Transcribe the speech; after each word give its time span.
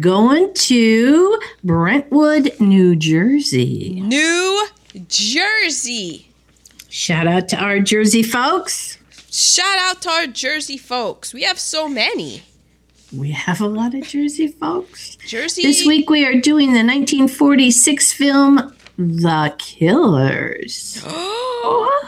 going 0.00 0.52
to 0.54 1.38
Brentwood, 1.62 2.58
New 2.58 2.96
Jersey. 2.96 4.00
New 4.00 4.66
Jersey. 5.08 6.30
Shout 6.88 7.26
out 7.26 7.48
to 7.48 7.56
our 7.56 7.78
Jersey 7.80 8.22
folks. 8.22 8.98
Shout 9.30 9.78
out 9.78 10.02
to 10.02 10.10
our 10.10 10.26
Jersey 10.26 10.76
folks. 10.76 11.32
We 11.32 11.42
have 11.42 11.58
so 11.58 11.88
many. 11.88 12.42
We 13.14 13.30
have 13.32 13.60
a 13.60 13.66
lot 13.66 13.94
of 13.94 14.02
Jersey 14.04 14.48
folks. 14.48 15.16
Jersey. 15.26 15.62
This 15.62 15.84
week 15.84 16.10
we 16.10 16.24
are 16.24 16.40
doing 16.40 16.68
the 16.68 16.84
1946 16.84 18.12
film 18.12 18.74
The 18.96 19.54
Killers. 19.58 21.02
what? 21.04 22.04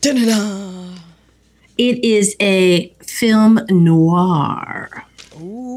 Dun-dun-dun. 0.00 1.00
It 1.78 2.04
is 2.04 2.36
a 2.40 2.88
film 3.00 3.60
noir. 3.70 5.04
Ooh. 5.40 5.71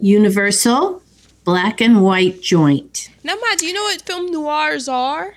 Universal 0.00 1.02
black 1.48 1.80
and 1.80 2.02
white 2.02 2.42
joint. 2.42 3.08
Now, 3.24 3.34
Ma, 3.34 3.54
do 3.56 3.66
you 3.66 3.72
know 3.72 3.84
what 3.84 4.02
film 4.02 4.30
noirs 4.30 4.86
are? 4.86 5.34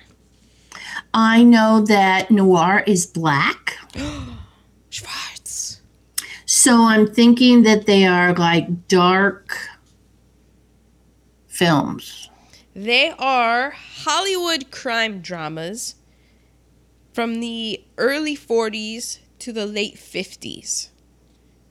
I 1.14 1.42
know 1.42 1.80
that 1.86 2.30
noir 2.30 2.84
is 2.86 3.06
black. 3.06 3.78
Schwarz. 4.90 5.80
So 6.44 6.82
I'm 6.82 7.06
thinking 7.06 7.62
that 7.62 7.86
they 7.86 8.04
are 8.06 8.34
like 8.34 8.88
dark 8.88 9.56
films. 11.46 12.28
They 12.74 13.14
are 13.18 13.70
Hollywood 13.70 14.70
crime 14.70 15.20
dramas 15.20 15.94
from 17.14 17.40
the 17.40 17.82
early 17.96 18.36
40s 18.36 19.18
to 19.38 19.50
the 19.50 19.64
late 19.64 19.96
50s. 19.96 20.90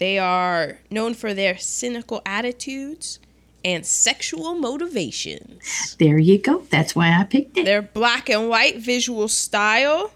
They 0.01 0.17
are 0.17 0.79
known 0.89 1.13
for 1.13 1.31
their 1.31 1.59
cynical 1.59 2.23
attitudes 2.25 3.19
and 3.63 3.85
sexual 3.85 4.55
motivations. 4.55 5.95
There 5.99 6.17
you 6.17 6.39
go. 6.39 6.63
That's 6.71 6.95
why 6.95 7.15
I 7.15 7.23
picked 7.23 7.55
it. 7.59 7.65
Their 7.65 7.83
black 7.83 8.27
and 8.27 8.49
white 8.49 8.79
visual 8.79 9.27
style 9.27 10.11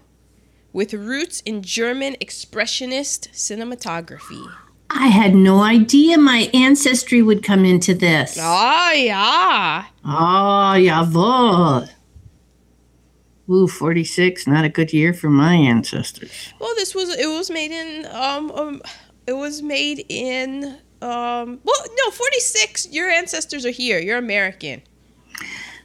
with 0.72 0.92
roots 0.92 1.40
in 1.42 1.62
German 1.62 2.16
expressionist 2.20 3.28
cinematography. 3.30 4.44
I 4.90 5.06
had 5.06 5.36
no 5.36 5.62
idea 5.62 6.18
my 6.18 6.50
ancestry 6.52 7.22
would 7.22 7.44
come 7.44 7.64
into 7.64 7.94
this. 7.94 8.36
Ah, 8.40 8.90
yeah. 8.90 9.84
Oh, 10.04 10.74
jawohl. 10.76 11.88
Ooh, 13.48 13.68
46, 13.68 14.48
not 14.48 14.64
a 14.64 14.68
good 14.68 14.92
year 14.92 15.14
for 15.14 15.30
my 15.30 15.54
ancestors. 15.54 16.52
Well, 16.58 16.74
this 16.74 16.92
was 16.92 17.16
it 17.16 17.28
was 17.28 17.48
made 17.48 17.70
in 17.70 18.04
um, 18.06 18.50
um 18.50 18.82
it 19.26 19.32
was 19.32 19.62
made 19.62 20.04
in 20.08 20.78
um 21.02 21.60
well 21.62 21.84
no 22.04 22.10
46 22.10 22.88
your 22.90 23.08
ancestors 23.08 23.66
are 23.66 23.70
here 23.70 23.98
you're 23.98 24.18
American. 24.18 24.82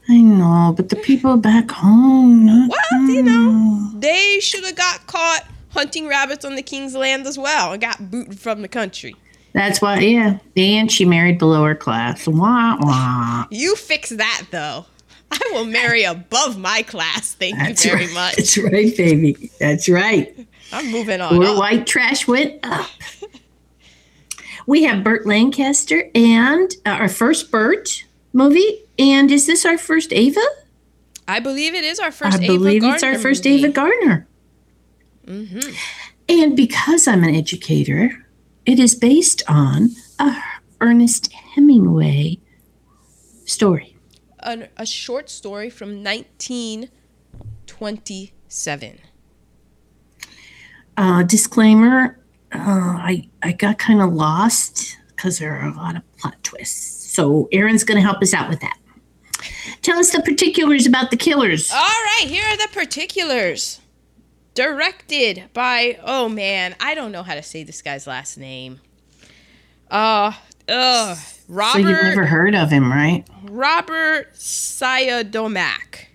I 0.10 0.18
know, 0.18 0.74
but 0.76 0.90
the 0.90 0.96
people 0.96 1.38
back 1.38 1.70
home, 1.70 2.68
Well, 2.68 3.02
you 3.04 3.22
know, 3.22 3.92
they 3.94 4.40
should 4.40 4.64
have 4.66 4.76
got 4.76 5.06
caught 5.08 5.46
hunting 5.70 6.08
rabbits 6.08 6.44
on 6.44 6.56
the 6.56 6.62
king's 6.64 6.96
land 6.96 7.28
as 7.28 7.38
well 7.38 7.72
and 7.72 7.82
got 7.82 8.10
booted 8.10 8.40
from 8.40 8.62
the 8.62 8.68
country. 8.68 9.16
That's 9.54 9.82
why, 9.82 10.00
yeah. 10.00 10.40
And 10.56 10.92
she 10.92 11.06
married 11.06 11.38
below 11.38 11.64
her 11.66 11.76
class. 11.76 12.28
Wah, 12.28 12.78
wah. 12.80 13.46
You 13.52 13.76
fix 13.76 14.10
that 14.10 14.44
though. 14.52 14.86
I 15.32 15.40
will 15.54 15.66
marry 15.66 16.04
above 16.04 16.58
my 16.58 16.82
class. 16.82 17.34
Thank 17.34 17.58
That's 17.58 17.86
you 17.86 17.92
very 17.92 18.06
right. 18.08 18.14
much. 18.14 18.36
That's 18.36 18.58
right, 18.58 18.98
baby. 18.98 19.52
That's 19.60 19.88
right. 19.88 20.36
I'm 20.74 20.92
moving 20.92 21.22
on. 21.22 21.44
Up. 21.44 21.58
white 21.58 21.88
trash 21.88 22.28
went 22.28 22.60
up. 22.64 22.90
We 24.72 24.84
have 24.84 25.04
Burt 25.04 25.26
Lancaster 25.26 26.10
and 26.16 26.74
uh, 26.86 26.92
our 26.92 27.10
first 27.10 27.52
Burt 27.52 28.06
movie. 28.32 28.86
And 28.98 29.30
is 29.30 29.46
this 29.46 29.66
our 29.66 29.78
first 29.78 30.14
Ava? 30.14 30.40
I 31.28 31.42
believe 31.42 31.74
it 31.74 31.84
is 31.84 32.00
our 32.00 32.10
first. 32.10 32.40
I 32.40 32.44
Ava 32.46 32.54
believe 32.54 32.82
it's 32.86 33.04
our 33.04 33.20
first 33.20 33.44
movie. 33.44 33.66
Ava 33.66 33.74
Gardner. 33.74 34.30
Mhm. 35.28 35.76
And 36.30 36.56
because 36.56 37.06
I'm 37.06 37.26
an 37.26 37.36
educator, 37.36 38.26
it 38.66 38.80
is 38.80 38.96
based 38.96 39.44
on 39.50 39.90
a 40.18 40.38
Ernest 40.80 41.34
Hemingway 41.34 42.40
story. 43.44 43.98
An, 44.40 44.70
a 44.78 44.86
short 44.86 45.30
story 45.30 45.70
from 45.70 46.02
1927. 46.02 49.00
Uh, 50.96 51.24
disclaimer: 51.24 52.21
uh, 52.54 52.58
I 52.60 53.28
I 53.42 53.54
got 53.54 53.78
kind 53.78 54.02
of 54.02 54.14
lost 54.14 54.98
because 55.08 55.40
there 55.40 55.56
are 55.56 55.68
a 55.68 55.74
lot 55.74 55.96
of 55.96 56.18
plot 56.18 56.36
twists. 56.44 57.14
So 57.14 57.48
Aaron's 57.52 57.84
going 57.84 57.98
to 57.98 58.02
help 58.02 58.22
us 58.22 58.34
out 58.34 58.50
with 58.50 58.60
that. 58.62 58.78
Tell 59.82 60.00
us 60.00 60.12
the 60.12 60.22
particulars 60.22 60.86
about 60.86 61.12
the 61.12 61.18
killers. 61.18 61.72
All 61.72 61.78
right, 61.78 62.26
here 62.26 62.46
are 62.46 62.58
the 62.58 62.70
particulars. 62.72 63.80
Directed 64.54 65.46
by 65.54 66.00
oh 66.04 66.28
man, 66.28 66.76
I 66.80 66.94
don't 66.94 67.12
know 67.12 67.24
how 67.24 67.36
to 67.36 67.44
say 67.44 67.64
this 67.64 67.82
guy's 67.82 68.06
last 68.06 68.38
name. 68.38 68.82
Uh, 69.90 70.34
uh, 70.68 71.16
so 71.16 71.78
you've 71.78 71.90
never 71.90 72.26
heard 72.26 72.56
of 72.56 72.70
him, 72.70 72.92
right? 72.92 73.26
Robert 73.44 74.34
Siodmak. 74.34 76.06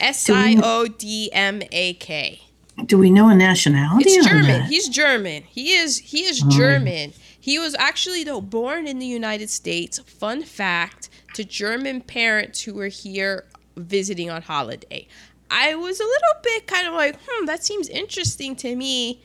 S 0.00 0.30
I 0.30 0.56
O 0.62 0.86
D 0.86 1.30
M 1.32 1.62
A 1.72 1.94
K. 1.94 2.42
Do 2.86 2.98
we 2.98 3.10
know 3.10 3.28
a 3.28 3.34
nationality? 3.34 4.10
It's 4.10 4.26
German. 4.26 4.62
He's 4.62 4.88
German. 4.88 5.42
He 5.48 5.72
is 5.74 5.98
he 5.98 6.24
is 6.24 6.42
Oh. 6.44 6.50
German. 6.50 7.12
He 7.40 7.58
was 7.58 7.74
actually 7.78 8.24
though 8.24 8.40
born 8.40 8.86
in 8.86 8.98
the 8.98 9.06
United 9.06 9.50
States. 9.50 9.98
Fun 10.00 10.42
fact 10.42 11.08
to 11.34 11.44
German 11.44 12.00
parents 12.00 12.62
who 12.62 12.74
were 12.74 12.88
here 12.88 13.44
visiting 13.76 14.30
on 14.30 14.42
holiday. 14.42 15.06
I 15.50 15.74
was 15.74 15.98
a 16.00 16.04
little 16.04 16.40
bit 16.42 16.66
kind 16.66 16.86
of 16.86 16.94
like, 16.94 17.18
hmm, 17.26 17.46
that 17.46 17.64
seems 17.64 17.88
interesting 17.88 18.54
to 18.56 18.76
me 18.76 19.22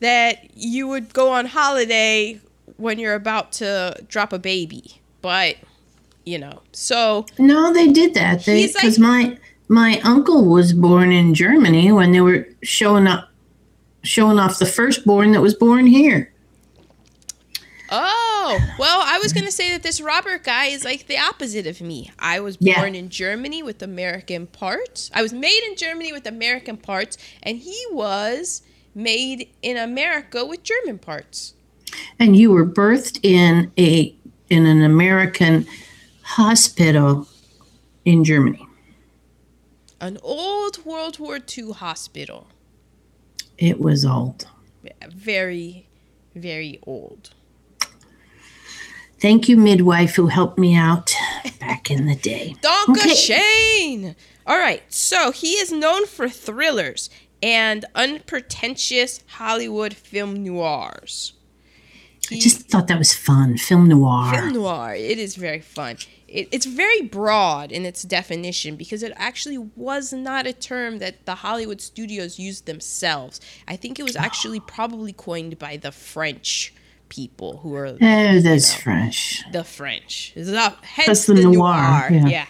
that 0.00 0.56
you 0.56 0.86
would 0.86 1.12
go 1.12 1.30
on 1.32 1.46
holiday 1.46 2.40
when 2.76 2.98
you're 2.98 3.14
about 3.14 3.52
to 3.52 3.96
drop 4.08 4.32
a 4.32 4.38
baby. 4.38 5.00
But, 5.22 5.56
you 6.24 6.38
know, 6.38 6.62
so 6.72 7.26
No, 7.38 7.72
they 7.72 7.88
did 7.90 8.14
that. 8.14 8.44
They 8.44 8.60
He's 8.60 8.74
like- 8.74 8.82
because 8.82 8.98
my 8.98 9.38
my 9.68 10.00
uncle 10.04 10.44
was 10.44 10.72
born 10.72 11.12
in 11.12 11.34
Germany 11.34 11.90
when 11.92 12.12
they 12.12 12.20
were 12.20 12.46
showing 12.62 13.06
up 13.06 13.30
showing 14.02 14.38
off 14.38 14.58
the 14.60 14.66
firstborn 14.66 15.32
that 15.32 15.40
was 15.40 15.54
born 15.54 15.86
here. 15.86 16.32
Oh, 17.90 18.58
well, 18.78 19.00
I 19.04 19.18
was 19.18 19.32
going 19.32 19.44
to 19.46 19.52
say 19.52 19.70
that 19.70 19.82
this 19.82 20.00
Robert 20.00 20.42
guy 20.44 20.66
is 20.66 20.84
like 20.84 21.06
the 21.06 21.18
opposite 21.18 21.66
of 21.66 21.80
me. 21.80 22.10
I 22.18 22.40
was 22.40 22.56
Yeah. 22.60 22.80
born 22.80 22.94
in 22.94 23.08
Germany 23.10 23.62
with 23.62 23.82
American 23.82 24.46
parts. 24.46 25.10
I 25.14 25.22
was 25.22 25.32
made 25.32 25.60
in 25.68 25.76
Germany 25.76 26.12
with 26.12 26.26
American 26.26 26.76
parts, 26.76 27.16
and 27.42 27.58
he 27.58 27.80
was 27.92 28.62
made 28.94 29.48
in 29.62 29.76
America 29.76 30.44
with 30.44 30.62
German 30.62 30.98
parts. 30.98 31.54
And 32.18 32.36
you 32.36 32.50
were 32.50 32.66
birthed 32.66 33.20
in 33.22 33.70
a 33.78 34.14
in 34.48 34.66
an 34.66 34.82
American 34.82 35.66
hospital 36.22 37.26
in 38.04 38.22
Germany. 38.24 38.65
An 40.00 40.18
old 40.22 40.84
World 40.84 41.18
War 41.18 41.38
II 41.56 41.72
hospital. 41.72 42.48
It 43.58 43.80
was 43.80 44.04
old. 44.04 44.46
Very, 45.08 45.88
very 46.34 46.78
old. 46.86 47.30
Thank 49.18 49.48
you, 49.48 49.56
midwife, 49.56 50.14
who 50.16 50.26
helped 50.26 50.58
me 50.58 50.76
out 50.76 51.14
back 51.58 51.90
in 51.90 52.06
the 52.06 52.14
day. 52.14 52.54
Donka 52.62 52.90
Okay. 52.90 53.14
Shane! 53.14 54.16
All 54.46 54.58
right, 54.58 54.82
so 54.92 55.32
he 55.32 55.52
is 55.52 55.72
known 55.72 56.06
for 56.06 56.28
thrillers 56.28 57.08
and 57.42 57.84
unpretentious 57.94 59.20
Hollywood 59.26 59.94
film 59.94 60.44
noirs. 60.44 61.32
I 62.30 62.38
just 62.38 62.68
thought 62.68 62.88
that 62.88 62.98
was 62.98 63.14
fun. 63.14 63.56
Film 63.56 63.88
noir. 63.88 64.32
Film 64.34 64.52
noir. 64.52 64.94
It 64.94 65.18
is 65.18 65.36
very 65.36 65.60
fun. 65.60 65.96
It, 66.28 66.48
it's 66.50 66.66
very 66.66 67.02
broad 67.02 67.70
in 67.70 67.86
its 67.86 68.02
definition 68.02 68.74
because 68.76 69.02
it 69.04 69.12
actually 69.16 69.58
was 69.58 70.12
not 70.12 70.46
a 70.46 70.52
term 70.52 70.98
that 70.98 71.24
the 71.24 71.36
Hollywood 71.36 71.80
studios 71.80 72.38
used 72.38 72.66
themselves. 72.66 73.40
I 73.68 73.76
think 73.76 73.98
it 74.00 74.02
was 74.02 74.16
actually 74.16 74.58
probably 74.60 75.12
coined 75.12 75.58
by 75.58 75.76
the 75.76 75.92
French 75.92 76.74
people 77.08 77.58
who 77.58 77.72
are 77.76 77.86
Oh, 77.86 78.40
that's 78.40 78.74
French, 78.74 79.44
the 79.52 79.62
French. 79.62 80.32
The, 80.34 80.74
hence 80.82 81.06
That's 81.06 81.26
the 81.26 81.34
the, 81.34 81.42
noir, 81.42 81.54
noir. 81.54 82.08
yeah. 82.10 82.26
Yeah. 82.28 82.46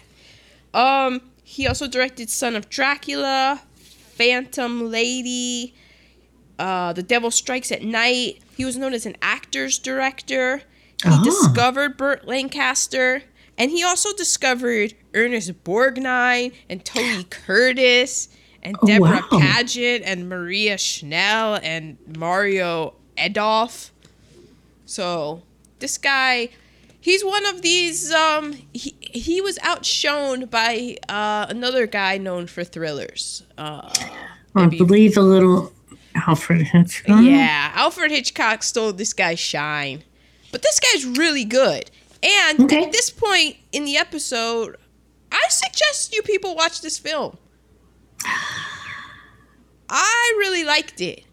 Um. 1.07 1.21
He 1.49 1.67
also 1.69 1.87
directed 1.87 2.29
Son 2.29 2.57
of 2.57 2.69
Dracula, 2.69 3.63
Phantom 3.77 4.91
Lady, 4.91 5.75
uh, 6.59 6.93
The 6.93 7.03
Devil 7.05 7.31
Strikes 7.31 7.71
at 7.71 7.83
Night. 7.83 8.41
He 8.57 8.65
was 8.65 8.77
known 8.77 8.93
as 8.93 9.07
an 9.07 9.17
actor's 9.23 9.79
director. 9.79 10.59
He 11.03 11.09
Ah. 11.11 11.23
discovered 11.23 11.97
Burt 11.97 12.27
Lancaster, 12.27 13.23
and 13.59 13.71
he 13.71 13.83
also 13.85 14.13
discovered 14.15 14.95
Ernest 15.15 15.65
Borgnine 15.65 16.53
and 16.69 16.85
Tony 16.85 17.25
Curtis 17.31 18.29
and 18.63 18.77
Oh, 18.83 18.87
Deborah 18.87 19.25
wow. 19.31 19.39
Paget 19.39 20.03
and 20.05 20.29
Maria 20.29 20.77
Schell 20.79 21.59
and 21.63 21.97
Mario 22.19 22.95
Adorf. 23.17 23.91
So 24.85 25.43
this 25.79 25.99
guy, 25.99 26.51
he's 27.01 27.25
one 27.25 27.47
of 27.47 27.63
these. 27.63 28.13
Um, 28.13 28.55
he 28.73 28.95
he 29.01 29.41
was 29.41 29.59
outshone 29.63 30.47
by 30.47 30.97
uh, 31.09 31.47
another 31.49 31.87
guy 31.87 32.19
known 32.19 32.47
for 32.47 32.65
thrillers. 32.65 33.43
Uh, 33.57 33.93
I 34.55 34.67
believe 34.67 35.15
the 35.15 35.23
little 35.23 35.73
Alfred 36.27 36.63
Hitchcock. 36.63 37.23
yeah, 37.23 37.73
Alfred 37.75 38.11
Hitchcock 38.11 38.63
stole 38.63 38.93
this 38.93 39.13
guy's 39.13 39.39
shine, 39.39 40.03
but 40.53 40.63
this 40.63 40.81
guy's 40.81 41.05
really 41.05 41.45
good. 41.45 41.91
And 42.23 42.61
Okay. 42.65 42.85
at 42.85 42.93
this 42.93 43.11
point 43.11 43.57
in 43.73 43.85
the 43.85 43.97
episode, 43.97 44.77
I 45.31 45.43
suggest 45.49 46.15
you 46.15 46.23
people 46.23 46.55
watch 46.55 46.81
this 46.81 46.99
film. 46.99 47.39
I 49.89 50.35
really 50.39 50.65
liked 50.65 51.01
it. 51.01 51.25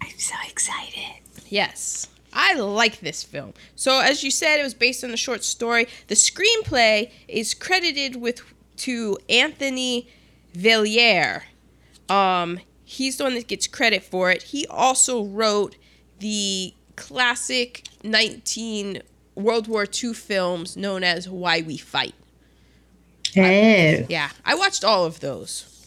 I'm 0.00 0.18
so 0.18 0.34
excited. 0.48 1.20
Yes. 1.48 2.08
I 2.32 2.54
like 2.54 3.00
this 3.00 3.24
film. 3.24 3.54
So 3.74 3.98
as 4.00 4.22
you 4.22 4.30
said, 4.30 4.60
it 4.60 4.62
was 4.62 4.74
based 4.74 5.02
on 5.02 5.10
a 5.10 5.16
short 5.16 5.42
story. 5.42 5.86
The 6.06 6.14
screenplay 6.14 7.10
is 7.26 7.54
credited 7.54 8.16
with 8.16 8.42
to 8.78 9.18
Anthony 9.28 10.08
Veiller. 10.54 11.42
Um, 12.08 12.60
he's 12.84 13.16
the 13.16 13.24
one 13.24 13.34
that 13.34 13.48
gets 13.48 13.66
credit 13.66 14.04
for 14.04 14.30
it. 14.30 14.44
He 14.44 14.64
also 14.68 15.24
wrote 15.24 15.76
the 16.20 16.72
classic 16.96 17.88
19 18.04 19.02
World 19.34 19.68
War 19.68 19.86
II 20.02 20.14
films 20.14 20.76
known 20.76 21.02
as 21.04 21.28
Why 21.28 21.62
We 21.62 21.76
Fight. 21.76 22.14
Oh, 23.36 23.40
Yeah, 23.40 24.30
I 24.44 24.54
watched 24.54 24.84
all 24.84 25.04
of 25.06 25.20
those. 25.20 25.86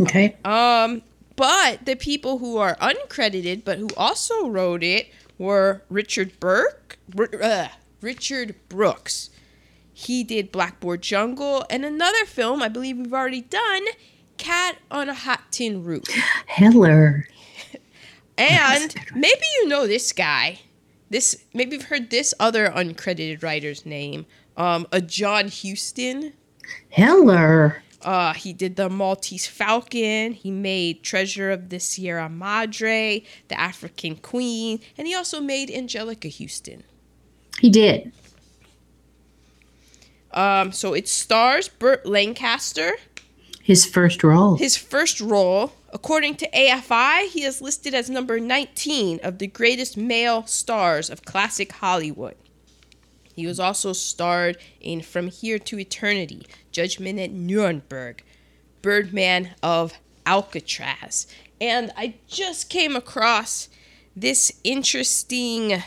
okay. 0.00 0.36
Um, 0.44 1.02
but 1.36 1.84
the 1.86 1.94
people 1.96 2.38
who 2.38 2.56
are 2.56 2.76
uncredited 2.76 3.64
but 3.64 3.78
who 3.78 3.88
also 3.96 4.48
wrote 4.48 4.82
it 4.82 5.08
were 5.38 5.82
Richard 5.90 6.38
Burke, 6.40 6.98
R- 7.16 7.28
uh, 7.42 7.68
Richard 8.00 8.54
Brooks. 8.68 9.30
He 9.92 10.24
did 10.24 10.52
Blackboard 10.52 11.02
Jungle 11.02 11.64
and 11.70 11.84
another 11.84 12.24
film 12.26 12.62
I 12.62 12.68
believe 12.68 12.98
we've 12.98 13.12
already 13.14 13.42
done, 13.42 13.84
Cat 14.38 14.76
on 14.90 15.08
a 15.08 15.14
Hot 15.14 15.50
Tin 15.50 15.82
Roof. 15.84 16.04
Heller. 16.46 17.28
And 18.38 18.94
maybe 19.14 19.40
you 19.62 19.68
know 19.68 19.86
this 19.86 20.12
guy. 20.12 20.58
This 21.10 21.44
maybe 21.54 21.76
you've 21.76 21.86
heard 21.86 22.10
this 22.10 22.34
other 22.40 22.68
uncredited 22.68 23.42
writer's 23.42 23.86
name. 23.86 24.26
Um, 24.56 24.86
a 24.90 25.00
John 25.00 25.48
Huston. 25.48 26.32
Heller. 26.90 27.82
Uh, 28.02 28.34
he 28.34 28.52
did 28.52 28.76
the 28.76 28.88
Maltese 28.88 29.46
Falcon. 29.46 30.32
He 30.32 30.50
made 30.50 31.02
Treasure 31.02 31.50
of 31.50 31.70
the 31.70 31.80
Sierra 31.80 32.28
Madre, 32.28 33.24
The 33.48 33.60
African 33.60 34.16
Queen, 34.16 34.80
and 34.96 35.06
he 35.06 35.14
also 35.14 35.40
made 35.40 35.70
Anjelica 35.70 36.30
Huston. 36.30 36.84
He 37.58 37.70
did. 37.70 38.12
Um, 40.32 40.70
so 40.72 40.92
it 40.92 41.08
stars 41.08 41.68
Burt 41.68 42.06
Lancaster. 42.06 42.92
His 43.62 43.84
first 43.84 44.22
role. 44.22 44.56
His 44.56 44.76
first 44.76 45.20
role, 45.20 45.72
according 45.96 46.34
to 46.34 46.50
AFI, 46.50 47.26
he 47.28 47.42
is 47.42 47.62
listed 47.62 47.94
as 47.94 48.10
number 48.10 48.38
19 48.38 49.18
of 49.22 49.38
the 49.38 49.46
greatest 49.46 49.96
male 49.96 50.46
stars 50.46 51.08
of 51.08 51.24
classic 51.24 51.72
Hollywood. 51.72 52.34
He 53.34 53.46
was 53.46 53.58
also 53.58 53.94
starred 53.94 54.58
in 54.78 55.00
From 55.00 55.28
Here 55.28 55.58
to 55.60 55.78
Eternity, 55.78 56.46
Judgment 56.70 57.18
at 57.18 57.30
Nuremberg, 57.30 58.22
Birdman 58.82 59.54
of 59.62 59.94
Alcatraz. 60.26 61.28
And 61.62 61.90
I 61.96 62.16
just 62.28 62.68
came 62.68 62.94
across 62.94 63.70
this 64.14 64.52
interesting 64.64 65.82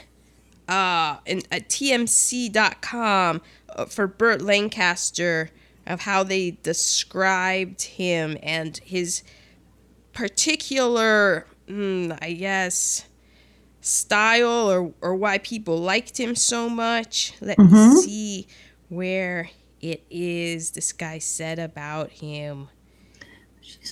uh, 0.67 1.17
in, 1.27 1.43
at 1.51 1.69
TMC.com 1.69 3.41
uh, 3.75 3.85
for 3.85 4.07
Burt 4.07 4.41
Lancaster 4.41 5.51
of 5.85 6.01
how 6.01 6.23
they 6.23 6.57
described 6.63 7.83
him 7.83 8.39
and 8.41 8.77
his 8.77 9.21
particular, 10.13 11.45
mm, 11.67 12.17
I 12.21 12.33
guess, 12.33 13.05
style 13.81 14.69
or, 14.69 14.93
or 15.01 15.15
why 15.15 15.37
people 15.37 15.77
liked 15.77 16.19
him 16.19 16.35
so 16.35 16.69
much. 16.69 17.33
Let 17.41 17.59
me 17.59 17.95
see 18.01 18.47
where 18.89 19.49
it 19.81 20.03
is 20.09 20.71
this 20.71 20.91
guy 20.91 21.19
said 21.19 21.59
about 21.59 22.09
him. 22.09 22.69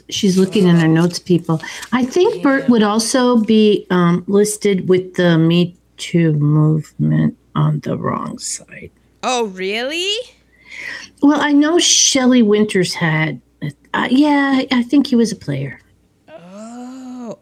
She's 0.10 0.38
looking 0.38 0.68
in 0.68 0.75
her 0.78 0.88
notes, 0.88 1.19
people. 1.19 1.62
I 1.92 2.04
think 2.04 2.42
Burt 2.42 2.68
would 2.68 2.84
also 2.84 3.38
be 3.38 3.86
um, 3.90 4.24
listed 4.28 4.90
with 4.90 5.16
the 5.16 5.38
Me 5.38 5.75
Too 5.98 6.34
movement 6.34 7.38
on 7.56 7.80
the 7.81 7.98
wrong 7.98 8.40
side. 8.40 8.92
Oh, 9.24 9.46
really? 9.48 10.12
Well, 11.22 11.40
I 11.40 11.52
know 11.52 11.80
Shelley 11.80 12.42
Winters 12.42 12.94
had. 12.94 13.42
Uh, 13.94 14.08
yeah, 14.12 14.62
I 14.72 14.84
think 14.84 15.08
he 15.08 15.16
was 15.16 15.31
a 15.31 15.36
player. 15.36 15.80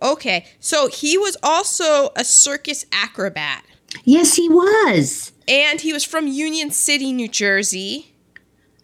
Oh, 0.02 0.14
okay. 0.14 0.46
So 0.60 0.88
he 0.88 1.18
was 1.18 1.38
also 1.44 2.12
a 2.16 2.24
circus 2.24 2.86
acrobat. 2.92 3.64
Yes, 4.04 4.36
he 4.36 4.50
was. 4.50 5.32
And 5.48 5.82
he 5.82 5.94
was 5.94 6.04
from 6.04 6.28
Union 6.28 6.72
City, 6.72 7.14
New 7.14 7.28
Jersey. 7.28 8.14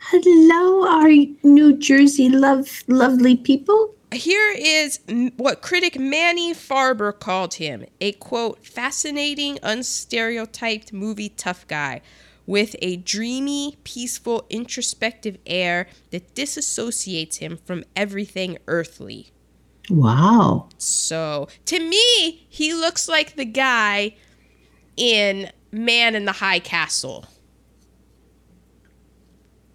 Hello, 0.09 0.87
our 0.87 1.09
New 1.43 1.77
Jersey 1.77 2.29
love 2.29 2.83
lovely 2.87 3.35
people. 3.35 3.95
Here 4.11 4.53
is 4.57 4.99
what 5.37 5.61
critic 5.61 5.97
Manny 5.97 6.53
Farber 6.53 7.17
called 7.17 7.55
him 7.55 7.85
a 8.01 8.11
quote, 8.13 8.65
fascinating, 8.65 9.55
unstereotyped 9.57 10.91
movie 10.91 11.29
tough 11.29 11.65
guy 11.67 12.01
with 12.45 12.75
a 12.81 12.97
dreamy, 12.97 13.77
peaceful, 13.85 14.45
introspective 14.49 15.37
air 15.45 15.87
that 16.09 16.35
disassociates 16.35 17.37
him 17.37 17.57
from 17.63 17.85
everything 17.95 18.57
earthly. 18.67 19.31
Wow. 19.91 20.69
So, 20.77 21.47
to 21.65 21.79
me, 21.79 22.45
he 22.49 22.73
looks 22.73 23.07
like 23.09 23.35
the 23.35 23.45
guy 23.45 24.15
in 24.95 25.51
Man 25.71 26.15
in 26.15 26.25
the 26.25 26.31
High 26.33 26.59
Castle. 26.59 27.25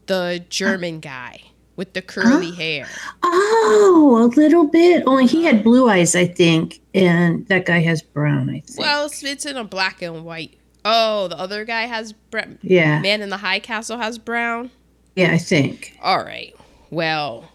The 0.07 0.45
German 0.49 1.01
guy 1.01 1.41
with 1.75 1.93
the 1.93 2.03
curly 2.03 2.51
uh, 2.51 2.55
hair. 2.55 2.89
Oh, 3.23 4.19
a 4.23 4.27
little 4.35 4.67
bit. 4.69 5.03
Only 5.07 5.27
he 5.27 5.45
had 5.45 5.63
blue 5.63 5.89
eyes, 5.89 6.15
I 6.15 6.27
think, 6.27 6.81
and 6.95 7.47
that 7.49 7.67
guy 7.67 7.81
has 7.81 8.03
brown. 8.03 8.49
I 8.49 8.61
think. 8.61 8.79
Well, 8.79 9.07
it's, 9.07 9.23
it's 9.23 9.45
in 9.45 9.57
a 9.57 9.65
black 9.65 10.01
and 10.03 10.25
white. 10.25 10.59
Oh, 10.85 11.29
the 11.29 11.39
other 11.39 11.65
guy 11.65 11.83
has 11.83 12.13
brown. 12.13 12.59
yeah, 12.63 13.01
Man 13.01 13.21
in 13.21 13.29
the 13.29 13.39
High 13.39 13.59
Castle 13.59 13.99
has 13.99 14.19
brown. 14.19 14.71
yeah, 15.17 15.33
I 15.33 15.39
think. 15.39 15.99
All 16.03 16.23
right. 16.25 16.55
Well, 16.91 17.51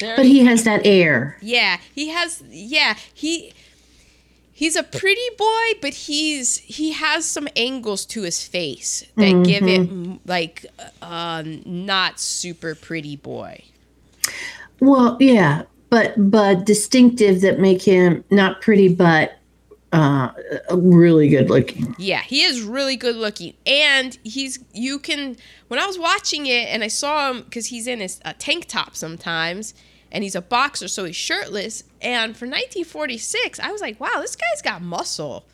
there. 0.00 0.16
But 0.16 0.26
he 0.26 0.44
has 0.44 0.64
that 0.64 0.82
air. 0.84 1.36
yeah, 1.40 1.78
he 1.94 2.08
has. 2.08 2.42
Yeah, 2.48 2.96
he. 3.14 3.52
He's 4.52 4.76
a 4.76 4.82
pretty 4.82 5.26
boy, 5.38 5.78
but 5.80 5.94
he's 5.94 6.58
he 6.58 6.92
has 6.92 7.24
some 7.24 7.48
angles 7.56 8.04
to 8.06 8.22
his 8.24 8.46
face 8.46 9.02
that 9.16 9.42
give 9.42 9.66
it 9.66 9.88
mm, 9.88 10.18
like 10.26 10.66
uh, 11.00 11.42
not 11.64 12.20
super 12.20 12.74
pretty 12.74 13.16
boy. 13.16 13.64
Well, 14.80 15.16
yeah, 15.18 15.62
but 15.88 16.12
but 16.30 16.66
distinctive 16.66 17.40
that 17.40 17.58
make 17.58 17.80
him 17.80 18.22
not 18.30 18.60
pretty, 18.60 18.88
but 18.88 19.38
uh, 19.92 20.30
really 20.72 21.28
good 21.28 21.50
looking. 21.50 21.94
Yeah, 21.98 22.20
he 22.22 22.42
is 22.42 22.62
really 22.62 22.96
good 22.96 23.16
looking, 23.16 23.54
and 23.66 24.16
he's 24.22 24.58
you 24.72 24.98
can. 24.98 25.36
When 25.68 25.80
I 25.80 25.86
was 25.86 25.98
watching 25.98 26.46
it, 26.46 26.68
and 26.68 26.84
I 26.84 26.88
saw 26.88 27.30
him 27.30 27.42
because 27.42 27.66
he's 27.66 27.86
in 27.86 28.00
his 28.00 28.20
a 28.24 28.32
tank 28.34 28.66
top 28.66 28.94
sometimes, 28.94 29.74
and 30.12 30.24
he's 30.24 30.34
a 30.34 30.42
boxer, 30.42 30.88
so 30.88 31.04
he's 31.04 31.16
shirtless. 31.16 31.84
And 32.00 32.36
for 32.36 32.46
1946, 32.46 33.60
I 33.60 33.70
was 33.70 33.80
like, 33.80 34.00
wow, 34.00 34.18
this 34.20 34.36
guy's 34.36 34.62
got 34.62 34.82
muscle. 34.82 35.44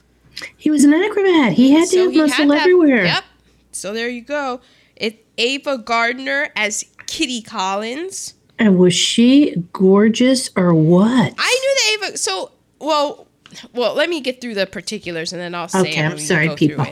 He 0.57 0.71
was 0.71 0.85
an 0.85 0.93
acrobat. 0.93 1.53
He 1.55 1.73
had 1.73 1.89
to 1.91 1.99
have 2.05 2.15
muscle 2.15 2.49
that- 2.49 2.61
everywhere. 2.61 3.05
Yep. 3.05 3.25
So 3.73 3.93
there 3.93 4.09
you 4.09 4.23
go. 4.23 4.61
It 4.95 5.25
Ava 5.39 5.79
Gardner 5.79 6.49
as 6.57 6.85
Kitty 7.07 7.43
Collins. 7.43 8.35
And 8.59 8.79
was 8.79 8.95
she 8.95 9.55
gorgeous 9.73 10.49
or 10.57 10.73
what? 10.73 11.35
I 11.37 11.91
knew 11.99 12.01
that 12.01 12.09
Ava. 12.09 12.19
So 12.19 12.53
well, 12.79 13.27
well, 13.73 13.95
let 13.95 14.09
me 14.09 14.21
get 14.21 14.41
through 14.41 14.55
the 14.55 14.67
particulars 14.67 15.33
and 15.33 15.41
then 15.41 15.55
I'll 15.55 15.69
say. 15.69 15.81
Okay, 15.81 16.03
I'm 16.05 16.19
sorry, 16.19 16.55
people. 16.57 16.87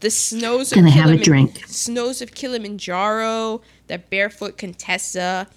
The 0.00 0.10
snows 0.10 0.72
Gonna 0.72 0.88
of 0.88 0.92
have 0.94 1.10
a 1.10 1.16
drink. 1.16 1.60
Snows 1.66 2.22
of 2.22 2.32
Kilimanjaro. 2.32 3.62
The 3.88 3.98
Barefoot 3.98 4.56
Contessa. 4.56 5.48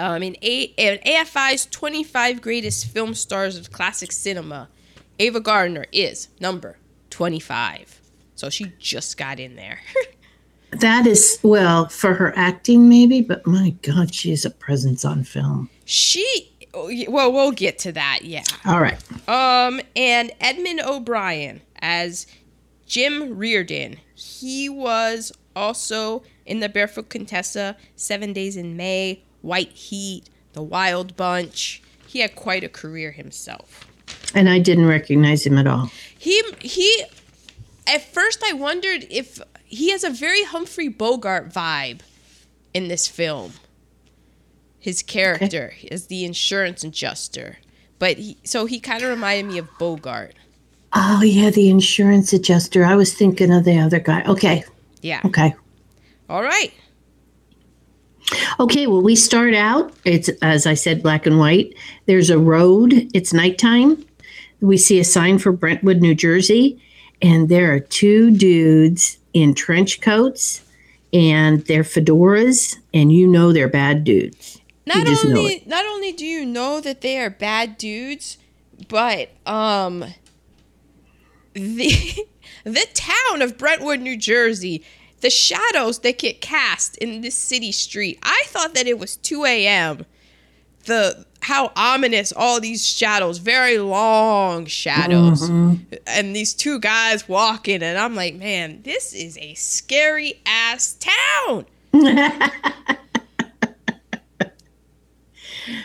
Um, 0.00 0.22
in, 0.22 0.36
A- 0.40 0.72
in 0.78 0.98
AFI's 1.06 1.66
25 1.66 2.40
greatest 2.40 2.86
film 2.86 3.12
stars 3.14 3.58
of 3.58 3.70
classic 3.70 4.12
cinema, 4.12 4.68
Ava 5.18 5.40
Gardner 5.40 5.84
is 5.92 6.28
number 6.40 6.78
25. 7.10 8.00
So 8.34 8.48
she 8.48 8.72
just 8.78 9.18
got 9.18 9.38
in 9.38 9.56
there. 9.56 9.80
That 10.72 11.04
is 11.04 11.40
well 11.42 11.88
for 11.88 12.14
her 12.14 12.32
acting, 12.36 12.88
maybe, 12.88 13.22
but 13.22 13.44
my 13.44 13.70
God, 13.82 14.14
she 14.14 14.30
is 14.30 14.44
a 14.44 14.50
presence 14.50 15.04
on 15.04 15.24
film. 15.24 15.68
She, 15.84 16.48
well, 16.72 17.32
we'll 17.32 17.50
get 17.50 17.76
to 17.80 17.90
that. 17.90 18.20
Yeah. 18.22 18.44
All 18.64 18.80
right. 18.80 18.96
Um, 19.28 19.80
and 19.96 20.30
Edmund 20.40 20.80
O'Brien 20.80 21.60
as 21.82 22.28
Jim 22.86 23.36
Reardon. 23.36 23.96
He 24.14 24.68
was 24.68 25.32
also 25.56 26.22
in 26.46 26.60
the 26.60 26.68
Barefoot 26.68 27.08
Contessa, 27.08 27.76
Seven 27.96 28.32
Days 28.32 28.56
in 28.56 28.76
May, 28.76 29.24
White 29.42 29.72
Heat, 29.72 30.24
The 30.52 30.62
Wild 30.62 31.16
Bunch. 31.16 31.82
He 32.06 32.20
had 32.20 32.34
quite 32.34 32.64
a 32.64 32.68
career 32.68 33.12
himself. 33.12 33.86
And 34.34 34.48
I 34.48 34.58
didn't 34.58 34.86
recognize 34.86 35.46
him 35.46 35.58
at 35.58 35.66
all. 35.66 35.90
He 36.18 36.42
he. 36.60 37.04
At 37.86 38.12
first, 38.12 38.42
I 38.44 38.52
wondered 38.52 39.06
if 39.10 39.40
he 39.64 39.90
has 39.90 40.04
a 40.04 40.10
very 40.10 40.44
Humphrey 40.44 40.88
Bogart 40.88 41.52
vibe 41.52 42.00
in 42.74 42.88
this 42.88 43.08
film. 43.08 43.54
His 44.78 45.02
character 45.02 45.72
okay. 45.76 45.88
is 45.90 46.06
the 46.06 46.24
insurance 46.24 46.84
adjuster, 46.84 47.58
but 47.98 48.16
he, 48.16 48.38
so 48.44 48.66
he 48.66 48.80
kind 48.80 49.02
of 49.02 49.10
reminded 49.10 49.52
me 49.52 49.58
of 49.58 49.68
Bogart. 49.78 50.34
Oh 50.92 51.22
yeah, 51.22 51.50
the 51.50 51.68
insurance 51.68 52.32
adjuster. 52.32 52.84
I 52.84 52.96
was 52.96 53.14
thinking 53.14 53.52
of 53.52 53.64
the 53.64 53.78
other 53.78 54.00
guy. 54.00 54.24
Okay. 54.24 54.64
Yeah. 55.02 55.20
Okay. 55.24 55.54
All 56.28 56.42
right. 56.42 56.72
Okay, 58.58 58.86
well, 58.86 59.02
we 59.02 59.16
start 59.16 59.54
out, 59.54 59.92
it's 60.04 60.28
as 60.42 60.66
I 60.66 60.74
said, 60.74 61.02
black 61.02 61.26
and 61.26 61.38
white. 61.38 61.74
There's 62.06 62.30
a 62.30 62.38
road, 62.38 62.92
it's 63.14 63.32
nighttime. 63.32 64.04
We 64.60 64.76
see 64.76 65.00
a 65.00 65.04
sign 65.04 65.38
for 65.38 65.52
Brentwood, 65.52 66.00
New 66.00 66.14
Jersey, 66.14 66.80
and 67.22 67.48
there 67.48 67.72
are 67.72 67.80
two 67.80 68.30
dudes 68.30 69.18
in 69.32 69.54
trench 69.54 70.00
coats 70.00 70.62
and 71.12 71.64
their 71.66 71.82
fedoras, 71.82 72.78
and 72.94 73.12
you 73.12 73.26
know 73.26 73.52
they're 73.52 73.68
bad 73.68 74.04
dudes. 74.04 74.60
Not 74.86 75.06
only 75.06 75.62
not 75.66 75.84
only 75.86 76.12
do 76.12 76.26
you 76.26 76.44
know 76.44 76.80
that 76.80 77.00
they 77.00 77.18
are 77.18 77.30
bad 77.30 77.78
dudes, 77.78 78.38
but 78.88 79.30
um 79.46 80.04
the 81.54 82.26
the 82.64 82.86
town 82.94 83.42
of 83.42 83.56
Brentwood, 83.58 84.00
New 84.00 84.16
Jersey, 84.16 84.84
the 85.20 85.30
shadows 85.30 86.00
that 86.00 86.18
get 86.18 86.40
cast 86.40 86.96
in 86.98 87.20
this 87.20 87.34
city 87.34 87.72
street. 87.72 88.18
I 88.22 88.42
thought 88.46 88.74
that 88.74 88.86
it 88.86 88.98
was 88.98 89.16
2 89.16 89.44
a.m. 89.44 90.06
The 90.84 91.26
how 91.42 91.72
ominous 91.74 92.32
all 92.32 92.60
these 92.60 92.86
shadows, 92.86 93.38
very 93.38 93.78
long 93.78 94.66
shadows, 94.66 95.48
mm-hmm. 95.48 95.94
and 96.06 96.36
these 96.36 96.52
two 96.54 96.78
guys 96.78 97.26
walking, 97.28 97.82
and 97.82 97.98
I'm 97.98 98.14
like, 98.14 98.34
man, 98.34 98.82
this 98.82 99.14
is 99.14 99.38
a 99.38 99.54
scary 99.54 100.40
ass 100.44 100.98
town. 100.98 101.64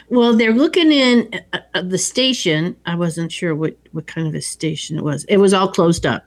well, 0.10 0.36
they're 0.36 0.54
looking 0.54 0.92
in 0.92 1.42
uh, 1.54 1.60
uh, 1.74 1.82
the 1.82 1.98
station. 1.98 2.76
I 2.86 2.96
wasn't 2.96 3.32
sure 3.32 3.56
what 3.56 3.78
what 3.92 4.08
kind 4.08 4.28
of 4.28 4.36
a 4.36 4.42
station 4.42 4.98
it 4.98 5.04
was. 5.04 5.24
It 5.26 5.38
was 5.38 5.54
all 5.54 5.70
closed 5.70 6.06
up. 6.06 6.26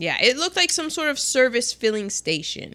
Yeah, 0.00 0.16
it 0.20 0.36
looked 0.36 0.56
like 0.56 0.70
some 0.70 0.90
sort 0.90 1.10
of 1.10 1.18
service 1.18 1.72
filling 1.72 2.10
station. 2.10 2.74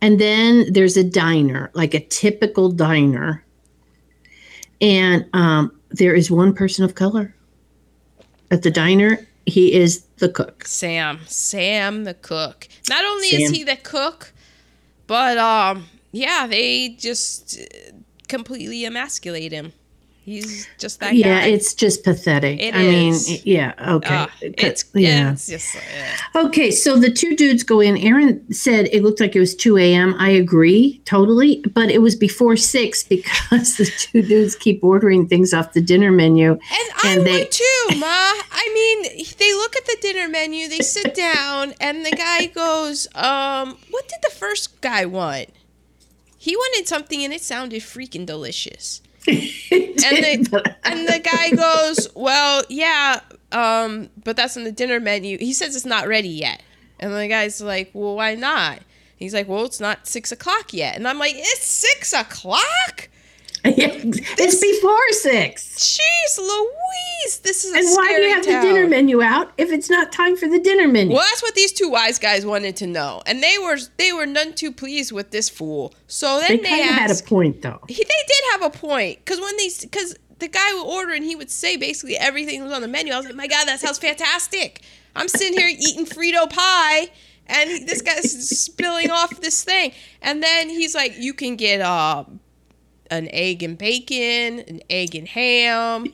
And 0.00 0.20
then 0.20 0.72
there's 0.72 0.96
a 0.96 1.04
diner, 1.04 1.70
like 1.74 1.94
a 1.94 2.00
typical 2.00 2.70
diner 2.70 3.44
and 4.80 5.26
um, 5.32 5.72
there 5.90 6.14
is 6.14 6.30
one 6.30 6.52
person 6.52 6.84
of 6.84 6.94
color 6.94 7.34
at 8.50 8.62
the 8.62 8.70
diner. 8.70 9.26
He 9.46 9.72
is 9.72 10.02
the 10.18 10.28
cook. 10.28 10.66
Sam. 10.66 11.20
Sam 11.26 12.04
the 12.04 12.14
cook. 12.14 12.68
Not 12.88 13.04
only 13.04 13.30
Sam. 13.30 13.40
is 13.40 13.50
he 13.50 13.64
the 13.64 13.76
cook, 13.76 14.32
but 15.06 15.38
um, 15.38 15.86
yeah, 16.12 16.46
they 16.46 16.90
just 16.90 17.58
completely 18.28 18.84
emasculate 18.84 19.52
him. 19.52 19.72
He's 20.24 20.66
just 20.78 21.00
that 21.00 21.14
yeah, 21.14 21.42
guy. 21.42 21.48
it's 21.48 21.74
just 21.74 22.02
pathetic. 22.02 22.58
It 22.58 22.74
I 22.74 22.80
is. 22.80 23.28
mean, 23.28 23.40
yeah, 23.44 23.74
okay. 23.96 24.14
Uh, 24.14 24.26
it's 24.40 24.82
yeah. 24.94 25.32
It's 25.32 25.46
just 25.46 25.76
uh, 25.76 26.46
Okay, 26.46 26.70
so 26.70 26.98
the 26.98 27.10
two 27.10 27.36
dudes 27.36 27.62
go 27.62 27.80
in. 27.80 27.98
Aaron 27.98 28.50
said 28.50 28.88
it 28.90 29.02
looked 29.02 29.20
like 29.20 29.36
it 29.36 29.40
was 29.40 29.54
2 29.54 29.76
a.m. 29.76 30.14
I 30.18 30.30
agree 30.30 31.02
totally, 31.04 31.62
but 31.74 31.90
it 31.90 32.00
was 32.00 32.16
before 32.16 32.56
6 32.56 33.02
because 33.08 33.76
the 33.76 33.84
two 33.84 34.22
dudes 34.22 34.56
keep 34.56 34.82
ordering 34.82 35.28
things 35.28 35.52
off 35.52 35.74
the 35.74 35.82
dinner 35.82 36.10
menu. 36.10 36.52
And, 36.52 36.60
and 37.04 37.20
I 37.20 37.24
they, 37.24 37.38
would 37.40 37.52
too, 37.52 37.86
Ma. 37.96 38.06
I 38.06 38.70
mean, 38.72 39.26
they 39.38 39.52
look 39.52 39.76
at 39.76 39.84
the 39.84 39.98
dinner 40.00 40.26
menu, 40.26 40.68
they 40.68 40.78
sit 40.78 41.14
down, 41.34 41.74
and 41.82 42.04
the 42.06 42.12
guy 42.12 42.46
goes, 42.46 43.08
um, 43.14 43.76
what 43.90 44.08
did 44.08 44.20
the 44.22 44.34
first 44.34 44.80
guy 44.80 45.04
want? 45.04 45.50
He 46.38 46.56
wanted 46.56 46.88
something 46.88 47.22
and 47.22 47.32
it 47.32 47.42
sounded 47.42 47.82
freaking 47.82 48.24
delicious 48.24 49.02
and 49.28 50.46
the 50.46 50.76
and 50.84 51.08
the 51.08 51.18
guy 51.18 51.50
goes, 51.50 52.08
"Well, 52.14 52.62
yeah, 52.68 53.20
um, 53.52 54.10
but 54.22 54.36
that's 54.36 54.56
on 54.56 54.64
the 54.64 54.72
dinner 54.72 55.00
menu." 55.00 55.38
He 55.38 55.54
says 55.54 55.74
it's 55.74 55.86
not 55.86 56.06
ready 56.06 56.28
yet, 56.28 56.62
and 57.00 57.12
the 57.12 57.28
guy's 57.28 57.60
like, 57.62 57.90
"Well, 57.94 58.16
why 58.16 58.34
not?" 58.34 58.80
He's 59.16 59.32
like, 59.32 59.48
"Well, 59.48 59.64
it's 59.64 59.80
not 59.80 60.06
six 60.06 60.30
o'clock 60.30 60.74
yet," 60.74 60.96
and 60.96 61.08
I'm 61.08 61.18
like, 61.18 61.34
"It's 61.36 61.64
six 61.64 62.12
o'clock." 62.12 63.08
it's 63.66 64.60
before 64.60 65.12
six. 65.12 65.78
Jeez 65.78 66.38
Louise, 66.38 67.38
this 67.38 67.64
is 67.64 67.72
and 67.72 67.96
why 67.96 68.14
do 68.14 68.20
you 68.20 68.34
have 68.34 68.44
town. 68.44 68.60
the 68.60 68.68
dinner 68.68 68.86
menu 68.86 69.22
out 69.22 69.52
if 69.56 69.72
it's 69.72 69.88
not 69.88 70.12
time 70.12 70.36
for 70.36 70.46
the 70.46 70.58
dinner 70.58 70.86
menu? 70.86 71.14
Well, 71.14 71.24
that's 71.30 71.42
what 71.42 71.54
these 71.54 71.72
two 71.72 71.88
wise 71.88 72.18
guys 72.18 72.44
wanted 72.44 72.76
to 72.76 72.86
know, 72.86 73.22
and 73.24 73.42
they 73.42 73.56
were 73.58 73.78
they 73.96 74.12
were 74.12 74.26
none 74.26 74.52
too 74.52 74.70
pleased 74.70 75.12
with 75.12 75.30
this 75.30 75.48
fool. 75.48 75.94
So 76.08 76.40
then 76.40 76.58
they, 76.58 76.62
they 76.62 76.82
asked, 76.82 76.98
had 76.98 77.10
a 77.10 77.22
point 77.22 77.62
though. 77.62 77.80
He, 77.88 77.94
they 77.94 78.02
did 78.02 78.44
have 78.52 78.62
a 78.64 78.70
point 78.70 79.20
because 79.24 79.40
when 79.40 79.56
these 79.56 79.80
because 79.80 80.14
the 80.40 80.48
guy 80.48 80.74
would 80.74 80.86
order 80.86 81.14
and 81.14 81.24
he 81.24 81.34
would 81.34 81.50
say 81.50 81.78
basically 81.78 82.18
everything 82.18 82.60
that 82.60 82.66
was 82.66 82.74
on 82.74 82.82
the 82.82 82.88
menu. 82.88 83.14
I 83.14 83.16
was 83.16 83.24
like, 83.24 83.34
my 83.34 83.46
God, 83.46 83.66
that 83.66 83.80
sounds 83.80 83.98
fantastic. 83.98 84.82
I'm 85.16 85.28
sitting 85.28 85.58
here 85.58 85.68
eating 85.68 86.04
Frito 86.04 86.50
pie 86.50 87.08
and 87.46 87.88
this 87.88 88.02
guy's 88.02 88.48
spilling 88.48 89.10
off 89.10 89.40
this 89.40 89.64
thing. 89.64 89.92
And 90.22 90.42
then 90.42 90.68
he's 90.68 90.94
like, 90.94 91.14
you 91.18 91.34
can 91.34 91.56
get 91.56 91.80
uh, 91.80 92.24
an 93.10 93.28
egg 93.32 93.62
and 93.62 93.76
bacon, 93.78 94.60
an 94.60 94.80
egg 94.90 95.14
and 95.14 95.28
ham. 95.28 96.06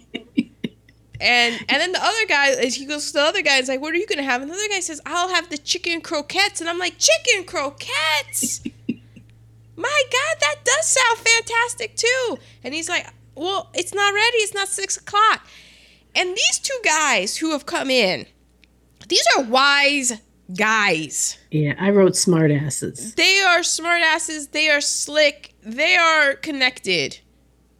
and 1.21 1.65
and 1.69 1.69
then 1.69 1.93
the 1.93 2.03
other 2.03 2.27
guy 2.29 2.67
he 2.67 2.87
goes 2.87 3.09
to 3.09 3.13
the 3.15 3.23
other 3.23 3.43
guy 3.43 3.55
and 3.55 3.63
is 3.63 3.69
like, 3.69 3.81
What 3.81 3.95
are 3.95 3.99
you 3.99 4.07
gonna 4.07 4.23
have? 4.23 4.43
And 4.43 4.51
the 4.51 4.55
other 4.55 4.69
guy 4.69 4.81
says, 4.81 5.01
I'll 5.07 5.29
have 5.29 5.51
the 5.51 5.59
chicken 5.59 6.01
croquettes. 6.01 6.61
And 6.61 6.69
I'm 6.69 6.79
like, 6.79 6.97
Chicken 6.99 7.45
croquettes? 7.45 8.63
My 9.77 10.03
God, 10.13 10.37
that 10.41 10.57
does 10.65 10.87
sound 10.87 11.19
fantastic 11.19 11.97
too. 11.97 12.39
And 12.63 12.75
he's 12.75 12.89
like, 12.89 13.07
Well, 13.35 13.71
it's 13.75 13.95
not 13.95 14.15
ready, 14.15 14.39
it's 14.39 14.55
not 14.55 14.69
six 14.69 14.97
o'clock. 14.97 15.47
And 16.15 16.31
these 16.31 16.59
two 16.59 16.79
guys 16.85 17.37
who 17.37 17.53
have 17.53 17.67
come 17.67 17.91
in, 17.91 18.27
these 19.09 19.25
are 19.37 19.45
wise 19.45 20.13
guys. 20.57 21.39
Yeah, 21.51 21.75
I 21.79 21.91
wrote 21.91 22.17
smart 22.17 22.51
asses. 22.51 23.15
They 23.15 23.41
are 23.41 23.63
smart 23.63 24.03
asses. 24.03 24.49
They 24.49 24.69
are 24.69 24.81
slick. 24.81 25.50
They 25.62 25.97
are 25.97 26.35
connected 26.35 27.21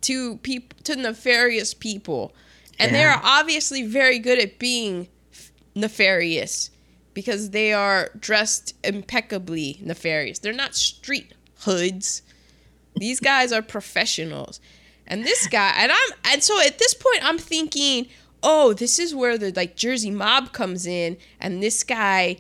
to 0.03 0.37
people 0.39 0.79
to 0.85 0.97
nefarious 0.97 1.75
people. 1.75 2.35
And 2.79 2.93
yeah. 2.93 2.99
they 2.99 3.05
are 3.05 3.21
obviously 3.23 3.87
very 3.87 4.19
good 4.19 4.39
at 4.39 4.59
being 4.59 5.09
nefarious 5.75 6.71
because 7.13 7.51
they 7.51 7.73
are 7.73 8.11
dressed 8.19 8.75
impeccably 8.83 9.79
nefarious. 9.83 10.39
They're 10.39 10.53
not 10.53 10.75
street 10.75 11.35
hoods. 11.61 12.23
These 12.97 13.21
guys 13.21 13.53
are 13.53 13.63
professionals. 13.63 14.61
And 15.07 15.25
this 15.25 15.47
guy 15.47 15.73
and 15.77 15.93
I'm 15.93 16.33
and 16.33 16.43
so 16.43 16.61
at 16.61 16.79
this 16.79 16.95
point 16.95 17.21
I'm 17.23 17.39
thinking, 17.39 18.07
"Oh, 18.43 18.73
this 18.73 18.99
is 18.99 19.15
where 19.15 19.37
the 19.37 19.53
like 19.53 19.77
Jersey 19.77 20.11
mob 20.11 20.53
comes 20.53 20.87
in 20.87 21.17
and 21.41 21.63
this 21.63 21.83
guy 21.83 22.39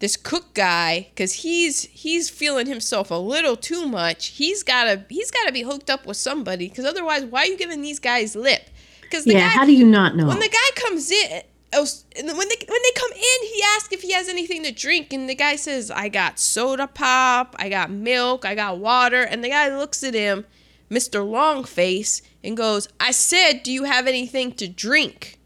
this 0.00 0.16
cook 0.16 0.54
guy 0.54 1.08
because 1.10 1.32
he's 1.34 1.82
he's 1.84 2.28
feeling 2.28 2.66
himself 2.66 3.10
a 3.10 3.14
little 3.14 3.54
too 3.54 3.86
much. 3.86 4.28
He's 4.28 4.62
gotta 4.62 5.04
he's 5.08 5.30
gotta 5.30 5.52
be 5.52 5.62
hooked 5.62 5.88
up 5.88 6.06
with 6.06 6.16
somebody 6.16 6.68
because 6.68 6.84
otherwise 6.84 7.24
why 7.24 7.42
are 7.42 7.46
you 7.46 7.56
giving 7.56 7.82
these 7.82 8.00
guys 8.00 8.34
lip? 8.34 8.68
Because 9.02 9.26
yeah 9.26 9.40
guy, 9.40 9.48
how 9.48 9.64
do 9.64 9.72
you 9.72 9.86
not 9.86 10.16
know? 10.16 10.26
when 10.26 10.40
the 10.40 10.48
guy 10.48 10.80
comes 10.82 11.10
in 11.10 11.42
oh, 11.74 11.86
when 12.16 12.26
they 12.26 12.34
when 12.34 12.48
they 12.82 12.92
come 12.96 13.12
in 13.12 13.48
he 13.48 13.62
asks 13.76 13.92
if 13.92 14.02
he 14.02 14.12
has 14.12 14.28
anything 14.28 14.62
to 14.62 14.72
drink 14.72 15.12
and 15.12 15.28
the 15.28 15.34
guy 15.34 15.56
says 15.56 15.90
i 15.90 16.08
got 16.08 16.38
soda 16.38 16.86
pop 16.86 17.56
i 17.58 17.68
got 17.68 17.90
milk 17.90 18.44
i 18.44 18.54
got 18.54 18.78
water 18.78 19.22
and 19.22 19.42
the 19.42 19.48
guy 19.48 19.76
looks 19.76 20.04
at 20.04 20.14
him 20.14 20.46
mr 20.88 21.24
longface 21.24 22.22
and 22.44 22.56
goes 22.56 22.88
i 23.00 23.10
said 23.10 23.62
do 23.64 23.72
you 23.72 23.84
have 23.84 24.06
anything 24.06 24.52
to 24.52 24.68
drink? 24.68 25.38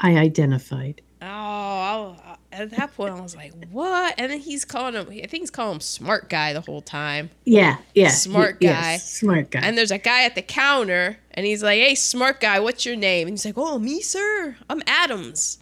I 0.00 0.16
identified. 0.16 1.00
Oh 1.20 2.27
at 2.58 2.70
that 2.72 2.94
point, 2.94 3.14
I 3.14 3.20
was 3.20 3.36
like, 3.36 3.52
"What?" 3.70 4.14
And 4.18 4.30
then 4.32 4.40
he's 4.40 4.64
calling 4.64 4.94
him. 4.94 5.08
I 5.10 5.26
think 5.26 5.42
he's 5.42 5.50
calling 5.50 5.76
him 5.76 5.80
smart 5.80 6.28
guy 6.28 6.52
the 6.52 6.60
whole 6.60 6.82
time. 6.82 7.30
Yeah, 7.44 7.78
yeah, 7.94 8.08
smart 8.10 8.60
guy, 8.60 8.96
smart 8.98 9.50
guy. 9.50 9.60
And 9.62 9.76
there's 9.78 9.90
a 9.90 9.98
guy 9.98 10.24
at 10.24 10.34
the 10.34 10.42
counter, 10.42 11.18
and 11.32 11.46
he's 11.46 11.62
like, 11.62 11.78
"Hey, 11.80 11.94
smart 11.94 12.40
guy, 12.40 12.60
what's 12.60 12.84
your 12.86 12.96
name?" 12.96 13.28
And 13.28 13.34
he's 13.34 13.44
like, 13.44 13.54
"Oh, 13.56 13.78
me, 13.78 14.00
sir. 14.00 14.56
I'm 14.68 14.82
Adams." 14.86 15.58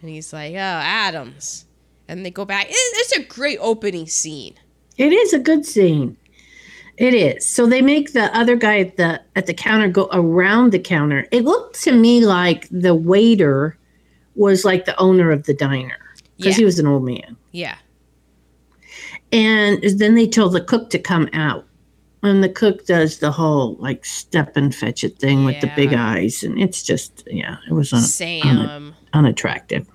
And 0.00 0.10
he's 0.10 0.32
like, 0.32 0.54
"Oh, 0.54 0.58
Adams." 0.58 1.64
and 2.08 2.24
they 2.24 2.30
go 2.30 2.44
back. 2.44 2.66
It- 2.70 2.76
It's 2.76 3.16
a 3.16 3.22
great 3.24 3.58
opening 3.60 4.06
scene. 4.06 4.54
It 4.96 5.12
is 5.12 5.32
a 5.32 5.40
good 5.40 5.66
scene. 5.66 6.16
It 6.98 7.14
is. 7.14 7.44
So 7.44 7.66
they 7.66 7.82
make 7.82 8.12
the 8.12 8.34
other 8.36 8.54
guy 8.54 8.78
at 8.78 8.96
the 8.96 9.20
at 9.34 9.46
the 9.46 9.52
counter 9.54 9.88
go 9.88 10.08
around 10.12 10.70
the 10.70 10.78
counter. 10.78 11.26
It 11.32 11.42
looked 11.44 11.82
to 11.82 11.90
me 11.92 12.24
like 12.24 12.68
the 12.70 12.94
waiter 12.94 13.76
was 14.36 14.64
like 14.64 14.84
the 14.84 14.96
owner 15.00 15.32
of 15.32 15.44
the 15.46 15.52
diner 15.54 15.98
because 16.36 16.52
Yeah. 16.54 16.58
he 16.58 16.64
was 16.64 16.78
an 16.78 16.86
old 16.86 17.04
man. 17.04 17.36
Yeah. 17.52 17.76
And 19.32 19.82
then 19.82 20.14
they 20.14 20.26
tell 20.26 20.48
the 20.48 20.60
cook 20.60 20.90
to 20.90 20.98
come 20.98 21.28
out. 21.32 21.64
And 22.22 22.42
the 22.42 22.48
cook 22.48 22.86
does 22.86 23.18
the 23.18 23.30
whole 23.30 23.74
like 23.76 24.04
step 24.04 24.56
and 24.56 24.74
fetch 24.74 25.04
it 25.04 25.18
thing 25.18 25.44
with 25.44 25.60
the 25.60 25.70
big 25.76 25.92
eyes. 25.94 26.42
And 26.42 26.58
it's 26.60 26.82
just, 26.82 27.22
yeah, 27.30 27.56
it 27.68 27.72
was 27.72 27.92
un- 27.92 28.00
Sam. 28.02 28.94
unattractive. 29.12 29.86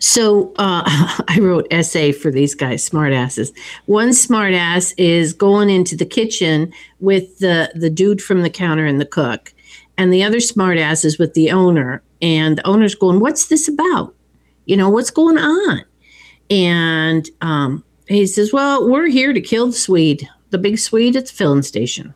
So 0.00 0.52
uh, 0.58 0.82
I 1.28 1.38
wrote 1.40 1.66
essay 1.70 2.10
for 2.12 2.30
these 2.30 2.54
guys, 2.54 2.88
smartasses. 2.88 3.52
One 3.86 4.08
smartass 4.10 4.92
is 4.98 5.32
going 5.32 5.70
into 5.70 5.96
the 5.96 6.04
kitchen 6.06 6.72
with 7.00 7.38
the 7.38 7.70
the 7.74 7.88
dude 7.90 8.20
from 8.22 8.42
the 8.42 8.50
counter 8.50 8.86
and 8.86 9.00
the 9.00 9.06
cook, 9.06 9.54
and 9.96 10.12
the 10.12 10.22
other 10.24 10.38
smartass 10.38 11.04
is 11.04 11.18
with 11.18 11.34
the 11.34 11.50
owner. 11.52 12.02
And 12.20 12.58
the 12.58 12.66
owner's 12.66 12.94
going, 12.94 13.20
"What's 13.20 13.46
this 13.46 13.68
about? 13.68 14.14
You 14.66 14.76
know, 14.76 14.90
what's 14.90 15.10
going 15.10 15.38
on?" 15.38 15.84
And 16.50 17.28
um, 17.40 17.82
he 18.08 18.26
says, 18.26 18.52
"Well, 18.52 18.88
we're 18.88 19.08
here 19.08 19.32
to 19.32 19.40
kill 19.40 19.66
the 19.66 19.72
Swede, 19.72 20.28
the 20.50 20.58
big 20.58 20.78
Swede 20.78 21.16
at 21.16 21.26
the 21.26 21.32
filling 21.32 21.62
station." 21.62 22.14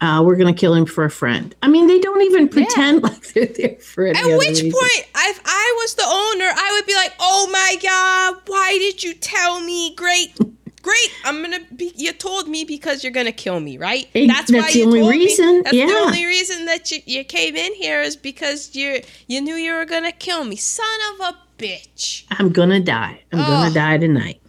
Uh, 0.00 0.20
we're 0.20 0.34
going 0.34 0.52
to 0.52 0.60
kill 0.60 0.74
him 0.74 0.84
for 0.84 1.04
a 1.04 1.10
friend. 1.10 1.54
I 1.62 1.68
mean, 1.68 1.86
they 1.86 2.00
don't 2.00 2.22
even 2.22 2.48
pretend 2.48 3.02
like 3.04 3.32
they're 3.34 3.46
there 3.46 3.76
for 3.76 4.04
any 4.06 4.18
At 4.18 4.36
which 4.36 4.48
reason. 4.48 4.72
point, 4.72 5.06
if 5.16 5.40
I 5.44 5.78
was 5.80 5.94
the 5.94 6.02
owner, 6.02 6.50
I 6.52 6.72
would 6.76 6.86
be 6.86 6.94
like, 6.94 7.12
"Oh 7.20 7.48
my 7.52 7.76
god, 7.80 8.42
why 8.46 8.78
did 8.78 9.02
you 9.04 9.14
tell 9.14 9.60
me? 9.60 9.94
Great, 9.94 10.36
great. 10.82 11.10
I'm 11.24 11.40
gonna 11.40 11.60
be. 11.74 11.92
You 11.96 12.12
told 12.12 12.48
me 12.48 12.64
because 12.64 13.02
you're 13.02 13.12
gonna 13.12 13.32
kill 13.32 13.60
me, 13.60 13.78
right? 13.78 14.08
Hey, 14.12 14.26
that's 14.26 14.52
why 14.52 14.70
the 14.70 14.78
you 14.78 14.86
only 14.86 15.00
told 15.00 15.12
me. 15.12 15.18
reason, 15.18 15.62
That's 15.62 15.76
the 15.76 15.82
only 15.82 16.26
reason 16.26 16.66
that 16.66 16.90
you, 16.90 17.00
you 17.06 17.24
came 17.24 17.56
in 17.56 17.74
here 17.74 18.00
is 18.00 18.16
because 18.16 18.74
you 18.74 19.00
you 19.28 19.40
knew 19.40 19.54
you 19.54 19.72
were 19.72 19.84
gonna 19.84 20.12
kill 20.12 20.44
me, 20.44 20.56
son 20.56 20.86
of 21.14 21.20
a 21.20 21.38
bitch. 21.58 22.24
I'm 22.30 22.50
gonna 22.50 22.80
die. 22.80 23.22
I'm 23.32 23.38
gonna 23.38 23.72
die 23.72 23.98
tonight. 23.98 24.40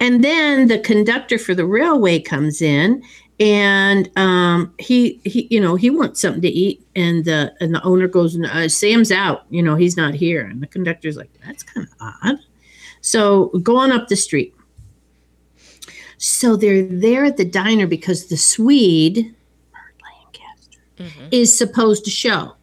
And 0.00 0.24
then 0.24 0.66
the 0.66 0.80
conductor 0.80 1.38
for 1.38 1.54
the 1.54 1.64
railway 1.64 2.18
comes 2.18 2.60
in, 2.60 3.04
and 3.38 4.10
um, 4.16 4.74
he 4.78 5.20
he 5.24 5.46
you 5.50 5.60
know 5.60 5.76
he 5.76 5.90
wants 5.90 6.20
something 6.20 6.42
to 6.42 6.48
eat, 6.48 6.84
and 6.96 7.24
the 7.24 7.54
and 7.60 7.72
the 7.72 7.82
owner 7.84 8.08
goes, 8.08 8.36
uh, 8.36 8.68
"Sam's 8.68 9.12
out. 9.12 9.44
You 9.50 9.62
know 9.62 9.76
he's 9.76 9.96
not 9.96 10.14
here." 10.14 10.44
And 10.44 10.60
the 10.60 10.66
conductor's 10.66 11.16
like, 11.16 11.30
"That's 11.46 11.62
kind 11.62 11.86
of 11.86 11.92
odd." 12.00 12.38
So 13.00 13.48
going 13.62 13.92
up 13.92 14.08
the 14.08 14.16
street. 14.16 14.54
So 16.22 16.54
they're 16.54 16.84
there 16.84 17.24
at 17.24 17.36
the 17.36 17.44
diner 17.44 17.88
because 17.88 18.26
the 18.26 18.36
Swede, 18.36 19.34
Lancaster, 19.74 20.78
mm-hmm. 20.96 21.28
is 21.32 21.58
supposed 21.58 22.04
to 22.04 22.12
show. 22.12 22.54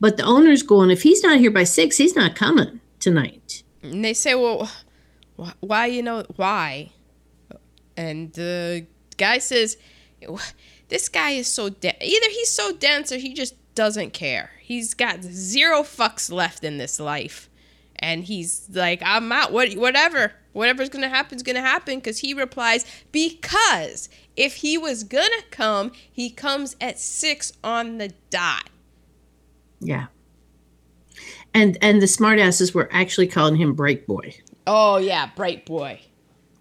But 0.00 0.16
the 0.16 0.22
owner's 0.22 0.62
going, 0.62 0.90
if 0.90 1.02
he's 1.02 1.22
not 1.22 1.38
here 1.38 1.50
by 1.50 1.64
six, 1.64 1.98
he's 1.98 2.16
not 2.16 2.34
coming 2.34 2.80
tonight. 3.00 3.62
And 3.82 4.02
they 4.02 4.14
say, 4.14 4.34
"Well, 4.34 4.70
wh- 5.38 5.52
why? 5.60 5.84
You 5.84 6.02
know 6.02 6.24
why?" 6.36 6.92
And 7.94 8.32
the 8.32 8.86
guy 9.18 9.36
says, 9.36 9.76
"This 10.88 11.10
guy 11.10 11.32
is 11.32 11.46
so 11.46 11.68
de- 11.68 12.02
either 12.02 12.30
he's 12.30 12.50
so 12.50 12.72
dense 12.72 13.12
or 13.12 13.18
he 13.18 13.34
just 13.34 13.54
doesn't 13.74 14.14
care. 14.14 14.52
He's 14.62 14.94
got 14.94 15.22
zero 15.22 15.82
fucks 15.82 16.32
left 16.32 16.64
in 16.64 16.78
this 16.78 16.98
life, 16.98 17.50
and 18.04 18.24
he's 18.24 18.68
like, 18.72 19.00
I'm 19.04 19.32
out. 19.32 19.50
What, 19.52 19.72
whatever, 19.74 20.32
whatever's 20.52 20.90
gonna 20.90 21.08
happen 21.08 21.36
is 21.36 21.42
gonna 21.42 21.60
happen." 21.60 21.96
Because 21.96 22.18
he 22.18 22.34
replies, 22.34 22.84
"Because 23.10 24.08
if 24.36 24.56
he 24.56 24.76
was 24.76 25.02
gonna 25.04 25.42
come, 25.50 25.90
he 26.12 26.28
comes 26.30 26.76
at 26.80 26.98
six 26.98 27.52
on 27.64 27.98
the 27.98 28.12
dot." 28.30 28.68
Yeah. 29.80 30.06
And 31.54 31.78
and 31.80 32.02
the 32.02 32.06
smartasses 32.06 32.74
were 32.74 32.88
actually 32.92 33.28
calling 33.28 33.56
him 33.56 33.74
Break 33.74 34.06
Boy. 34.06 34.34
Oh 34.66 34.98
yeah, 34.98 35.30
bright 35.34 35.64
boy. 35.66 36.00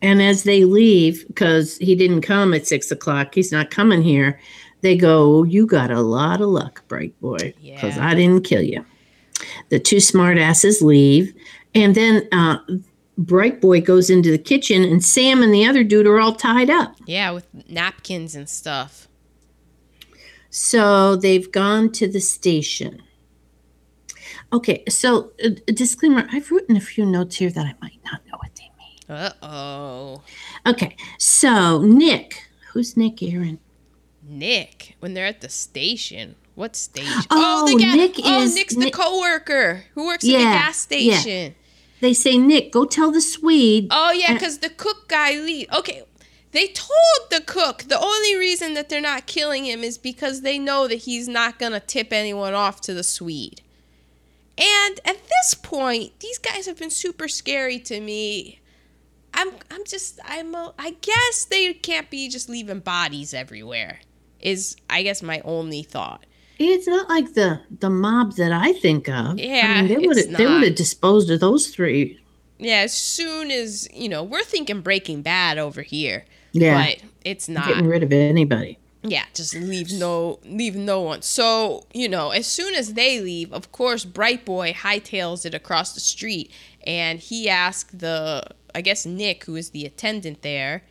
And 0.01 0.21
as 0.21 0.43
they 0.43 0.65
leave, 0.65 1.25
because 1.27 1.77
he 1.77 1.95
didn't 1.95 2.21
come 2.21 2.53
at 2.53 2.67
six 2.67 2.91
o'clock, 2.91 3.33
he's 3.35 3.51
not 3.51 3.71
coming 3.71 4.01
here. 4.01 4.39
They 4.81 4.97
go, 4.97 5.43
"You 5.43 5.65
got 5.65 5.91
a 5.91 6.01
lot 6.01 6.41
of 6.41 6.49
luck, 6.49 6.83
Break 6.87 7.17
Boy, 7.21 7.53
because 7.61 7.95
Yeah. 7.95 8.07
I 8.07 8.13
didn't 8.13 8.43
kill 8.43 8.61
you." 8.61 8.85
The 9.69 9.79
two 9.79 9.97
smartasses 9.97 10.81
leave, 10.81 11.33
and 11.75 11.95
then 11.95 12.27
uh, 12.31 12.57
Bright 13.17 13.61
Boy 13.61 13.81
goes 13.81 14.09
into 14.09 14.31
the 14.31 14.37
kitchen, 14.37 14.83
and 14.83 15.03
Sam 15.03 15.41
and 15.41 15.53
the 15.53 15.65
other 15.65 15.83
dude 15.83 16.07
are 16.07 16.19
all 16.19 16.33
tied 16.33 16.69
up. 16.69 16.95
Yeah, 17.05 17.31
with 17.31 17.47
napkins 17.69 18.35
and 18.35 18.49
stuff. 18.49 19.07
So 20.49 21.15
they've 21.15 21.51
gone 21.51 21.91
to 21.93 22.07
the 22.07 22.19
station. 22.19 23.01
Okay, 24.51 24.83
so 24.87 25.31
uh, 25.43 25.49
a 25.67 25.71
disclaimer 25.71 26.27
I've 26.31 26.51
written 26.51 26.75
a 26.75 26.81
few 26.81 27.05
notes 27.05 27.37
here 27.37 27.49
that 27.49 27.65
I 27.65 27.73
might 27.81 27.99
not 28.05 28.21
know 28.27 28.37
what 28.37 28.51
they 28.55 28.69
mean. 28.77 29.17
Uh 29.17 29.33
oh. 29.41 30.21
Okay, 30.67 30.95
so 31.17 31.81
Nick, 31.81 32.43
who's 32.71 32.95
Nick 32.95 33.23
Aaron? 33.23 33.59
Nick, 34.21 34.95
when 34.99 35.13
they're 35.15 35.25
at 35.25 35.41
the 35.41 35.49
station. 35.49 36.35
What 36.55 36.75
station? 36.75 37.11
Oh, 37.31 37.65
oh 37.65 37.71
the 37.71 37.83
ga- 37.83 37.95
Nick 37.95 38.15
oh, 38.23 38.43
is- 38.43 38.55
Nick's 38.55 38.75
Nick- 38.75 38.93
the 38.93 38.97
coworker 38.99 39.85
who 39.95 40.05
works 40.05 40.23
at 40.23 40.27
the 40.27 40.33
Yeah, 40.33 40.53
gas 40.53 40.87
yeah. 40.89 41.17
station. 41.17 41.55
They 41.99 42.13
say, 42.13 42.37
Nick, 42.37 42.71
go 42.71 42.85
tell 42.85 43.11
the 43.11 43.21
Swede. 43.21 43.87
Oh 43.89 44.11
yeah, 44.11 44.33
because 44.33 44.59
the 44.59 44.69
cook 44.69 45.07
guy 45.07 45.31
leave. 45.39 45.67
Okay, 45.73 46.03
they 46.51 46.67
told 46.67 47.29
the 47.31 47.41
cook 47.41 47.83
the 47.87 47.99
only 47.99 48.35
reason 48.35 48.73
that 48.73 48.89
they're 48.89 49.01
not 49.01 49.25
killing 49.25 49.65
him 49.65 49.83
is 49.83 49.97
because 49.97 50.41
they 50.41 50.59
know 50.59 50.87
that 50.87 50.95
he's 51.03 51.27
not 51.27 51.57
gonna 51.59 51.79
tip 51.79 52.11
anyone 52.11 52.53
off 52.53 52.81
to 52.81 52.93
the 52.93 53.03
Swede. 53.03 53.61
And 54.57 54.99
at 55.05 55.17
this 55.27 55.53
point, 55.55 56.19
these 56.19 56.37
guys 56.37 56.67
have 56.67 56.77
been 56.77 56.91
super 56.91 57.27
scary 57.27 57.79
to 57.79 57.99
me. 57.99 58.59
I'm 59.33 59.49
I'm 59.71 59.83
just 59.85 60.19
I'm 60.25 60.53
a, 60.53 60.73
I 60.77 60.91
guess 61.01 61.45
they 61.45 61.73
can't 61.73 62.09
be 62.11 62.29
just 62.29 62.49
leaving 62.49 62.79
bodies 62.81 63.33
everywhere. 63.33 64.01
Is 64.39 64.75
I 64.89 65.01
guess 65.03 65.23
my 65.23 65.41
only 65.45 65.81
thought. 65.83 66.25
It's 66.59 66.87
not 66.87 67.09
like 67.09 67.33
the 67.33 67.61
the 67.79 67.89
mob 67.89 68.35
that 68.35 68.51
I 68.51 68.73
think 68.73 69.09
of. 69.09 69.39
Yeah, 69.39 69.75
I 69.77 69.81
mean, 69.81 69.87
they 69.87 70.07
would 70.07 70.17
have 70.17 70.37
they 70.37 70.45
would 70.45 70.63
have 70.63 70.75
disposed 70.75 71.29
of 71.31 71.39
those 71.39 71.67
three. 71.69 72.19
Yeah, 72.59 72.77
as 72.81 72.93
soon 72.93 73.51
as 73.51 73.89
you 73.93 74.07
know, 74.07 74.23
we're 74.23 74.43
thinking 74.43 74.81
Breaking 74.81 75.21
Bad 75.21 75.57
over 75.57 75.81
here, 75.81 76.25
Yeah, 76.51 76.85
but 76.85 76.97
it's 77.25 77.49
not. 77.49 77.67
getting 77.67 77.87
rid 77.87 78.03
of 78.03 78.13
anybody. 78.13 78.77
Yeah, 79.01 79.25
just 79.33 79.53
leave 79.55 79.91
no 79.91 80.39
leave 80.45 80.75
no 80.75 81.01
one. 81.01 81.23
So, 81.23 81.85
you 81.93 82.07
know, 82.07 82.29
as 82.29 82.45
soon 82.47 82.73
as 82.73 82.93
they 82.93 83.19
leave, 83.19 83.51
of 83.51 83.71
course, 83.73 84.05
Bright 84.05 84.45
Boy 84.45 84.71
hightails 84.71 85.45
it 85.45 85.53
across 85.53 85.93
the 85.93 85.99
street 85.99 86.51
and 86.87 87.19
he 87.19 87.49
asked 87.49 87.99
the 87.99 88.43
I 88.75 88.81
guess 88.81 89.05
Nick, 89.05 89.43
who 89.43 89.55
is 89.55 89.71
the 89.71 89.85
attendant 89.85 90.41
there, 90.41 90.83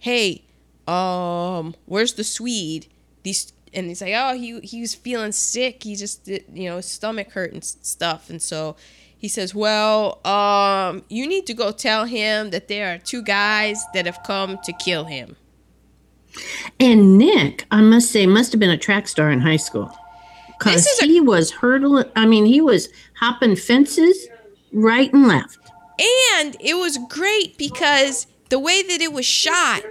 "Hey, 0.00 0.42
um, 0.88 1.74
where's 1.86 2.14
the 2.14 2.24
Swede?" 2.24 2.86
These 3.22 3.52
and 3.74 3.88
he's 3.88 4.00
like, 4.02 4.14
"Oh, 4.14 4.34
he 4.34 4.60
he 4.60 4.80
was 4.80 4.94
feeling 4.94 5.32
sick. 5.32 5.82
He 5.82 5.96
just 5.96 6.24
did, 6.24 6.44
you 6.52 6.68
know, 6.68 6.76
his 6.76 6.86
stomach 6.86 7.32
hurt 7.32 7.52
and 7.52 7.64
stuff." 7.64 8.30
And 8.30 8.40
so 8.40 8.76
he 9.16 9.28
says, 9.28 9.54
"Well, 9.54 10.24
um, 10.26 11.04
you 11.08 11.26
need 11.26 11.46
to 11.46 11.54
go 11.54 11.70
tell 11.72 12.04
him 12.04 12.50
that 12.50 12.68
there 12.68 12.94
are 12.94 12.98
two 12.98 13.22
guys 13.22 13.84
that 13.94 14.06
have 14.06 14.22
come 14.24 14.58
to 14.64 14.72
kill 14.72 15.04
him." 15.04 15.36
And 16.80 17.18
Nick, 17.18 17.66
I 17.70 17.82
must 17.82 18.10
say, 18.10 18.26
must 18.26 18.52
have 18.52 18.60
been 18.60 18.70
a 18.70 18.78
track 18.78 19.06
star 19.08 19.30
in 19.30 19.40
high 19.40 19.56
school. 19.56 19.96
Because 20.58 20.86
a- 21.02 21.06
he 21.06 21.20
was 21.20 21.50
hurdling, 21.50 22.06
I 22.16 22.26
mean, 22.26 22.46
he 22.46 22.60
was 22.60 22.88
hopping 23.14 23.56
fences 23.56 24.28
right 24.72 25.12
and 25.12 25.26
left. 25.26 25.58
And 26.38 26.56
it 26.60 26.74
was 26.74 26.98
great 27.08 27.58
because 27.58 28.26
the 28.48 28.58
way 28.58 28.82
that 28.82 29.00
it 29.00 29.12
was 29.12 29.26
shot, 29.26 29.82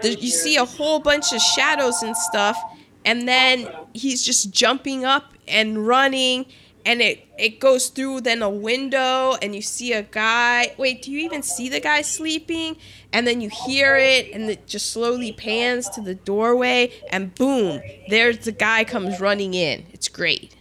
the, 0.00 0.14
you 0.14 0.30
see 0.30 0.56
a 0.56 0.64
whole 0.64 0.98
bunch 1.00 1.32
of 1.32 1.40
shadows 1.40 2.02
and 2.02 2.16
stuff, 2.16 2.56
and 3.04 3.26
then 3.28 3.68
he's 3.94 4.22
just 4.22 4.50
jumping 4.52 5.04
up 5.04 5.32
and 5.48 5.86
running, 5.86 6.46
and 6.86 7.00
it 7.00 7.26
it 7.38 7.58
goes 7.60 7.88
through 7.88 8.20
then 8.22 8.42
a 8.42 8.50
window, 8.50 9.34
and 9.42 9.54
you 9.54 9.62
see 9.62 9.92
a 9.92 10.02
guy. 10.02 10.74
Wait, 10.78 11.02
do 11.02 11.10
you 11.10 11.18
even 11.20 11.42
see 11.42 11.68
the 11.68 11.80
guy 11.80 12.02
sleeping? 12.02 12.76
And 13.12 13.26
then 13.26 13.40
you 13.40 13.50
hear 13.66 13.96
it, 13.96 14.32
and 14.32 14.48
it 14.48 14.66
just 14.66 14.90
slowly 14.92 15.32
pans 15.32 15.88
to 15.90 16.00
the 16.00 16.14
doorway, 16.14 16.90
and 17.10 17.34
boom, 17.34 17.80
there's 18.08 18.38
the 18.38 18.52
guy 18.52 18.84
comes 18.84 19.20
running 19.20 19.52
in. 19.54 19.84
It's 19.92 20.08
great. 20.08 20.54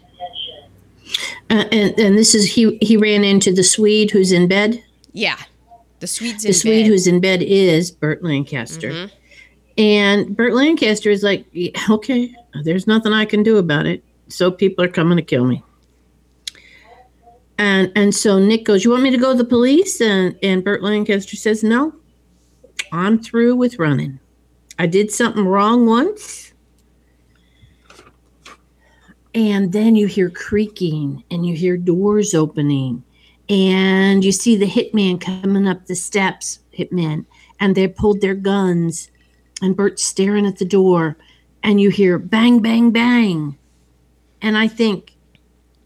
Uh, 1.49 1.65
and, 1.71 1.97
and 1.99 2.17
this 2.17 2.33
is, 2.33 2.53
he, 2.53 2.77
he 2.81 2.95
ran 2.95 3.23
into 3.25 3.53
the 3.53 3.63
Swede 3.63 4.11
who's 4.11 4.31
in 4.31 4.47
bed. 4.47 4.81
Yeah, 5.11 5.37
the 5.99 6.07
Swedes 6.07 6.45
in 6.45 6.49
The 6.49 6.53
Swede 6.53 6.85
bed. 6.85 6.89
who's 6.89 7.07
in 7.07 7.19
bed 7.19 7.41
is 7.41 7.91
Burt 7.91 8.23
Lancaster. 8.23 8.91
Mhm. 8.91 9.11
And 9.77 10.35
Burt 10.35 10.53
Lancaster 10.53 11.09
is 11.09 11.23
like, 11.23 11.45
"Yeah, 11.51 11.71
okay, 11.89 12.33
there's 12.63 12.87
nothing 12.87 13.13
I 13.13 13.25
can 13.25 13.43
do 13.43 13.57
about 13.57 13.85
it. 13.85 14.03
So 14.27 14.51
people 14.51 14.83
are 14.83 14.89
coming 14.89 15.17
to 15.17 15.23
kill 15.23 15.45
me. 15.45 15.63
And 17.57 17.91
and 17.95 18.13
so 18.13 18.39
Nick 18.39 18.65
goes, 18.65 18.83
"You 18.83 18.91
want 18.91 19.03
me 19.03 19.11
to 19.11 19.17
go 19.17 19.31
to 19.31 19.37
the 19.37 19.45
police?" 19.45 20.01
And 20.01 20.35
and 20.41 20.63
Burt 20.63 20.81
Lancaster 20.81 21.35
says, 21.35 21.63
"No, 21.63 21.93
I'm 22.91 23.19
through 23.19 23.55
with 23.55 23.79
running. 23.79 24.19
I 24.79 24.87
did 24.87 25.11
something 25.11 25.45
wrong 25.45 25.85
once." 25.85 26.53
And 29.33 29.71
then 29.71 29.95
you 29.95 30.07
hear 30.07 30.29
creaking 30.29 31.23
and 31.31 31.45
you 31.45 31.55
hear 31.55 31.77
doors 31.77 32.33
opening 32.33 33.01
and 33.47 34.25
you 34.25 34.31
see 34.31 34.55
the 34.55 34.65
hitman 34.65 35.21
coming 35.21 35.67
up 35.67 35.85
the 35.85 35.95
steps, 35.95 36.59
hitmen, 36.77 37.25
and 37.59 37.75
they 37.75 37.87
pulled 37.87 38.21
their 38.21 38.33
guns 38.33 39.10
and 39.61 39.75
Burt's 39.75 40.03
staring 40.03 40.45
at 40.45 40.57
the 40.57 40.65
door 40.65 41.17
and 41.63 41.79
you 41.79 41.89
hear 41.89 42.17
bang, 42.17 42.59
bang, 42.59 42.91
bang. 42.91 43.57
And 44.41 44.57
I 44.57 44.67
think, 44.67 45.15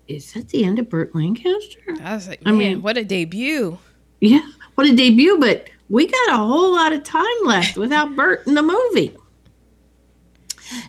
is 0.08 0.34
that 0.34 0.50
the 0.50 0.64
end 0.64 0.80
of 0.80 0.90
Burt 0.90 1.14
Lancaster? 1.16 1.96
I 2.04 2.16
was 2.16 2.28
like, 2.28 2.42
I 2.46 2.52
mean- 2.52 2.82
what 2.82 2.98
a 2.98 3.04
debut. 3.04 3.78
Yeah, 4.22 4.48
what 4.76 4.88
a 4.88 4.96
debut, 4.96 5.38
but 5.40 5.70
we 5.90 6.08
got 6.08 6.30
a 6.34 6.38
whole 6.38 6.74
lot 6.74 6.94
of 6.94 7.04
time 7.04 7.26
left 7.44 7.78
without 7.78 8.16
Burt 8.16 8.48
in 8.48 8.56
the 8.56 8.64
movie. 8.64 9.16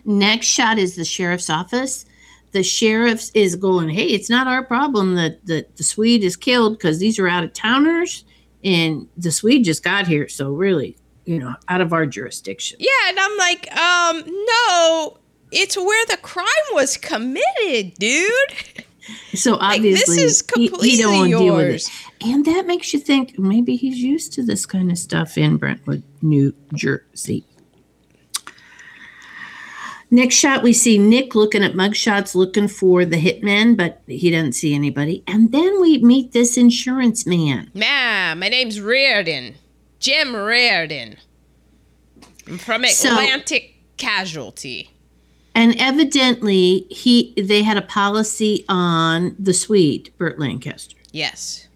Next 0.05 0.47
shot 0.47 0.79
is 0.79 0.95
the 0.95 1.05
sheriff's 1.05 1.49
office. 1.49 2.05
The 2.51 2.63
sheriff 2.63 3.29
is 3.33 3.55
going, 3.55 3.89
Hey, 3.89 4.05
it's 4.07 4.29
not 4.29 4.47
our 4.47 4.63
problem 4.63 5.15
that, 5.15 5.45
that 5.45 5.75
the 5.75 5.83
Swede 5.83 6.23
is 6.23 6.35
killed 6.35 6.77
because 6.77 6.97
these 6.97 7.19
are 7.19 7.27
out 7.27 7.43
of 7.43 7.53
towners 7.53 8.23
and 8.63 9.07
the 9.17 9.31
Swede 9.31 9.65
just 9.65 9.83
got 9.83 10.07
here. 10.07 10.27
So, 10.29 10.51
really, 10.51 10.97
you 11.27 11.37
know, 11.39 11.53
out 11.67 11.81
of 11.81 11.93
our 11.93 12.05
jurisdiction. 12.05 12.77
Yeah, 12.79 12.89
and 13.09 13.19
I'm 13.19 13.37
like, 13.37 13.71
um, 13.77 14.23
no, 14.25 15.17
it's 15.51 15.77
where 15.77 16.05
the 16.07 16.17
crime 16.17 16.45
was 16.73 16.97
committed, 16.97 17.93
dude. 17.99 18.31
So, 19.35 19.55
Like, 19.55 19.81
this 19.81 20.01
obviously, 20.01 20.23
is 20.23 20.43
he- 20.55 20.91
he, 20.91 21.01
don't 21.01 21.13
want 21.13 21.31
to 21.31 21.37
deal 21.37 21.55
with 21.55 21.75
it. 21.75 21.89
And 22.25 22.43
that 22.45 22.65
makes 22.67 22.93
you 22.93 22.99
think 22.99 23.37
maybe 23.39 23.75
he's 23.75 23.97
used 23.99 24.33
to 24.33 24.43
this 24.43 24.65
kind 24.65 24.91
of 24.91 24.97
stuff 24.97 25.37
in 25.37 25.57
Brentwood, 25.57 26.03
New 26.21 26.53
Jersey. 26.73 27.45
Next 30.09 30.35
shot, 30.35 30.63
we 30.63 30.71
see 30.71 30.97
Nick 30.97 31.35
looking 31.35 31.63
at 31.63 31.73
mugshots, 31.73 32.33
looking 32.35 32.69
for 32.69 33.03
the 33.03 33.17
hitman, 33.21 33.75
but 33.75 34.01
he 34.07 34.31
doesn't 34.31 34.53
see 34.53 34.73
anybody. 34.73 35.21
And 35.27 35.51
then 35.51 35.81
we 35.81 35.97
meet 35.99 36.31
this 36.31 36.55
insurance 36.57 37.25
man. 37.25 37.69
Man, 37.73 38.39
my 38.39 38.47
name's 38.47 38.79
Reardon. 38.79 39.55
Jim 39.99 40.35
Reardon. 40.35 41.17
From 42.59 42.85
So- 42.85 43.09
Atlantic 43.09 43.75
Casualty. 43.97 44.91
And 45.55 45.75
evidently, 45.79 46.85
he 46.91 47.33
they 47.35 47.63
had 47.63 47.77
a 47.77 47.81
policy 47.81 48.63
on 48.69 49.35
the 49.39 49.53
Swede, 49.55 50.11
Burt 50.17 50.37
Lancaster. 50.37 50.95
Yes. 51.11 51.67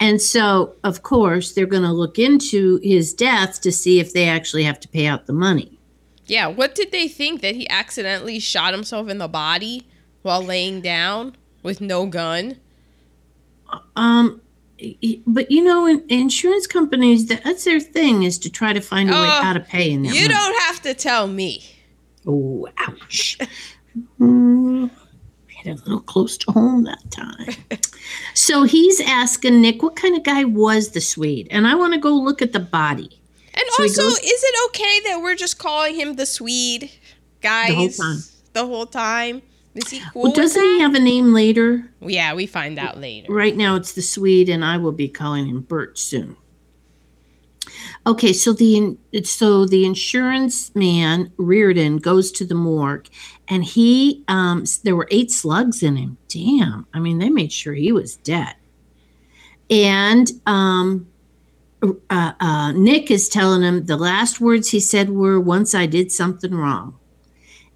And 0.00 0.20
so, 0.20 0.74
of 0.82 1.02
course, 1.02 1.52
they're 1.52 1.66
going 1.66 1.82
to 1.84 1.92
look 1.92 2.18
into 2.18 2.78
his 2.82 3.12
death 3.12 3.60
to 3.62 3.72
see 3.72 4.00
if 4.00 4.12
they 4.12 4.28
actually 4.28 4.64
have 4.64 4.80
to 4.80 4.88
pay 4.88 5.06
out 5.06 5.26
the 5.26 5.32
money. 5.32 5.78
Yeah, 6.26 6.48
what 6.48 6.74
did 6.74 6.92
they 6.92 7.08
think 7.08 7.40
that 7.40 7.54
he 7.54 7.68
accidentally 7.68 8.38
shot 8.38 8.74
himself 8.74 9.08
in 9.08 9.18
the 9.18 9.28
body 9.28 9.86
while 10.22 10.42
laying 10.42 10.80
down 10.80 11.36
with 11.62 11.80
no 11.80 12.06
gun? 12.06 12.58
Um, 13.96 14.40
but 15.26 15.50
you 15.50 15.62
know, 15.62 15.86
in, 15.86 16.04
insurance 16.08 16.66
companies, 16.66 17.26
that's 17.26 17.64
their 17.64 17.80
thing 17.80 18.22
is 18.22 18.38
to 18.38 18.50
try 18.50 18.72
to 18.72 18.80
find 18.80 19.08
a 19.10 19.12
way 19.12 19.18
Oh, 19.18 19.42
out 19.42 19.56
of 19.56 19.66
paying 19.66 20.02
that 20.02 20.14
You 20.14 20.22
money. 20.22 20.34
don't 20.34 20.60
have 20.62 20.82
to 20.82 20.94
tell 20.94 21.26
me. 21.26 21.64
Oh, 22.26 22.68
ouch. 22.78 23.38
Mm, 24.20 24.90
hit 25.48 25.72
a 25.72 25.82
little 25.84 26.00
close 26.00 26.36
to 26.38 26.52
home 26.52 26.84
that 26.84 27.10
time. 27.10 27.54
so 28.34 28.62
he's 28.62 29.00
asking 29.00 29.60
Nick, 29.60 29.82
what 29.82 29.96
kind 29.96 30.16
of 30.16 30.22
guy 30.22 30.44
was 30.44 30.90
the 30.90 31.00
Swede? 31.00 31.48
And 31.50 31.66
I 31.66 31.74
want 31.74 31.94
to 31.94 32.00
go 32.00 32.14
look 32.14 32.42
at 32.42 32.52
the 32.52 32.60
body. 32.60 33.20
And 33.54 33.64
So 33.70 33.82
also, 33.82 34.02
goes- 34.02 34.18
is 34.18 34.42
it 34.44 34.68
okay 34.68 35.00
that 35.10 35.20
we're 35.22 35.34
just 35.34 35.58
calling 35.58 35.94
him 35.94 36.14
the 36.14 36.26
Swede, 36.26 36.90
guys? 37.40 37.68
the 37.68 37.74
whole 37.74 37.88
time. 37.90 38.22
The 38.52 38.66
whole 38.66 38.86
time? 38.86 39.42
Is 39.74 39.90
he 39.90 40.00
cool? 40.12 40.22
Well, 40.22 40.32
doesn't 40.32 40.62
he 40.62 40.80
have 40.80 40.94
a 40.94 41.00
name 41.00 41.32
later? 41.32 41.88
Yeah, 42.00 42.34
we 42.34 42.46
find 42.46 42.78
out 42.78 42.98
later. 42.98 43.32
Right 43.32 43.56
now 43.56 43.76
it's 43.76 43.92
the 43.92 44.02
Swede, 44.02 44.48
and 44.48 44.64
I 44.64 44.76
will 44.76 44.92
be 44.92 45.08
calling 45.08 45.46
him 45.46 45.60
Burt 45.60 45.98
soon. 45.98 46.36
Okay, 48.06 48.32
so 48.32 48.52
the 48.52 48.96
so 49.24 49.66
the 49.66 49.84
insurance 49.84 50.74
man 50.74 51.32
Reardon 51.36 51.98
goes 51.98 52.32
to 52.32 52.44
the 52.44 52.54
morgue, 52.54 53.08
and 53.48 53.64
he 53.64 54.24
um, 54.28 54.64
there 54.84 54.96
were 54.96 55.08
eight 55.10 55.30
slugs 55.30 55.82
in 55.82 55.96
him. 55.96 56.16
Damn, 56.28 56.86
I 56.94 57.00
mean 57.00 57.18
they 57.18 57.30
made 57.30 57.52
sure 57.52 57.74
he 57.74 57.92
was 57.92 58.16
dead. 58.16 58.54
And 59.70 60.30
um, 60.46 61.08
uh, 61.82 62.32
uh, 62.40 62.72
Nick 62.72 63.10
is 63.10 63.28
telling 63.28 63.62
him 63.62 63.84
the 63.84 63.98
last 63.98 64.40
words 64.40 64.70
he 64.70 64.80
said 64.80 65.10
were, 65.10 65.38
"Once 65.38 65.74
I 65.74 65.86
did 65.86 66.10
something 66.10 66.54
wrong," 66.54 66.98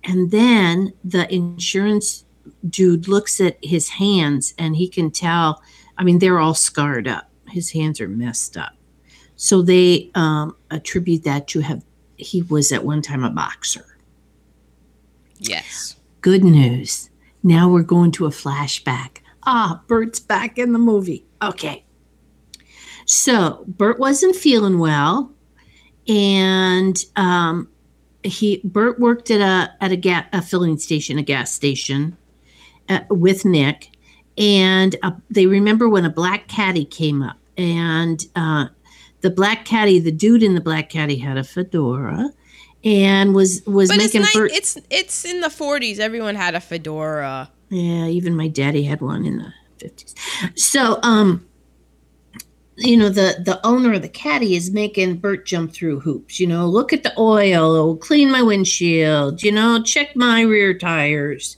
and 0.05 0.31
then 0.31 0.93
the 1.05 1.33
insurance 1.33 2.25
dude 2.69 3.09
looks 3.09 3.41
at 3.41 3.57
his 3.63 3.89
hands 3.89 4.55
and 4.59 4.75
he 4.77 4.89
can 4.89 5.11
tell 5.11 5.63
i 5.99 6.05
mean 6.05 6.19
they're 6.19 6.39
all 6.41 6.55
scarred 6.55 7.07
up. 7.09 7.29
His 7.49 7.71
hands 7.71 8.01
are 8.01 8.09
messed 8.09 8.57
up. 8.57 8.73
So 9.37 9.61
they 9.61 10.11
um, 10.15 10.57
attribute 10.71 11.25
that 11.25 11.47
to 11.49 11.61
have 11.61 11.85
he 12.17 12.43
was 12.43 12.73
at 12.73 12.85
one 12.85 13.03
time 13.03 13.25
a 13.25 13.31
boxer. 13.31 13.99
Yes. 15.39 15.97
good 16.21 16.45
news. 16.45 17.11
Now 17.43 17.69
we're 17.69 17.83
going 17.83 18.13
to 18.13 18.27
a 18.27 18.31
flashback. 18.31 19.19
Ah 19.45 19.83
Burt's 19.87 20.21
back 20.21 20.59
in 20.59 20.73
the 20.73 20.79
movie. 20.79 21.25
Okay. 21.43 21.85
So 23.07 23.65
Burt 23.67 23.99
wasn't 23.99 24.37
feeling 24.37 24.79
well 24.79 25.33
and 26.09 26.97
um, 27.17 27.69
he 28.25 28.61
Burt 28.65 28.99
worked 29.01 29.31
at 29.31 29.41
a 29.41 29.73
at 29.83 29.93
a, 29.93 29.97
ga- 29.97 30.27
a 30.33 30.43
filling 30.43 30.79
station 30.79 31.19
a 31.19 31.23
gas 31.23 31.53
station 31.53 32.17
uh, 32.89 33.01
with 33.11 33.45
Nick, 33.45 33.91
and 34.39 34.97
uh, 35.03 35.13
they 35.31 35.47
remember 35.47 35.89
when 35.89 36.05
a 36.05 36.11
black 36.11 36.49
caddy 36.49 36.85
came 36.85 37.23
up, 37.23 37.37
and 37.57 38.25
uh, 38.37 38.67
the 39.21 39.31
black 39.31 39.65
caddy, 39.65 39.99
the 39.99 40.13
dude 40.13 40.43
in 40.43 40.55
the 40.55 40.61
black 40.61 40.91
caddy, 40.91 41.17
had 41.17 41.37
a 41.37 41.45
fedora, 41.45 42.31
and 42.85 43.35
was 43.35 43.63
was 43.67 43.89
But 43.89 43.99
it's 43.99 44.15
making 44.15 44.23
not, 44.23 44.35
Burt. 44.35 44.53
it's 44.53 44.79
it's 44.91 45.25
in 45.25 45.41
the 45.41 45.49
40s. 45.49 45.99
Everyone 45.99 46.35
had 46.35 46.55
a 46.55 46.61
fedora. 46.61 47.51
Yeah, 47.71 48.07
even 48.07 48.37
my 48.37 48.49
daddy 48.49 48.83
had 48.85 49.01
one 49.01 49.25
in 49.25 49.39
the 49.39 49.53
fifties. 49.79 50.15
So, 50.57 50.99
um, 51.03 51.47
you 52.77 52.97
know, 52.97 53.09
the 53.09 53.43
the 53.45 53.65
owner 53.67 53.95
of 53.95 54.03
the 54.03 54.09
caddy 54.09 54.57
is 54.57 54.71
making 54.71 55.17
Burt 55.17 55.47
jump 55.47 55.73
through 55.73 56.01
hoops. 56.01 56.41
You 56.41 56.47
know, 56.47 56.67
look 56.67 56.93
at 56.93 57.03
the 57.03 57.13
oil, 57.19 57.77
oh, 57.77 57.97
clean 57.97 58.31
my 58.31 58.43
windshield. 58.43 59.43
You 59.43 59.53
know, 59.53 59.83
check 59.83 60.17
my 60.17 60.43
rear 60.43 60.77
tires. 60.77 61.57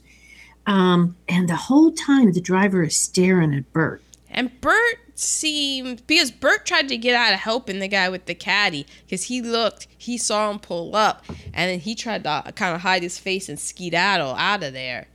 Um, 0.66 1.16
and 1.29 1.48
the 1.48 1.57
whole 1.57 1.92
time 1.92 2.33
the 2.33 2.40
driver 2.40 2.85
is 2.85 2.96
staring 2.96 3.55
at 3.55 3.70
Burt. 3.72 4.03
And 4.31 4.61
Burt 4.61 4.98
seemed 5.14 6.05
because 6.07 6.31
Burt 6.31 6.66
tried 6.66 6.88
to 6.88 6.96
get 6.96 7.14
out 7.14 7.33
of 7.33 7.40
helping 7.40 7.79
the 7.79 7.88
guy 7.88 8.09
with 8.09 8.27
the 8.27 8.35
caddy 8.35 8.87
because 9.05 9.24
he 9.24 9.40
looked, 9.40 9.87
he 9.96 10.18
saw 10.18 10.50
him 10.50 10.59
pull 10.59 10.96
up, 10.96 11.24
and 11.53 11.70
then 11.70 11.81
he 11.81 11.94
tried 11.94 12.24
to 12.24 12.53
kind 12.57 12.74
of 12.74 12.81
hide 12.81 13.03
his 13.03 13.18
face 13.18 13.48
and 13.48 13.61
skedaddle 13.61 14.35
out 14.35 14.64
of 14.64 14.72
there. 14.72 15.07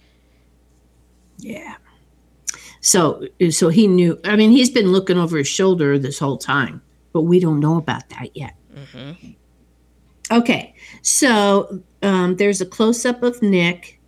Yeah. 1.37 1.75
So 2.81 3.27
so 3.49 3.69
he 3.69 3.87
knew. 3.87 4.19
I 4.23 4.35
mean, 4.35 4.51
he's 4.51 4.69
been 4.69 4.91
looking 4.91 5.17
over 5.17 5.37
his 5.37 5.47
shoulder 5.47 5.97
this 5.99 6.19
whole 6.19 6.37
time, 6.37 6.81
but 7.13 7.21
we 7.23 7.39
don't 7.39 7.59
know 7.59 7.77
about 7.77 8.07
that 8.09 8.35
yet. 8.35 8.55
Okay, 10.31 10.75
so 11.01 11.81
um, 12.03 12.35
there's 12.35 12.61
a 12.61 12.65
close 12.65 13.03
up 13.05 13.23
of 13.23 13.41
Nick, 13.41 13.99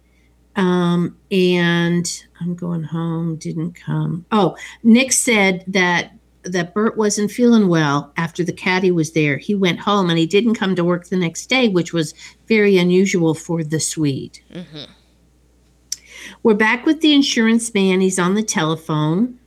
um, 0.56 1.18
and 1.32 2.24
I'm 2.40 2.56
going 2.56 2.84
home. 2.84 3.38
Didn't 3.38 3.74
come. 3.74 4.26
Oh, 4.32 4.56
Nick 4.84 5.12
said 5.12 5.64
that 5.68 6.12
that 6.44 6.74
Burt 6.74 6.98
wasn't 6.98 7.32
feeling 7.32 7.68
well 7.68 8.12
after 8.18 8.44
the 8.44 8.54
caddy 8.54 8.92
was 8.92 9.12
there. 9.12 9.38
He 9.38 9.54
went 9.54 9.80
home 9.80 10.10
and 10.10 10.18
he 10.18 10.26
didn't 10.26 10.56
come 10.56 10.76
to 10.76 10.84
work 10.84 11.08
the 11.08 11.16
next 11.18 11.48
day, 11.48 11.68
which 11.70 11.94
was 11.94 12.14
very 12.48 12.78
unusual 12.78 13.34
for 13.36 13.64
the 13.64 13.80
Swede. 13.80 14.40
We're 16.44 16.54
back 16.54 16.86
with 16.86 17.02
the 17.02 17.14
insurance 17.14 17.74
man. 17.74 18.02
He's 18.02 18.20
on 18.20 18.36
the 18.36 18.44
telephone. 18.44 19.40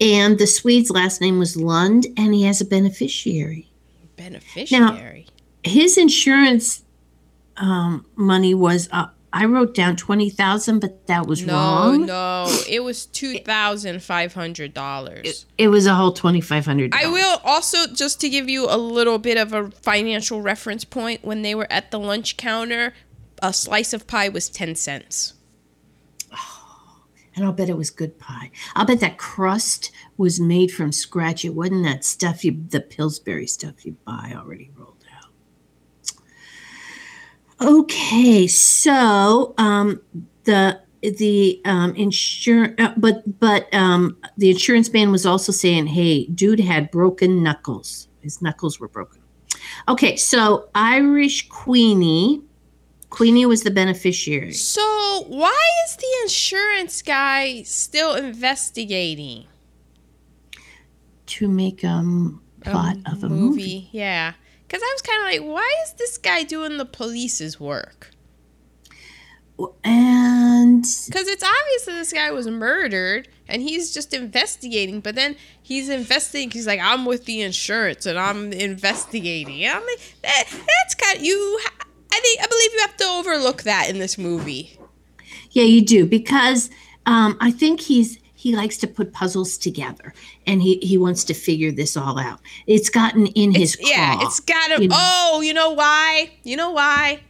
And 0.00 0.38
the 0.38 0.46
Swede's 0.46 0.90
last 0.90 1.20
name 1.20 1.38
was 1.38 1.56
Lund, 1.56 2.06
and 2.16 2.32
he 2.32 2.44
has 2.44 2.60
a 2.60 2.64
beneficiary. 2.64 3.68
Beneficiary. 4.16 5.26
Now, 5.26 5.32
His 5.64 5.98
insurance 5.98 6.84
um, 7.56 8.06
money 8.14 8.54
was, 8.54 8.88
uh, 8.92 9.06
I 9.32 9.44
wrote 9.44 9.74
down 9.74 9.96
20000 9.96 10.78
but 10.78 11.06
that 11.06 11.26
was 11.26 11.44
no, 11.44 11.52
wrong. 11.52 12.06
no, 12.06 12.62
it 12.68 12.82
was 12.82 13.06
two 13.06 13.38
thousand 13.40 14.02
five 14.02 14.32
hundred 14.32 14.72
dollars. 14.72 15.46
It 15.58 15.68
was 15.68 15.86
a 15.86 15.94
whole 15.94 16.14
$2,500. 16.14 16.94
I 16.94 17.06
will 17.06 17.40
also 17.44 17.86
just 17.92 18.20
to 18.22 18.28
give 18.28 18.48
you 18.48 18.66
a 18.70 18.78
little 18.78 19.18
bit 19.18 19.36
of 19.36 19.52
a 19.52 19.70
financial 19.70 20.40
reference 20.40 20.84
point. 20.84 21.24
When 21.24 21.42
they 21.42 21.54
were 21.54 21.70
at 21.70 21.90
the 21.90 21.98
lunch 21.98 22.36
counter, 22.36 22.94
a 23.42 23.52
slice 23.52 23.92
of 23.92 24.06
pie 24.06 24.28
was 24.28 24.48
ten 24.48 24.74
cents. 24.74 25.34
And 27.34 27.44
I'll 27.44 27.52
bet 27.52 27.68
it 27.68 27.76
was 27.76 27.90
good 27.90 28.18
pie. 28.18 28.50
I'll 28.74 28.84
bet 28.84 28.98
that 28.98 29.16
crust 29.16 29.92
was 30.16 30.40
made 30.40 30.72
from 30.72 30.90
scratch. 30.90 31.44
It 31.44 31.54
wasn't 31.54 31.84
that 31.84 32.04
stuff 32.04 32.44
you, 32.44 32.64
the 32.68 32.80
Pillsbury 32.80 33.46
stuff 33.46 33.86
you 33.86 33.96
buy 34.04 34.32
already 34.34 34.72
rolled 34.76 35.04
out. 35.16 35.30
Okay, 37.60 38.48
so 38.48 39.54
um, 39.56 40.00
the 40.44 40.80
the 41.00 41.60
um, 41.64 41.94
insurance, 41.94 42.74
uh, 42.78 42.94
but 42.96 43.38
but 43.38 43.72
um, 43.72 44.16
the 44.36 44.50
insurance 44.50 44.92
man 44.92 45.12
was 45.12 45.24
also 45.24 45.52
saying, 45.52 45.86
"Hey, 45.86 46.26
dude 46.26 46.58
had 46.58 46.90
broken 46.90 47.40
knuckles. 47.42 48.08
His 48.20 48.42
knuckles 48.42 48.80
were 48.80 48.88
broken." 48.88 49.22
Okay, 49.88 50.16
so 50.16 50.68
Irish 50.74 51.48
Queenie, 51.48 52.42
Queenie 53.10 53.46
was 53.46 53.62
the 53.62 53.70
beneficiary. 53.70 54.52
So 54.52 55.24
why 55.28 55.58
is 55.86 55.96
the 55.96 56.06
insurance 56.22 57.02
guy 57.02 57.62
still 57.62 58.14
investigating? 58.14 59.46
To 61.26 61.48
make 61.48 61.84
um 61.84 62.42
plot 62.60 62.96
of 63.06 63.24
a 63.24 63.28
movie. 63.28 63.88
Yeah, 63.92 64.34
because 64.66 64.82
I 64.82 64.92
was 64.94 65.02
kind 65.02 65.22
of 65.22 65.46
like, 65.46 65.54
why 65.54 65.70
is 65.84 65.92
this 65.94 66.18
guy 66.18 66.42
doing 66.42 66.76
the 66.76 66.84
police's 66.84 67.58
work? 67.58 68.10
And 69.82 70.82
Because 70.82 71.26
it's 71.26 71.42
obvious 71.42 71.84
that 71.86 71.92
this 71.92 72.12
guy 72.12 72.30
was 72.30 72.46
murdered 72.46 73.28
and 73.48 73.60
he's 73.60 73.92
just 73.92 74.14
investigating, 74.14 75.00
but 75.00 75.16
then 75.16 75.34
he's 75.60 75.88
investigating. 75.88 76.50
He's 76.52 76.66
like, 76.66 76.80
I'm 76.80 77.04
with 77.04 77.24
the 77.24 77.40
insurance 77.40 78.06
and 78.06 78.18
I'm 78.18 78.52
investigating. 78.52 79.66
I'm 79.66 79.84
like, 79.84 80.14
that, 80.22 80.44
that's 80.48 80.94
kind 80.94 81.18
of, 81.18 81.24
you, 81.24 81.60
I 82.12 82.20
think, 82.20 82.40
I 82.42 82.46
believe 82.46 82.72
you 82.72 82.80
have 82.80 82.96
to 82.96 83.04
overlook 83.04 83.62
that 83.62 83.88
in 83.90 83.98
this 83.98 84.16
movie. 84.18 84.78
yeah, 85.50 85.64
you 85.64 85.82
do 85.84 86.06
because 86.06 86.70
um, 87.06 87.36
I 87.40 87.50
think 87.50 87.80
he's 87.80 88.18
he 88.34 88.54
likes 88.54 88.76
to 88.78 88.86
put 88.86 89.12
puzzles 89.12 89.58
together 89.58 90.14
and 90.46 90.62
he 90.62 90.76
he 90.78 90.96
wants 90.96 91.24
to 91.24 91.34
figure 91.34 91.72
this 91.72 91.96
all 91.96 92.18
out. 92.18 92.40
It's 92.66 92.88
gotten 92.88 93.26
in 93.28 93.52
his 93.52 93.74
It's- 93.74 93.90
yeah, 93.90 94.18
it's 94.22 94.40
got 94.40 94.76
to, 94.76 94.82
you 94.82 94.88
know. 94.88 94.96
oh, 94.98 95.40
you 95.42 95.52
know 95.52 95.70
why? 95.70 96.30
You 96.44 96.56
know 96.56 96.70
why? 96.70 97.20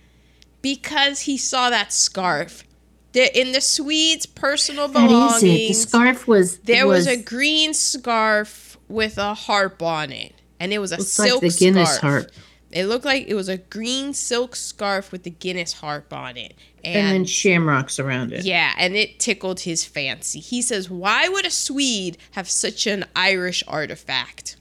Because 0.63 1.21
he 1.21 1.39
saw 1.39 1.71
that 1.71 1.93
scarf. 1.93 2.65
The, 3.13 3.41
in 3.41 3.53
the 3.53 3.61
Swede's 3.63 4.27
personal 4.27 4.87
That 4.89 5.07
belongings. 5.09 5.43
is 5.43 5.43
it. 5.43 5.69
The 5.69 5.73
scarf 5.75 6.29
was 6.29 6.59
There 6.59 6.87
was, 6.87 7.07
was 7.07 7.17
a 7.19 7.23
green 7.23 7.73
scarf 7.73 8.77
with 8.87 9.17
a 9.17 9.33
harp 9.35 9.83
on 9.83 10.13
it, 10.13 10.35
and 10.61 10.73
it 10.75 10.79
was 10.79 10.93
a 10.93 10.99
looks 10.99 11.19
like 11.19 11.29
silk 11.31 11.41
the 11.41 11.49
Guinness 11.51 11.95
scarf. 11.97 12.25
harp. 12.25 12.31
It 12.71 12.85
looked 12.85 13.05
like 13.07 13.27
it 13.27 13.35
was 13.35 13.49
a 13.49 13.57
green 13.57 14.13
silk 14.13 14.55
scarf 14.55 15.11
with 15.11 15.23
the 15.23 15.31
Guinness 15.31 15.75
harp 15.75 16.13
on 16.13 16.37
it, 16.37 16.55
and 16.85 16.95
then 16.95 17.25
shamrocks 17.25 17.99
around 17.99 18.33
it. 18.33 18.45
yeah, 18.45 18.75
and 18.79 18.95
it 18.95 19.19
tickled 19.19 19.61
his 19.61 19.85
fancy. 19.85 20.41
He 20.41 20.61
says, 20.61 20.91
"Why 20.91 21.29
would 21.29 21.47
a 21.47 21.51
Swede 21.51 22.19
have 22.33 22.49
such 22.49 22.87
an 22.87 23.07
Irish 23.17 23.65
artifact?" 23.67 24.57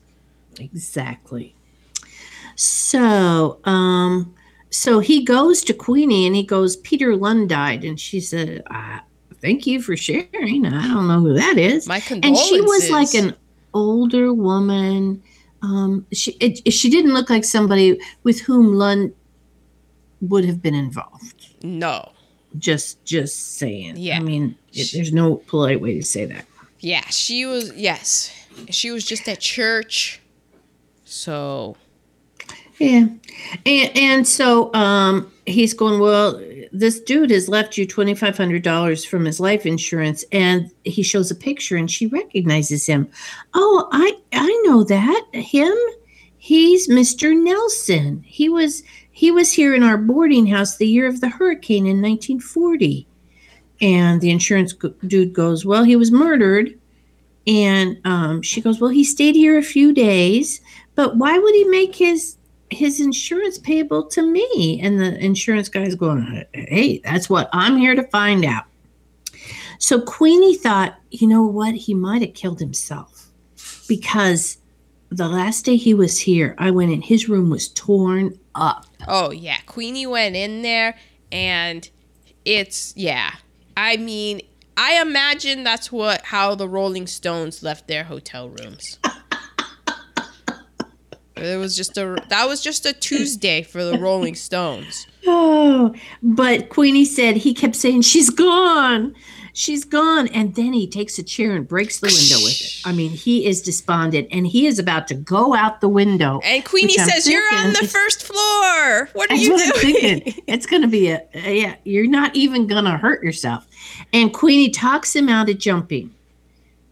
Exactly. 0.60 1.54
So, 2.56 3.60
um, 3.66 4.34
so 4.70 5.00
he 5.00 5.24
goes 5.24 5.62
to 5.64 5.74
Queenie 5.74 6.26
and 6.26 6.36
he 6.36 6.44
goes, 6.44 6.76
Peter 6.78 7.16
Lund 7.16 7.50
died, 7.50 7.84
and 7.84 8.00
she 8.00 8.20
said, 8.20 8.64
uh, 8.72 9.00
"Thank 9.42 9.68
you 9.68 9.82
for 9.82 9.96
sharing. 9.96 10.66
I 10.66 10.88
don't 10.88 11.08
know 11.08 11.20
who 11.20 11.34
that 11.34 11.58
is." 11.58 11.88
My 11.88 12.00
condolences. 12.00 12.42
and 12.42 12.50
she 12.50 12.62
was 12.62 12.90
like 12.90 13.14
an 13.14 13.36
older 13.74 14.34
woman. 14.34 15.22
Um, 15.62 16.06
she 16.14 16.32
it, 16.40 16.72
she 16.72 16.90
didn't 16.90 17.14
look 17.14 17.30
like 17.30 17.44
somebody 17.44 18.00
with 18.24 18.42
whom 18.42 18.76
Lund 18.76 19.14
would 20.22 20.46
have 20.46 20.62
been 20.62 20.76
involved. 20.76 21.48
no, 21.64 22.12
Just 22.58 23.04
just 23.06 23.58
saying. 23.58 23.96
Yeah. 23.98 24.18
I 24.18 24.20
mean, 24.20 24.56
it, 24.74 24.92
there's 24.94 25.14
no 25.14 25.36
polite 25.36 25.82
way 25.82 25.96
to 25.96 26.06
say 26.06 26.26
that. 26.26 26.46
yeah, 26.80 27.06
she 27.10 27.46
was. 27.46 27.74
Yes, 27.76 28.32
she 28.70 28.92
was 28.92 29.04
just 29.06 29.28
at 29.28 29.40
church. 29.40 30.22
So 31.06 31.76
Yeah. 32.80 33.08
And 33.66 33.98
and 33.98 34.28
so 34.28 34.74
um 34.74 35.32
he's 35.46 35.74
going, 35.74 36.00
Well, 36.00 36.40
this 36.80 37.00
dude 37.00 37.32
has 37.32 37.50
left 37.50 37.78
you 37.78 37.86
twenty 37.86 38.16
five 38.16 38.38
hundred 38.38 38.64
dollars 38.64 39.04
from 39.04 39.26
his 39.26 39.40
life 39.40 39.66
insurance 39.66 40.24
and 40.32 40.72
he 40.84 41.04
shows 41.04 41.32
a 41.32 41.36
picture 41.36 41.76
and 41.76 41.90
she 41.90 42.08
recognizes 42.08 42.86
him. 42.86 43.10
Oh, 43.54 43.88
I 43.92 44.18
I 44.34 44.62
know 44.66 44.84
that. 44.84 45.26
Him? 45.34 45.76
He's 46.38 46.88
Mr. 46.88 47.36
Nelson. 47.36 48.24
He 48.26 48.50
was 48.50 48.84
he 49.12 49.32
was 49.32 49.52
here 49.52 49.74
in 49.74 49.84
our 49.84 49.98
boarding 49.98 50.46
house 50.46 50.78
the 50.78 50.88
year 50.88 51.08
of 51.08 51.22
the 51.22 51.30
hurricane 51.30 51.88
in 51.88 52.02
1940. 52.02 53.08
And 53.82 54.22
the 54.22 54.32
insurance 54.32 54.74
dude 55.06 55.34
goes, 55.34 55.66
Well, 55.66 55.84
he 55.84 55.96
was 55.96 56.12
murdered. 56.12 56.78
And 57.48 58.00
um, 58.06 58.42
she 58.42 58.62
goes, 58.62 58.80
Well, 58.80 58.92
he 58.92 59.04
stayed 59.04 59.36
here 59.36 59.58
a 59.58 59.64
few 59.64 59.94
days, 59.94 60.62
but 60.96 61.18
why 61.18 61.38
would 61.38 61.56
he 61.56 61.64
make 61.66 61.96
his 61.96 62.37
his 62.70 63.00
insurance 63.00 63.58
payable 63.58 64.08
to 64.08 64.22
me? 64.22 64.80
And 64.82 65.00
the 65.00 65.18
insurance 65.24 65.70
guy's 65.70 65.96
going, 65.96 66.46
Hey, 66.54 67.00
that's 67.04 67.30
what 67.30 67.50
I'm 67.54 67.78
here 67.78 67.96
to 67.96 68.04
find 68.04 68.46
out. 68.46 68.66
So 69.80 70.02
Queenie 70.02 70.56
thought, 70.56 70.98
you 71.12 71.28
know 71.28 71.44
what? 71.44 71.76
He 71.76 71.94
might 71.94 72.22
have 72.22 72.34
killed 72.34 72.60
himself 72.60 73.30
because 73.88 74.58
the 75.10 75.28
last 75.28 75.66
day 75.66 75.76
he 75.76 75.94
was 75.94 76.20
here, 76.20 76.56
I 76.58 76.72
went 76.72 76.92
in, 76.92 77.02
his 77.02 77.30
room 77.30 77.50
was 77.50 77.70
torn 77.70 78.38
up. 78.56 78.86
Oh 79.08 79.32
yeah, 79.32 79.60
Queenie 79.66 80.08
went 80.08 80.36
in 80.36 80.62
there 80.62 80.98
and 81.32 81.90
it's 82.46 82.94
yeah. 82.96 83.36
I 83.76 83.98
mean, 83.98 84.42
I 84.76 85.02
imagine 85.02 85.64
that's 85.64 85.92
what 85.92 86.26
how 86.26 86.56
the 86.56 86.68
Rolling 86.68 87.08
Stones 87.08 87.62
left 87.64 87.88
their 87.88 88.06
hotel 88.06 88.50
rooms. 88.50 89.00
It 91.42 91.58
was 91.58 91.76
just 91.76 91.98
a 91.98 92.18
that 92.30 92.48
was 92.48 92.62
just 92.62 92.86
a 92.86 92.94
Tuesday 92.94 93.62
for 93.62 93.84
the 93.84 93.98
Rolling 93.98 94.36
Stones. 94.36 95.08
Oh, 95.30 95.94
but 96.24 96.70
Queenie 96.70 97.04
said 97.04 97.36
he 97.36 97.54
kept 97.54 97.76
saying, 97.76 98.04
She's 98.04 98.30
gone. 98.30 99.14
She's 99.52 99.84
gone. 99.84 100.28
And 100.28 100.56
then 100.56 100.72
he 100.72 100.88
takes 100.88 101.18
a 101.18 101.24
chair 101.24 101.54
and 101.54 101.68
breaks 101.68 102.00
the 102.00 102.06
window 102.06 102.46
with 102.46 102.62
it. 102.62 102.82
I 102.86 102.94
mean, 102.94 103.10
he 103.10 103.46
is 103.46 103.62
despondent 103.62 104.28
and 104.32 104.48
he 104.48 104.68
is 104.68 104.80
about 104.80 105.08
to 105.08 105.16
go 105.16 105.54
out 105.54 105.82
the 105.82 105.90
window. 105.90 106.40
And 106.46 106.64
Queenie 106.64 106.94
says, 106.94 107.28
"You're 107.28 107.44
on 107.56 107.74
the 107.74 107.88
first 107.92 108.24
floor. 108.24 109.10
What 109.14 109.32
are 109.32 109.36
you 109.36 109.54
what 109.54 109.82
doing?" 109.82 110.22
thinking. 110.22 110.44
It's 110.48 110.66
going 110.66 110.84
to 110.84 110.88
be 110.88 111.10
a, 111.10 111.24
yeah, 111.34 111.76
you're 111.84 112.08
not 112.08 112.34
even 112.36 112.68
going 112.68 112.86
to 112.86 112.98
hurt 112.98 113.22
yourself. 113.24 113.68
And 114.14 114.32
Queenie 114.34 114.70
talks 114.70 115.16
him 115.16 115.28
out 115.28 115.50
of 115.50 115.58
jumping 115.58 116.14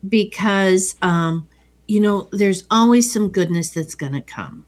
because, 0.09 0.95
um, 1.01 1.47
you 1.87 1.99
know, 1.99 2.29
there's 2.31 2.63
always 2.71 3.11
some 3.11 3.29
goodness 3.29 3.69
that's 3.69 3.95
going 3.95 4.13
to 4.13 4.21
come. 4.21 4.65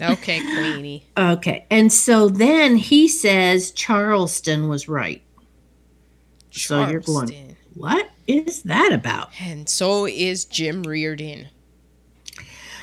okay, 0.00 0.40
Queenie. 0.40 1.06
Okay. 1.16 1.66
And 1.70 1.92
so 1.92 2.28
then 2.28 2.76
he 2.76 3.08
says 3.08 3.70
Charleston 3.72 4.68
was 4.68 4.88
right. 4.88 5.22
So 6.50 6.80
you're 6.88 7.00
going, 7.00 7.28
Charleston. 7.28 7.56
what 7.74 8.10
is 8.26 8.62
that 8.64 8.92
about? 8.92 9.30
And 9.40 9.68
so 9.68 10.06
is 10.06 10.44
Jim 10.44 10.82
Reardon. 10.82 11.48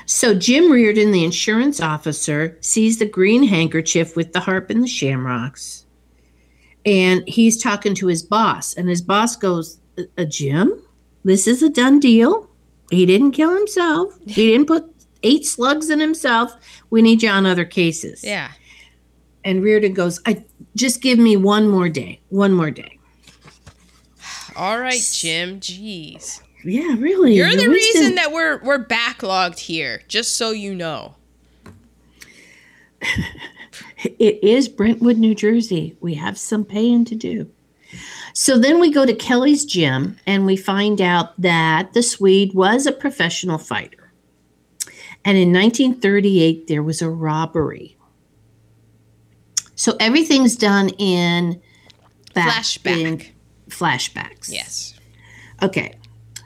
So 0.06 0.34
Jim 0.34 0.72
Reardon, 0.72 1.12
the 1.12 1.26
insurance 1.26 1.82
officer, 1.82 2.58
sees 2.62 2.98
the 2.98 3.06
green 3.06 3.44
handkerchief 3.44 4.16
with 4.16 4.32
the 4.32 4.40
harp 4.40 4.70
and 4.70 4.82
the 4.82 4.88
shamrocks. 4.88 5.86
And 6.86 7.28
he's 7.28 7.62
talking 7.62 7.94
to 7.96 8.08
his 8.08 8.24
boss. 8.24 8.74
And 8.74 8.88
his 8.88 9.02
boss 9.02 9.36
goes, 9.36 9.80
A 10.18 10.26
Jim, 10.26 10.82
this 11.26 11.46
is 11.46 11.62
a 11.62 11.70
done 11.70 12.00
deal. 12.00 12.50
He 12.90 13.06
didn't 13.06 13.32
kill 13.32 13.56
himself. 13.56 14.18
He 14.26 14.52
didn't 14.52 14.68
put 14.68 14.86
eight 15.24 15.46
slugs 15.46 15.90
in 15.90 16.00
himself. 16.00 16.54
We 16.90 17.02
need 17.02 17.22
you 17.22 17.30
on 17.30 17.46
other 17.46 17.66
cases. 17.66 18.24
Yeah. 18.24 18.52
And 19.44 19.64
Reardon 19.64 19.94
goes, 19.94 20.20
I 20.26 20.44
just 20.76 21.02
give 21.02 21.20
me 21.20 21.38
one 21.38 21.70
more 21.70 21.90
day. 21.90 22.22
One 22.30 22.54
more 22.54 22.72
day. 22.72 23.00
All 24.56 24.80
right, 24.80 25.08
Jim. 25.14 25.60
Jeez. 25.60 26.42
Yeah, 26.64 26.96
really. 26.98 27.36
You're 27.36 27.56
the 27.56 27.70
reason 27.70 28.16
that 28.16 28.32
we're 28.32 28.62
we're 28.64 28.84
backlogged 28.84 29.60
here, 29.60 30.02
just 30.08 30.36
so 30.36 30.52
you 30.52 30.74
know. 30.74 31.16
It 34.20 34.44
is 34.44 34.68
Brentwood, 34.70 35.18
New 35.18 35.34
Jersey. 35.34 35.98
We 36.00 36.14
have 36.16 36.38
some 36.38 36.64
paying 36.64 37.04
to 37.06 37.16
do. 37.16 37.50
So 38.40 38.60
then 38.60 38.80
we 38.80 38.92
go 38.92 39.04
to 39.04 39.16
Kelly's 39.16 39.66
gym 39.66 40.16
and 40.28 40.46
we 40.46 40.56
find 40.56 41.02
out 41.02 41.42
that 41.42 41.94
the 41.94 42.04
Swede 42.04 42.54
was 42.54 42.86
a 42.86 42.92
professional 42.92 43.58
fighter. 43.58 44.12
And 45.26 45.40
in 45.40 45.52
1938, 45.52 46.68
there 46.68 46.84
was 46.84 47.02
a 47.02 47.10
robbery. 47.10 47.98
So 49.74 49.98
everything's 50.00 50.56
done 50.56 50.90
in 51.00 51.60
back- 52.36 52.64
Flashback. 52.64 53.02
in 53.02 53.26
flashbacks. 53.70 54.54
Yes. 54.54 54.94
Okay. 55.64 55.96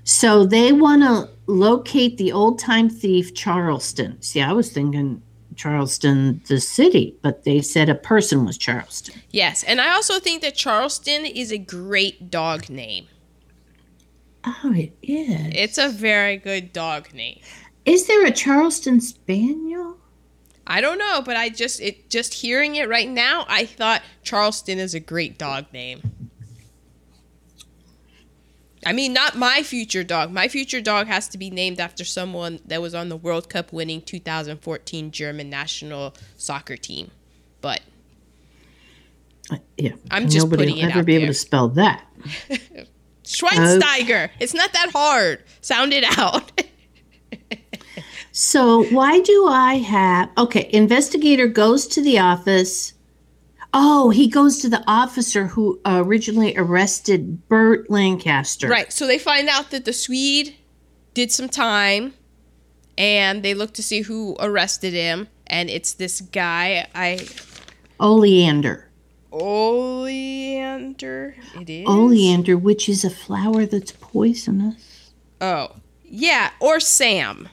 So 0.06 0.46
they 0.46 0.72
want 0.72 1.02
to 1.02 1.30
locate 1.48 2.18
the 2.18 2.32
old 2.32 2.58
time 2.58 2.90
thief 2.90 3.34
Charleston. 3.34 4.22
See, 4.22 4.40
I 4.42 4.54
was 4.54 4.72
thinking 4.72 5.22
Charleston, 5.62 6.42
the 6.48 6.60
city, 6.60 7.16
but 7.22 7.44
they 7.44 7.62
said 7.62 7.88
a 7.88 7.94
person 7.94 8.46
was 8.46 8.58
Charleston. 8.58 9.22
Yes, 9.30 9.64
and 9.64 9.80
I 9.80 9.94
also 9.94 10.20
think 10.20 10.42
that 10.42 10.56
Charleston 10.56 11.24
is 11.24 11.52
a 11.52 11.60
great 11.60 12.32
dog 12.32 12.68
name. 12.68 13.08
Oh, 14.44 14.74
it 14.74 14.98
is. 15.04 15.52
It's 15.54 15.78
a 15.78 15.88
very 15.88 16.38
good 16.38 16.74
dog 16.74 17.14
name. 17.14 17.42
Is 17.86 18.08
there 18.08 18.26
a 18.26 18.32
Charleston 18.32 19.02
Spaniel? 19.02 19.98
I 20.66 20.82
don't 20.82 20.98
know, 20.98 21.22
but 21.24 21.38
I 21.38 21.50
just 21.50 21.80
it 21.80 22.10
just 22.10 22.34
hearing 22.34 22.76
it 22.76 22.90
right 22.90 23.10
now, 23.10 23.46
I 23.48 23.66
thought 23.66 24.02
Charleston 24.24 24.80
is 24.80 24.96
a 24.96 25.00
great 25.00 25.38
dog 25.38 25.66
name. 25.72 26.02
I 28.86 28.94
mean, 28.94 29.14
not 29.14 29.36
my 29.38 29.62
future 29.64 30.04
dog. 30.04 30.32
My 30.32 30.48
future 30.48 30.82
dog 30.82 31.08
has 31.08 31.28
to 31.30 31.38
be 31.38 31.50
named 31.50 31.80
after 31.80 32.04
someone 32.04 32.60
that 32.66 32.82
was 32.82 32.96
on 32.96 33.10
the 33.10 33.18
World 33.18 33.48
Cup 33.50 33.72
winning 33.72 34.02
2014 34.02 35.12
German 35.12 35.50
national 35.50 36.16
soccer 36.36 36.78
team. 36.78 37.12
But 37.62 37.82
Uh, 39.52 39.58
Yeah, 39.78 39.92
I'm 40.10 40.30
just 40.30 40.46
nobody 40.46 40.64
putting 40.64 40.76
will 40.78 40.90
it 40.90 40.96
ever 40.96 41.04
be 41.04 41.16
able 41.16 41.28
to 41.28 41.34
spell 41.34 41.68
that. 41.70 42.06
Schweinsteiger. 43.24 44.30
It's 44.40 44.54
not 44.54 44.74
that 44.74 44.92
hard. 44.92 45.44
Sound 45.62 45.94
it 45.94 46.18
out. 46.18 46.52
So 48.32 48.84
why 48.86 49.20
do 49.20 49.48
I 49.48 49.76
have 49.76 50.30
okay? 50.38 50.70
Investigator 50.72 51.48
goes 51.48 51.86
to 51.88 52.02
the 52.02 52.20
office. 52.20 52.94
Oh, 53.74 54.10
he 54.10 54.28
goes 54.28 54.60
to 54.60 54.70
the 54.70 54.84
officer 54.86 55.48
who 55.48 55.80
uh, 55.86 56.04
originally 56.06 56.56
arrested 56.58 57.48
Burt 57.48 57.90
Lancaster. 57.90 58.68
right. 58.68 58.92
So 58.92 59.08
they 59.08 59.18
find 59.18 59.48
out 59.48 59.72
that 59.72 59.86
the 59.86 59.94
Swede 59.94 60.56
did 61.14 61.32
some 61.32 61.48
time 61.48 62.14
and 62.98 63.44
they 63.44 63.54
look 63.54 63.74
to 63.74 63.84
see 63.84 64.02
who 64.02 64.36
arrested 64.40 64.94
him 64.94 65.28
and 65.48 65.70
it's 65.70 65.94
this 65.94 66.22
guy 66.22 66.88
I 66.94 67.28
Oleander. 68.00 68.90
Oleander. 69.32 71.36
It 71.56 71.70
is. 71.70 71.88
Oleander, 71.88 72.58
which 72.58 72.90
is 72.90 73.06
a 73.06 73.10
flower 73.10 73.66
that's 73.66 73.94
poisonous. 73.94 75.12
Oh, 75.40 75.76
yeah, 76.04 76.52
or 76.60 76.80
Sam. 76.80 77.48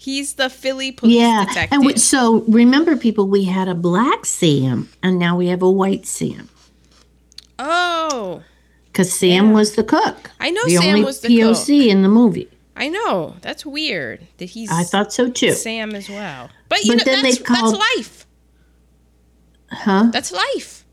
He's 0.00 0.36
the 0.36 0.48
Philly 0.48 0.92
police 0.92 1.14
yeah, 1.18 1.44
detective. 1.46 1.76
and 1.76 1.84
we, 1.84 1.96
so 1.98 2.40
remember, 2.48 2.96
people, 2.96 3.28
we 3.28 3.44
had 3.44 3.68
a 3.68 3.74
black 3.74 4.24
Sam, 4.24 4.88
and 5.02 5.18
now 5.18 5.36
we 5.36 5.48
have 5.48 5.60
a 5.60 5.70
white 5.70 6.06
Sam 6.06 6.48
oh, 7.58 8.42
because 8.86 9.12
Sam 9.12 9.52
was 9.52 9.74
the 9.74 9.84
cook. 9.84 10.30
I 10.40 10.48
know 10.48 10.64
the 10.64 10.76
Sam 10.76 10.88
only 10.88 11.04
was 11.04 11.20
the 11.20 11.28
POC 11.28 11.88
in 11.88 12.00
the 12.00 12.08
movie. 12.08 12.48
I 12.74 12.88
know. 12.88 13.36
That's 13.42 13.66
weird 13.66 14.26
that 14.38 14.46
he's 14.46 14.70
I 14.72 14.84
thought 14.84 15.12
so 15.12 15.28
too. 15.28 15.52
Sam 15.52 15.94
as 15.94 16.08
well. 16.08 16.48
But 16.70 16.82
you 16.84 16.92
But 16.92 16.98
know, 17.06 17.12
then 17.12 17.22
they 17.22 17.32
that's, 17.32 17.42
called- 17.42 17.74
that's 17.74 17.96
life. 17.98 18.26
Huh? 19.70 20.08
That's 20.14 20.32
life. 20.32 20.86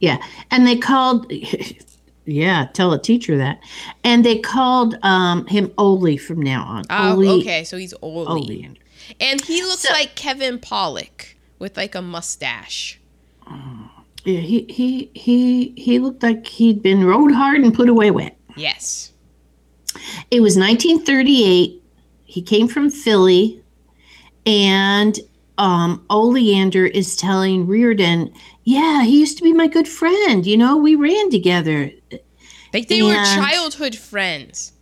Yeah, 0.00 0.24
and 0.50 0.66
they 0.66 0.76
called. 0.76 1.30
Yeah, 2.30 2.66
tell 2.74 2.92
a 2.92 3.00
teacher 3.00 3.38
that. 3.38 3.58
And 4.04 4.22
they 4.22 4.38
called 4.38 4.98
um, 5.02 5.46
him 5.46 5.72
Oli 5.78 6.18
from 6.18 6.42
now 6.42 6.62
on. 6.64 6.84
Oh, 6.90 7.14
Oli, 7.14 7.40
okay. 7.40 7.64
So 7.64 7.78
he's 7.78 7.94
old. 8.02 8.28
Oleander. 8.28 8.78
And 9.18 9.40
he 9.40 9.62
looks 9.62 9.82
So- 9.88 9.94
like 9.94 10.14
Kevin 10.14 10.58
Pollak 10.58 11.34
with 11.58 11.76
like 11.78 11.94
a 11.94 12.02
mustache. 12.02 13.00
Yeah, 14.24 14.40
he 14.40 14.66
he 14.68 15.10
he 15.14 15.72
he 15.76 15.98
looked 15.98 16.22
like 16.22 16.46
he'd 16.46 16.82
been 16.82 17.04
rode 17.04 17.32
hard 17.32 17.60
and 17.62 17.72
put 17.72 17.88
away 17.88 18.10
wet. 18.10 18.36
Yes. 18.56 19.12
It 20.30 20.40
was 20.40 20.58
1938. 20.58 21.82
He 22.26 22.42
came 22.42 22.68
from 22.68 22.90
Philly, 22.90 23.62
and 24.44 25.18
um, 25.56 26.04
Oleander 26.10 26.84
is 26.86 27.16
telling 27.16 27.66
Reardon, 27.66 28.30
"Yeah, 28.64 29.02
he 29.04 29.18
used 29.18 29.38
to 29.38 29.42
be 29.44 29.54
my 29.54 29.66
good 29.66 29.88
friend. 29.88 30.44
You 30.44 30.58
know, 30.58 30.76
we 30.76 30.94
ran 30.94 31.30
together. 31.30 31.90
Like 32.72 32.88
they 32.88 33.02
were 33.02 33.14
childhood 33.14 33.96
friends. 33.96 34.72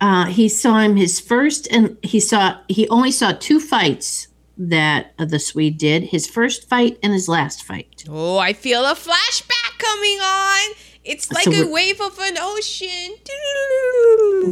Uh, 0.00 0.26
he 0.26 0.48
saw 0.48 0.78
him 0.80 0.96
his 0.96 1.20
first, 1.20 1.68
and 1.70 1.96
he 2.02 2.18
saw 2.18 2.58
he 2.68 2.88
only 2.88 3.12
saw 3.12 3.32
two 3.32 3.60
fights 3.60 4.28
that 4.58 5.12
uh, 5.18 5.24
the 5.24 5.38
Swede 5.38 5.78
did. 5.78 6.02
His 6.04 6.26
first 6.26 6.68
fight 6.68 6.98
and 7.02 7.12
his 7.12 7.28
last 7.28 7.62
fight. 7.62 8.04
Oh, 8.08 8.38
I 8.38 8.52
feel 8.52 8.84
a 8.84 8.94
flashback 8.94 9.78
coming 9.78 10.18
on. 10.20 10.74
It's 11.04 11.32
like 11.32 11.44
So 11.44 11.52
a 11.52 11.70
wave 11.70 12.00
of 12.00 12.18
an 12.20 12.36
ocean. 12.38 13.14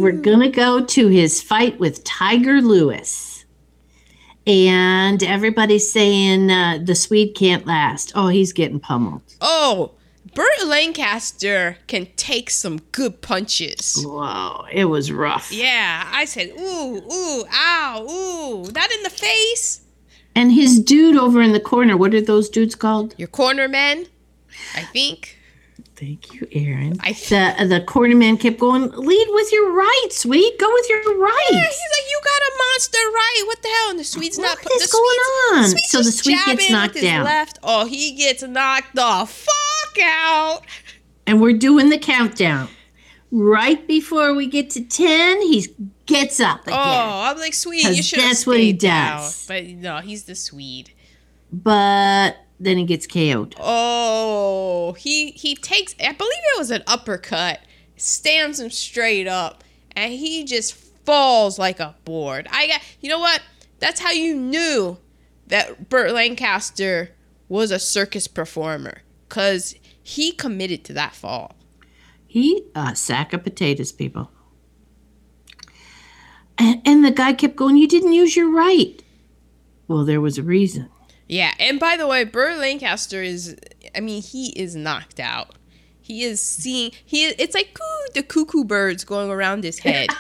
We're 0.00 0.12
gonna 0.12 0.50
go 0.50 0.84
to 0.84 1.08
his 1.08 1.42
fight 1.42 1.78
with 1.78 2.02
Tiger 2.04 2.60
Lewis, 2.60 3.44
and 4.46 5.22
everybody's 5.22 5.90
saying 5.90 6.50
uh, 6.50 6.78
the 6.82 6.94
Swede 6.94 7.34
can't 7.36 7.66
last. 7.66 8.12
Oh, 8.14 8.28
he's 8.28 8.52
getting 8.52 8.80
pummeled. 8.80 9.22
Oh, 9.40 9.92
Burt 10.34 10.66
Lancaster 10.66 11.76
can 11.86 12.06
take 12.16 12.50
some 12.50 12.78
good 12.92 13.20
punches. 13.20 14.02
Wow, 14.06 14.66
it 14.70 14.84
was 14.86 15.10
rough. 15.10 15.50
Yeah, 15.52 16.08
I 16.12 16.24
said, 16.24 16.52
ooh, 16.58 17.02
ooh, 17.12 17.44
ow, 17.52 18.06
ooh, 18.08 18.70
not 18.72 18.90
in 18.92 19.02
the 19.02 19.10
face. 19.10 19.80
And 20.34 20.52
his 20.52 20.78
dude 20.80 21.16
over 21.16 21.42
in 21.42 21.52
the 21.52 21.60
corner, 21.60 21.96
what 21.96 22.14
are 22.14 22.20
those 22.20 22.48
dudes 22.48 22.74
called? 22.76 23.14
Your 23.18 23.28
corner 23.28 23.68
men, 23.68 24.06
I 24.74 24.82
think. 24.82 25.36
Thank 25.96 26.32
you, 26.32 26.48
Aaron. 26.52 26.96
I 27.02 27.12
the 27.12 27.66
the 27.68 27.82
corner 27.82 28.16
man 28.16 28.38
kept 28.38 28.58
going, 28.58 28.90
lead 28.90 29.28
with 29.32 29.52
your 29.52 29.70
right, 29.72 30.06
Swede. 30.10 30.58
Go 30.58 30.66
with 30.72 30.88
your 30.88 31.00
right. 31.18 31.46
Yeah, 31.50 31.58
he's 31.58 31.64
like, 31.66 32.10
you 32.10 32.20
got 32.24 32.40
a 32.40 32.52
monster 32.56 32.98
right. 32.98 33.42
What 33.46 33.60
the 33.62 33.68
hell? 33.68 33.90
And 33.90 33.98
the 33.98 34.04
Swede's 34.04 34.38
not. 34.38 34.56
What 34.64 34.80
is 34.80 34.88
the 34.90 34.96
going 34.96 35.18
Swede's- 35.18 35.64
on? 35.64 35.70
Swede's 35.70 35.90
So 35.90 35.98
the 35.98 36.12
Swede 36.12 36.38
gets 36.46 36.70
knocked 36.70 37.02
down. 37.02 37.24
Left. 37.24 37.58
Oh, 37.62 37.84
he 37.84 38.12
gets 38.12 38.42
knocked 38.42 38.94
the 38.94 39.26
fuck 39.28 39.54
out. 40.02 40.62
And 41.26 41.40
we're 41.40 41.56
doing 41.56 41.88
the 41.88 41.98
countdown. 41.98 42.68
Right 43.32 43.86
before 43.86 44.34
we 44.34 44.46
get 44.46 44.70
to 44.70 44.82
10, 44.82 45.42
he 45.42 45.66
gets 46.06 46.40
up 46.40 46.66
again. 46.66 46.76
Oh, 46.76 47.22
I'm 47.24 47.38
like, 47.38 47.54
sweet, 47.54 47.84
you 47.84 48.02
should 48.02 48.18
that's 48.18 48.44
what 48.44 48.58
he 48.58 48.72
does. 48.72 49.46
But 49.46 49.66
no, 49.66 49.98
he's 49.98 50.24
the 50.24 50.34
Swede. 50.34 50.90
But 51.52 52.36
then 52.58 52.76
he 52.76 52.84
gets 52.84 53.06
KO'd. 53.06 53.54
Oh, 53.60 54.94
he 54.98 55.30
he 55.30 55.54
takes. 55.54 55.94
I 56.00 56.12
believe 56.12 56.32
it 56.32 56.58
was 56.58 56.72
an 56.72 56.82
uppercut. 56.88 57.60
Stands 57.96 58.58
him 58.58 58.70
straight 58.70 59.28
up, 59.28 59.62
and 59.94 60.12
he 60.12 60.44
just 60.44 60.74
falls 60.74 61.58
like 61.58 61.78
a 61.78 61.94
board. 62.04 62.48
I 62.50 62.66
got. 62.66 62.82
You 63.00 63.10
know 63.10 63.20
what? 63.20 63.42
That's 63.78 64.00
how 64.00 64.10
you 64.10 64.34
knew 64.34 64.98
that 65.46 65.88
Burt 65.88 66.12
Lancaster 66.12 67.12
was 67.48 67.70
a 67.70 67.78
circus 67.78 68.26
performer, 68.26 69.02
cause 69.28 69.74
he 70.02 70.32
committed 70.32 70.84
to 70.84 70.92
that 70.94 71.14
fall. 71.14 71.56
He 72.26 72.64
a 72.74 72.94
sack 72.94 73.32
of 73.32 73.42
potatoes, 73.42 73.92
people. 73.92 74.30
And, 76.58 76.80
and 76.84 77.04
the 77.04 77.10
guy 77.10 77.32
kept 77.32 77.56
going, 77.56 77.76
You 77.76 77.88
didn't 77.88 78.12
use 78.12 78.36
your 78.36 78.50
right. 78.50 79.02
Well, 79.88 80.04
there 80.04 80.20
was 80.20 80.38
a 80.38 80.42
reason. 80.42 80.88
Yeah, 81.26 81.54
and 81.58 81.78
by 81.78 81.96
the 81.96 82.06
way, 82.06 82.24
Burt 82.24 82.58
Lancaster 82.58 83.22
is. 83.22 83.56
I 83.94 84.00
mean, 84.00 84.20
he 84.22 84.48
is 84.50 84.74
knocked 84.76 85.20
out. 85.20 85.54
He 86.00 86.24
is 86.24 86.40
seeing. 86.40 86.92
He. 87.04 87.26
It's 87.26 87.54
like 87.54 87.74
coo, 87.74 88.12
the 88.14 88.22
cuckoo 88.22 88.64
birds 88.64 89.04
going 89.04 89.30
around 89.30 89.64
his 89.64 89.78
head. 89.78 90.10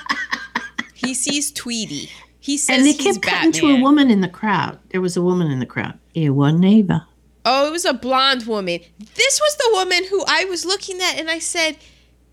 he 0.94 1.14
sees 1.14 1.52
Tweety. 1.52 2.10
He 2.38 2.56
says 2.56 2.78
And 2.78 2.86
they 2.86 2.92
he's 2.92 3.18
kept 3.18 3.22
cutting 3.22 3.52
to 3.52 3.66
a 3.66 3.80
woman 3.80 4.10
in 4.10 4.20
the 4.20 4.28
crowd. 4.28 4.78
There 4.90 5.00
was 5.00 5.16
a 5.16 5.22
woman 5.22 5.50
in 5.50 5.58
the 5.58 5.66
crowd. 5.66 5.98
It 6.14 6.30
wasn't 6.30 6.64
Ava. 6.64 7.06
Oh, 7.52 7.66
it 7.66 7.72
was 7.72 7.84
a 7.84 7.92
blonde 7.92 8.46
woman. 8.46 8.78
This 9.16 9.40
was 9.40 9.56
the 9.56 9.70
woman 9.72 10.04
who 10.08 10.24
I 10.28 10.44
was 10.44 10.64
looking 10.64 11.00
at, 11.00 11.18
and 11.18 11.28
I 11.28 11.40
said, 11.40 11.78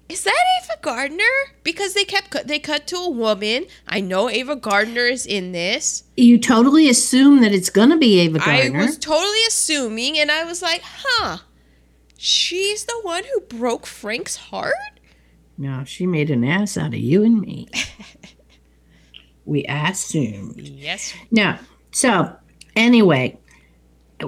"Is 0.07 0.23
that 0.23 0.43
Ava 0.61 0.79
Gardner?" 0.79 1.23
Because 1.63 1.95
they 1.95 2.05
kept 2.05 2.29
cut. 2.29 2.47
They 2.47 2.59
cut 2.59 2.85
to 2.87 2.97
a 2.97 3.09
woman. 3.09 3.65
I 3.87 3.99
know 3.99 4.29
Ava 4.29 4.55
Gardner 4.55 5.07
is 5.07 5.25
in 5.25 5.53
this. 5.53 6.03
You 6.15 6.37
totally 6.37 6.87
assume 6.87 7.41
that 7.41 7.51
it's 7.51 7.71
going 7.71 7.89
to 7.89 7.97
be 7.97 8.19
Ava 8.19 8.37
Gardner. 8.37 8.81
I 8.81 8.85
was 8.85 8.97
totally 8.99 9.43
assuming, 9.47 10.19
and 10.19 10.29
I 10.29 10.43
was 10.43 10.61
like, 10.61 10.83
"Huh." 10.83 11.39
She's 12.15 12.85
the 12.85 12.99
one 13.01 13.23
who 13.23 13.41
broke 13.41 13.87
Frank's 13.87 14.35
heart? 14.35 14.73
no, 15.57 15.83
she 15.83 16.05
made 16.05 16.29
an 16.29 16.43
ass 16.43 16.77
out 16.77 16.93
of 16.93 16.99
you 16.99 17.23
and 17.23 17.41
me. 17.41 17.67
we 19.45 19.65
assumed. 19.65 20.61
Yes. 20.61 21.15
No. 21.31 21.57
So, 21.91 22.35
anyway, 22.75 23.39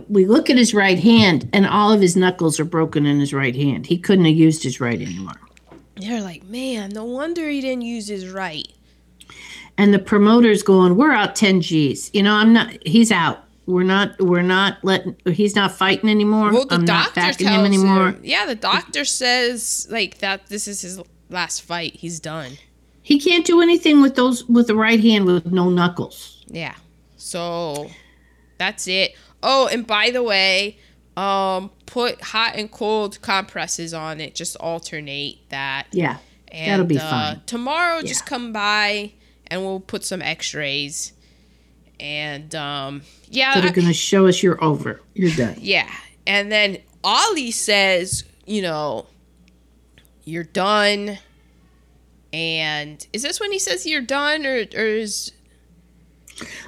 we 0.08 0.26
look 0.26 0.50
at 0.50 0.58
his 0.58 0.74
right 0.74 1.00
hand, 1.00 1.50
and 1.54 1.66
all 1.66 1.92
of 1.92 2.02
his 2.02 2.16
knuckles 2.16 2.60
are 2.60 2.66
broken 2.66 3.06
in 3.06 3.20
his 3.20 3.34
right 3.34 3.56
hand. 3.56 3.88
He 3.88 3.98
couldn't 3.98 4.26
have 4.26 4.36
used 4.36 4.64
his 4.64 4.80
right 4.80 5.02
anymore. 5.02 5.40
They're 5.96 6.22
like, 6.22 6.44
man, 6.46 6.92
no 6.92 7.04
wonder 7.06 7.50
he 7.50 7.60
didn't 7.62 7.82
use 7.82 8.08
his 8.08 8.28
right. 8.30 8.68
And 9.78 9.94
the 9.94 10.00
promoter's 10.00 10.62
going, 10.62 10.96
"We're 10.96 11.14
out 11.14 11.36
10 11.36 11.62
G's. 11.62 12.12
You 12.14 12.24
know, 12.24 12.34
I'm 12.34 12.54
not. 12.54 12.72
He's 12.86 13.12
out. 13.12 13.44
We're 13.66 13.84
not. 13.84 14.20
We're 14.22 14.42
not 14.42 14.78
letting. 14.84 15.16
He's 15.26 15.56
not 15.56 15.72
fighting 15.72 16.10
anymore. 16.10 16.52
Well, 16.52 16.66
the 16.66 16.76
I'm 16.76 16.86
not 16.86 17.06
doctor 17.06 17.22
backing 17.22 17.48
tells 17.48 17.60
him 17.60 17.66
anymore. 17.66 18.10
him. 18.10 18.22
Yeah, 18.24 18.46
the 18.46 18.56
doctor 18.56 19.06
says 19.06 19.88
like 19.90 20.18
that. 20.18 20.48
This 20.48 20.68
is 20.68 20.82
his 20.82 21.02
last 21.30 21.62
fight. 21.62 21.96
He's 21.96 22.20
done. 22.20 22.54
He 23.04 23.20
can't 23.20 23.46
do 23.46 23.62
anything 23.62 24.02
with 24.02 24.16
those 24.16 24.44
with 24.50 24.68
the 24.68 24.76
right 24.76 25.00
hand 25.00 25.26
with 25.26 25.46
no 25.46 25.70
knuckles. 25.70 26.44
Yeah. 26.48 26.76
So 27.16 27.90
that's 28.58 28.88
it. 28.88 29.16
Oh, 29.42 29.68
and 29.68 29.86
by 29.88 30.12
the 30.12 30.24
way, 30.24 30.78
um, 31.16 31.72
put 31.86 32.22
hot 32.22 32.56
and 32.56 32.72
cold 32.72 33.22
compresses 33.22 33.94
on 33.94 34.22
it. 34.22 34.36
Just 34.36 34.56
alternate 34.58 35.40
that. 35.50 35.88
Yeah. 35.92 36.18
And, 36.50 36.72
That'll 36.72 36.86
be 36.86 36.98
uh, 36.98 37.10
fine. 37.10 37.42
Tomorrow, 37.46 38.02
just 38.02 38.26
come 38.26 38.52
by 38.52 39.14
and 39.48 39.62
we'll 39.62 39.80
put 39.80 40.04
some 40.04 40.22
X-rays. 40.22 41.14
And 42.00 42.54
um, 42.56 43.02
yeah, 43.30 43.56
that 43.56 43.70
are 43.70 43.74
going 43.74 43.88
to 43.88 43.94
show 43.94 44.28
us 44.28 44.42
you're 44.42 44.64
over. 44.64 45.02
You're 45.14 45.36
done. 45.36 45.56
yeah. 45.60 45.90
And 46.26 46.52
then 46.52 46.78
Ollie 47.04 47.52
says, 47.52 48.24
you 48.46 48.62
know, 48.62 49.08
you're 50.24 50.44
done. 50.44 51.18
And 52.32 53.06
is 53.12 53.24
this 53.24 53.40
when 53.40 53.52
he 53.52 53.60
says 53.60 53.86
you're 53.86 54.02
done, 54.02 54.46
or, 54.46 54.56
or 54.76 54.86
is 54.86 55.32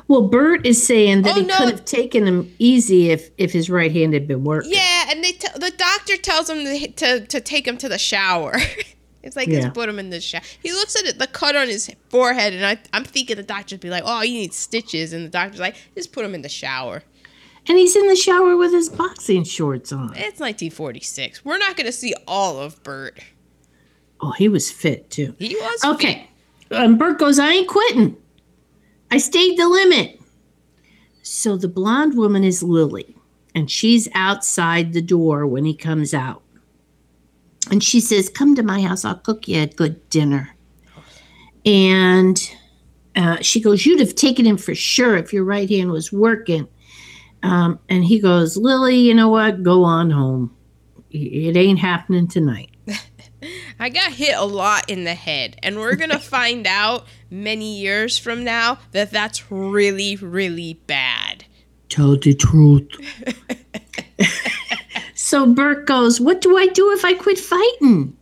Well, 0.07 0.23
Burt 0.27 0.65
is 0.65 0.85
saying 0.85 1.21
that 1.23 1.35
Oh, 1.35 1.39
he 1.39 1.45
no. 1.45 1.55
could 1.57 1.69
have 1.69 1.85
taken 1.85 2.27
him 2.27 2.53
easy 2.59 3.09
if 3.11 3.29
if 3.37 3.51
his 3.51 3.69
right 3.69 3.91
hand 3.91 4.13
had 4.13 4.27
been 4.27 4.43
working. 4.43 4.71
yeah? 4.73 5.05
And 5.09 5.23
they 5.23 5.31
t- 5.33 5.47
the 5.55 5.71
doctor 5.71 6.17
tells 6.17 6.49
him 6.49 6.63
to, 6.63 6.87
to 6.91 7.25
to 7.27 7.41
take 7.41 7.67
him 7.67 7.77
to 7.77 7.87
the 7.89 7.97
shower. 7.97 8.55
it's 9.23 9.35
like 9.35 9.47
Yeah. 9.47 9.59
let's 9.61 9.73
put 9.73 9.87
him 9.89 9.99
in 9.99 10.09
the 10.09 10.19
shower. 10.21 10.41
He 10.61 10.71
looks 10.71 10.95
at 10.95 11.05
it, 11.05 11.19
the 11.19 11.27
cut 11.27 11.55
on 11.55 11.67
his 11.67 11.89
forehead, 12.09 12.53
and 12.53 12.65
I, 12.65 12.77
I'm 12.93 13.03
thinking 13.05 13.37
the 13.37 13.43
doctor'd 13.43 13.79
be 13.79 13.89
like, 13.89 14.03
"Oh, 14.05 14.21
you 14.21 14.33
need 14.33 14.53
stitches," 14.53 15.13
and 15.13 15.25
the 15.25 15.29
doctor's 15.29 15.59
like, 15.59 15.75
"Just 15.95 16.11
put 16.11 16.25
him 16.25 16.35
in 16.35 16.41
the 16.41 16.49
shower." 16.49 17.03
And 17.67 17.77
he's 17.77 17.95
in 17.95 18.07
the 18.07 18.15
shower 18.15 18.57
with 18.57 18.71
his 18.73 18.89
boxing 18.89 19.43
shorts 19.43 19.91
on. 19.93 20.09
It's 20.15 20.39
1946. 20.39 21.45
We're 21.45 21.59
not 21.59 21.77
gonna 21.77 21.91
see 21.91 22.13
all 22.27 22.59
of 22.59 22.81
Burt. 22.83 23.19
Oh, 24.19 24.31
he 24.31 24.49
was 24.49 24.71
fit 24.71 25.09
too. 25.11 25.35
He 25.39 25.55
was 25.55 25.83
Okay. 25.85 26.27
Um, 26.71 26.97
Burt 26.97 27.19
goes, 27.19 27.37
I 27.37 27.51
ain't 27.51 27.67
quitting. 27.67 28.15
I 29.11 29.17
stayed 29.17 29.59
the 29.59 29.67
limit. 29.67 30.19
So 31.21 31.57
the 31.57 31.67
blonde 31.67 32.17
woman 32.17 32.43
is 32.43 32.63
Lily, 32.63 33.15
and 33.53 33.69
she's 33.69 34.07
outside 34.13 34.93
the 34.93 35.01
door 35.01 35.45
when 35.45 35.65
he 35.65 35.75
comes 35.75 36.13
out. 36.13 36.41
And 37.69 37.83
she 37.83 37.99
says, 37.99 38.29
Come 38.29 38.55
to 38.55 38.63
my 38.63 38.81
house. 38.81 39.05
I'll 39.05 39.15
cook 39.15 39.47
you 39.47 39.61
a 39.61 39.67
good 39.67 40.09
dinner. 40.09 40.55
And 41.65 42.39
uh, 43.15 43.37
she 43.41 43.61
goes, 43.61 43.85
You'd 43.85 43.99
have 43.99 44.15
taken 44.15 44.45
him 44.45 44.57
for 44.57 44.73
sure 44.73 45.15
if 45.17 45.31
your 45.31 45.43
right 45.43 45.69
hand 45.69 45.91
was 45.91 46.11
working. 46.11 46.67
Um, 47.43 47.79
and 47.89 48.03
he 48.03 48.19
goes, 48.19 48.55
Lily, 48.55 48.97
you 48.97 49.13
know 49.13 49.29
what? 49.29 49.63
Go 49.63 49.83
on 49.83 50.09
home. 50.09 50.55
It 51.11 51.57
ain't 51.57 51.79
happening 51.79 52.27
tonight. 52.27 52.69
I 53.79 53.89
got 53.89 54.11
hit 54.11 54.35
a 54.37 54.45
lot 54.45 54.89
in 54.89 55.03
the 55.03 55.15
head, 55.15 55.57
and 55.63 55.77
we're 55.77 55.95
gonna 55.95 56.19
find 56.19 56.67
out 56.67 57.05
many 57.31 57.79
years 57.79 58.17
from 58.17 58.43
now 58.43 58.77
that 58.91 59.09
that's 59.09 59.49
really, 59.51 60.17
really 60.17 60.79
bad. 60.85 61.45
Tell 61.89 62.15
the 62.17 62.33
truth. 62.35 62.87
so 65.15 65.45
Burt 65.53 65.85
goes, 65.87 66.19
What 66.19 66.41
do 66.41 66.57
I 66.57 66.67
do 66.67 66.91
if 66.91 67.03
I 67.05 67.13
quit 67.13 67.39
fighting? 67.39 68.15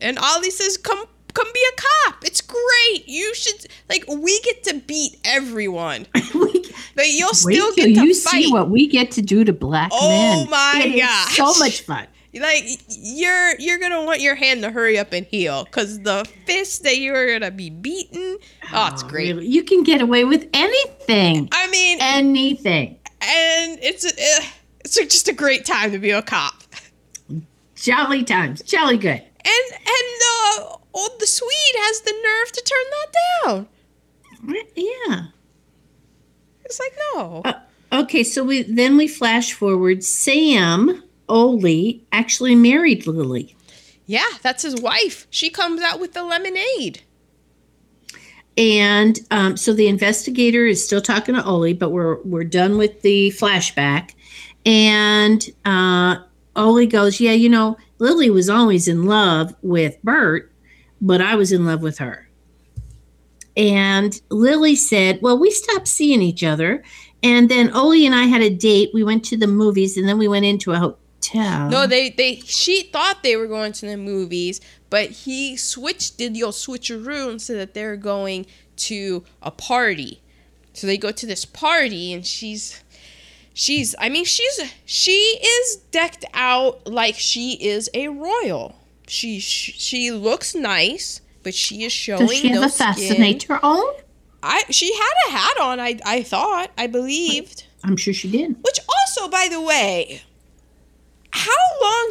And 0.00 0.18
Ollie 0.18 0.50
says, 0.50 0.76
"Come, 0.76 1.04
come 1.32 1.46
be 1.54 1.60
a 1.72 1.80
cop. 2.10 2.24
It's 2.24 2.40
great. 2.40 3.08
You 3.08 3.32
should 3.36 3.66
like 3.88 4.04
we 4.08 4.40
get 4.40 4.64
to 4.64 4.74
beat 4.80 5.16
everyone, 5.24 6.06
We- 6.34 6.64
but 6.96 7.08
you'll 7.08 7.34
still 7.34 7.72
till 7.72 7.86
get 7.86 7.94
to 8.00 8.06
you 8.06 8.14
fight. 8.14 8.42
see 8.44 8.52
what 8.52 8.68
we 8.68 8.88
get 8.88 9.12
to 9.12 9.22
do 9.22 9.44
to 9.44 9.52
black 9.52 9.90
Oh 9.92 10.08
men. 10.40 10.50
my 10.50 10.82
It 10.86 10.98
gosh. 11.00 11.36
so 11.36 11.54
much 11.64 11.82
fun. 11.82 12.06
Like 12.34 12.64
you're 12.88 13.58
you're 13.58 13.78
gonna 13.78 14.04
want 14.04 14.20
your 14.20 14.34
hand 14.34 14.62
to 14.62 14.70
hurry 14.70 14.98
up 14.98 15.12
and 15.12 15.26
heal 15.26 15.64
because 15.64 16.00
the 16.00 16.26
fist 16.46 16.82
that 16.84 16.96
you're 16.98 17.30
gonna 17.38 17.50
be 17.50 17.68
beaten. 17.70 18.38
Oh, 18.72 18.88
it's 18.92 19.02
great. 19.02 19.34
Really, 19.34 19.46
You 19.48 19.62
can 19.64 19.82
get 19.82 20.00
away 20.00 20.24
with 20.24 20.48
anything. 20.54 21.48
I 21.52 21.66
mean, 21.68 21.98
Anything. 22.00 22.98
and 23.20 23.78
it's 23.82 24.04
a, 24.04 24.10
it's 24.80 24.94
just 24.94 25.28
a 25.28 25.32
great 25.34 25.64
time 25.66 25.92
to 25.92 25.98
be 25.98 26.10
a 26.10 26.22
cop. 26.22 26.54
Jolly 27.74 28.22
times. 28.24 28.62
Jolly 28.62 28.96
good. 28.96 29.10
And 29.44 29.72
and 29.74 30.20
uh, 30.62 30.76
oh, 30.94 31.16
the 31.18 31.26
Swede 31.26 31.50
has 31.76 32.00
the 32.02 32.12
nerve 32.12 32.52
to 32.52 32.62
turn 32.64 32.86
that 32.90 33.12
down. 33.44 34.64
Yeah. 34.76 35.24
It's 36.64 36.80
like 36.80 36.92
no. 37.14 37.42
Uh, 37.44 37.52
okay, 38.02 38.22
so 38.24 38.42
we 38.44 38.62
then 38.62 38.96
we 38.96 39.06
flash 39.08 39.52
forward. 39.52 40.02
Sam 40.04 41.02
Oli 41.32 42.04
actually 42.12 42.54
married 42.54 43.06
Lily. 43.06 43.56
yeah, 44.06 44.28
that's 44.42 44.62
his 44.62 44.78
wife. 44.80 45.26
She 45.30 45.48
comes 45.48 45.80
out 45.80 45.98
with 45.98 46.12
the 46.12 46.22
lemonade. 46.22 47.00
And 48.58 49.18
um, 49.30 49.56
so 49.56 49.72
the 49.72 49.88
investigator 49.88 50.66
is 50.66 50.84
still 50.84 51.00
talking 51.00 51.34
to 51.34 51.44
Oli, 51.44 51.72
but 51.72 51.88
we're 51.88 52.20
we're 52.22 52.44
done 52.44 52.76
with 52.76 53.00
the 53.00 53.30
flashback. 53.30 54.12
And 54.66 55.42
uh, 55.64 56.16
Oli 56.54 56.86
goes, 56.86 57.18
"Yeah, 57.18 57.32
you 57.32 57.48
know, 57.48 57.78
Lily 57.98 58.28
was 58.28 58.50
always 58.50 58.88
in 58.88 59.04
love 59.06 59.54
with 59.62 59.96
Burt, 60.04 60.52
but 61.00 61.22
I 61.22 61.34
was 61.34 61.50
in 61.50 61.64
love 61.64 61.80
with 61.80 61.96
her." 61.96 62.28
And 63.56 64.20
Lily 64.28 64.76
said, 64.76 65.20
"Well, 65.22 65.38
we 65.38 65.50
stopped 65.50 65.88
seeing 65.88 66.20
each 66.20 66.44
other, 66.44 66.82
and 67.22 67.48
then 67.48 67.74
Oli 67.74 68.04
and 68.04 68.14
I 68.14 68.24
had 68.24 68.42
a 68.42 68.50
date. 68.50 68.90
We 68.92 69.02
went 69.02 69.24
to 69.26 69.38
the 69.38 69.46
movies, 69.46 69.96
and 69.96 70.06
then 70.06 70.18
we 70.18 70.28
went 70.28 70.44
into 70.44 70.72
a 70.72 70.94
hotel." 71.22 71.68
No, 71.68 71.86
they 71.86 72.10
they 72.10 72.36
she 72.36 72.82
thought 72.82 73.22
they 73.22 73.36
were 73.36 73.46
going 73.46 73.72
to 73.72 73.86
the 73.86 73.96
movies, 73.96 74.60
but 74.90 75.10
he 75.10 75.56
switched 75.56 76.18
did 76.18 76.36
your 76.36 76.52
switcheroo 76.52 77.30
and 77.30 77.40
said 77.40 77.58
that 77.58 77.74
they're 77.74 77.96
going 77.96 78.46
to 78.76 79.24
a 79.42 79.50
party. 79.50 80.20
So 80.74 80.86
they 80.86 80.96
go 80.96 81.12
to 81.12 81.26
this 81.26 81.44
party 81.44 82.12
and 82.12 82.26
she's 82.26 82.82
she's 83.54 83.94
I 83.98 84.08
mean 84.08 84.24
she's 84.24 84.60
she 84.84 85.12
is 85.12 85.76
decked 85.90 86.24
out 86.34 86.86
like 86.86 87.16
she 87.16 87.52
is 87.52 87.90
a 87.94 88.08
royal. 88.08 88.76
She 89.06 89.40
she 89.40 90.10
looks 90.10 90.54
nice, 90.54 91.20
but 91.42 91.54
she 91.54 91.84
is 91.84 91.92
showing 91.92 92.26
does 92.26 92.36
she 92.36 92.48
have 92.48 92.60
no 92.60 92.66
a 92.66 92.70
fascinator 92.70 93.58
on? 93.62 93.94
I 94.42 94.64
she 94.70 94.92
had 94.92 95.12
a 95.28 95.30
hat 95.32 95.60
on. 95.60 95.80
I 95.80 95.98
I 96.04 96.22
thought 96.22 96.70
I 96.76 96.86
believed. 96.86 97.64
I'm 97.84 97.96
sure 97.96 98.14
she 98.14 98.30
did. 98.30 98.56
Which 98.62 98.78
also, 98.88 99.28
by 99.28 99.48
the 99.50 99.60
way, 99.60 100.22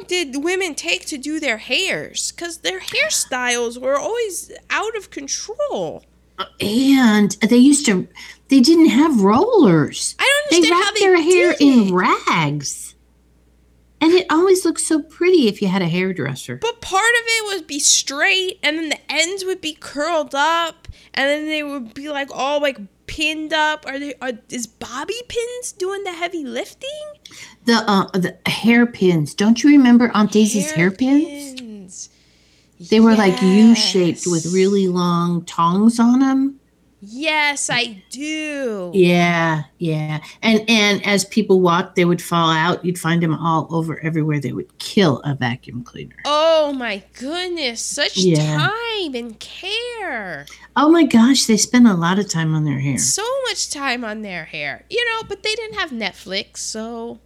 long 0.01 0.07
did 0.07 0.43
women 0.43 0.75
take 0.75 1.05
to 1.07 1.17
do 1.17 1.39
their 1.39 1.57
hairs? 1.57 2.31
Because 2.31 2.59
their 2.59 2.79
hairstyles 2.79 3.79
were 3.79 3.97
always 3.97 4.51
out 4.69 4.95
of 4.95 5.09
control. 5.09 6.03
Uh, 6.37 6.45
and 6.59 7.31
they 7.41 7.57
used 7.57 7.85
to, 7.85 8.07
they 8.49 8.59
didn't 8.59 8.89
have 8.89 9.21
rollers. 9.21 10.15
I 10.19 10.23
don't 10.23 10.51
They 10.51 10.67
understand 10.67 10.73
how 10.73 10.85
wrapped 10.85 10.99
they 10.99 11.05
their 11.05 11.21
hair 11.21 11.55
in 11.59 11.93
rags. 11.93 12.95
And 14.03 14.13
it 14.13 14.25
always 14.31 14.65
looked 14.65 14.81
so 14.81 15.03
pretty 15.03 15.47
if 15.47 15.61
you 15.61 15.67
had 15.67 15.83
a 15.83 15.87
hairdresser. 15.87 16.55
But 16.55 16.81
part 16.81 17.03
of 17.03 17.21
it 17.23 17.55
would 17.55 17.67
be 17.67 17.77
straight, 17.77 18.57
and 18.63 18.77
then 18.79 18.89
the 18.89 18.99
ends 19.07 19.45
would 19.45 19.61
be 19.61 19.73
curled 19.73 20.33
up, 20.33 20.87
and 21.13 21.29
then 21.29 21.45
they 21.45 21.61
would 21.61 21.93
be 21.93 22.09
like 22.09 22.29
all 22.33 22.59
like 22.59 22.79
pinned 23.11 23.51
up. 23.51 23.85
Are 23.85 23.99
they? 23.99 24.13
Are, 24.21 24.31
is 24.49 24.65
Bobby 24.65 25.21
Pins 25.27 25.73
doing 25.73 26.03
the 26.05 26.13
heavy 26.13 26.45
lifting? 26.45 26.89
The 27.65 27.83
uh, 27.85 28.05
the 28.11 28.37
hairpins. 28.45 29.35
Don't 29.35 29.61
you 29.61 29.69
remember 29.69 30.09
Aunt 30.13 30.31
Daisy's 30.31 30.71
hairpins? 30.71 31.59
Hairpins. 31.59 32.09
They 32.89 33.01
were 33.01 33.13
like 33.13 33.41
U 33.41 33.75
shaped 33.75 34.23
with 34.25 34.45
really 34.53 34.87
long 34.87 35.43
tongs 35.43 35.99
on 35.99 36.19
them. 36.19 36.60
Yes, 37.03 37.69
I 37.71 38.03
do. 38.11 38.91
Yeah, 38.93 39.63
yeah. 39.79 40.19
And 40.43 40.63
and 40.69 41.03
as 41.05 41.25
people 41.25 41.59
walked, 41.59 41.95
they 41.95 42.05
would 42.05 42.21
fall 42.21 42.51
out. 42.51 42.85
You'd 42.85 42.99
find 42.99 43.23
them 43.23 43.33
all 43.33 43.67
over 43.71 43.99
everywhere. 44.03 44.39
They 44.39 44.51
would 44.53 44.77
kill 44.77 45.19
a 45.21 45.33
vacuum 45.33 45.83
cleaner. 45.83 46.17
Oh 46.25 46.71
my 46.73 47.01
goodness, 47.19 47.81
such 47.81 48.17
Yeah. 48.17 48.69
time 48.69 49.15
and 49.15 49.39
care. 49.39 50.45
Oh 50.75 50.89
my 50.89 51.03
gosh, 51.03 51.45
they 51.45 51.57
spend 51.57 51.87
a 51.87 51.95
lot 51.95 52.19
of 52.19 52.29
time 52.29 52.53
on 52.53 52.65
their 52.65 52.79
hair. 52.79 52.99
So 52.99 53.25
much 53.47 53.71
time 53.71 54.05
on 54.05 54.21
their 54.21 54.45
hair. 54.45 54.85
You 54.89 55.03
know, 55.05 55.23
but 55.27 55.41
they 55.41 55.55
didn't 55.55 55.79
have 55.79 55.89
Netflix, 55.89 56.57
so 56.57 57.19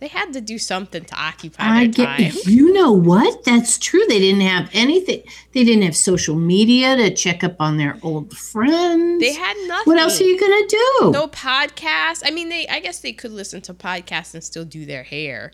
they 0.00 0.08
had 0.08 0.32
to 0.32 0.40
do 0.40 0.58
something 0.58 1.04
to 1.04 1.14
occupy 1.14 1.62
I 1.62 1.80
their 1.86 1.88
get. 1.88 2.32
time. 2.32 2.32
You 2.46 2.72
know 2.72 2.90
what? 2.90 3.44
That's 3.44 3.78
true. 3.78 4.02
They 4.08 4.18
didn't 4.18 4.40
have 4.40 4.70
anything. 4.72 5.22
They 5.52 5.62
didn't 5.62 5.82
have 5.82 5.94
social 5.96 6.34
media 6.34 6.96
to 6.96 7.14
check 7.14 7.44
up 7.44 7.56
on 7.60 7.76
their 7.76 7.98
old 8.02 8.36
friends. 8.36 9.20
They 9.20 9.34
had 9.34 9.56
nothing. 9.66 9.92
what 9.92 9.98
else 9.98 10.20
are 10.20 10.24
you 10.24 10.40
gonna 10.40 10.66
do? 10.68 11.10
No 11.12 11.28
podcasts. 11.28 12.22
I 12.24 12.30
mean, 12.32 12.48
they. 12.48 12.66
I 12.68 12.80
guess 12.80 13.00
they 13.00 13.12
could 13.12 13.32
listen 13.32 13.60
to 13.62 13.74
podcasts 13.74 14.32
and 14.34 14.42
still 14.42 14.64
do 14.64 14.86
their 14.86 15.02
hair. 15.02 15.52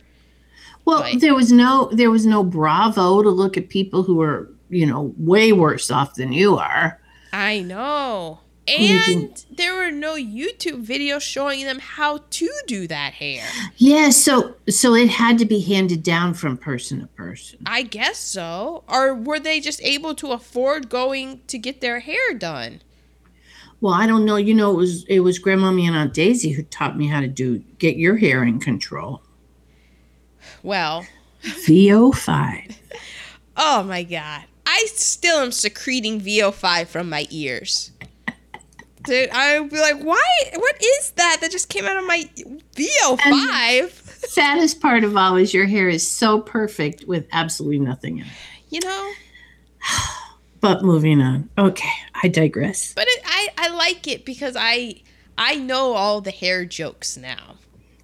well, 0.84 1.00
like- 1.00 1.18
there 1.20 1.34
was 1.34 1.50
no. 1.50 1.90
There 1.92 2.10
was 2.10 2.24
no 2.24 2.44
Bravo 2.44 3.22
to 3.22 3.30
look 3.30 3.56
at 3.56 3.68
people 3.68 4.04
who 4.04 4.14
were, 4.14 4.48
you 4.68 4.86
know, 4.86 5.12
way 5.18 5.52
worse 5.52 5.90
off 5.90 6.14
than 6.14 6.32
you 6.32 6.56
are. 6.56 7.00
I 7.32 7.60
know. 7.62 8.40
And 8.68 9.44
there 9.50 9.74
were 9.76 9.90
no 9.90 10.16
YouTube 10.16 10.84
videos 10.84 11.20
showing 11.20 11.64
them 11.64 11.78
how 11.78 12.20
to 12.30 12.50
do 12.66 12.88
that 12.88 13.14
hair. 13.14 13.44
Yeah. 13.76 14.10
So 14.10 14.56
so 14.68 14.94
it 14.94 15.08
had 15.08 15.38
to 15.38 15.44
be 15.44 15.60
handed 15.60 16.02
down 16.02 16.34
from 16.34 16.56
person 16.56 17.00
to 17.00 17.06
person. 17.06 17.60
I 17.64 17.82
guess 17.82 18.18
so. 18.18 18.82
Or 18.88 19.14
were 19.14 19.38
they 19.38 19.60
just 19.60 19.80
able 19.82 20.14
to 20.16 20.32
afford 20.32 20.88
going 20.88 21.42
to 21.46 21.58
get 21.58 21.80
their 21.80 22.00
hair 22.00 22.34
done? 22.36 22.82
Well, 23.80 23.94
I 23.94 24.06
don't 24.06 24.24
know. 24.24 24.36
You 24.36 24.54
know, 24.54 24.72
it 24.72 24.76
was 24.76 25.04
it 25.04 25.20
was 25.20 25.38
Grandmommy 25.38 25.86
and 25.86 25.94
Aunt 25.94 26.14
Daisy 26.14 26.50
who 26.50 26.62
taught 26.64 26.96
me 26.96 27.06
how 27.06 27.20
to 27.20 27.28
do 27.28 27.58
get 27.78 27.96
your 27.96 28.16
hair 28.16 28.42
in 28.42 28.58
control. 28.58 29.22
Well, 30.62 31.06
VO5. 31.42 32.76
oh 33.56 33.82
my 33.84 34.02
god. 34.02 34.44
I 34.68 34.86
still 34.88 35.38
am 35.38 35.52
secreting 35.52 36.20
VO5 36.20 36.88
from 36.88 37.08
my 37.08 37.26
ears. 37.30 37.92
Dude, 39.06 39.30
I 39.30 39.60
would 39.60 39.70
be 39.70 39.80
like, 39.80 40.02
why? 40.02 40.22
What 40.54 40.76
is 40.82 41.10
that 41.12 41.38
that 41.40 41.50
just 41.50 41.68
came 41.68 41.84
out 41.84 41.96
of 41.96 42.04
my 42.06 42.28
VO5? 42.74 43.90
Saddest 44.28 44.80
part 44.80 45.04
of 45.04 45.16
all 45.16 45.36
is 45.36 45.54
your 45.54 45.66
hair 45.66 45.88
is 45.88 46.08
so 46.08 46.40
perfect 46.40 47.04
with 47.06 47.26
absolutely 47.32 47.78
nothing 47.78 48.18
in 48.18 48.24
it. 48.24 48.32
you 48.70 48.80
know? 48.84 49.12
But 50.58 50.82
moving 50.82 51.20
on. 51.20 51.48
Okay, 51.56 51.92
I 52.22 52.28
digress. 52.28 52.92
But 52.94 53.04
it, 53.06 53.22
I, 53.24 53.48
I 53.58 53.68
like 53.68 54.08
it 54.08 54.24
because 54.24 54.56
I 54.58 55.02
I 55.38 55.56
know 55.56 55.92
all 55.92 56.20
the 56.22 56.30
hair 56.32 56.64
jokes 56.64 57.16
now. 57.16 57.56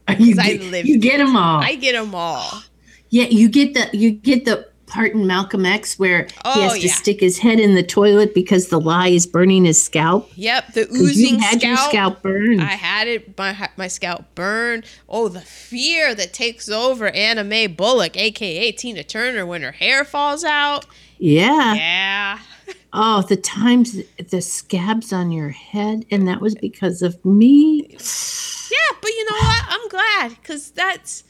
You 0.18 0.36
I 0.38 0.56
get, 0.58 0.60
lived 0.70 0.88
you 0.88 0.98
get 0.98 1.18
them 1.18 1.34
all. 1.34 1.60
I 1.62 1.74
get 1.76 1.92
them 1.94 2.14
all. 2.14 2.62
yeah, 3.08 3.24
you 3.24 3.48
get 3.48 3.72
the 3.74 3.88
you 3.96 4.10
get 4.12 4.44
the 4.44 4.68
part 4.92 5.12
in 5.12 5.26
Malcolm 5.26 5.64
X 5.66 5.98
where 5.98 6.24
he 6.24 6.30
Oh, 6.44 6.60
has 6.62 6.74
to 6.74 6.86
yeah. 6.86 6.92
stick 6.92 7.20
his 7.20 7.38
head 7.38 7.58
in 7.58 7.74
the 7.74 7.82
toilet 7.82 8.34
because 8.34 8.68
the 8.68 8.78
lie 8.80 9.08
is 9.08 9.26
burning 9.26 9.64
his 9.64 9.82
scalp. 9.82 10.30
Yep, 10.36 10.74
the 10.74 10.88
oozing 10.92 11.34
you 11.34 11.40
had 11.40 11.62
your 11.62 11.76
scalp. 11.76 11.90
scalp 11.90 12.22
burned. 12.22 12.60
I 12.60 12.66
had 12.74 13.08
it. 13.08 13.36
My 13.38 13.68
my 13.76 13.88
scalp 13.88 14.24
burned. 14.34 14.84
Oh, 15.08 15.28
the 15.28 15.40
fear 15.40 16.14
that 16.14 16.32
takes 16.32 16.68
over 16.68 17.08
Anna 17.08 17.42
Mae 17.44 17.66
Bullock, 17.66 18.16
aka 18.16 18.70
Tina 18.72 19.02
Turner, 19.02 19.44
when 19.46 19.62
her 19.62 19.72
hair 19.72 20.04
falls 20.04 20.44
out. 20.44 20.86
yeah. 21.18 21.74
Yeah. 21.74 22.38
Oh, 22.94 23.22
the 23.22 23.38
times 23.38 23.96
the 24.28 24.42
scabs 24.42 25.14
on 25.14 25.32
your 25.32 25.48
head, 25.48 26.04
and 26.10 26.28
that 26.28 26.42
was 26.42 26.54
because 26.54 27.00
of 27.00 27.24
me. 27.24 27.86
Yeah, 27.90 28.96
but 29.00 29.10
you 29.10 29.24
know 29.30 29.36
what? 29.38 29.64
I'm 29.68 29.88
glad 29.88 30.36
because 30.42 30.70
that's 30.72 31.24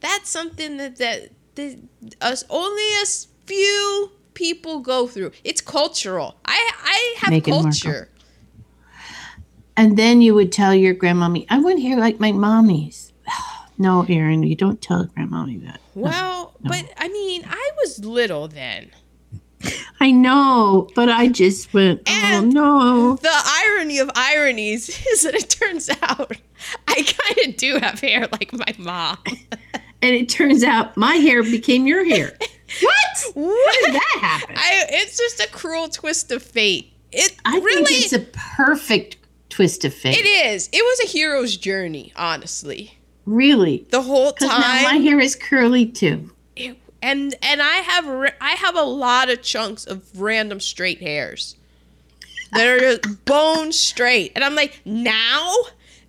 that's 0.00 0.28
something 0.28 0.76
that 0.78 0.96
that, 0.96 1.30
that 1.54 1.78
us 2.20 2.44
only 2.50 2.82
a 3.02 3.06
few 3.46 4.10
people 4.34 4.80
go 4.80 5.06
through. 5.06 5.32
It's 5.44 5.60
cultural. 5.60 6.36
I 6.44 6.70
I 6.82 7.14
have 7.18 7.32
Meghan 7.32 7.48
Markle. 7.50 7.62
culture. 7.62 8.08
And 9.76 9.96
then 9.96 10.22
you 10.22 10.34
would 10.34 10.52
tell 10.52 10.72
your 10.74 10.94
grandmommy, 10.94 11.46
I 11.50 11.58
want 11.58 11.82
hair 11.82 11.98
like 11.98 12.20
my 12.20 12.32
mommy's. 12.32 13.12
No, 13.76 14.06
Erin, 14.08 14.44
you 14.44 14.54
don't 14.54 14.80
tell 14.80 15.04
grandmommy 15.06 15.64
that. 15.66 15.80
Well, 15.96 16.54
but 16.62 16.88
I 16.96 17.08
mean, 17.08 17.42
I 17.44 17.70
was 17.78 18.04
little 18.04 18.46
then. 18.46 18.92
I 19.98 20.12
know, 20.12 20.88
but 20.94 21.08
I 21.08 21.26
just 21.26 21.74
went, 21.74 22.02
oh 22.06 22.12
And- 22.22 22.52
no. 22.54 23.16
The 23.20 23.32
irony 23.64 23.98
of 23.98 24.12
ironies 24.14 24.88
is 25.12 25.22
that 25.22 25.34
it 25.34 25.50
turns 25.50 25.90
out 26.02 26.36
I 26.86 26.94
kind 27.02 27.48
of 27.48 27.56
do 27.56 27.78
have 27.78 27.98
hair 27.98 28.28
like 28.30 28.52
my 28.52 28.74
mom. 28.78 29.18
And 30.04 30.14
it 30.14 30.28
turns 30.28 30.62
out 30.62 30.96
my 30.98 31.14
hair 31.16 31.42
became 31.42 31.86
your 31.86 32.04
hair. 32.04 32.36
What? 32.82 33.00
What? 33.34 33.74
How 33.80 33.86
did 33.86 33.94
that 33.94 34.18
happen? 34.20 34.56
I, 34.58 34.84
it's 34.90 35.16
just 35.16 35.40
a 35.40 35.48
cruel 35.48 35.88
twist 35.88 36.30
of 36.30 36.42
fate. 36.42 36.92
It 37.10 37.34
I 37.44 37.56
really 37.58 37.84
think 37.84 38.04
it's 38.04 38.12
a 38.12 38.18
perfect 38.56 39.16
twist 39.48 39.84
of 39.84 39.94
fate. 39.94 40.16
it 40.18 40.26
is. 40.26 40.68
It 40.72 40.82
was 40.82 41.00
a 41.00 41.06
hero's 41.12 41.56
journey, 41.56 42.12
honestly. 42.16 42.98
Really. 43.24 43.86
The 43.90 44.02
whole 44.02 44.32
time. 44.32 44.82
My 44.84 44.96
hair 44.98 45.18
is 45.20 45.34
curly 45.34 45.86
too. 45.86 46.30
it- 46.54 46.76
and 47.00 47.34
and 47.42 47.62
I 47.62 47.76
have 47.76 48.06
I 48.40 48.50
have 48.52 48.76
a 48.76 48.82
lot 48.82 49.30
of 49.30 49.40
chunks 49.42 49.84
of 49.86 50.20
random 50.20 50.60
straight 50.60 51.00
hairs 51.00 51.56
that 52.52 52.66
are 52.66 52.78
just 52.78 53.24
bone 53.24 53.72
straight, 53.72 54.32
and 54.34 54.44
I'm 54.44 54.54
like, 54.54 54.80
now, 54.84 55.52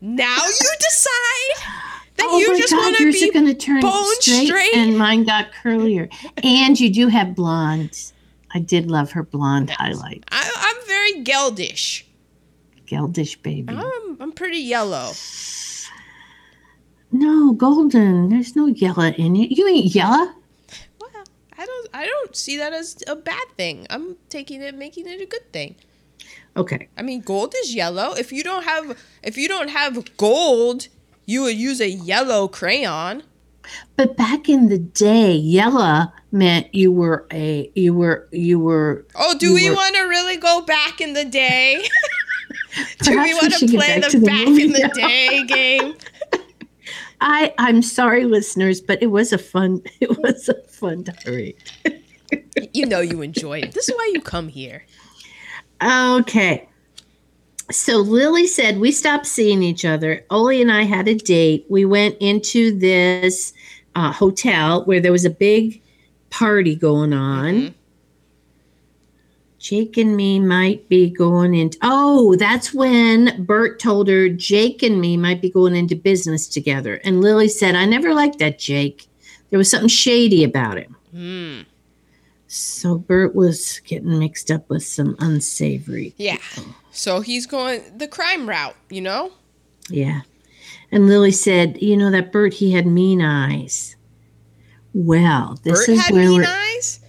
now 0.01 0.37
you 0.45 0.69
decide 0.79 1.71
that 2.17 2.27
oh 2.29 2.39
you 2.39 2.57
just 2.57 2.71
God, 2.73 2.77
want 2.79 2.97
to 2.97 3.03
yours 3.03 3.15
be 3.15 3.29
are 3.29 3.33
going 3.33 3.45
to 3.47 3.53
turn 3.53 3.81
bone 3.81 4.05
straight, 4.19 4.47
straight? 4.47 4.75
and 4.75 4.97
mine 4.97 5.23
got 5.25 5.51
curlier. 5.51 6.09
and 6.43 6.79
you 6.79 6.91
do 6.91 7.07
have 7.07 7.35
blondes. 7.35 8.13
I 8.53 8.59
did 8.59 8.89
love 8.89 9.11
her 9.11 9.23
blonde 9.23 9.69
highlight. 9.69 10.23
I, 10.31 10.49
I'm 10.55 10.87
very 10.87 11.23
geldish. 11.23 12.03
Geldish 12.87 13.41
baby. 13.41 13.73
I'm, 13.75 14.21
I'm 14.21 14.31
pretty 14.31 14.59
yellow. 14.59 15.11
No, 17.11 17.53
golden. 17.53 18.29
There's 18.29 18.55
no 18.55 18.67
yellow 18.67 19.05
in 19.07 19.35
it. 19.35 19.51
You 19.57 19.67
ain't 19.67 19.93
yellow. 19.93 20.31
Well, 20.99 21.09
I 21.57 21.65
don't 21.65 21.89
I 21.93 22.05
don't 22.05 22.35
see 22.35 22.57
that 22.57 22.73
as 22.73 22.97
a 23.07 23.15
bad 23.15 23.45
thing. 23.57 23.87
I'm 23.89 24.17
taking 24.29 24.61
it, 24.61 24.75
making 24.75 25.07
it 25.07 25.21
a 25.21 25.25
good 25.25 25.51
thing. 25.51 25.75
Okay. 26.57 26.87
I 26.97 27.01
mean, 27.01 27.21
gold 27.21 27.53
is 27.57 27.75
yellow. 27.75 28.13
If 28.13 28.31
you 28.31 28.43
don't 28.43 28.63
have 28.63 28.97
if 29.23 29.37
you 29.37 29.47
don't 29.47 29.69
have 29.69 30.17
gold, 30.17 30.87
you 31.25 31.43
would 31.43 31.57
use 31.57 31.81
a 31.81 31.89
yellow 31.89 32.47
crayon. 32.47 33.23
But 33.95 34.15
back 34.15 34.47
in 34.47 34.69
the 34.69 34.77
day, 34.77 35.33
yellow 35.33 36.11
meant 36.31 36.73
you 36.73 36.91
were 36.91 37.25
a 37.31 37.71
you 37.75 37.93
were 37.93 38.27
you 38.31 38.59
were 38.59 39.05
Oh, 39.15 39.35
do 39.37 39.53
we 39.53 39.71
want 39.71 39.95
to 39.95 40.03
really 40.03 40.37
go 40.37 40.61
back 40.61 41.01
in 41.01 41.13
the 41.13 41.25
day? 41.25 41.83
do 42.99 43.11
we 43.11 43.33
want 43.33 43.53
to 43.53 43.67
play 43.67 43.99
back 43.99 44.11
the 44.11 44.19
the 44.19 44.25
back 44.25 44.47
in 44.47 44.71
the 44.71 44.91
day 44.93 45.43
game? 45.45 45.95
I 47.21 47.53
I'm 47.57 47.81
sorry 47.81 48.25
listeners, 48.25 48.81
but 48.81 49.01
it 49.01 49.07
was 49.07 49.33
a 49.33 49.37
fun 49.37 49.81
it 49.99 50.17
was 50.19 50.49
a 50.49 50.61
fun 50.67 51.03
diary. 51.03 51.57
You 52.73 52.85
know 52.85 52.99
you 52.99 53.21
enjoyed 53.21 53.65
it. 53.65 53.71
This 53.73 53.89
is 53.89 53.95
why 53.95 54.11
you 54.13 54.21
come 54.21 54.47
here. 54.47 54.85
Okay. 55.81 56.67
So 57.71 57.97
Lily 57.97 58.45
said 58.45 58.79
we 58.79 58.91
stopped 58.91 59.25
seeing 59.25 59.63
each 59.63 59.85
other. 59.85 60.23
Oli 60.29 60.61
and 60.61 60.71
I 60.71 60.83
had 60.83 61.07
a 61.07 61.15
date. 61.15 61.65
We 61.69 61.85
went 61.85 62.15
into 62.19 62.77
this 62.77 63.53
uh, 63.95 64.11
hotel 64.11 64.85
where 64.85 64.99
there 64.99 65.11
was 65.11 65.25
a 65.25 65.29
big 65.29 65.81
party 66.29 66.75
going 66.75 67.13
on. 67.13 67.53
Mhm. 67.53 67.73
Jake 69.57 69.97
and 69.97 70.15
me 70.15 70.39
might 70.39 70.87
be 70.89 71.09
going 71.09 71.55
into. 71.55 71.75
Oh, 71.81 72.35
that's 72.35 72.71
when 72.71 73.43
Burt 73.45 73.79
told 73.79 74.07
her 74.09 74.29
Jake 74.29 74.83
and 74.83 75.01
me 75.01 75.17
might 75.17 75.41
be 75.41 75.49
going 75.49 75.75
into 75.75 75.95
business 75.95 76.47
together. 76.47 77.01
And 77.03 77.19
Lily 77.19 77.47
said, 77.47 77.73
I 77.73 77.85
never 77.85 78.13
liked 78.13 78.37
that 78.39 78.59
Jake. 78.59 79.07
There 79.49 79.57
was 79.57 79.71
something 79.71 79.89
shady 79.89 80.43
about 80.43 80.77
him. 80.77 80.95
Hmm. 81.11 81.61
So 82.47 82.99
Burt 82.99 83.33
was 83.33 83.81
getting 83.85 84.19
mixed 84.19 84.51
up 84.51 84.69
with 84.69 84.85
some 84.85 85.15
unsavory. 85.17 86.13
Yeah. 86.17 86.37
So 86.95 87.19
he's 87.19 87.45
going 87.45 87.81
the 87.97 88.07
crime 88.07 88.47
route, 88.47 88.75
you 88.89 89.01
know? 89.01 89.31
Yeah. 89.89 90.21
And 90.91 91.07
Lily 91.07 91.31
said, 91.31 91.81
you 91.81 91.97
know, 91.97 92.09
that 92.11 92.31
Burt, 92.31 92.53
he 92.53 92.71
had 92.71 92.87
mean 92.87 93.21
eyes. 93.21 93.95
Well, 94.93 95.59
this 95.63 95.79
Burt 95.79 95.89
is 95.89 96.01
had 96.01 96.13
where 96.13 96.27
mean 96.27 96.41
we're. 96.41 96.47
eyes? 96.47 96.99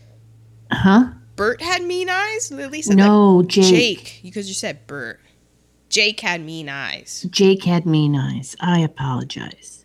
Huh? 0.72 1.05
Burt 1.37 1.62
had 1.62 1.84
mean 1.84 2.09
eyes? 2.09 2.51
Lily 2.51 2.82
said 2.82 2.97
No. 2.97 3.43
Jake. 3.43 3.64
Jake, 3.64 4.20
because 4.24 4.49
you 4.49 4.55
said 4.55 4.87
Burt. 4.89 5.20
Jake 5.89 6.18
had 6.18 6.41
mean 6.41 6.68
eyes. 6.68 7.24
Jake 7.30 7.62
had 7.62 7.87
mean 7.87 8.16
eyes. 8.16 8.57
I 8.59 8.80
apologize. 8.80 9.84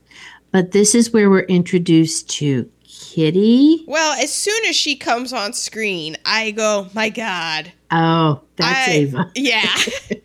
But 0.52 0.72
this 0.72 0.96
is 0.96 1.14
where 1.14 1.30
we're 1.30 1.42
introduced 1.42 2.28
to 2.32 2.70
Kitty. 3.02 3.84
Well, 3.88 4.14
as 4.22 4.32
soon 4.34 4.64
as 4.66 4.76
she 4.76 4.96
comes 4.96 5.34
on 5.34 5.54
screen, 5.54 6.18
I 6.26 6.52
go, 6.52 6.88
my 6.94 7.10
God. 7.10 7.72
Oh, 7.92 8.42
that's 8.56 8.90
I- 8.90 8.92
Ava. 8.92 9.32
Yeah. 9.36 9.76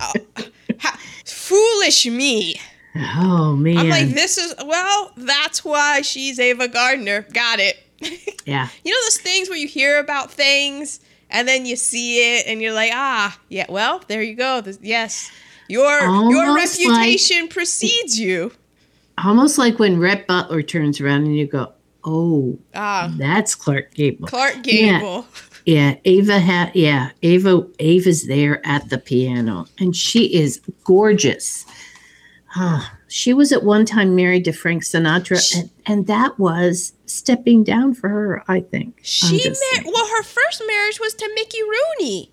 Oh, 0.00 0.12
ha- 0.78 0.98
foolish 1.26 2.06
me. 2.06 2.54
Oh, 3.16 3.56
man. 3.56 3.78
I'm 3.78 3.88
like, 3.88 4.08
this 4.10 4.38
is, 4.38 4.54
well, 4.64 5.12
that's 5.16 5.64
why 5.64 6.02
she's 6.02 6.38
Ava 6.38 6.68
Gardner. 6.68 7.22
Got 7.32 7.58
it. 7.58 7.82
yeah. 8.46 8.68
You 8.84 8.92
know 8.92 9.00
those 9.06 9.18
things 9.18 9.48
where 9.48 9.58
you 9.58 9.66
hear 9.66 9.98
about 9.98 10.30
things 10.30 11.00
and 11.30 11.48
then 11.48 11.66
you 11.66 11.74
see 11.74 12.36
it 12.38 12.46
and 12.46 12.62
you're 12.62 12.72
like, 12.72 12.92
ah, 12.94 13.36
yeah, 13.48 13.66
well, 13.68 14.02
there 14.06 14.22
you 14.22 14.34
go. 14.36 14.60
This, 14.60 14.78
yes. 14.82 15.32
Your 15.68 15.98
your 16.00 16.08
Almost 16.46 16.78
like- 16.84 16.88
reputation 16.96 17.48
precedes 17.48 18.18
you. 18.20 18.52
Almost 19.22 19.58
like 19.58 19.78
when 19.80 19.98
Rhett 19.98 20.26
Butler 20.28 20.62
turns 20.62 21.00
around 21.00 21.24
and 21.24 21.36
you 21.36 21.46
go, 21.46 21.72
oh, 22.04 22.58
Ah, 22.74 23.12
that's 23.16 23.54
Clark 23.54 23.94
Gable. 23.94 24.28
Clark 24.28 24.62
Gable. 24.62 25.26
Yeah, 25.64 25.94
Ava 26.04 26.40
had 26.40 26.74
yeah, 26.74 27.10
Ava 27.22 27.66
Ava's 27.78 28.26
there 28.26 28.60
at 28.66 28.88
the 28.90 28.98
piano 28.98 29.66
and 29.78 29.94
she 29.94 30.34
is 30.34 30.60
gorgeous. 30.84 31.64
Ah, 32.56 32.98
she 33.08 33.32
was 33.32 33.52
at 33.52 33.62
one 33.62 33.86
time 33.86 34.14
married 34.16 34.44
to 34.44 34.52
Frank 34.52 34.82
Sinatra 34.82 35.56
and, 35.58 35.70
and 35.86 36.06
that 36.06 36.38
was 36.38 36.92
stepping 37.06 37.62
down 37.64 37.94
for 37.94 38.08
her, 38.08 38.42
I 38.48 38.60
think. 38.60 38.98
She 39.02 39.36
mar- 39.46 39.54
saying. 39.54 39.84
well, 39.92 40.06
her 40.08 40.22
first 40.22 40.62
marriage 40.66 40.98
was 41.00 41.14
to 41.14 41.30
Mickey 41.34 41.62
Rooney. 41.62 42.32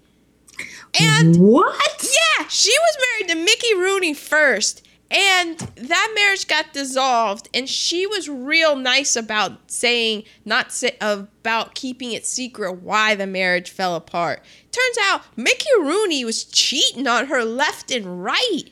And 0.99 1.37
what? 1.37 2.03
yeah, 2.03 2.47
she 2.47 2.71
was 2.71 2.97
married 3.19 3.29
to 3.33 3.45
Mickey 3.45 3.75
Rooney 3.75 4.13
first. 4.13 4.85
And 5.11 5.57
that 5.57 6.11
marriage 6.13 6.47
got 6.47 6.71
dissolved, 6.71 7.49
and 7.51 7.67
she 7.67 8.05
was 8.05 8.29
real 8.29 8.75
nice 8.75 9.15
about 9.15 9.71
saying, 9.71 10.23
not 10.45 10.71
say, 10.71 10.95
about 11.01 11.73
keeping 11.73 12.11
it 12.11 12.27
secret 12.27 12.83
why 12.83 13.15
the 13.15 13.25
marriage 13.25 13.71
fell 13.71 13.95
apart. 13.95 14.43
Turns 14.71 14.97
out 15.01 15.23
Mickey 15.35 15.69
Rooney 15.79 16.23
was 16.23 16.43
cheating 16.43 17.07
on 17.07 17.25
her 17.25 17.43
left 17.43 17.89
and 17.89 18.23
right. 18.23 18.63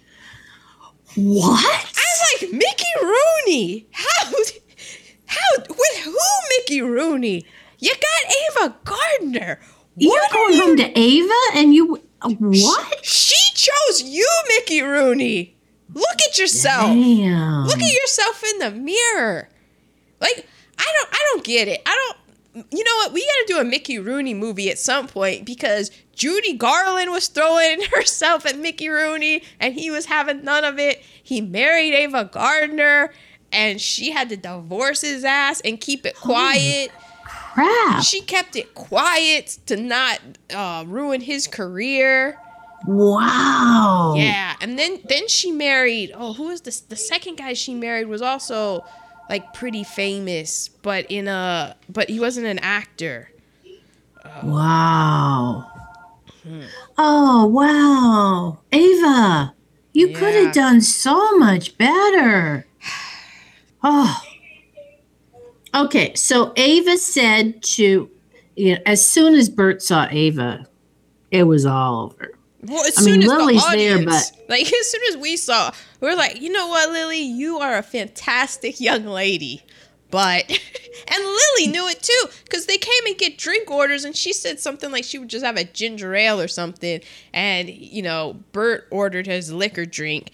What? 1.15 1.65
I 1.65 1.85
was 1.85 2.41
like, 2.41 2.51
Mickey 2.51 2.85
Rooney? 3.01 3.87
How? 3.91 4.31
How? 5.25 5.63
With 5.67 6.03
who, 6.03 6.17
Mickey 6.59 6.81
Rooney? 6.81 7.45
You 7.79 7.93
got 7.93 8.65
Ava 8.65 8.75
Gardner. 8.83 9.59
You're 9.95 10.21
going 10.31 10.55
you- 10.55 10.61
home 10.61 10.77
to 10.77 10.99
Ava 10.99 11.33
and 11.55 11.73
you 11.73 12.03
uh, 12.21 12.29
what? 12.29 13.05
She 13.05 13.35
chose 13.55 14.03
you, 14.03 14.27
Mickey 14.49 14.81
Rooney. 14.81 15.56
Look 15.93 16.21
at 16.27 16.37
yourself. 16.37 16.87
Damn. 16.87 17.65
Look 17.65 17.79
at 17.81 17.93
yourself 17.93 18.43
in 18.53 18.59
the 18.59 18.71
mirror. 18.71 19.49
Like 20.19 20.45
I 20.77 20.93
don't 20.97 21.09
I 21.11 21.25
don't 21.31 21.43
get 21.43 21.67
it. 21.67 21.81
I 21.85 21.95
don't 21.95 22.17
you 22.71 22.83
know 22.83 22.95
what? 22.95 23.13
We 23.13 23.21
got 23.21 23.47
to 23.47 23.53
do 23.53 23.59
a 23.59 23.63
Mickey 23.63 23.99
Rooney 23.99 24.33
movie 24.33 24.71
at 24.71 24.79
some 24.79 25.07
point 25.07 25.45
because 25.45 25.91
Judy 26.15 26.53
Garland 26.53 27.11
was 27.11 27.27
throwing 27.27 27.81
herself 27.93 28.45
at 28.45 28.57
Mickey 28.57 28.89
Rooney 28.89 29.43
and 29.59 29.75
he 29.75 29.91
was 29.91 30.07
having 30.07 30.43
none 30.43 30.63
of 30.63 30.79
it. 30.79 31.03
He 31.21 31.39
married 31.39 31.93
Ava 31.93 32.25
Gardner 32.31 33.13
and 33.51 33.79
she 33.79 34.11
had 34.11 34.29
to 34.29 34.37
divorce 34.37 35.01
his 35.01 35.23
ass 35.23 35.61
and 35.61 35.79
keep 35.79 36.05
it 36.05 36.15
quiet. 36.15 36.91
crap. 37.23 38.03
She 38.03 38.21
kept 38.21 38.55
it 38.55 38.73
quiet 38.73 39.59
to 39.67 39.77
not 39.77 40.19
uh, 40.53 40.83
ruin 40.87 41.21
his 41.21 41.47
career. 41.47 42.39
Wow. 42.87 44.15
Yeah, 44.15 44.55
and 44.61 44.79
then 44.79 45.01
then 45.07 45.27
she 45.27 45.51
married. 45.51 46.11
Oh, 46.15 46.33
who 46.33 46.45
was 46.45 46.61
the 46.61 46.81
the 46.89 46.95
second 46.95 47.37
guy 47.37 47.53
she 47.53 47.73
married 47.73 48.07
was 48.07 48.21
also 48.21 48.85
like 49.29 49.53
pretty 49.53 49.83
famous, 49.83 50.69
but 50.69 51.05
in 51.09 51.27
a 51.27 51.75
but 51.89 52.09
he 52.09 52.19
wasn't 52.19 52.47
an 52.47 52.59
actor. 52.59 53.29
Wow. 54.43 55.69
Hmm. 56.43 56.61
Oh, 56.97 57.45
wow. 57.47 58.59
Ava, 58.71 59.53
you 59.93 60.09
could 60.13 60.33
have 60.33 60.53
done 60.53 60.81
so 60.81 61.37
much 61.37 61.77
better. 61.77 62.65
Oh. 63.83 64.21
Okay, 65.73 66.15
so 66.15 66.51
Ava 66.57 66.97
said 66.97 67.61
to, 67.61 68.09
you 68.55 68.73
know, 68.73 68.81
as 68.87 69.05
soon 69.05 69.35
as 69.35 69.49
Burt 69.49 69.83
saw 69.83 70.07
Ava, 70.09 70.65
it 71.29 71.43
was 71.43 71.63
all 71.63 72.05
over. 72.05 72.31
Well, 72.63 72.85
as 72.85 72.97
I 72.97 73.01
soon 73.01 73.19
mean, 73.19 73.23
as 73.23 73.27
Lily's 73.29 73.63
the 73.63 73.77
there, 73.77 73.95
audience, 73.97 74.31
like 74.49 74.73
as 74.73 74.91
soon 74.91 75.01
as 75.09 75.17
we 75.17 75.37
saw, 75.37 75.71
we 76.01 76.09
were 76.09 76.15
like, 76.15 76.41
you 76.41 76.51
know 76.51 76.67
what, 76.67 76.89
Lily, 76.89 77.21
you 77.21 77.59
are 77.59 77.77
a 77.77 77.83
fantastic 77.83 78.79
young 78.79 79.05
lady. 79.05 79.63
But 80.09 80.49
and 81.07 81.23
Lily 81.23 81.67
knew 81.71 81.87
it 81.87 82.01
too 82.01 82.25
because 82.45 82.65
they 82.65 82.77
came 82.77 83.05
and 83.05 83.17
get 83.17 83.37
drink 83.37 83.69
orders, 83.69 84.05
and 84.05 84.15
she 84.15 84.33
said 84.33 84.59
something 84.59 84.91
like 84.91 85.03
she 85.03 85.19
would 85.19 85.29
just 85.29 85.45
have 85.45 85.57
a 85.57 85.65
ginger 85.65 86.15
ale 86.15 86.39
or 86.39 86.47
something, 86.47 87.01
and 87.33 87.69
you 87.69 88.01
know 88.01 88.39
Burt 88.51 88.87
ordered 88.89 89.27
his 89.27 89.51
liquor 89.51 89.85
drink. 89.85 90.31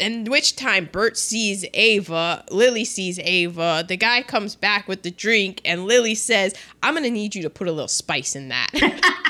And 0.00 0.28
which 0.28 0.54
time 0.54 0.88
Burt 0.92 1.18
sees 1.18 1.64
Ava, 1.74 2.44
Lily 2.52 2.84
sees 2.84 3.18
Ava. 3.18 3.84
The 3.86 3.96
guy 3.96 4.22
comes 4.22 4.54
back 4.54 4.86
with 4.86 5.02
the 5.02 5.10
drink, 5.10 5.60
and 5.64 5.86
Lily 5.86 6.14
says, 6.14 6.54
"I'm 6.84 6.94
gonna 6.94 7.10
need 7.10 7.34
you 7.34 7.42
to 7.42 7.50
put 7.50 7.66
a 7.66 7.72
little 7.72 7.88
spice 7.88 8.36
in 8.36 8.48
that." 8.48 8.70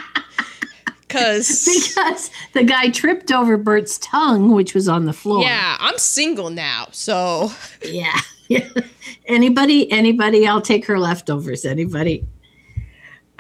Cause 1.09 1.65
Because 1.95 2.31
the 2.53 2.65
guy 2.65 2.91
tripped 2.91 3.33
over 3.33 3.57
Burt's 3.57 3.99
tongue, 3.99 4.53
which 4.53 4.75
was 4.75 4.89
on 4.89 5.07
the 5.07 5.13
floor. 5.13 5.43
Yeah, 5.43 5.77
I'm 5.81 5.99
single 5.99 6.51
now, 6.51 6.89
so 6.93 7.53
Yeah. 7.83 8.19
Yeah. 8.49 8.69
anybody, 9.27 9.91
anybody, 9.91 10.47
I'll 10.47 10.61
take 10.63 10.87
her 10.87 10.99
leftovers. 10.99 11.65
Anybody. 11.65 12.27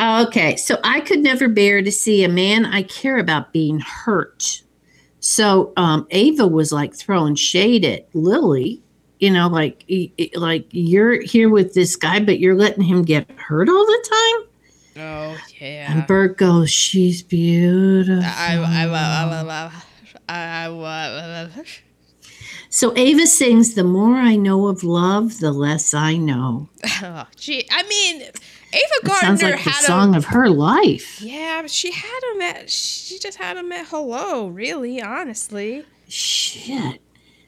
Okay. 0.00 0.56
So 0.56 0.78
I 0.84 1.00
could 1.00 1.20
never 1.20 1.48
bear 1.48 1.82
to 1.82 1.90
see 1.90 2.24
a 2.24 2.28
man 2.28 2.64
I 2.64 2.82
care 2.82 3.18
about 3.18 3.52
being 3.52 3.80
hurt. 3.80 4.62
So 5.20 5.72
um, 5.76 6.06
Ava 6.10 6.46
was 6.46 6.72
like 6.72 6.94
throwing 6.94 7.34
shade 7.34 7.84
at 7.84 8.08
Lily, 8.14 8.80
you 9.18 9.30
know, 9.30 9.48
like, 9.48 9.84
like 10.34 10.66
you're 10.70 11.20
here 11.22 11.48
with 11.48 11.74
this 11.74 11.96
guy, 11.96 12.20
but 12.20 12.38
you're 12.38 12.54
letting 12.54 12.84
him 12.84 13.02
get 13.02 13.28
hurt 13.32 13.68
all 13.68 13.84
the 13.84 14.08
time. 14.10 14.47
Oh 14.98 15.36
yeah. 15.60 15.92
And 15.92 16.06
Burt 16.06 16.36
goes, 16.36 16.70
she's 16.70 17.22
beautiful. 17.22 18.22
I 18.24 18.56
I 18.56 18.84
I 18.86 19.70
I 20.28 20.66
I 20.66 21.42
I 21.44 21.64
so 22.70 22.94
Ava 22.96 23.26
sings, 23.26 23.74
the 23.74 23.84
more 23.84 24.16
I 24.16 24.36
know 24.36 24.66
of 24.68 24.84
love, 24.84 25.38
the 25.40 25.52
less 25.52 25.94
I 25.94 26.16
know. 26.16 26.68
oh, 27.02 27.24
gee, 27.36 27.66
I 27.70 27.82
mean, 27.84 28.20
Ava 28.20 28.32
It 28.72 29.06
sounds 29.06 29.40
Gardner 29.40 29.56
like 29.56 29.64
the 29.64 29.70
had 29.70 29.84
song 29.84 30.10
him. 30.10 30.14
of 30.16 30.24
her 30.26 30.50
life. 30.50 31.22
Yeah, 31.22 31.66
she 31.66 31.92
had 31.92 32.20
him 32.34 32.40
at. 32.42 32.68
She 32.68 33.18
just 33.18 33.38
had 33.38 33.56
him 33.56 33.72
at 33.72 33.86
hello. 33.88 34.48
Really, 34.48 35.00
honestly. 35.00 35.86
Shit. 36.08 37.00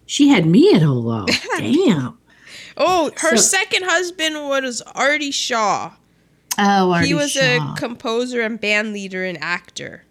She 0.07 0.28
had 0.28 0.46
me 0.46 0.72
at 0.74 0.80
hello. 0.82 1.26
Damn. 1.59 2.16
Oh, 2.78 3.11
her 3.18 3.36
So- 3.36 3.42
second 3.42 3.84
husband 3.84 4.36
was 4.48 4.80
Artie 4.94 5.30
Shaw. 5.32 5.92
Oh, 6.59 6.92
Artie 6.92 7.09
he 7.09 7.14
was 7.14 7.32
Shaw. 7.32 7.72
a 7.72 7.76
composer 7.76 8.40
and 8.42 8.61
band 8.61 8.92
leader 8.92 9.24
and 9.24 9.38
actor. 9.42 10.05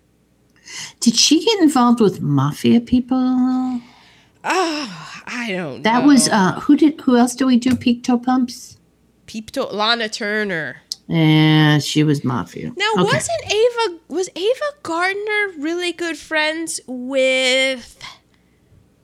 Did 0.99 1.15
she 1.15 1.43
get 1.43 1.59
involved 1.59 1.99
with 1.99 2.21
mafia 2.21 2.79
people? 2.79 3.17
Oh, 3.17 3.81
I 4.43 5.47
don't. 5.49 5.77
Know. 5.77 5.81
That 5.83 6.01
know. 6.01 6.07
was 6.07 6.29
uh 6.29 6.59
who 6.61 6.77
did 6.77 7.01
who 7.01 7.17
else 7.17 7.35
do 7.35 7.45
we 7.47 7.57
do 7.57 7.75
toe 8.01 8.17
pumps? 8.19 8.77
Peep 9.25 9.51
to- 9.51 9.63
Lana 9.65 10.09
Turner. 10.09 10.81
Yeah, 11.07 11.79
she 11.79 12.03
was 12.03 12.23
mafia. 12.23 12.71
Now, 12.77 12.91
Okay. 12.93 13.03
wasn't 13.03 13.41
Ava 13.51 13.99
was 14.09 14.29
Ava 14.35 14.65
Gardner 14.83 15.49
really 15.57 15.91
good 15.91 16.17
friends 16.17 16.79
with 16.87 17.97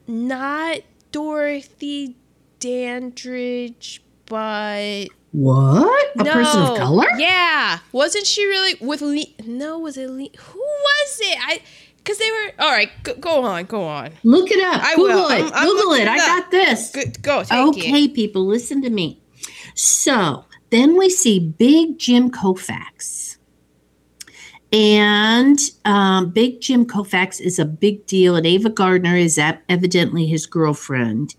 not 0.07 0.79
Dorothy 1.11 2.15
Dandridge, 2.59 4.03
but 4.27 5.05
what? 5.35 6.11
A 6.19 6.23
person 6.25 6.61
of 6.61 6.77
color? 6.77 7.05
Yeah, 7.17 7.79
wasn't 7.91 8.25
she 8.25 8.45
really 8.45 8.75
with 8.79 9.01
Lee? 9.01 9.35
No, 9.45 9.79
was 9.79 9.97
it 9.97 10.09
Lee? 10.09 10.31
Who 10.37 10.59
was 10.59 11.19
it? 11.21 11.37
I 11.41 11.61
because 11.97 12.19
they 12.19 12.29
were 12.29 12.51
all 12.59 12.71
right. 12.71 12.89
Go, 13.03 13.15
go 13.15 13.43
on, 13.43 13.65
go 13.65 13.83
on. 13.83 14.11
Look 14.23 14.51
it 14.51 14.63
up. 14.63 14.81
I 14.83 14.95
Google 14.95 15.15
will. 15.23 15.29
it. 15.29 15.41
I'm- 15.43 15.51
I'm 15.53 15.67
Google 15.67 15.93
it. 15.93 16.07
I 16.07 16.17
got 16.17 16.51
this. 16.51 16.91
Good, 16.91 17.21
go. 17.21 17.43
Okay, 17.51 18.03
it. 18.03 18.13
people, 18.13 18.45
listen 18.45 18.81
to 18.83 18.89
me. 18.89 19.21
So 19.73 20.45
then 20.69 20.97
we 20.97 21.09
see 21.09 21.39
Big 21.39 21.97
Jim 21.97 22.29
Colfax. 22.29 23.37
And 24.71 25.57
um, 25.85 26.31
Big 26.31 26.59
Jim 26.61 26.85
Colfax 26.85 27.39
is 27.39 27.59
a 27.59 27.65
big 27.65 28.05
deal, 28.07 28.35
and 28.35 28.45
Ava 28.45 28.69
Gardner 28.69 29.15
is 29.15 29.39
evidently 29.69 30.25
his 30.27 30.45
girlfriend. 30.45 31.35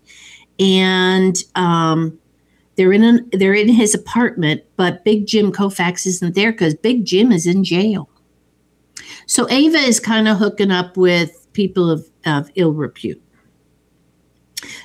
And 0.59 1.37
um, 1.55 2.17
they're 2.77 2.93
in 2.93 3.03
an, 3.03 3.29
they're 3.31 3.53
in 3.53 3.69
his 3.69 3.93
apartment, 3.93 4.63
but 4.75 5.03
Big 5.03 5.25
Jim 5.25 5.51
Colfax 5.51 6.05
isn't 6.05 6.35
there 6.35 6.51
because 6.51 6.75
Big 6.75 7.05
Jim 7.05 7.31
is 7.31 7.45
in 7.45 7.63
jail. 7.63 8.09
So 9.25 9.49
Ava 9.49 9.77
is 9.77 9.99
kind 9.99 10.27
of 10.27 10.37
hooking 10.37 10.71
up 10.71 10.95
with 10.95 11.47
people 11.53 11.89
of, 11.89 12.07
of 12.25 12.49
ill 12.55 12.73
repute. 12.73 13.21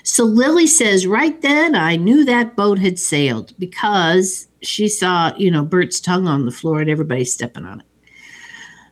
So 0.04 0.24
Lily 0.24 0.66
says, 0.66 1.06
right 1.06 1.40
then 1.42 1.74
I 1.74 1.96
knew 1.96 2.24
that 2.24 2.56
boat 2.56 2.78
had 2.78 2.98
sailed 2.98 3.52
because 3.58 4.48
she 4.62 4.88
saw, 4.88 5.32
you 5.36 5.50
know, 5.50 5.64
Burt's 5.64 6.00
tongue 6.00 6.26
on 6.26 6.44
the 6.46 6.52
floor 6.52 6.80
and 6.80 6.90
everybody 6.90 7.24
stepping 7.24 7.64
on 7.64 7.80
it. 7.80 7.86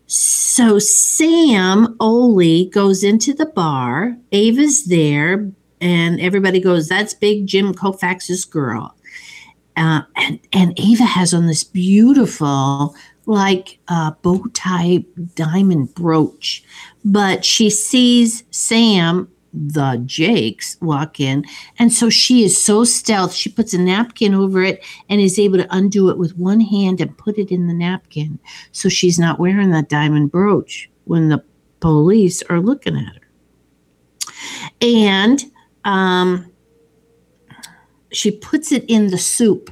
So 0.06 0.78
Sam 0.78 1.96
Oley 2.00 2.66
goes 2.66 3.04
into 3.04 3.32
the 3.32 3.46
bar. 3.46 4.16
Ava's 4.32 4.86
there, 4.86 5.50
and 5.80 6.20
everybody 6.20 6.60
goes, 6.60 6.88
That's 6.88 7.14
Big 7.14 7.46
Jim 7.46 7.74
Colfax's 7.74 8.44
girl. 8.44 8.94
Uh, 9.76 10.02
and, 10.16 10.40
and 10.52 10.78
Ava 10.78 11.04
has 11.04 11.32
on 11.32 11.46
this 11.46 11.64
beautiful, 11.64 12.94
like, 13.26 13.78
uh, 13.88 14.10
bow 14.22 14.44
tie 14.52 15.04
diamond 15.34 15.94
brooch. 15.94 16.62
But 17.04 17.44
she 17.44 17.70
sees 17.70 18.44
Sam 18.50 19.28
the 19.52 20.00
Jakes 20.06 20.76
walk 20.80 21.18
in. 21.20 21.44
And 21.78 21.92
so 21.92 22.10
she 22.10 22.44
is 22.44 22.62
so 22.62 22.84
stealth. 22.84 23.34
She 23.34 23.50
puts 23.50 23.74
a 23.74 23.78
napkin 23.78 24.34
over 24.34 24.62
it 24.62 24.84
and 25.08 25.20
is 25.20 25.38
able 25.38 25.58
to 25.58 25.74
undo 25.74 26.08
it 26.08 26.18
with 26.18 26.36
one 26.36 26.60
hand 26.60 27.00
and 27.00 27.16
put 27.16 27.38
it 27.38 27.50
in 27.50 27.66
the 27.66 27.74
napkin. 27.74 28.38
So 28.72 28.88
she's 28.88 29.18
not 29.18 29.40
wearing 29.40 29.70
that 29.70 29.88
diamond 29.88 30.30
brooch 30.30 30.90
when 31.04 31.28
the 31.28 31.42
police 31.80 32.42
are 32.42 32.60
looking 32.60 32.96
at 32.96 33.14
her. 33.14 33.20
And 34.80 35.49
um, 35.84 36.50
she 38.12 38.30
puts 38.30 38.72
it 38.72 38.84
in 38.88 39.08
the 39.08 39.18
soup 39.18 39.70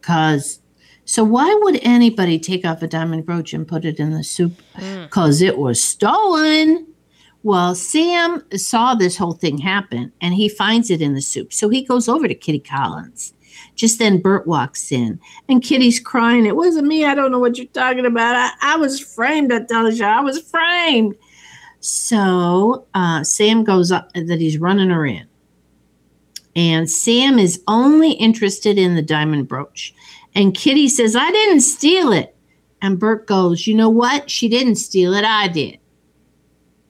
because. 0.00 0.60
So 1.08 1.22
why 1.22 1.56
would 1.62 1.78
anybody 1.82 2.36
take 2.36 2.64
off 2.66 2.82
a 2.82 2.88
diamond 2.88 3.26
brooch 3.26 3.54
and 3.54 3.68
put 3.68 3.84
it 3.84 4.00
in 4.00 4.10
the 4.10 4.24
soup? 4.24 4.60
Mm. 4.74 5.04
Because 5.04 5.40
it 5.40 5.56
was 5.56 5.80
stolen 5.80 6.84
Well, 7.46 7.76
Sam 7.76 8.42
saw 8.56 8.96
this 8.96 9.16
whole 9.16 9.34
thing 9.34 9.56
happen 9.58 10.12
and 10.20 10.34
he 10.34 10.48
finds 10.48 10.90
it 10.90 11.00
in 11.00 11.14
the 11.14 11.22
soup. 11.22 11.52
So 11.52 11.68
he 11.68 11.84
goes 11.84 12.08
over 12.08 12.26
to 12.26 12.34
Kitty 12.34 12.58
Collins. 12.58 13.34
Just 13.76 14.00
then, 14.00 14.20
Burt 14.20 14.48
walks 14.48 14.90
in 14.90 15.20
and 15.48 15.62
Kitty's 15.62 16.00
crying. 16.00 16.44
It 16.44 16.56
wasn't 16.56 16.88
me. 16.88 17.04
I 17.04 17.14
don't 17.14 17.30
know 17.30 17.38
what 17.38 17.56
you're 17.56 17.68
talking 17.68 18.04
about. 18.04 18.34
I, 18.34 18.74
I 18.74 18.76
was 18.76 18.98
framed, 18.98 19.52
I 19.52 19.62
tell 19.62 19.88
you. 19.88 20.04
I 20.04 20.20
was 20.22 20.40
framed. 20.40 21.14
So 21.86 22.84
uh, 22.94 23.22
Sam 23.22 23.62
goes 23.62 23.92
up 23.92 24.12
that 24.14 24.40
he's 24.40 24.58
running 24.58 24.90
her 24.90 25.06
in. 25.06 25.24
And 26.56 26.90
Sam 26.90 27.38
is 27.38 27.62
only 27.68 28.12
interested 28.12 28.76
in 28.76 28.96
the 28.96 29.02
diamond 29.02 29.46
brooch. 29.46 29.94
And 30.34 30.52
Kitty 30.52 30.88
says, 30.88 31.14
I 31.14 31.30
didn't 31.30 31.60
steal 31.60 32.12
it. 32.12 32.34
And 32.82 32.98
Burt 32.98 33.28
goes, 33.28 33.68
You 33.68 33.74
know 33.74 33.88
what? 33.88 34.28
She 34.28 34.48
didn't 34.48 34.76
steal 34.76 35.14
it. 35.14 35.24
I 35.24 35.46
did. 35.46 35.78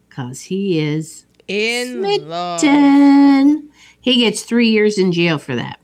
Because 0.09 0.41
he 0.41 0.79
is 0.79 1.27
In 1.47 2.29
love. 2.29 2.61
He 4.01 4.17
gets 4.21 4.45
three 4.45 4.71
years 4.71 4.99
in 4.99 5.13
jail 5.13 5.37
for 5.37 5.55
that. 5.57 5.79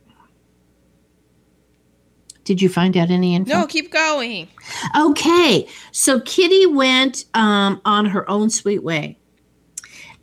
Did 2.45 2.61
you 2.61 2.68
find 2.68 2.97
out 2.97 3.11
any 3.11 3.34
info? 3.34 3.53
No, 3.53 3.66
keep 3.66 3.93
going. 3.93 4.49
Okay, 4.97 5.68
so 5.93 6.20
Kitty 6.20 6.66
went 6.66 7.24
um, 7.34 7.80
on 7.84 8.07
her 8.07 8.28
own 8.28 8.51
sweet 8.51 8.82
way, 8.82 9.18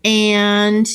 and 0.04 0.88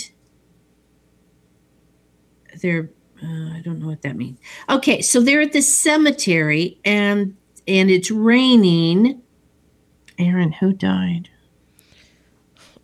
they're 2.61 2.91
uh, 3.23 3.57
I 3.57 3.63
don't 3.65 3.81
know 3.81 3.87
what 3.87 4.03
that 4.03 4.17
means. 4.17 4.39
Okay, 4.69 5.01
so 5.01 5.21
they're 5.21 5.41
at 5.41 5.53
the 5.53 5.63
cemetery, 5.63 6.79
and 6.85 7.37
and 7.67 7.91
it's 7.91 8.11
raining. 8.11 9.23
Aaron, 10.19 10.53
who 10.53 10.73
died? 10.73 11.31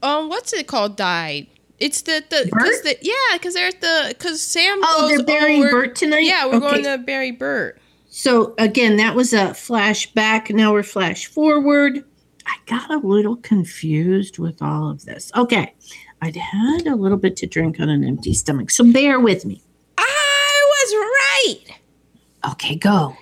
Um, 0.03 0.29
what's 0.29 0.53
it 0.53 0.67
called? 0.67 0.97
Died. 0.97 1.47
It's 1.79 2.03
the 2.03 2.25
the 2.29 2.49
Burt? 2.51 2.63
because 2.63 2.83
the 2.83 2.99
yeah 3.03 3.15
because 3.35 3.55
they're 3.55 3.69
at 3.69 3.81
the 3.81 4.07
because 4.09 4.41
Sam. 4.43 4.79
Oh, 4.83 5.09
goes, 5.09 5.17
they're 5.19 5.27
burying 5.27 5.61
we're- 5.61 5.73
Burt 5.73 5.97
tonight. 5.97 6.25
Yeah, 6.25 6.47
we're 6.47 6.61
going 6.61 6.85
to 6.85 6.99
bury 6.99 7.31
Burt. 7.31 7.80
So 8.11 8.55
again, 8.59 8.97
that 8.97 9.15
was 9.15 9.33
a 9.33 9.51
flashback. 9.51 10.53
Now 10.53 10.73
we're 10.73 10.83
flash 10.83 11.27
forward. 11.27 12.05
I 12.45 12.57
got 12.67 12.91
a 12.91 12.99
little 12.99 13.37
confused 13.37 14.39
with 14.39 14.61
all 14.61 14.91
of 14.91 15.05
this. 15.05 15.31
Okay, 15.37 15.73
I'd 16.21 16.35
had 16.35 16.89
a 16.89 16.97
little 16.97 17.17
bit 17.17 17.37
to 17.37 17.47
drink 17.47 17.79
on 17.79 17.89
an 17.89 18.03
empty 18.03 18.35
stomach, 18.35 18.71
so 18.73 18.91
bear 18.93 19.21
with 19.21 19.47
me. 19.47 19.63
I 19.97 20.63
was 20.69 20.95
right. 20.95 22.51
Okay, 22.53 22.75
go. 22.75 23.17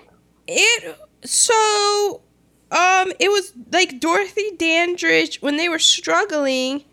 It 0.46 0.98
so 1.22 2.22
um 2.70 3.12
it 3.20 3.28
was 3.28 3.52
like 3.70 4.00
Dorothy 4.00 4.52
Dandridge 4.56 5.42
when 5.42 5.58
they 5.58 5.68
were 5.68 5.78
struggling. 5.78 6.84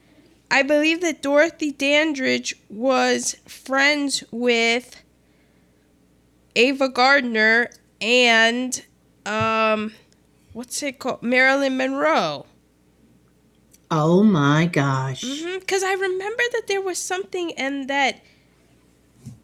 I 0.52 0.64
believe 0.64 1.00
that 1.00 1.22
Dorothy 1.22 1.72
Dandridge 1.72 2.56
was 2.70 3.38
friends 3.48 4.22
with 4.32 5.02
Ava 6.58 6.89
Gardner 6.89 7.70
and 8.02 8.84
um 9.26 9.93
what's 10.54 10.82
it 10.84 11.00
called 11.00 11.22
Marilyn 11.22 11.78
Monroe. 11.78 12.46
Oh 13.91 14.24
my 14.24 14.66
gosh. 14.66 15.24
Because 15.60 15.84
I 15.84 15.93
remember 15.93 16.43
that 16.54 16.64
there 16.68 16.82
was 16.82 16.98
something 16.98 17.54
and 17.54 17.89
that 17.89 18.22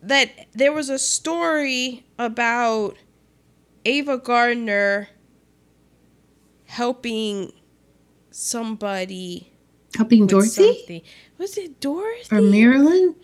that 0.01 0.47
there 0.53 0.73
was 0.73 0.89
a 0.89 0.99
story 0.99 2.03
about 2.17 2.97
Ava 3.85 4.17
Gardner 4.17 5.09
helping 6.65 7.51
somebody. 8.31 9.51
Helping 9.95 10.25
Dorothy 10.27 10.77
something. 10.77 11.01
Was 11.37 11.57
it 11.57 11.79
Dorothy? 11.79 12.35
or 12.35 12.41
Marilyn? 12.41 13.15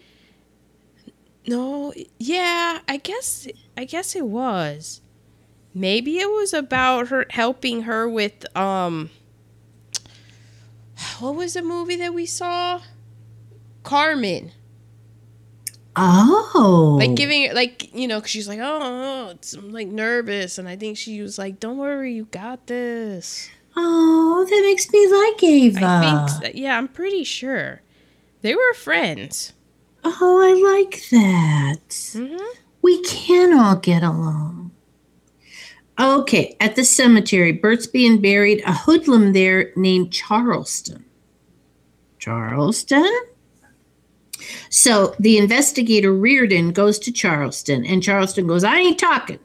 No, 1.47 1.93
yeah, 2.19 2.79
I 2.87 2.97
guess 2.97 3.47
I 3.77 3.85
guess 3.85 4.15
it 4.15 4.25
was. 4.25 5.01
Maybe 5.79 6.17
it 6.17 6.29
was 6.31 6.53
about 6.53 7.09
her 7.09 7.25
helping 7.29 7.83
her 7.83 8.09
with 8.09 8.45
um 8.57 9.09
what 11.19 11.35
was 11.35 11.53
the 11.53 11.61
movie 11.61 11.95
that 11.97 12.13
we 12.13 12.25
saw? 12.25 12.81
Carmen. 13.83 14.51
Oh, 15.95 16.97
Like 16.99 17.15
giving 17.15 17.53
like 17.53 17.93
you 17.93 18.07
know, 18.07 18.21
cause 18.21 18.29
she's 18.29 18.47
like, 18.47 18.59
oh, 18.59 18.79
oh, 18.81 19.29
it's, 19.31 19.53
I'm 19.53 19.71
like 19.71 19.87
nervous, 19.87 20.57
and 20.57 20.67
I 20.67 20.75
think 20.75 20.97
she 20.97 21.21
was 21.21 21.37
like, 21.39 21.59
"Don't 21.59 21.77
worry, 21.77 22.13
you 22.13 22.25
got 22.25 22.67
this." 22.67 23.49
Oh, 23.75 24.45
that 24.49 24.61
makes 24.63 24.91
me 24.91 25.07
like 25.07 25.43
Ava. 25.43 25.85
I 25.85 26.39
think, 26.41 26.55
yeah, 26.55 26.77
I'm 26.77 26.87
pretty 26.87 27.23
sure 27.23 27.81
they 28.41 28.53
were 28.55 28.73
friends. 28.73 29.53
oh, 30.03 30.41
I 30.41 30.81
like 30.81 31.01
that. 31.11 32.11
hmm 32.13 32.37
We 32.81 33.01
can 33.03 33.57
all 33.57 33.75
get 33.75 34.01
along. 34.03 34.66
Okay, 35.99 36.55
at 36.59 36.75
the 36.75 36.83
cemetery, 36.83 37.51
Burt's 37.51 37.87
being 37.87 38.21
buried. 38.21 38.61
A 38.65 38.73
hoodlum 38.73 39.33
there 39.33 39.71
named 39.75 40.13
Charleston. 40.13 41.03
Charleston? 42.19 43.09
So 44.69 45.15
the 45.19 45.37
investigator 45.37 46.13
Reardon 46.13 46.71
goes 46.71 46.99
to 46.99 47.11
Charleston, 47.11 47.85
and 47.85 48.03
Charleston 48.03 48.45
goes, 48.45 48.63
I 48.63 48.77
ain't 48.77 48.99
talking. 48.99 49.39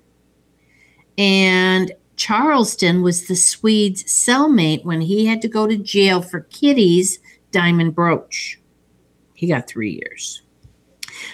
And 1.17 1.93
Charleston 2.17 3.03
was 3.03 3.27
the 3.27 3.37
Swede's 3.37 4.05
cellmate 4.05 4.85
when 4.85 5.01
he 5.01 5.27
had 5.27 5.41
to 5.43 5.49
go 5.49 5.67
to 5.67 5.77
jail 5.77 6.21
for 6.21 6.41
Kitty's 6.41 7.19
diamond 7.51 7.95
brooch. 7.95 8.61
He 9.35 9.47
got 9.47 9.69
three 9.69 9.93
years. 9.93 10.42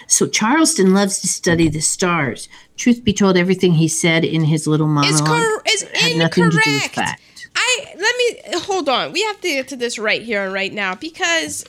So 0.07 0.27
Charleston 0.27 0.93
loves 0.93 1.19
to 1.19 1.27
study 1.27 1.69
the 1.69 1.79
stars. 1.81 2.49
Truth 2.77 3.03
be 3.03 3.13
told, 3.13 3.37
everything 3.37 3.73
he 3.73 3.87
said 3.87 4.23
in 4.23 4.45
his 4.45 4.67
little 4.67 4.87
monologue 4.87 5.61
It's 5.65 5.83
cor- 5.83 5.91
had 5.95 6.17
nothing 6.17 6.43
to 6.45 6.49
do 6.51 6.57
with 6.57 6.67
incorrect. 6.67 6.95
fact. 6.95 7.21
I 7.55 7.93
let 7.97 8.15
me 8.17 8.59
hold 8.61 8.87
on. 8.89 9.11
We 9.11 9.23
have 9.23 9.41
to 9.41 9.47
get 9.49 9.67
to 9.69 9.75
this 9.75 9.99
right 9.99 10.21
here 10.21 10.43
and 10.45 10.53
right 10.53 10.71
now 10.71 10.95
because 10.95 11.65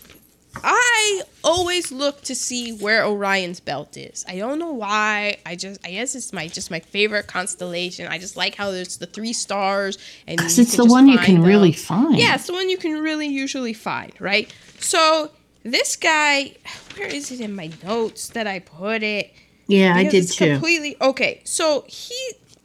I 0.63 1.23
always 1.45 1.93
look 1.93 2.23
to 2.23 2.35
see 2.35 2.73
where 2.73 3.05
Orion's 3.07 3.61
belt 3.61 3.97
is. 3.97 4.25
I 4.29 4.37
don't 4.37 4.59
know 4.59 4.73
why. 4.73 5.39
I 5.47 5.57
just 5.57 5.85
I 5.87 5.93
guess 5.93 6.15
it's 6.15 6.33
my 6.33 6.49
just 6.49 6.71
my 6.71 6.81
favorite 6.81 7.27
constellation. 7.29 8.07
I 8.09 8.19
just 8.19 8.37
like 8.37 8.55
how 8.57 8.71
there's 8.71 8.99
the 8.99 9.07
three 9.07 9.33
stars 9.33 9.97
and 10.27 10.37
Because 10.37 10.59
it's 10.59 10.77
the 10.77 10.85
one 10.85 11.09
you 11.09 11.19
can 11.19 11.37
them. 11.37 11.45
really 11.45 11.73
find. 11.73 12.19
Yeah, 12.19 12.35
it's 12.35 12.47
the 12.47 12.53
one 12.53 12.69
you 12.69 12.79
can 12.79 13.01
really 13.01 13.29
usually 13.29 13.73
find, 13.73 14.13
right? 14.21 14.53
So 14.81 15.31
this 15.63 15.97
guy, 15.97 16.57
where 16.97 17.09
is 17.09 17.31
it 17.31 17.41
in 17.41 17.55
my 17.55 17.71
notes 17.85 18.29
that 18.31 18.47
I 18.47 18.61
put 18.61 19.03
it? 19.03 19.33
Yeah, 19.67 19.95
I 19.95 20.05
did 20.05 20.25
it's 20.25 20.37
too. 20.37 20.53
Completely 20.53 20.97
okay. 21.01 21.41
So 21.45 21.85
he, 21.87 22.17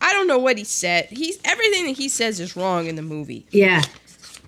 I 0.01 0.11
don't 0.13 0.27
know 0.27 0.39
what 0.39 0.57
he 0.57 0.63
said. 0.63 1.05
He's 1.09 1.39
everything 1.45 1.85
that 1.85 1.97
he 1.97 2.09
says 2.09 2.39
is 2.39 2.55
wrong 2.55 2.87
in 2.87 2.95
the 2.95 3.01
movie. 3.01 3.45
yeah. 3.51 3.81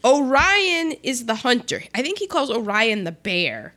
Orion 0.05 0.93
is 1.03 1.25
the 1.25 1.35
hunter. 1.35 1.81
I 1.93 2.01
think 2.01 2.19
he 2.19 2.27
calls 2.27 2.49
Orion 2.51 3.03
the 3.03 3.11
bear. 3.11 3.73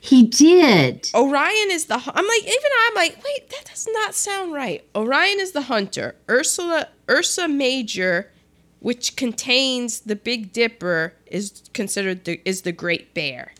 He 0.00 0.22
did. 0.22 1.10
Orion 1.14 1.70
is 1.70 1.86
the. 1.86 1.94
I'm 1.96 2.26
like 2.26 2.42
even 2.42 2.70
I'm 2.86 2.94
like 2.94 3.16
wait 3.24 3.50
that 3.50 3.64
does 3.66 3.88
not 3.92 4.14
sound 4.14 4.52
right. 4.52 4.84
Orion 4.94 5.40
is 5.40 5.50
the 5.52 5.62
hunter. 5.62 6.14
Ursula 6.30 6.88
Ursa 7.10 7.48
Major, 7.48 8.30
which 8.78 9.16
contains 9.16 10.00
the 10.00 10.14
Big 10.16 10.52
Dipper, 10.52 11.14
is 11.26 11.62
considered 11.74 12.24
the 12.24 12.40
is 12.44 12.62
the 12.62 12.72
Great 12.72 13.12
Bear, 13.14 13.52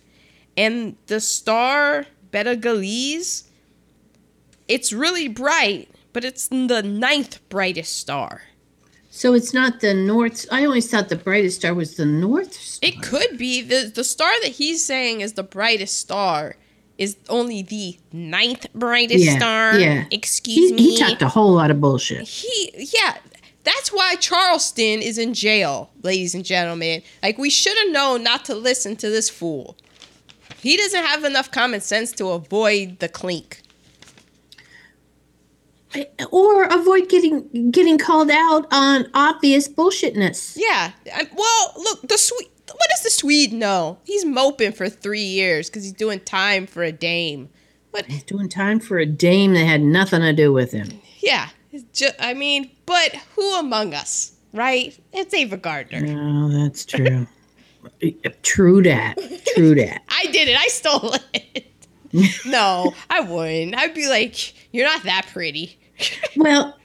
and 0.57 0.97
the 1.07 1.21
star 1.21 2.07
Betelgeuse. 2.31 3.45
It's 4.67 4.93
really 4.93 5.29
bright, 5.29 5.89
but 6.13 6.25
it's 6.25 6.49
the 6.49 6.83
ninth 6.83 7.47
brightest 7.49 7.97
star. 7.97 8.43
So 9.11 9.35
it's 9.35 9.55
not 9.55 9.81
the 9.81 9.95
north. 9.95 10.45
I 10.51 10.65
always 10.65 10.91
thought 10.91 11.09
the 11.09 11.15
brightest 11.17 11.59
star 11.61 11.73
was 11.75 11.95
the 11.97 12.05
north 12.07 12.53
star. 12.55 12.89
It 12.91 13.01
could 13.03 13.39
be 13.39 13.63
the 13.63 13.93
the 13.95 14.03
star 14.03 14.33
that 14.43 14.51
he's 14.53 14.85
saying 14.85 15.21
is 15.21 15.35
the 15.35 15.45
brightest 15.45 16.01
star 16.01 16.57
is 16.99 17.17
only 17.29 17.63
the 17.63 17.97
ninth 18.13 18.67
brightest 18.75 19.25
Yeah, 19.25 19.37
star. 19.37 19.79
yeah. 19.79 20.05
Excuse 20.11 20.71
he, 20.71 20.75
me. 20.77 20.83
he 20.83 20.99
talked 20.99 21.23
a 21.23 21.29
whole 21.29 21.53
lot 21.53 21.71
of 21.71 21.81
bullshit. 21.81 22.27
He 22.27 22.73
yeah. 22.95 23.19
That's 23.63 23.91
why 23.93 24.17
Charleston 24.17 25.01
is 25.01 25.17
in 25.17 25.33
jail, 25.33 25.91
ladies 26.03 26.35
and 26.35 26.45
gentlemen. 26.45 27.03
Like 27.23 27.39
we 27.39 27.51
should 27.51 27.79
have 27.79 27.93
known 27.93 28.25
not 28.25 28.45
to 28.47 28.55
listen 28.57 28.97
to 28.97 29.09
this 29.09 29.31
fool. 29.31 29.77
He 30.65 30.79
doesn't 30.79 31.05
have 31.05 31.25
enough 31.25 31.51
common 31.51 31.83
sense 31.83 32.11
to 32.13 32.29
avoid 32.31 32.99
the 32.99 33.09
clink. 33.09 33.61
Or 36.33 36.65
avoid 36.65 37.09
getting 37.09 37.71
getting 37.71 37.99
called 37.99 38.31
out 38.31 38.67
on 38.73 39.07
obvious 39.15 39.69
bullshitness. 39.69 40.55
Yeah. 40.57 40.91
I, 41.15 41.29
well, 41.37 41.73
look, 41.77 42.09
the 42.09 42.17
Swede. 42.19 42.49
What 42.67 42.89
does 42.91 43.03
the 43.05 43.11
Swede 43.11 43.53
know? 43.53 43.99
He's 44.05 44.25
moping 44.25 44.73
for 44.73 44.89
three 44.89 45.21
years 45.23 45.69
because 45.69 45.85
he's 45.85 45.93
doing 45.93 46.19
time 46.21 46.67
for 46.67 46.83
a 46.83 46.91
dame. 46.91 47.51
But 47.93 48.07
He's 48.07 48.25
doing 48.25 48.49
time 48.49 48.81
for 48.81 48.99
a 48.99 49.07
dame 49.07 49.53
that 49.53 49.67
had 49.67 49.83
nothing 49.83 50.23
to 50.23 50.33
do 50.33 50.51
with 50.53 50.73
him. 50.73 50.89
Yeah, 51.21 51.51
it's 51.73 51.85
ju- 51.97 52.17
I 52.19 52.33
mean, 52.35 52.71
but 52.87 53.15
who 53.37 53.55
among 53.59 53.93
us, 53.95 54.33
right? 54.55 54.99
It's 55.13 55.33
Ava 55.35 55.59
Gardner. 55.59 56.03
Oh, 56.09 56.49
that's 56.49 56.85
true. 56.85 57.29
True 58.43 58.83
that. 58.83 59.17
True 59.55 59.75
that. 59.75 60.03
I 60.09 60.27
did 60.27 60.49
it. 60.49 60.57
I 60.59 60.67
stole 60.69 61.15
it. 61.33 61.67
no, 62.47 62.95
I 63.11 63.21
wouldn't. 63.21 63.77
I'd 63.77 63.95
be 63.95 64.09
like, 64.09 64.55
"You're 64.73 64.87
not 64.87 65.03
that 65.05 65.27
pretty." 65.33 65.79
well, 66.37 66.79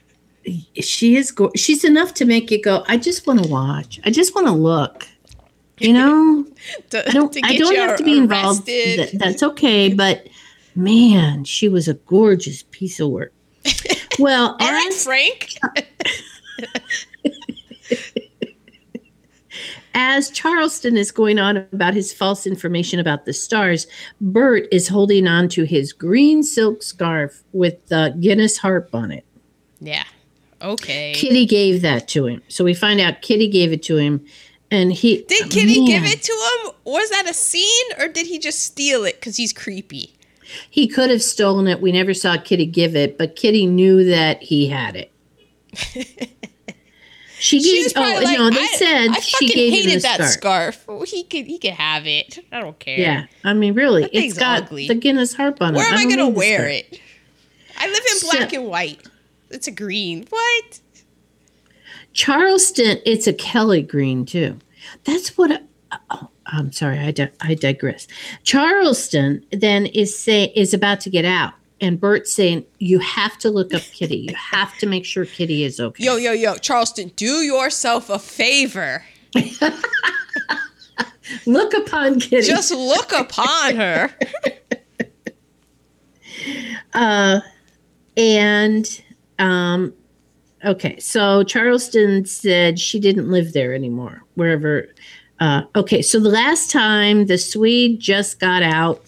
she 0.74 1.16
is. 1.16 1.30
Go- 1.30 1.52
she's 1.56 1.84
enough 1.84 2.14
to 2.14 2.24
make 2.24 2.50
you 2.50 2.60
go. 2.60 2.84
I 2.88 2.96
just 2.96 3.26
want 3.26 3.42
to 3.42 3.48
watch. 3.48 4.00
I 4.04 4.10
just 4.10 4.34
want 4.34 4.46
to 4.48 4.52
look. 4.52 5.06
You 5.78 5.94
know, 5.94 6.46
to, 6.90 7.08
I 7.08 7.12
don't. 7.12 7.36
I 7.44 7.56
don't 7.56 7.76
have 7.76 7.96
to 7.98 8.04
be 8.04 8.18
involved. 8.18 8.66
Th- 8.66 9.12
that's 9.12 9.42
okay. 9.42 9.92
But 9.94 10.28
man, 10.74 11.44
she 11.44 11.68
was 11.68 11.88
a 11.88 11.94
gorgeous 11.94 12.64
piece 12.70 13.00
of 13.00 13.08
work. 13.10 13.32
Well, 14.18 14.56
all 14.60 14.72
right, 14.72 14.92
Frank. 14.92 15.54
As 19.94 20.30
Charleston 20.30 20.96
is 20.96 21.10
going 21.10 21.38
on 21.38 21.56
about 21.56 21.94
his 21.94 22.12
false 22.12 22.46
information 22.46 23.00
about 23.00 23.24
the 23.24 23.32
stars, 23.32 23.86
Burt 24.20 24.66
is 24.70 24.88
holding 24.88 25.26
on 25.26 25.48
to 25.50 25.64
his 25.64 25.92
green 25.92 26.42
silk 26.42 26.82
scarf 26.82 27.42
with 27.52 27.88
the 27.88 28.16
Guinness 28.20 28.58
harp 28.58 28.94
on 28.94 29.10
it. 29.10 29.24
Yeah. 29.80 30.04
Okay. 30.62 31.12
Kitty 31.14 31.46
gave 31.46 31.82
that 31.82 32.06
to 32.08 32.26
him. 32.26 32.42
So 32.48 32.64
we 32.64 32.74
find 32.74 33.00
out 33.00 33.22
Kitty 33.22 33.48
gave 33.48 33.72
it 33.72 33.82
to 33.84 33.96
him. 33.96 34.24
And 34.70 34.92
he 34.92 35.22
did 35.22 35.50
Kitty 35.50 35.80
man. 35.80 35.86
give 35.86 36.04
it 36.04 36.22
to 36.22 36.32
him? 36.32 36.72
Was 36.84 37.10
that 37.10 37.28
a 37.28 37.34
scene 37.34 37.86
or 37.98 38.06
did 38.06 38.26
he 38.26 38.38
just 38.38 38.60
steal 38.60 39.04
it 39.04 39.16
because 39.16 39.36
he's 39.36 39.52
creepy? 39.52 40.14
He 40.68 40.86
could 40.86 41.10
have 41.10 41.22
stolen 41.22 41.66
it. 41.66 41.80
We 41.80 41.92
never 41.92 42.14
saw 42.14 42.36
Kitty 42.36 42.66
give 42.66 42.94
it, 42.94 43.18
but 43.18 43.36
Kitty 43.36 43.66
knew 43.66 44.04
that 44.04 44.42
he 44.42 44.68
had 44.68 44.96
it. 44.96 46.36
She 47.40 47.58
gave. 47.58 47.92
Oh 47.96 48.00
like, 48.00 48.38
no, 48.38 48.50
they 48.50 48.60
I, 48.60 48.74
said 48.76 49.08
I 49.08 49.20
she 49.20 49.48
gave 49.48 49.72
hated 49.72 49.92
him 49.94 50.00
that 50.00 50.30
scarf. 50.30 50.84
scarf. 50.84 51.08
He 51.08 51.24
could. 51.24 51.46
He 51.46 51.58
could 51.58 51.70
have 51.72 52.06
it. 52.06 52.38
I 52.52 52.60
don't 52.60 52.78
care. 52.78 52.98
Yeah, 52.98 53.26
I 53.42 53.54
mean, 53.54 53.72
really, 53.72 54.02
that 54.02 54.14
it's 54.14 54.38
got 54.38 54.64
ugly. 54.64 54.86
the 54.88 54.94
Guinness 54.94 55.32
harp 55.34 55.62
on 55.62 55.74
it. 55.74 55.78
Where 55.78 55.86
am 55.86 55.98
I, 55.98 56.02
I 56.02 56.08
gonna 56.08 56.28
wear 56.28 56.68
it? 56.68 57.00
I 57.78 57.88
live 57.88 58.02
in 58.12 58.28
black 58.28 58.50
so, 58.50 58.60
and 58.60 58.68
white. 58.68 59.08
It's 59.48 59.66
a 59.66 59.70
green. 59.70 60.26
What? 60.28 60.80
Charleston. 62.12 62.98
It's 63.06 63.26
a 63.26 63.32
Kelly 63.32 63.82
green 63.82 64.26
too. 64.26 64.58
That's 65.04 65.38
what. 65.38 65.50
I, 65.50 65.98
oh, 66.10 66.28
I'm 66.44 66.72
sorry. 66.72 66.98
I, 66.98 67.10
di- 67.10 67.30
I 67.40 67.54
digress. 67.54 68.06
Charleston 68.42 69.46
then 69.50 69.86
is 69.86 70.16
say 70.16 70.52
is 70.54 70.74
about 70.74 71.00
to 71.00 71.10
get 71.10 71.24
out 71.24 71.54
and 71.80 71.98
Burt 71.98 72.28
saying, 72.28 72.64
You 72.78 72.98
have 72.98 73.38
to 73.38 73.50
look 73.50 73.72
up 73.74 73.82
Kitty. 73.82 74.18
You 74.18 74.34
have 74.34 74.76
to 74.78 74.86
make 74.86 75.04
sure 75.04 75.24
Kitty 75.24 75.64
is 75.64 75.80
okay. 75.80 76.04
Yo, 76.04 76.16
yo, 76.16 76.32
yo, 76.32 76.56
Charleston, 76.56 77.12
do 77.16 77.42
yourself 77.42 78.10
a 78.10 78.18
favor. 78.18 79.04
look 81.46 81.74
upon 81.74 82.20
Kitty. 82.20 82.46
Just 82.46 82.72
look 82.72 83.12
upon 83.12 83.76
her. 83.76 84.10
uh, 86.92 87.40
and, 88.16 89.02
um, 89.38 89.94
okay, 90.64 90.98
so 90.98 91.42
Charleston 91.44 92.26
said 92.26 92.78
she 92.78 93.00
didn't 93.00 93.30
live 93.30 93.52
there 93.52 93.74
anymore, 93.74 94.22
wherever. 94.34 94.86
Uh, 95.38 95.62
okay, 95.74 96.02
so 96.02 96.20
the 96.20 96.28
last 96.28 96.70
time 96.70 97.26
the 97.26 97.38
Swede 97.38 97.98
just 97.98 98.38
got 98.38 98.62
out 98.62 99.02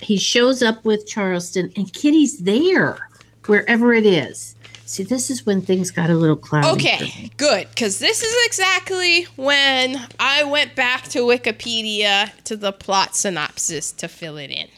he 0.00 0.16
shows 0.16 0.62
up 0.62 0.84
with 0.84 1.06
Charleston, 1.06 1.72
and 1.76 1.92
Kitty's 1.92 2.38
there 2.38 3.08
wherever 3.46 3.92
it 3.92 4.06
is. 4.06 4.54
See, 4.84 5.02
this 5.02 5.28
is 5.28 5.44
when 5.44 5.60
things 5.60 5.90
got 5.90 6.08
a 6.08 6.14
little 6.14 6.36
cloudy. 6.36 6.68
Okay, 6.68 7.30
good, 7.36 7.68
because 7.68 7.98
this 7.98 8.22
is 8.22 8.46
exactly 8.46 9.24
when 9.36 10.00
I 10.18 10.44
went 10.44 10.74
back 10.74 11.04
to 11.08 11.20
Wikipedia 11.20 12.30
to 12.44 12.56
the 12.56 12.72
plot 12.72 13.14
synopsis 13.14 13.92
to 13.92 14.08
fill 14.08 14.38
it 14.38 14.50
in. 14.50 14.68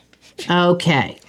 Okay. 0.50 1.20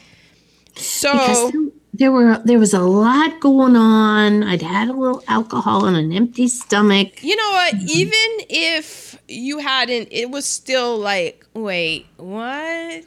So 0.76 1.12
because 1.12 1.54
there 1.94 2.12
were 2.12 2.42
there 2.46 2.58
was 2.58 2.74
a 2.74 2.80
lot 2.80 3.40
going 3.40 3.76
on. 3.76 4.44
I'd 4.44 4.62
had 4.62 4.88
a 4.88 4.94
little 4.94 5.24
alcohol 5.28 5.86
and 5.86 5.98
an 5.98 6.12
empty 6.12 6.48
stomach. 6.48 7.24
You 7.24 7.36
know 7.36 7.52
what? 7.52 7.76
Even 7.76 8.48
if 8.50 9.22
you 9.28 9.60
hadn't, 9.60 10.08
it 10.12 10.32
was 10.32 10.46
still 10.46 10.98
like, 10.98 11.46
wait, 11.54 12.08
what? 12.18 13.04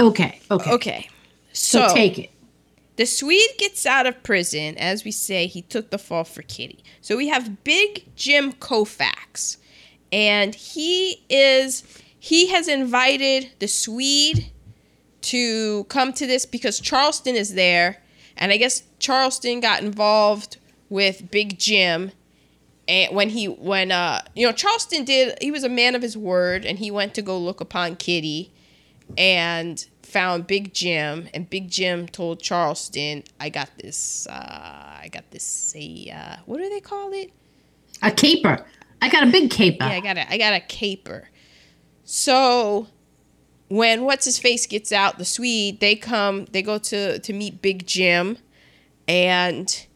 Okay. 0.00 0.40
Okay. 0.50 0.72
Okay. 0.72 1.08
So, 1.52 1.88
so, 1.88 1.94
take 1.94 2.18
it. 2.18 2.30
The 2.96 3.06
Swede 3.06 3.50
gets 3.58 3.86
out 3.86 4.06
of 4.06 4.22
prison. 4.22 4.76
As 4.78 5.04
we 5.04 5.10
say, 5.10 5.46
he 5.46 5.62
took 5.62 5.90
the 5.90 5.98
fall 5.98 6.24
for 6.24 6.42
Kitty. 6.42 6.84
So 7.00 7.16
we 7.16 7.28
have 7.28 7.64
Big 7.64 8.04
Jim 8.16 8.52
Colfax. 8.52 9.58
And 10.12 10.54
he 10.54 11.24
is 11.28 11.82
he 12.18 12.48
has 12.48 12.68
invited 12.68 13.50
the 13.58 13.66
Swede 13.66 14.50
to 15.22 15.84
come 15.84 16.12
to 16.12 16.26
this 16.26 16.46
because 16.46 16.78
Charleston 16.78 17.34
is 17.34 17.54
there. 17.54 18.02
And 18.36 18.52
I 18.52 18.56
guess 18.56 18.84
Charleston 18.98 19.60
got 19.60 19.82
involved 19.82 20.58
with 20.88 21.30
Big 21.30 21.58
Jim 21.58 22.12
and 22.86 23.14
when 23.14 23.30
he 23.30 23.46
when 23.46 23.90
uh 23.90 24.20
you 24.34 24.46
know 24.46 24.52
Charleston 24.52 25.04
did 25.04 25.36
he 25.40 25.50
was 25.50 25.64
a 25.64 25.68
man 25.68 25.94
of 25.94 26.02
his 26.02 26.16
word 26.16 26.64
and 26.64 26.78
he 26.78 26.90
went 26.90 27.14
to 27.14 27.22
go 27.22 27.38
look 27.38 27.60
upon 27.60 27.96
Kitty 27.96 28.52
and 29.16 29.84
found 30.02 30.46
Big 30.46 30.72
Jim, 30.72 31.28
and 31.34 31.48
Big 31.48 31.70
Jim 31.70 32.06
told 32.06 32.40
Charleston, 32.40 33.24
"I 33.40 33.48
got 33.48 33.70
this. 33.78 34.26
Uh, 34.26 34.32
I 34.32 35.08
got 35.12 35.30
this. 35.30 35.74
A 35.76 36.10
uh, 36.10 36.36
what 36.46 36.58
do 36.58 36.68
they 36.68 36.80
call 36.80 37.12
it? 37.12 37.30
A 38.02 38.10
caper. 38.10 38.64
I 39.00 39.08
got 39.08 39.22
a 39.26 39.30
big 39.30 39.50
caper. 39.50 39.84
Yeah, 39.84 39.90
I 39.90 40.00
got 40.00 40.16
a. 40.16 40.32
I 40.32 40.38
got 40.38 40.52
a 40.52 40.60
caper. 40.60 41.28
So 42.04 42.88
when 43.68 44.04
what's 44.04 44.24
his 44.24 44.38
face 44.38 44.66
gets 44.66 44.92
out, 44.92 45.18
the 45.18 45.24
Swede, 45.24 45.80
they 45.80 45.96
come. 45.96 46.46
They 46.46 46.62
go 46.62 46.78
to 46.78 47.18
to 47.18 47.32
meet 47.32 47.60
Big 47.60 47.86
Jim, 47.86 48.38
and 49.08 49.86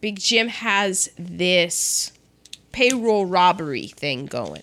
Big 0.00 0.18
Jim 0.18 0.48
has 0.48 1.10
this 1.18 2.12
payroll 2.72 3.26
robbery 3.26 3.88
thing 3.88 4.26
going. 4.26 4.62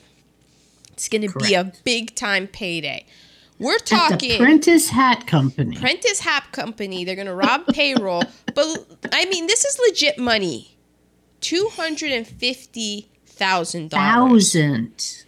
It's 0.92 1.10
going 1.10 1.28
to 1.28 1.40
be 1.40 1.56
a 1.56 1.74
big 1.84 2.16
time 2.16 2.48
payday. 2.48 3.06
We're 3.60 3.78
talking 3.80 4.40
Prentiss 4.40 4.90
Hat 4.90 5.28
Company. 5.28 5.76
Prentiss 5.78 6.20
Hat 6.20 6.52
Company. 6.52 7.06
They're 7.06 7.16
gonna 7.16 7.36
rob 7.36 7.68
payroll, 7.68 8.24
but 8.54 8.88
I 9.12 9.26
mean, 9.26 9.48
this 9.48 9.64
is 9.66 9.80
legit 9.88 10.18
money. 10.18 10.78
Two 11.40 11.70
hundred 11.74 12.12
and 12.12 12.28
fifty 12.28 13.10
thousand 13.26 13.90
dollars. 13.92 14.54
Thousand. 14.54 15.26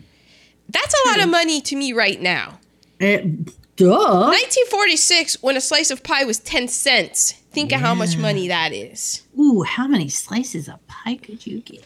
That's 0.69 0.95
a 1.05 1.09
lot 1.09 1.23
of 1.23 1.29
money 1.29 1.61
to 1.61 1.75
me 1.75 1.93
right 1.93 2.19
now. 2.19 2.59
It, 2.99 3.45
duh. 3.75 4.29
1946, 4.31 5.41
when 5.43 5.55
a 5.55 5.61
slice 5.61 5.91
of 5.91 6.03
pie 6.03 6.25
was 6.25 6.39
10 6.39 6.67
cents. 6.67 7.33
Think 7.51 7.71
yeah. 7.71 7.77
of 7.77 7.83
how 7.83 7.95
much 7.95 8.17
money 8.17 8.47
that 8.47 8.73
is. 8.73 9.21
Ooh, 9.39 9.61
how 9.61 9.87
many 9.87 10.09
slices 10.09 10.67
of 10.67 10.85
pie 10.87 11.15
could 11.15 11.45
you 11.45 11.61
get? 11.61 11.85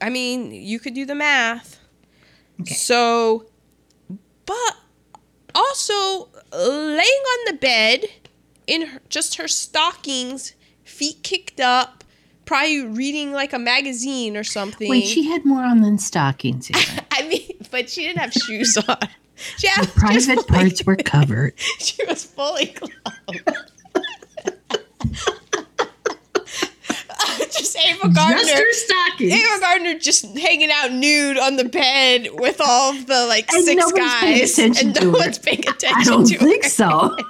I 0.00 0.10
mean, 0.10 0.52
you 0.52 0.78
could 0.78 0.94
do 0.94 1.06
the 1.06 1.14
math. 1.14 1.80
Okay. 2.60 2.74
So, 2.74 3.46
but 4.46 4.76
also 5.58 6.28
uh, 6.52 6.68
laying 6.68 6.98
on 6.98 7.52
the 7.52 7.58
bed 7.60 8.04
in 8.66 8.86
her, 8.86 9.00
just 9.08 9.36
her 9.36 9.48
stockings, 9.48 10.54
feet 10.84 11.22
kicked 11.22 11.60
up, 11.60 12.04
probably 12.44 12.82
reading 12.82 13.32
like 13.32 13.52
a 13.52 13.58
magazine 13.58 14.36
or 14.36 14.44
something. 14.44 14.88
Wait, 14.88 15.06
she 15.06 15.24
had 15.24 15.44
more 15.44 15.64
on 15.64 15.80
than 15.80 15.98
stockings. 15.98 16.70
I 17.12 17.28
mean, 17.28 17.66
but 17.70 17.90
she 17.90 18.04
didn't 18.04 18.20
have 18.20 18.32
shoes 18.32 18.76
on. 18.76 18.96
She 19.58 19.68
had, 19.68 19.86
the 19.86 19.92
private 19.92 20.48
parts 20.48 20.84
were 20.84 20.96
covered. 20.96 21.54
She 21.78 22.04
was 22.06 22.24
fully 22.24 22.66
clothed. 22.66 22.94
just 27.58 27.76
Ava 27.78 28.08
Gardner. 28.08 28.38
Just 28.38 28.54
her 28.54 28.72
stockings. 28.72 29.32
Ava 29.32 29.60
Gardner 29.60 29.98
just 29.98 30.36
hanging 30.36 30.70
out 30.70 30.92
nude 30.92 31.38
on 31.38 31.56
the 31.56 31.64
bed 31.64 32.28
with 32.32 32.60
all 32.60 32.92
the 32.92 33.26
like 33.26 33.52
and 33.52 33.64
six 33.64 33.92
guys, 33.92 34.58
and 34.58 34.94
no 35.00 35.10
one's 35.10 35.38
paying 35.38 35.60
attention. 35.60 35.88
To 35.88 35.88
her. 35.88 35.96
I 35.96 36.04
don't 36.04 36.26
think 36.26 36.64
her. 36.64 36.70
so. 36.70 37.16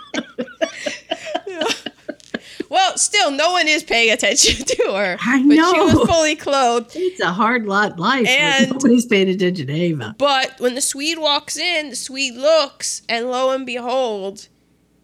Well, 2.71 2.99
still, 2.99 3.31
no 3.31 3.53
one 3.53 3.67
is 3.67 3.83
paying 3.83 4.13
attention 4.13 4.65
to 4.67 4.93
her. 4.93 5.17
I 5.21 5.41
know. 5.41 5.73
But 5.73 5.75
she 5.75 5.97
was 5.97 6.09
fully 6.09 6.37
clothed. 6.37 6.93
It's 6.95 7.21
a 7.21 7.33
hard 7.33 7.67
lot 7.67 7.99
life. 7.99 8.29
And 8.29 8.71
nobody's 8.71 9.07
paying 9.07 9.29
attention 9.29 9.69
to 9.69 9.73
Ava. 9.73 10.15
But 10.19 10.61
when 10.61 10.75
the 10.75 10.81
Swede 10.81 11.19
walks 11.19 11.57
in, 11.57 11.91
the 11.91 11.97
Swede 11.97 12.35
looks, 12.35 13.03
and 13.09 13.31
lo 13.31 13.51
and 13.53 13.65
behold, 13.65 14.49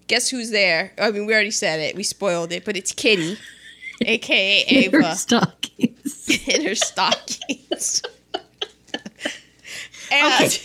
guess 0.08 0.28
who's 0.28 0.50
there? 0.50 0.92
I 0.98 1.10
mean, 1.10 1.26
we 1.26 1.32
already 1.32 1.50
said 1.50 1.80
it. 1.80 1.96
We 1.96 2.02
spoiled 2.02 2.52
it, 2.52 2.64
but 2.64 2.76
it's 2.76 2.92
Kitty 2.92 3.38
aka 4.04 4.64
Ava. 4.68 4.96
In 4.96 5.02
her 5.02 5.14
stockings. 5.14 6.28
in 6.48 6.64
her 6.66 6.74
stockings. 6.74 8.02
and 10.12 10.44
okay. 10.44 10.58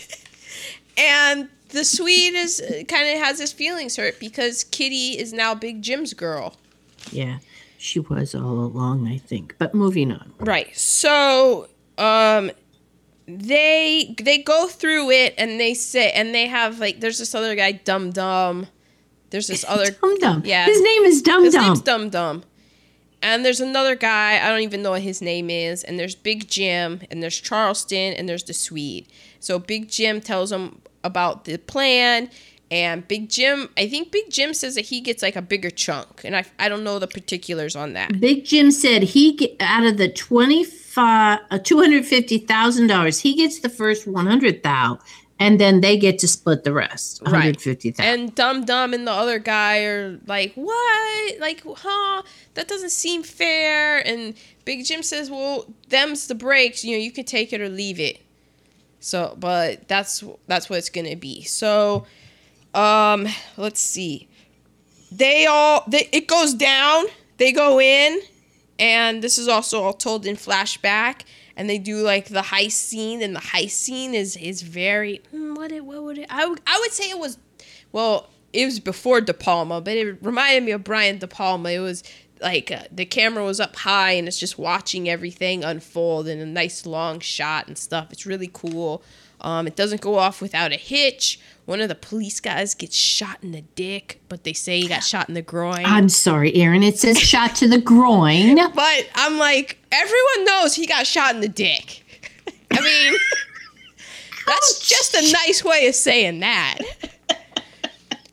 and 0.98 1.48
the 1.70 1.84
Swede 1.84 2.34
is 2.34 2.60
kind 2.88 3.08
of 3.08 3.22
has 3.22 3.38
his 3.38 3.52
feelings 3.52 3.96
hurt 3.96 4.18
because 4.18 4.64
Kitty 4.64 5.18
is 5.18 5.32
now 5.32 5.54
Big 5.54 5.82
Jim's 5.82 6.14
girl. 6.14 6.56
Yeah, 7.12 7.38
she 7.78 8.00
was 8.00 8.34
all 8.34 8.58
along, 8.58 9.06
I 9.08 9.18
think. 9.18 9.54
But 9.58 9.74
moving 9.74 10.12
on. 10.12 10.32
Right. 10.38 10.76
So, 10.76 11.68
um, 11.98 12.50
they 13.26 14.14
they 14.20 14.38
go 14.38 14.66
through 14.66 15.10
it 15.10 15.34
and 15.38 15.60
they 15.60 15.74
say 15.74 16.10
and 16.12 16.34
they 16.34 16.46
have 16.46 16.80
like 16.80 17.00
there's 17.00 17.18
this 17.18 17.34
other 17.34 17.54
guy 17.54 17.72
Dum 17.72 18.10
Dum. 18.10 18.66
There's 19.30 19.46
this 19.46 19.64
other 19.68 19.90
Dum 19.90 20.18
Dum. 20.18 20.42
Yeah. 20.44 20.66
His 20.66 20.82
name 20.82 21.02
is 21.04 21.22
Dum 21.22 21.44
his 21.44 21.54
Dum. 21.54 21.64
name's 21.64 21.80
Dum 21.82 22.10
Dum. 22.10 22.42
And 23.22 23.44
there's 23.44 23.60
another 23.60 23.94
guy, 23.94 24.44
I 24.44 24.48
don't 24.48 24.62
even 24.62 24.82
know 24.82 24.92
what 24.92 25.02
his 25.02 25.20
name 25.20 25.50
is. 25.50 25.84
And 25.84 25.98
there's 25.98 26.14
Big 26.14 26.48
Jim, 26.48 27.02
and 27.10 27.22
there's 27.22 27.38
Charleston, 27.38 28.14
and 28.14 28.28
there's 28.28 28.44
the 28.44 28.54
Swede. 28.54 29.08
So 29.40 29.58
Big 29.58 29.88
Jim 29.88 30.20
tells 30.20 30.50
him 30.50 30.80
about 31.04 31.44
the 31.44 31.58
plan. 31.58 32.30
And 32.70 33.06
Big 33.08 33.28
Jim, 33.28 33.68
I 33.76 33.88
think 33.88 34.12
Big 34.12 34.30
Jim 34.30 34.54
says 34.54 34.76
that 34.76 34.86
he 34.86 35.00
gets 35.00 35.22
like 35.22 35.34
a 35.34 35.42
bigger 35.42 35.70
chunk. 35.70 36.22
And 36.24 36.36
I, 36.36 36.44
I 36.58 36.68
don't 36.68 36.84
know 36.84 37.00
the 37.00 37.08
particulars 37.08 37.74
on 37.74 37.94
that. 37.94 38.20
Big 38.20 38.44
Jim 38.44 38.70
said 38.70 39.02
he 39.02 39.34
get 39.34 39.56
out 39.58 39.84
of 39.84 39.96
the 39.96 40.08
twenty 40.08 40.62
five 40.62 41.40
uh, 41.50 41.58
two 41.58 41.78
hundred 41.78 42.06
fifty 42.06 42.38
thousand 42.38 42.86
dollars. 42.86 43.18
He 43.18 43.34
gets 43.34 43.58
the 43.58 43.68
first 43.68 44.06
one 44.06 44.26
hundred 44.26 44.62
thou, 44.62 45.00
and 45.40 45.58
then 45.58 45.80
they 45.80 45.96
get 45.96 46.18
to 46.20 46.28
split 46.28 46.62
the 46.62 46.72
rest. 46.72 47.22
One 47.22 47.32
Right. 47.32 47.42
hundred 47.44 47.60
fifty 47.62 47.90
thousand. 47.90 48.20
And 48.20 48.34
Dum 48.34 48.64
Dum 48.64 48.94
and 48.94 49.06
the 49.06 49.12
other 49.12 49.38
guy 49.40 49.80
are 49.84 50.20
like, 50.26 50.52
what? 50.54 51.40
Like, 51.40 51.62
huh? 51.64 52.22
That 52.54 52.68
doesn't 52.68 52.90
seem 52.90 53.22
fair. 53.24 54.06
And 54.06 54.34
Big 54.64 54.84
Jim 54.84 55.02
says, 55.02 55.30
well, 55.30 55.66
them's 55.88 56.28
the 56.28 56.34
breaks. 56.36 56.84
You 56.84 56.96
know, 56.96 57.02
you 57.02 57.10
can 57.10 57.24
take 57.24 57.52
it 57.52 57.60
or 57.60 57.68
leave 57.68 57.98
it. 57.98 58.20
So, 59.00 59.34
but 59.40 59.88
that's 59.88 60.22
that's 60.46 60.68
what 60.68 60.78
it's 60.78 60.90
gonna 60.90 61.16
be. 61.16 61.42
So, 61.42 62.04
um, 62.74 63.26
let's 63.56 63.80
see. 63.80 64.28
They 65.10 65.46
all 65.46 65.82
they, 65.88 66.08
it 66.12 66.28
goes 66.28 66.52
down. 66.52 67.06
They 67.38 67.50
go 67.52 67.80
in, 67.80 68.20
and 68.78 69.22
this 69.24 69.38
is 69.38 69.48
also 69.48 69.82
all 69.82 69.94
told 69.94 70.26
in 70.26 70.36
flashback. 70.36 71.22
And 71.60 71.68
they 71.68 71.76
do 71.76 71.98
like 71.98 72.30
the 72.30 72.40
heist 72.40 72.72
scene, 72.72 73.20
and 73.20 73.36
the 73.36 73.40
heist 73.40 73.72
scene 73.72 74.14
is 74.14 74.34
is 74.38 74.62
very 74.62 75.20
hmm, 75.30 75.52
what 75.52 75.70
it 75.70 75.84
what 75.84 76.02
would 76.02 76.16
it 76.16 76.26
I 76.30 76.46
would 76.46 76.62
I 76.66 76.78
would 76.80 76.90
say 76.90 77.10
it 77.10 77.18
was 77.18 77.36
well 77.92 78.30
it 78.54 78.64
was 78.64 78.80
before 78.80 79.20
De 79.20 79.34
Palma, 79.34 79.82
but 79.82 79.94
it 79.94 80.16
reminded 80.22 80.62
me 80.62 80.72
of 80.72 80.82
Brian 80.82 81.18
De 81.18 81.28
Palma. 81.28 81.68
It 81.68 81.80
was 81.80 82.02
like 82.40 82.70
uh, 82.70 82.84
the 82.90 83.04
camera 83.04 83.44
was 83.44 83.60
up 83.60 83.76
high 83.76 84.12
and 84.12 84.26
it's 84.26 84.38
just 84.38 84.58
watching 84.58 85.06
everything 85.06 85.62
unfold 85.62 86.28
in 86.28 86.38
a 86.40 86.46
nice 86.46 86.86
long 86.86 87.20
shot 87.20 87.66
and 87.66 87.76
stuff. 87.76 88.08
It's 88.10 88.24
really 88.24 88.48
cool. 88.50 89.02
Um, 89.42 89.66
it 89.66 89.76
doesn't 89.76 90.00
go 90.00 90.16
off 90.16 90.40
without 90.40 90.72
a 90.72 90.76
hitch. 90.76 91.38
One 91.70 91.80
of 91.80 91.88
the 91.88 91.94
police 91.94 92.40
guys 92.40 92.74
gets 92.74 92.96
shot 92.96 93.38
in 93.44 93.52
the 93.52 93.60
dick, 93.60 94.20
but 94.28 94.42
they 94.42 94.52
say 94.52 94.80
he 94.80 94.88
got 94.88 95.04
shot 95.04 95.28
in 95.28 95.36
the 95.36 95.40
groin. 95.40 95.84
I'm 95.84 96.08
sorry, 96.08 96.52
Aaron. 96.56 96.82
It 96.82 96.98
says 96.98 97.16
shot 97.16 97.54
to 97.56 97.68
the 97.68 97.80
groin. 97.80 98.56
But 98.74 99.08
I'm 99.14 99.38
like, 99.38 99.78
everyone 99.92 100.46
knows 100.46 100.74
he 100.74 100.84
got 100.84 101.06
shot 101.06 101.32
in 101.36 101.40
the 101.40 101.48
dick. 101.48 102.02
I 102.72 102.80
mean, 102.80 103.14
that's 104.48 104.88
just 104.88 105.14
a 105.14 105.32
nice 105.32 105.62
way 105.62 105.86
of 105.86 105.94
saying 105.94 106.40
that. 106.40 106.78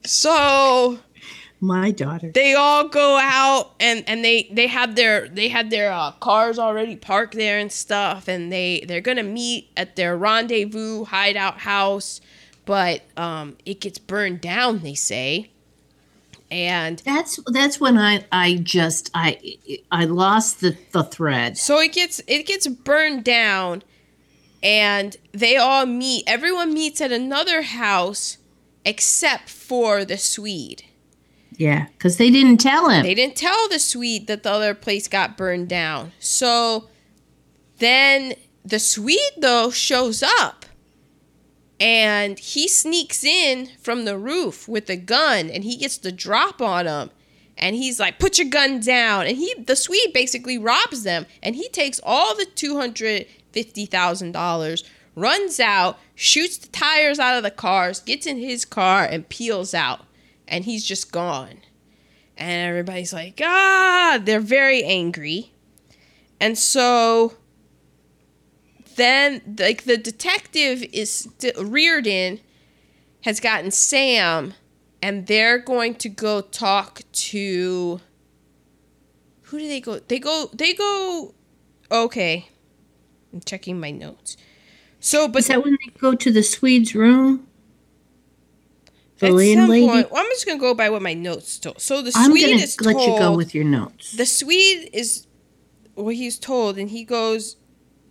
So 0.03 0.97
My 1.59 1.91
daughter. 1.91 2.31
they 2.31 2.55
all 2.55 2.87
go 2.87 3.19
out 3.21 3.75
and 3.79 4.03
and 4.07 4.25
they 4.25 4.49
they 4.51 4.65
have 4.65 4.95
their 4.95 5.27
they 5.29 5.49
had 5.49 5.69
their 5.69 5.91
uh, 5.91 6.13
cars 6.13 6.57
already 6.57 6.95
parked 6.95 7.35
there 7.35 7.59
and 7.59 7.71
stuff 7.71 8.27
and 8.27 8.51
they 8.51 8.83
they're 8.87 8.99
gonna 8.99 9.21
meet 9.21 9.69
at 9.77 9.95
their 9.95 10.17
rendezvous 10.17 11.03
hideout 11.05 11.59
house 11.59 12.19
but 12.67 13.01
um 13.17 13.57
it 13.65 13.81
gets 13.81 13.97
burned 13.97 14.39
down 14.39 14.79
they 14.79 14.93
say 14.93 15.49
and 16.49 16.99
That's 16.99 17.39
that's 17.47 17.79
when 17.79 17.97
I 17.97 18.25
I 18.31 18.55
just 18.55 19.09
I 19.13 19.57
I 19.91 20.05
lost 20.05 20.61
the 20.61 20.77
the 20.91 21.03
thread. 21.03 21.57
So 21.57 21.79
it 21.79 21.91
gets 21.91 22.21
it 22.27 22.45
gets 22.45 22.67
burned 22.67 23.23
down 23.23 23.83
and 24.63 25.17
they 25.33 25.57
all 25.57 25.85
meet 25.85 26.23
everyone 26.25 26.73
meets 26.73 27.01
at 27.01 27.11
another 27.11 27.63
house 27.63 28.37
except 28.85 29.49
for 29.49 30.05
the 30.05 30.17
Swede. 30.17 30.85
Yeah, 31.57 31.87
because 31.87 32.17
they 32.17 32.29
didn't 32.29 32.57
tell 32.57 32.89
him. 32.89 33.03
They 33.03 33.15
didn't 33.15 33.35
tell 33.35 33.67
the 33.67 33.79
Swede 33.79 34.27
that 34.27 34.43
the 34.43 34.51
other 34.51 34.73
place 34.73 35.07
got 35.07 35.35
burned 35.35 35.67
down. 35.67 36.13
So 36.19 36.87
then 37.79 38.35
the 38.63 38.79
Swede 38.79 39.33
though 39.37 39.69
shows 39.69 40.23
up 40.23 40.56
and 41.79 42.39
he 42.39 42.67
sneaks 42.67 43.23
in 43.23 43.69
from 43.79 44.05
the 44.05 44.17
roof 44.17 44.67
with 44.67 44.89
a 44.89 44.95
gun 44.95 45.51
and 45.51 45.63
he 45.63 45.77
gets 45.77 45.97
the 45.97 46.11
drop 46.11 46.59
on 46.61 46.87
him. 46.87 47.11
And 47.59 47.75
he's 47.75 47.99
like 47.99 48.19
put 48.19 48.37
your 48.37 48.49
gun 48.49 48.79
down. 48.79 49.25
And 49.27 49.37
he 49.37 49.55
the 49.55 49.75
swede 49.75 50.13
basically 50.13 50.57
robs 50.57 51.03
them 51.03 51.25
and 51.43 51.55
he 51.55 51.69
takes 51.69 51.99
all 52.03 52.35
the 52.35 52.45
$250000 52.45 54.83
runs 55.15 55.59
out 55.59 55.97
shoots 56.13 56.57
the 56.57 56.67
tires 56.67 57.17
out 57.17 57.37
of 57.37 57.43
the 57.43 57.49
cars 57.49 58.01
gets 58.01 58.27
in 58.27 58.37
his 58.37 58.65
car 58.65 59.05
and 59.05 59.29
peels 59.29 59.73
out. 59.73 60.01
And 60.47 60.65
he's 60.65 60.85
just 60.85 61.11
gone. 61.11 61.61
And 62.37 62.69
everybody's 62.69 63.13
like 63.13 63.41
ah 63.43 64.19
they're 64.23 64.39
very 64.39 64.83
angry. 64.83 65.51
And 66.39 66.55
so 66.57 67.33
then 68.97 69.55
like 69.57 69.85
the 69.85 69.97
detective 69.97 70.83
is 70.91 71.09
st- 71.11 71.55
Reardon 71.57 72.39
has 73.21 73.39
gotten 73.39 73.71
Sam 73.71 74.53
and 75.01 75.25
they're 75.27 75.57
going 75.59 75.95
to 75.95 76.09
go 76.09 76.41
talk 76.41 77.01
to 77.13 78.01
who 79.43 79.59
do 79.59 79.67
they 79.67 79.79
go 79.79 79.99
they 79.99 80.19
go 80.19 80.49
they 80.53 80.73
go 80.73 81.33
okay 81.91 82.49
I'm 83.33 83.41
checking 83.41 83.79
my 83.79 83.91
notes 83.91 84.35
so 84.99 85.27
but 85.27 85.39
Is 85.39 85.47
that 85.47 85.63
when 85.63 85.73
they 85.85 85.93
go 85.99 86.13
to 86.15 86.31
the 86.31 86.43
Swede's 86.43 86.93
room? 86.95 87.47
The 89.19 89.27
at 89.27 89.29
some 89.29 89.37
landlady. 89.37 89.87
point 89.87 90.11
well, 90.11 90.21
I'm 90.21 90.29
just 90.31 90.45
gonna 90.45 90.59
go 90.59 90.73
by 90.73 90.89
what 90.89 91.01
my 91.01 91.13
notes 91.13 91.57
told 91.59 91.81
so 91.81 92.01
the 92.01 92.11
I'm 92.15 92.31
Swede 92.31 92.61
is 92.61 92.79
let 92.81 92.97
you 92.99 93.17
go 93.17 93.35
with 93.35 93.55
your 93.55 93.63
notes. 93.63 94.11
the 94.17 94.25
Swede 94.25 94.89
is 94.93 95.27
what 95.95 96.13
he's 96.15 96.37
told, 96.37 96.77
and 96.77 96.91
he 96.91 97.03
goes, 97.03 97.55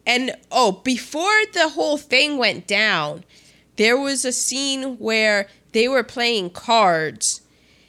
and 0.07 0.37
oh, 0.53 0.81
before 0.85 1.43
the 1.53 1.71
whole 1.71 1.99
thing 1.99 2.39
went 2.39 2.67
down, 2.67 3.25
there 3.77 3.99
was 3.99 4.25
a 4.25 4.33
scene 4.33 4.97
where 4.99 5.49
they 5.73 5.89
were 5.89 6.05
playing 6.05 6.51
cards, 6.51 7.43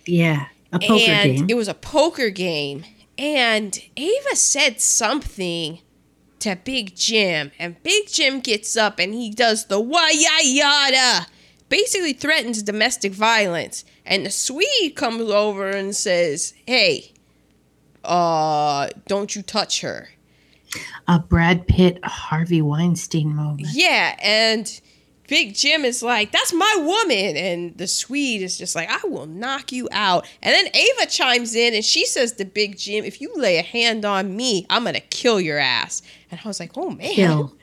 yeah, 0.05 0.47
a 0.73 0.79
poker 0.79 0.93
and 0.93 1.37
game. 1.37 1.45
it 1.47 1.53
was 1.53 1.67
a 1.67 1.73
poker 1.75 2.29
game, 2.29 2.83
and 3.17 3.79
Ava 3.95 4.35
said 4.35 4.81
something 4.81 5.79
to 6.39 6.55
Big 6.55 6.95
Jim, 6.95 7.51
and 7.59 7.81
Big 7.83 8.07
Jim 8.07 8.39
gets 8.39 8.75
up 8.75 8.99
and 8.99 9.13
he 9.13 9.29
does 9.29 9.65
the 9.65 9.79
why 9.79 10.11
yada, 10.43 11.27
basically 11.69 12.13
threatens 12.13 12.63
domestic 12.63 13.13
violence, 13.13 13.85
and 14.05 14.25
the 14.25 14.31
Swede 14.31 14.95
comes 14.95 15.29
over 15.29 15.69
and 15.69 15.95
says, 15.95 16.53
"Hey." 16.65 17.11
uh 18.03 18.87
don't 19.07 19.35
you 19.35 19.41
touch 19.41 19.81
her 19.81 20.07
a 21.07 21.19
Brad 21.19 21.67
Pitt 21.67 21.99
Harvey 22.03 22.61
Weinstein 22.61 23.35
moment. 23.35 23.67
yeah 23.73 24.15
and 24.21 24.81
big 25.27 25.53
jim 25.53 25.83
is 25.83 26.01
like 26.01 26.31
that's 26.31 26.53
my 26.53 26.73
woman 26.79 27.35
and 27.35 27.77
the 27.77 27.85
swede 27.85 28.41
is 28.41 28.57
just 28.57 28.75
like 28.75 28.89
i 28.89 29.05
will 29.07 29.25
knock 29.25 29.71
you 29.73 29.87
out. 29.91 30.25
And 30.41 30.53
then 30.53 30.67
ava 30.73 31.05
chimes 31.09 31.53
in 31.53 31.73
and 31.73 31.83
she 31.83 32.05
says 32.05 32.31
to 32.33 32.45
big 32.45 32.77
jim 32.77 33.03
if 33.03 33.19
you 33.19 33.33
lay 33.35 33.57
a 33.57 33.61
hand 33.61 34.05
on 34.05 34.35
me 34.35 34.65
i'm 34.69 34.85
gonna 34.85 35.01
kill 35.01 35.41
your 35.41 35.59
ass. 35.59 36.01
And 36.31 36.39
i 36.43 36.47
was 36.47 36.59
like 36.59 36.71
oh 36.77 36.91
man. 36.91 37.11
Kill, 37.11 37.55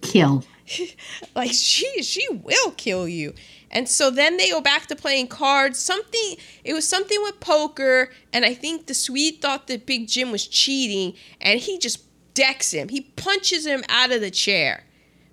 kill. 0.00 0.44
like 1.34 1.50
she 1.52 2.02
she 2.02 2.26
will 2.30 2.70
kill 2.72 3.08
you. 3.08 3.34
And 3.74 3.88
so 3.88 4.10
then 4.10 4.36
they 4.36 4.50
go 4.50 4.60
back 4.60 4.86
to 4.88 4.96
playing 4.96 5.28
cards. 5.28 5.78
Something 5.78 6.36
it 6.62 6.72
was 6.72 6.88
something 6.88 7.20
with 7.22 7.40
poker 7.40 8.10
and 8.32 8.44
i 8.44 8.54
think 8.54 8.86
the 8.86 8.94
swede 8.94 9.42
thought 9.42 9.66
that 9.66 9.86
big 9.86 10.06
jim 10.06 10.30
was 10.30 10.46
cheating 10.46 11.14
and 11.40 11.58
he 11.58 11.78
just 11.78 12.04
decks 12.34 12.72
him 12.72 12.88
he 12.88 13.00
punches 13.16 13.66
him 13.66 13.82
out 13.88 14.12
of 14.12 14.20
the 14.20 14.30
chair 14.30 14.84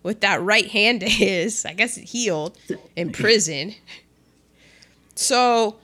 with 0.03 0.21
that 0.21 0.41
right 0.41 0.67
hand 0.67 1.03
of 1.03 1.09
his 1.09 1.65
i 1.65 1.73
guess 1.73 1.97
it 1.97 2.03
healed 2.05 2.57
in 2.95 3.11
prison 3.11 3.73
so 5.15 5.75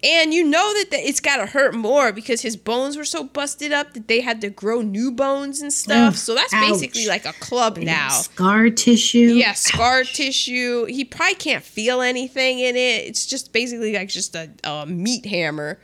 and 0.00 0.32
you 0.32 0.44
know 0.44 0.74
that 0.74 0.92
the, 0.92 0.96
it's 0.96 1.18
got 1.18 1.38
to 1.38 1.46
hurt 1.46 1.74
more 1.74 2.12
because 2.12 2.40
his 2.42 2.56
bones 2.56 2.96
were 2.96 3.04
so 3.04 3.24
busted 3.24 3.72
up 3.72 3.94
that 3.94 4.06
they 4.06 4.20
had 4.20 4.40
to 4.42 4.48
grow 4.48 4.80
new 4.80 5.10
bones 5.10 5.60
and 5.60 5.72
stuff 5.72 6.14
Ugh, 6.14 6.16
so 6.16 6.34
that's 6.36 6.54
ouch. 6.54 6.68
basically 6.68 7.08
like 7.08 7.26
a 7.26 7.32
club 7.34 7.78
now 7.78 8.08
Scar 8.10 8.70
tissue. 8.70 9.34
yeah, 9.34 9.54
scar 9.54 10.04
tissue. 10.04 10.84
He 10.84 11.04
probably 11.04 11.34
can't 11.34 11.64
feel 11.64 12.00
anything 12.00 12.60
in 12.60 12.76
it. 12.76 13.06
It's 13.06 13.26
just 13.26 13.52
basically 13.52 13.92
like 13.92 14.08
just 14.08 14.36
a, 14.36 14.48
a 14.62 14.86
meat 14.86 15.26
hammer. 15.26 15.80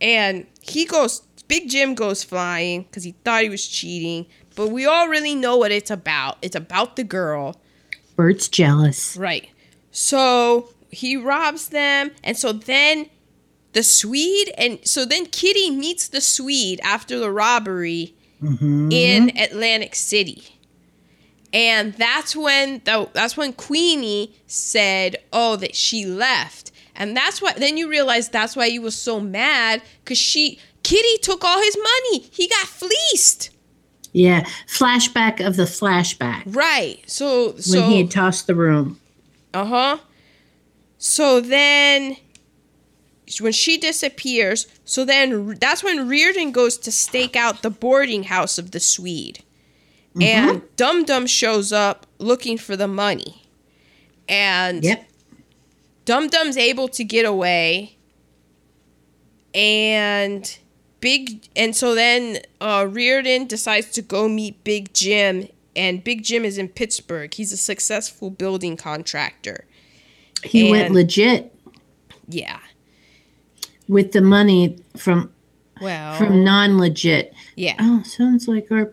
And 0.00 0.46
he 0.62 0.84
goes, 0.86 1.22
Big 1.50 1.68
Jim 1.68 1.94
goes 1.94 2.24
flying 2.24 2.84
because 2.84 3.04
he 3.04 3.12
thought 3.24 3.42
he 3.42 3.50
was 3.50 3.66
cheating. 3.68 4.26
But 4.54 4.68
we 4.68 4.86
all 4.86 5.08
really 5.08 5.34
know 5.34 5.56
what 5.56 5.70
it's 5.72 5.90
about. 5.90 6.38
It's 6.40 6.56
about 6.56 6.96
the 6.96 7.04
girl. 7.04 7.60
Burt's 8.16 8.48
jealous. 8.48 9.16
Right. 9.16 9.48
So 9.90 10.70
he 10.90 11.16
robs 11.16 11.68
them. 11.68 12.12
And 12.24 12.36
so 12.36 12.52
then 12.52 13.10
the 13.72 13.82
Swede, 13.82 14.52
and 14.56 14.78
so 14.84 15.04
then 15.04 15.26
Kitty 15.26 15.70
meets 15.70 16.08
the 16.08 16.20
Swede 16.20 16.80
after 16.82 17.18
the 17.18 17.30
robbery 17.30 18.14
Mm-hmm. 18.42 18.90
in 18.90 19.36
Atlantic 19.36 19.94
City. 19.94 20.56
And 21.52 21.92
that's 21.92 22.34
when 22.34 22.80
the, 22.86 23.06
that's 23.12 23.36
when 23.36 23.52
Queenie 23.52 24.34
said, 24.46 25.16
"Oh, 25.30 25.56
that 25.56 25.74
she 25.74 26.06
left." 26.06 26.72
And 26.96 27.14
that's 27.14 27.42
why 27.42 27.52
then 27.52 27.76
you 27.76 27.86
realize 27.90 28.30
that's 28.30 28.56
why 28.56 28.70
he 28.70 28.78
was 28.78 28.96
so 28.96 29.20
mad 29.20 29.82
cuz 30.06 30.16
she 30.16 30.58
Kitty 30.90 31.18
took 31.18 31.44
all 31.44 31.62
his 31.62 31.76
money. 31.76 32.28
He 32.32 32.48
got 32.48 32.66
fleeced. 32.66 33.50
Yeah, 34.12 34.44
flashback 34.66 35.38
of 35.44 35.54
the 35.54 35.62
flashback 35.62 36.42
Right. 36.46 36.98
So 37.06 37.56
so 37.58 37.80
when 37.80 37.90
he 37.90 37.98
had 37.98 38.10
tossed 38.10 38.48
the 38.48 38.56
room. 38.56 38.98
Uh 39.54 39.64
huh. 39.66 39.98
So 40.98 41.40
then, 41.40 42.16
when 43.40 43.52
she 43.52 43.78
disappears, 43.78 44.66
so 44.84 45.04
then 45.04 45.56
that's 45.60 45.84
when 45.84 46.08
Reardon 46.08 46.50
goes 46.50 46.76
to 46.78 46.90
stake 46.90 47.36
out 47.36 47.62
the 47.62 47.70
boarding 47.70 48.24
house 48.24 48.58
of 48.58 48.72
the 48.72 48.80
Swede. 48.80 49.44
And 50.20 50.62
Dum 50.76 51.04
Dum 51.04 51.28
shows 51.28 51.72
up 51.72 52.04
looking 52.18 52.58
for 52.58 52.74
the 52.76 52.88
money. 52.88 53.44
And 54.28 54.82
Yep. 54.82 55.08
Dum 56.04 56.26
Dum's 56.26 56.56
able 56.56 56.88
to 56.88 57.04
get 57.04 57.24
away. 57.24 57.96
And 59.54 60.58
Big 61.00 61.48
and 61.56 61.74
so 61.74 61.94
then 61.94 62.40
uh, 62.60 62.86
Reardon 62.90 63.46
decides 63.46 63.90
to 63.92 64.02
go 64.02 64.28
meet 64.28 64.62
Big 64.64 64.92
Jim, 64.94 65.48
and 65.74 66.04
Big 66.04 66.22
Jim 66.22 66.44
is 66.44 66.58
in 66.58 66.68
Pittsburgh. 66.68 67.32
He's 67.32 67.52
a 67.52 67.56
successful 67.56 68.30
building 68.30 68.76
contractor. 68.76 69.64
He 70.44 70.70
went 70.70 70.92
legit 70.92 71.54
Yeah. 72.28 72.58
with 73.88 74.12
the 74.12 74.20
money 74.20 74.78
from 74.96 75.30
Well. 75.80 76.16
from 76.16 76.44
non-legit. 76.44 77.32
yeah. 77.56 77.76
Oh, 77.80 78.02
sounds 78.04 78.46
like 78.48 78.70
our 78.70 78.92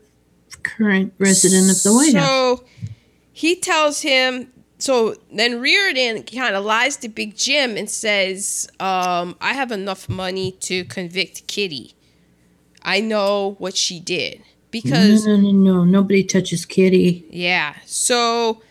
current 0.64 1.14
resident 1.20 1.70
of 1.70 1.82
the 1.84 1.94
White 1.94 2.14
House. 2.16 2.26
So 2.60 2.64
he 3.32 3.56
tells 3.56 4.02
him. 4.02 4.52
So 4.80 5.16
then 5.34 5.60
Reardon 5.60 6.22
kind 6.24 6.56
of 6.56 6.64
lies 6.64 6.98
to 6.98 7.10
Big 7.10 7.36
Jim 7.36 7.76
and 7.78 7.90
says, 7.90 8.68
um, 8.80 9.36
"I 9.42 9.54
have 9.54 9.72
enough 9.72 10.08
money 10.08 10.52
to 10.62 10.86
convict 10.86 11.48
Kitty. 11.48 11.94
I 12.84 13.00
know 13.02 13.56
what 13.60 13.76
she 13.76 14.00
did 14.00 14.42
because 14.72 15.26
no, 15.26 15.36
no, 15.36 15.52
no, 15.52 15.52
no, 15.52 15.84
nobody 15.86 16.24
touches 16.24 16.66
Kitty. 16.66 17.26
yeah. 17.30 17.76
So, 17.86 18.62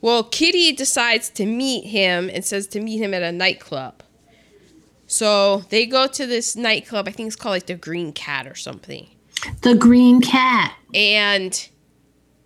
well, 0.00 0.24
Kitty 0.24 0.72
decides 0.72 1.28
to 1.30 1.46
meet 1.46 1.86
him 1.86 2.30
and 2.32 2.44
says 2.44 2.66
to 2.68 2.80
meet 2.80 2.98
him 2.98 3.12
at 3.14 3.22
a 3.22 3.32
nightclub. 3.32 4.02
So 5.06 5.58
they 5.70 5.86
go 5.86 6.06
to 6.06 6.26
this 6.26 6.54
nightclub. 6.54 7.08
I 7.08 7.10
think 7.12 7.26
it's 7.26 7.36
called 7.36 7.54
like 7.54 7.66
the 7.66 7.74
Green 7.74 8.12
Cat 8.12 8.46
or 8.46 8.54
something. 8.54 9.08
The 9.62 9.74
green 9.74 10.20
cat. 10.20 10.74
and 10.94 11.68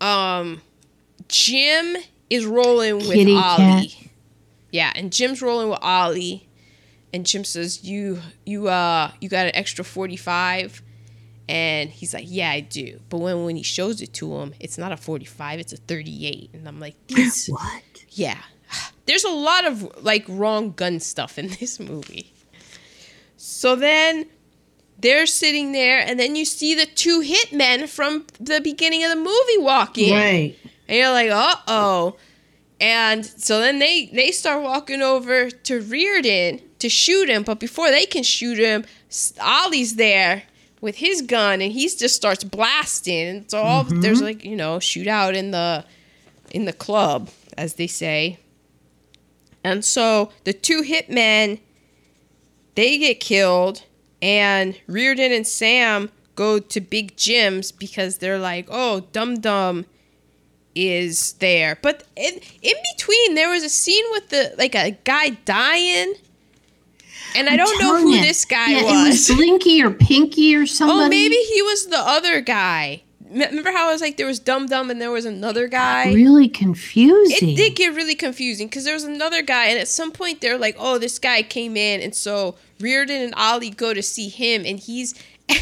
um 0.01 0.63
Jim 1.29 1.97
is 2.31 2.47
rolling 2.47 2.99
with 2.99 3.13
Kitty 3.13 3.35
Ollie. 3.35 3.89
cat. 3.89 4.09
Yeah, 4.71 4.93
and 4.95 5.13
Jim's 5.13 5.43
rolling 5.43 5.71
with 5.71 5.81
Ollie 5.83 6.49
and 7.13 7.27
Jim 7.27 7.45
says, 7.45 7.83
"You 7.85 8.21
you 8.47 8.69
uh 8.69 9.11
you 9.21 9.29
got 9.29 9.47
an 9.47 9.53
extra 9.55 9.85
45?" 9.85 10.83
And 11.49 11.91
he's 11.91 12.15
like, 12.15 12.25
"Yeah, 12.27 12.51
I 12.51 12.61
do." 12.61 13.01
But 13.11 13.19
when 13.19 13.45
when 13.45 13.57
he 13.57 13.63
shows 13.63 14.01
it 14.01 14.13
to 14.15 14.35
him, 14.37 14.55
it's 14.61 14.79
not 14.79 14.93
a 14.93 14.97
45, 14.97 15.61
it's 15.61 15.73
a 15.73 15.77
38. 15.77 16.51
And 16.55 16.67
I'm 16.67 16.81
like, 16.81 16.95
"These 17.09 17.49
What? 17.49 17.83
yeah. 18.11 18.39
There's 19.07 19.25
a 19.25 19.31
lot 19.31 19.67
of 19.67 20.03
like 20.05 20.25
wrong 20.29 20.73
gun 20.73 21.01
stuff 21.01 21.39
in 21.39 21.49
this 21.61 21.79
movie. 21.79 22.33
So 23.37 23.77
then 23.77 24.27
they're 24.99 25.27
sitting 25.27 25.73
there, 25.73 25.99
and 25.99 26.19
then 26.19 26.35
you 26.35 26.47
see 26.47 26.75
the 26.75 26.87
two 26.87 27.21
hitmen 27.21 27.89
from 27.89 28.25
the 28.41 28.61
beginning 28.61 29.05
of 29.05 29.11
the 29.11 29.17
movie 29.17 29.59
walk 29.59 29.99
in. 29.99 30.15
Right. 30.15 30.57
And 30.89 30.99
you're 30.99 31.11
like, 31.11 31.31
uh 31.31 31.57
oh. 31.69 32.17
And 32.81 33.25
so 33.25 33.61
then 33.61 33.79
they 33.81 34.07
they 34.07 34.31
start 34.31 34.63
walking 34.63 35.03
over 35.03 35.51
to 35.51 35.81
Reardon 35.83 36.61
to 36.79 36.89
shoot 36.89 37.29
him, 37.29 37.43
but 37.43 37.61
before 37.61 37.91
they 37.91 38.07
can 38.07 38.23
shoot 38.23 38.59
him, 38.59 38.85
Ollie's 39.41 39.97
there 39.97 40.45
with 40.85 40.97
his 40.97 41.23
gun, 41.23 41.63
and 41.63 41.73
he 41.73 41.89
just 41.89 42.15
starts 42.15 42.45
blasting. 42.45 43.27
And 43.27 43.51
so 43.51 43.63
all 43.63 43.85
mm-hmm. 43.85 44.03
there's 44.03 44.21
like 44.21 44.45
you 44.45 44.55
know 44.55 44.77
shootout 44.77 45.35
in 45.35 45.51
the 45.51 45.85
in 46.51 46.67
the 46.67 46.75
club, 46.75 47.31
as 47.57 47.75
they 47.75 47.87
say. 47.87 48.39
And 49.65 49.83
so 49.83 50.31
the 50.45 50.53
two 50.53 50.83
hitmen, 50.83 51.59
they 52.75 52.99
get 52.99 53.19
killed, 53.19 53.83
and 54.21 54.79
Reardon 54.87 55.33
and 55.33 55.47
Sam 55.47 56.11
go 56.35 56.59
to 56.59 56.81
Big 56.83 57.17
Jim's 57.17 57.73
because 57.73 58.19
they're 58.19 58.39
like, 58.39 58.67
oh, 58.69 59.01
Dum 59.13 59.41
Dum 59.41 59.87
is 60.75 61.33
there. 61.35 61.79
But 61.81 62.05
in, 62.15 62.35
in 62.61 62.75
between, 62.95 63.37
there 63.37 63.49
was 63.49 63.63
a 63.63 63.71
scene 63.71 64.05
with 64.11 64.29
the 64.29 64.55
like 64.59 64.75
a 64.75 64.91
guy 65.05 65.31
dying, 65.31 66.15
and 67.35 67.49
I 67.49 67.57
don't 67.57 67.81
know 67.81 68.01
who 68.01 68.15
you. 68.15 68.23
this 68.23 68.45
guy 68.45 68.71
yeah, 68.71 68.83
was. 68.83 69.29
It 69.29 69.33
was 69.33 69.37
Blinky 69.39 69.83
or 69.83 69.91
Pinky 69.91 70.57
or 70.57 70.63
oh, 70.63 70.65
somebody. 70.65 71.07
oh, 71.07 71.09
maybe 71.09 71.35
he 71.35 71.63
was 71.63 71.87
the 71.87 71.99
other 71.99 72.41
guy. 72.41 73.03
Remember 73.31 73.73
how 73.73 73.89
I 73.89 73.93
was 73.93 74.01
like 74.01 74.17
there 74.17 74.27
was 74.27 74.39
Dum 74.39 74.67
Dum 74.67 74.91
and 74.91 75.01
there 75.01 75.11
was 75.11 75.25
another 75.25 75.67
guy. 75.67 76.13
Really 76.13 76.49
confusing. 76.49 77.51
It 77.51 77.57
did 77.57 77.75
get 77.75 77.95
really 77.95 78.15
confusing 78.15 78.69
because 78.69 78.85
there 78.85 78.95
was 78.95 79.05
another 79.05 79.43
guy, 79.43 79.67
and 79.67 79.79
at 79.79 79.89
some 79.89 80.13
point 80.13 80.41
they're 80.41 80.59
like, 80.59 80.77
"Oh, 80.79 80.99
this 80.99 81.19
guy 81.19 81.43
came 81.43 81.77
in," 81.77 82.01
and 82.01 82.15
so 82.15 82.55
Reardon 82.79 83.21
and 83.21 83.35
Ollie 83.35 83.71
go 83.71 83.93
to 83.93 84.03
see 84.03 84.29
him, 84.29 84.65
and 84.65 84.79
he's. 84.79 85.15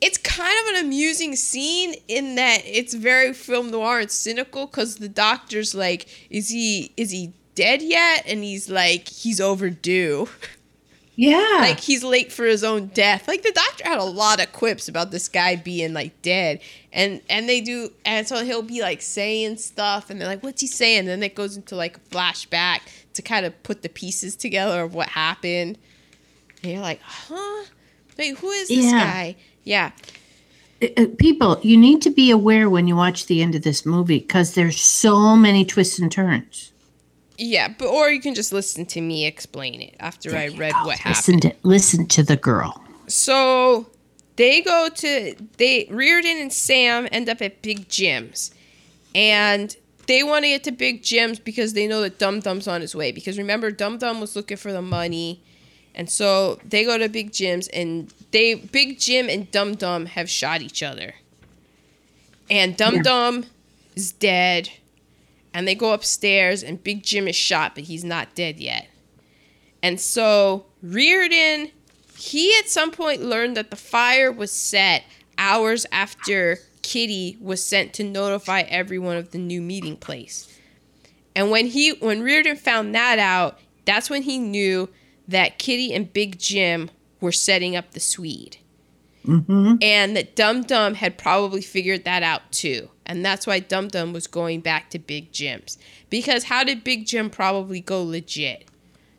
it's 0.00 0.18
kind 0.18 0.54
of 0.62 0.74
an 0.74 0.84
amusing 0.84 1.36
scene 1.36 1.94
in 2.08 2.34
that 2.34 2.62
it's 2.64 2.94
very 2.94 3.32
film 3.32 3.70
noir 3.70 4.00
and 4.00 4.10
cynical 4.10 4.66
because 4.66 4.96
the 4.96 5.08
doctor's 5.08 5.74
like, 5.74 6.06
"Is 6.30 6.48
he 6.48 6.92
is 6.96 7.12
he 7.12 7.32
dead 7.54 7.80
yet?" 7.80 8.24
And 8.26 8.42
he's 8.42 8.68
like, 8.68 9.08
"He's 9.08 9.40
overdue." 9.40 10.28
Yeah. 11.18 11.58
like 11.60 11.80
he's 11.80 12.04
late 12.04 12.30
for 12.30 12.44
his 12.44 12.62
own 12.62 12.88
death. 12.88 13.26
Like 13.26 13.42
the 13.42 13.50
doctor 13.52 13.84
had 13.84 13.98
a 13.98 14.04
lot 14.04 14.38
of 14.40 14.52
quips 14.52 14.86
about 14.86 15.10
this 15.10 15.28
guy 15.28 15.56
being 15.56 15.92
like 15.94 16.20
dead, 16.22 16.60
and 16.92 17.22
and 17.30 17.48
they 17.48 17.60
do, 17.62 17.90
and 18.04 18.28
so 18.28 18.44
he'll 18.44 18.60
be 18.62 18.82
like 18.82 19.00
saying 19.00 19.56
stuff, 19.56 20.10
and 20.10 20.20
they're 20.20 20.28
like, 20.28 20.42
"What's 20.42 20.60
he 20.60 20.66
saying?" 20.66 21.00
And 21.00 21.08
then 21.08 21.22
it 21.22 21.34
goes 21.34 21.56
into 21.56 21.74
like 21.74 21.96
a 21.96 22.00
flashback 22.00 22.80
to 23.14 23.22
kind 23.22 23.46
of 23.46 23.62
put 23.62 23.80
the 23.82 23.88
pieces 23.88 24.36
together 24.36 24.82
of 24.82 24.94
what 24.94 25.08
happened. 25.08 25.78
And 26.62 26.72
you're 26.72 26.82
like, 26.82 27.00
"Huh? 27.02 27.64
Wait, 28.18 28.36
who 28.38 28.50
is 28.50 28.68
this 28.68 28.84
Yeah. 28.84 28.98
guy?" 29.04 29.36
Yeah, 29.64 29.90
Uh, 30.82 30.88
uh, 30.98 31.06
people, 31.18 31.58
you 31.62 31.76
need 31.78 32.02
to 32.02 32.10
be 32.10 32.30
aware 32.30 32.68
when 32.68 32.86
you 32.86 32.94
watch 32.94 33.24
the 33.26 33.40
end 33.42 33.54
of 33.54 33.62
this 33.62 33.86
movie 33.86 34.18
because 34.18 34.52
there's 34.54 34.78
so 34.80 35.34
many 35.34 35.64
twists 35.64 35.98
and 35.98 36.12
turns. 36.12 36.72
Yeah, 37.38 37.68
but 37.68 37.88
or 37.88 38.10
you 38.10 38.20
can 38.20 38.34
just 38.34 38.52
listen 38.52 38.86
to 38.86 39.00
me 39.00 39.26
explain 39.26 39.80
it 39.80 39.96
after 40.00 40.36
I 40.36 40.48
read 40.48 40.74
what 40.84 40.98
happened. 40.98 41.16
listen 41.16 41.40
to 41.40 41.56
listen 41.62 42.06
to 42.08 42.22
the 42.22 42.36
girl. 42.36 42.82
So 43.08 43.86
they 44.36 44.60
go 44.60 44.88
to 44.94 45.34
they 45.56 45.86
Reardon 45.90 46.36
and 46.38 46.52
Sam 46.52 47.08
end 47.12 47.28
up 47.28 47.42
at 47.42 47.62
Big 47.62 47.88
Jim's, 47.88 48.52
and 49.14 49.76
they 50.06 50.22
want 50.22 50.44
to 50.44 50.48
get 50.48 50.64
to 50.64 50.72
Big 50.72 51.02
Jim's 51.02 51.38
because 51.38 51.72
they 51.72 51.86
know 51.86 52.00
that 52.02 52.18
Dum 52.18 52.40
Dum's 52.40 52.68
on 52.68 52.80
his 52.80 52.94
way. 52.94 53.12
Because 53.12 53.38
remember, 53.38 53.70
Dum 53.70 53.98
Dum 53.98 54.20
was 54.20 54.36
looking 54.36 54.56
for 54.56 54.72
the 54.72 54.82
money, 54.82 55.42
and 55.94 56.08
so 56.08 56.58
they 56.64 56.84
go 56.84 56.98
to 56.98 57.08
Big 57.08 57.32
Jim's, 57.32 57.68
and 57.68 58.12
they 58.30 58.54
Big 58.54 58.98
Jim 58.98 59.28
and 59.28 59.50
Dum 59.50 59.74
Dum 59.74 60.06
have 60.06 60.28
shot 60.30 60.62
each 60.62 60.82
other, 60.82 61.14
and 62.50 62.76
Dum 62.76 62.96
Yeah. 62.96 63.02
Dum 63.02 63.44
is 63.94 64.12
dead, 64.12 64.70
and 65.56 65.66
they 65.66 65.74
go 65.74 65.94
upstairs, 65.94 66.62
and 66.62 66.84
Big 66.84 67.02
Jim 67.02 67.26
is 67.26 67.34
shot, 67.34 67.74
but 67.74 67.84
he's 67.84 68.04
not 68.04 68.34
dead 68.34 68.60
yet. 68.60 68.88
And 69.82 69.98
so 69.98 70.66
Reardon, 70.82 71.70
he 72.14 72.54
at 72.58 72.68
some 72.68 72.90
point 72.90 73.22
learned 73.22 73.56
that 73.56 73.70
the 73.70 73.76
fire 73.76 74.30
was 74.30 74.52
set 74.52 75.04
hours 75.38 75.86
after 75.90 76.58
Kitty 76.82 77.38
was 77.40 77.64
sent 77.64 77.94
to 77.94 78.04
notify 78.04 78.60
everyone 78.68 79.16
of 79.16 79.30
the 79.30 79.38
new 79.38 79.62
meeting 79.62 79.96
place. 79.96 80.46
And 81.34 81.50
when 81.50 81.68
he 81.68 81.92
when 81.92 82.20
Reardon 82.20 82.56
found 82.56 82.94
that 82.94 83.18
out, 83.18 83.58
that's 83.86 84.10
when 84.10 84.22
he 84.22 84.38
knew 84.38 84.90
that 85.26 85.58
Kitty 85.58 85.94
and 85.94 86.12
Big 86.12 86.38
Jim 86.38 86.90
were 87.22 87.32
setting 87.32 87.74
up 87.74 87.92
the 87.92 88.00
Swede. 88.00 88.58
hmm 89.24 89.76
And 89.80 90.18
that 90.18 90.36
Dum 90.36 90.64
Dum 90.64 90.92
had 90.96 91.16
probably 91.16 91.62
figured 91.62 92.04
that 92.04 92.22
out 92.22 92.52
too. 92.52 92.90
And 93.06 93.24
that's 93.24 93.46
why 93.46 93.60
Dum 93.60 93.88
Dum 93.88 94.12
was 94.12 94.26
going 94.26 94.60
back 94.60 94.90
to 94.90 94.98
Big 94.98 95.32
Jim's. 95.32 95.78
Because 96.10 96.44
how 96.44 96.64
did 96.64 96.84
Big 96.84 97.06
Jim 97.06 97.30
probably 97.30 97.80
go 97.80 98.02
legit? 98.02 98.64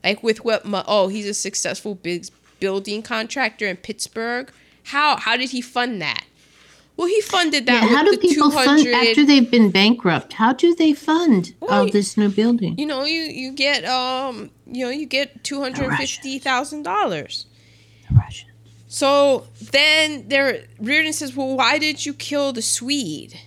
Like 0.04 0.22
with 0.22 0.44
what 0.44 0.62
oh, 0.66 1.08
he's 1.08 1.26
a 1.26 1.34
successful 1.34 1.96
big 1.96 2.28
building 2.60 3.02
contractor 3.02 3.66
in 3.66 3.78
Pittsburgh. 3.78 4.52
How 4.84 5.16
how 5.18 5.38
did 5.38 5.52
he 5.52 5.62
fund 5.62 6.02
that? 6.02 6.26
Well, 6.98 7.08
he 7.08 7.22
funded 7.22 7.66
that 7.68 7.84
Yeah, 7.84 7.90
how 7.90 8.04
do 8.04 8.18
people 8.18 8.50
fund 8.52 8.86
after 8.88 9.24
they've 9.26 9.50
been 9.50 9.70
bankrupt? 9.70 10.34
How 10.34 10.54
do 10.54 10.74
they 10.74 10.94
fund 10.94 11.54
Well, 11.60 11.72
all 11.72 11.86
you- 11.86 11.92
this 11.92 12.18
new 12.18 12.30
building? 12.30 12.76
you 12.78 12.88
know, 12.88 13.06
you 13.06 13.22
you 13.22 13.52
get 13.52 13.86
um, 13.86 14.50
you 14.66 14.86
know, 14.86 14.92
you 14.92 15.06
get 15.06 15.44
$250,000. 15.44 17.46
So 18.90 19.46
then 19.72 20.30
there, 20.30 20.64
Reardon 20.80 21.14
says, 21.14 21.36
"Well, 21.36 21.56
why 21.56 21.78
did 21.78 22.06
you 22.06 22.14
kill 22.14 22.54
the 22.54 22.62
Swede?" 22.62 23.40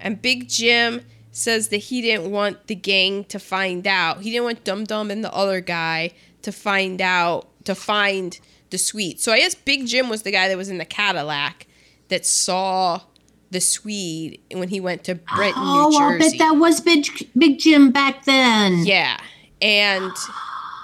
And 0.00 0.20
Big 0.22 0.48
Jim 0.48 1.02
says 1.32 1.68
that 1.68 1.76
he 1.76 2.00
didn't 2.02 2.30
want 2.30 2.66
the 2.66 2.74
gang 2.74 3.24
to 3.24 3.38
find 3.38 3.86
out. 3.86 4.22
He 4.22 4.30
didn't 4.30 4.44
want 4.44 4.64
Dum 4.64 4.84
Dum 4.84 5.10
and 5.10 5.22
the 5.24 5.32
other 5.34 5.60
guy 5.60 6.12
to 6.42 6.52
find 6.52 7.00
out 7.00 7.48
to 7.64 7.74
find 7.74 8.38
the 8.70 8.78
Swede. 8.78 9.20
So 9.20 9.32
I 9.32 9.38
guess 9.38 9.54
Big 9.54 9.86
Jim 9.86 10.08
was 10.08 10.22
the 10.22 10.30
guy 10.30 10.48
that 10.48 10.56
was 10.56 10.68
in 10.68 10.78
the 10.78 10.84
Cadillac 10.84 11.66
that 12.08 12.24
saw 12.26 13.02
the 13.50 13.60
Swede 13.60 14.40
when 14.52 14.68
he 14.68 14.78
went 14.80 15.04
to 15.04 15.14
Brenton, 15.14 15.62
oh, 15.64 15.88
New 15.90 15.98
Jersey. 15.98 16.30
bet 16.30 16.38
that 16.38 16.56
was 16.58 16.80
Big 16.80 17.06
Big 17.36 17.58
Jim 17.58 17.90
back 17.92 18.24
then. 18.24 18.84
yeah, 18.84 19.18
and 19.62 20.12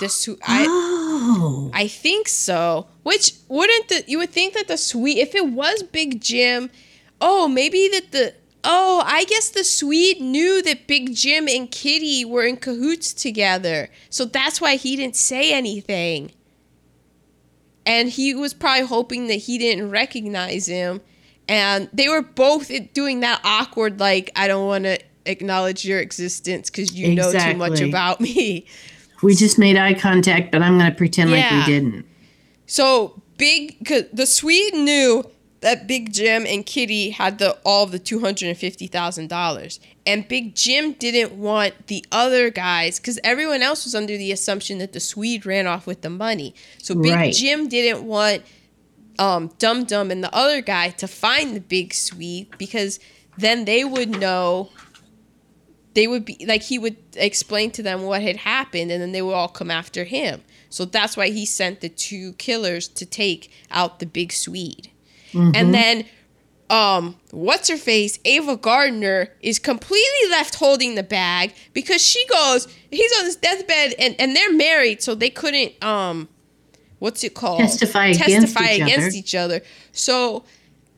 the 0.01 0.09
Sw- 0.09 0.39
I 0.47 0.66
Oh. 0.69 1.70
I 1.73 1.86
think 1.89 2.28
so. 2.28 2.86
Which 3.03 3.32
wouldn't 3.49 3.89
the 3.89 4.05
you 4.07 4.19
would 4.19 4.31
think 4.31 4.55
that 4.55 4.69
the 4.69 4.77
Swede 4.77 5.19
if 5.19 5.35
it 5.35 5.47
was 5.49 5.82
Big 5.82 6.20
Jim, 6.20 6.70
oh 7.20 7.49
maybe 7.49 7.89
that 7.93 8.12
the 8.12 8.35
oh 8.65 9.03
I 9.05 9.24
guess 9.24 9.51
the 9.51 9.65
Swede 9.65 10.20
knew 10.20 10.62
that 10.62 10.86
Big 10.86 11.15
Jim 11.15 11.49
and 11.49 11.70
Kitty 11.70 12.24
were 12.24 12.45
in 12.45 12.57
cahoots 12.57 13.12
together, 13.12 13.89
so 14.11 14.24
that's 14.24 14.61
why 14.61 14.77
he 14.77 14.97
didn't 14.97 15.16
say 15.16 15.53
anything. 15.53 16.32
And 17.86 18.09
he 18.09 18.35
was 18.35 18.55
probably 18.55 18.86
hoping 18.86 19.27
that 19.27 19.35
he 19.35 19.59
didn't 19.59 19.91
recognize 19.91 20.66
him, 20.66 21.01
and 21.49 21.89
they 21.93 22.09
were 22.09 22.23
both 22.23 22.70
doing 22.93 23.20
that 23.20 23.41
awkward 23.45 24.01
like 24.01 24.31
I 24.35 24.49
don't 24.49 24.66
want 24.66 24.85
to 24.85 24.99
acknowledge 25.27 25.85
your 25.85 26.01
existence 26.01 26.70
because 26.70 26.93
you 26.95 27.15
know 27.15 27.32
too 27.32 27.55
much 27.55 27.81
about 27.81 28.20
me. 28.20 28.66
We 29.23 29.35
just 29.35 29.59
made 29.59 29.77
eye 29.77 29.95
contact, 29.95 30.53
but 30.53 30.62
I'm 30.62 30.78
going 30.78 30.91
to 30.91 30.97
pretend 30.97 31.31
like 31.31 31.51
we 31.51 31.65
didn't. 31.65 32.07
So 32.66 33.23
big, 33.36 33.86
cause 33.86 34.05
the 34.12 34.27
Swede 34.27 34.74
knew 34.74 35.24
that 35.65 35.86
Big 35.86 36.12
Jim 36.12 36.45
and 36.47 36.66
Kitty 36.66 37.09
had 37.09 37.39
the 37.39 37.57
all 37.65 37.85
of 37.85 37.91
the 37.91 37.99
two 37.99 38.20
hundred 38.20 38.51
and 38.51 38.59
fifty 38.59 38.86
thousand 38.86 39.31
dollars, 39.31 39.81
and 40.05 40.28
Big 40.28 40.55
Jim 40.55 40.93
didn't 40.93 41.32
want 41.32 41.86
the 41.86 42.05
other 42.12 42.51
guys 42.51 43.01
because 43.01 43.19
everyone 43.24 43.62
else 43.62 43.85
was 43.85 43.95
under 43.95 44.19
the 44.19 44.31
assumption 44.31 44.77
that 44.77 44.93
the 44.93 45.01
Swede 45.01 45.47
ran 45.47 45.66
off 45.66 45.86
with 45.86 46.03
the 46.03 46.11
money. 46.11 46.55
So 46.77 46.95
Big 46.95 47.15
Right. 47.15 47.32
Jim 47.32 47.66
didn't 47.66 48.05
want 48.07 48.43
um, 49.19 49.53
Dum 49.59 49.85
Dum 49.85 50.11
and 50.11 50.23
the 50.23 50.35
other 50.35 50.61
guy 50.61 50.91
to 50.91 51.09
find 51.09 51.57
the 51.57 51.61
Big 51.61 51.95
Swede 51.95 52.55
because 52.59 53.01
then 53.39 53.65
they 53.65 53.85
would 53.85 54.11
know. 54.11 54.69
They 55.95 56.07
would 56.07 56.27
be 56.27 56.45
like 56.47 56.65
he 56.65 56.78
would 56.78 56.99
explain 57.16 57.70
to 57.70 57.82
them 57.82 58.03
what 58.03 58.20
had 58.20 58.36
happened, 58.36 58.91
and 58.91 59.01
then 59.01 59.12
they 59.12 59.23
would 59.23 59.32
all 59.32 59.49
come 59.49 59.70
after 59.70 60.05
him. 60.05 60.43
So 60.69 60.85
that's 60.85 61.16
why 61.16 61.31
he 61.31 61.47
sent 61.47 61.81
the 61.81 61.89
two 61.89 62.35
killers 62.35 62.86
to 62.89 63.07
take 63.07 63.51
out 63.70 63.99
the 64.01 64.07
big 64.07 64.31
Swede. 64.31 64.91
And 65.35 65.74
then 65.74 66.05
um 66.70 67.16
what's 67.31 67.69
her 67.69 67.77
face 67.77 68.19
Ava 68.24 68.56
Gardner 68.56 69.28
is 69.43 69.59
completely 69.59 70.28
left 70.31 70.55
holding 70.55 70.94
the 70.94 71.02
bag 71.02 71.52
because 71.74 72.01
she 72.01 72.24
goes 72.28 72.66
he's 72.90 73.12
on 73.19 73.27
his 73.27 73.36
deathbed 73.36 73.94
and 73.98 74.16
and 74.19 74.35
they're 74.35 74.52
married 74.52 75.02
so 75.02 75.15
they 75.15 75.28
couldn't 75.28 75.73
um 75.85 76.27
what's 77.01 77.23
it 77.23 77.35
called? 77.35 77.61
Testify 77.61 78.06
against 78.06 78.24
testify 78.55 78.73
each 78.73 78.81
against 78.81 79.06
other. 79.09 79.16
each 79.19 79.35
other. 79.35 79.61
So 79.93 80.44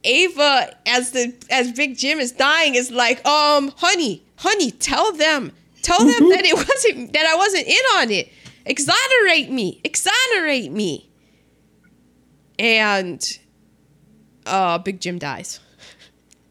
Ava 0.05 0.77
as 0.87 1.11
the 1.11 1.35
as 1.51 1.73
Big 1.73 1.99
Jim 1.99 2.21
is 2.21 2.31
dying 2.31 2.77
is 2.77 2.93
like 2.93 3.27
um 3.27 3.73
honey 3.79 4.23
honey 4.37 4.71
tell 4.71 5.13
them. 5.13 5.51
Tell 5.83 5.99
them 5.99 6.09
Mm-hmm. 6.15 6.29
that 6.31 6.45
it 6.45 6.55
wasn't 6.69 7.13
that 7.13 7.27
I 7.27 7.35
wasn't 7.37 7.67
in 7.67 7.85
on 7.97 8.11
it. 8.13 8.29
Exonerate 8.67 9.51
me. 9.51 9.81
Exonerate 9.85 10.71
me. 10.71 11.11
And 12.59 13.39
uh 14.47 14.79
Big 14.79 15.01
Jim 15.01 15.19
dies 15.19 15.61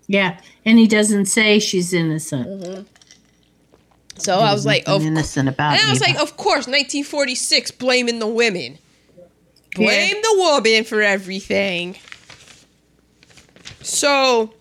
Yeah, 0.08 0.40
and 0.66 0.78
he 0.78 0.88
doesn't 0.88 1.26
say 1.26 1.60
she's 1.60 1.94
innocent. 1.94 2.88
So 4.18 4.40
I 4.40 4.54
was 4.54 4.66
like, 4.66 4.84
of 4.88 5.02
innocent 5.04 5.50
about 5.50 5.74
and 5.74 5.88
I 5.88 5.90
was 5.90 6.00
like, 6.00 6.18
of 6.18 6.38
course, 6.38 6.68
1946, 6.68 7.72
blaming 7.72 8.20
the 8.20 8.28
women, 8.28 8.78
blame 9.76 10.16
the 10.22 10.36
woman 10.38 10.84
for 10.86 11.02
everything. 11.02 11.98
So, 13.82 14.54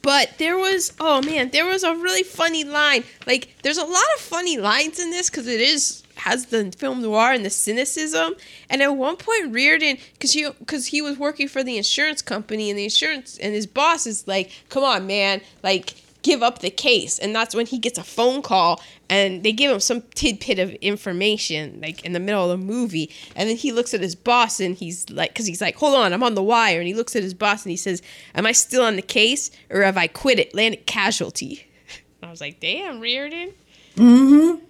but 0.00 0.38
there 0.38 0.56
was, 0.56 0.92
oh 1.00 1.22
man, 1.22 1.50
there 1.50 1.66
was 1.66 1.82
a 1.82 1.94
really 1.94 2.22
funny 2.22 2.62
line. 2.64 3.04
Like, 3.26 3.56
there's 3.62 3.78
a 3.78 3.84
lot 3.84 4.04
of 4.16 4.20
funny 4.20 4.58
lines 4.58 5.00
in 5.00 5.10
this 5.10 5.28
because 5.28 5.46
it 5.48 5.60
is 5.60 6.01
has 6.22 6.46
the 6.46 6.72
film 6.76 7.02
noir 7.02 7.32
and 7.32 7.44
the 7.44 7.50
cynicism. 7.50 8.34
And 8.70 8.80
at 8.80 8.96
one 8.96 9.16
point, 9.16 9.52
Reardon, 9.52 9.98
because 10.12 10.32
he 10.32 10.48
because 10.58 10.86
he 10.86 11.02
was 11.02 11.18
working 11.18 11.48
for 11.48 11.64
the 11.64 11.76
insurance 11.76 12.22
company, 12.22 12.70
and 12.70 12.78
the 12.78 12.84
insurance 12.84 13.38
and 13.38 13.54
his 13.54 13.66
boss 13.66 14.06
is 14.06 14.26
like, 14.28 14.50
"Come 14.68 14.84
on, 14.84 15.06
man, 15.06 15.40
like." 15.62 15.94
Give 16.22 16.40
up 16.40 16.60
the 16.60 16.70
case, 16.70 17.18
and 17.18 17.34
that's 17.34 17.52
when 17.52 17.66
he 17.66 17.80
gets 17.80 17.98
a 17.98 18.04
phone 18.04 18.42
call, 18.42 18.80
and 19.10 19.42
they 19.42 19.50
give 19.50 19.72
him 19.72 19.80
some 19.80 20.02
tidbit 20.14 20.60
of 20.60 20.70
information, 20.74 21.80
like 21.82 22.04
in 22.04 22.12
the 22.12 22.20
middle 22.20 22.48
of 22.48 22.60
the 22.60 22.64
movie, 22.64 23.10
and 23.34 23.48
then 23.48 23.56
he 23.56 23.72
looks 23.72 23.92
at 23.92 24.02
his 24.02 24.14
boss, 24.14 24.60
and 24.60 24.76
he's 24.76 25.10
like, 25.10 25.30
because 25.30 25.48
he's 25.48 25.60
like, 25.60 25.74
"Hold 25.74 25.96
on, 25.96 26.12
I'm 26.12 26.22
on 26.22 26.36
the 26.36 26.42
wire," 26.44 26.78
and 26.78 26.86
he 26.86 26.94
looks 26.94 27.16
at 27.16 27.24
his 27.24 27.34
boss, 27.34 27.64
and 27.64 27.72
he 27.72 27.76
says, 27.76 28.02
"Am 28.36 28.46
I 28.46 28.52
still 28.52 28.84
on 28.84 28.94
the 28.94 29.02
case, 29.02 29.50
or 29.68 29.82
have 29.82 29.96
I 29.96 30.06
quit 30.06 30.38
Atlantic 30.38 30.86
Casualty?" 30.86 31.66
I 32.22 32.30
was 32.30 32.40
like, 32.40 32.60
"Damn, 32.60 33.00
Reardon." 33.00 33.52
Mm-hmm. 33.96 34.64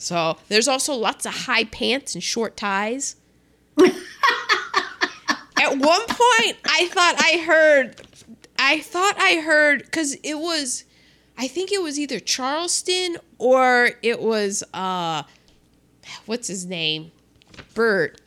So 0.00 0.38
there's 0.48 0.66
also 0.66 0.94
lots 0.94 1.26
of 1.26 1.32
high 1.32 1.64
pants 1.64 2.14
and 2.14 2.24
short 2.24 2.56
ties. 2.56 3.16
At 3.78 3.92
one 5.76 6.06
point, 6.06 6.56
I 6.64 6.88
thought 6.90 7.16
I 7.18 7.42
heard, 7.44 7.96
I 8.58 8.80
thought 8.80 9.16
I 9.18 9.42
heard, 9.44 9.82
because 9.82 10.14
it 10.22 10.38
was, 10.38 10.84
I 11.36 11.46
think 11.48 11.70
it 11.70 11.82
was 11.82 11.98
either 11.98 12.18
Charleston 12.18 13.18
or 13.36 13.90
it 14.02 14.22
was, 14.22 14.64
uh, 14.72 15.24
what's 16.24 16.48
his 16.48 16.64
name? 16.64 17.12
Burt. 17.74 18.22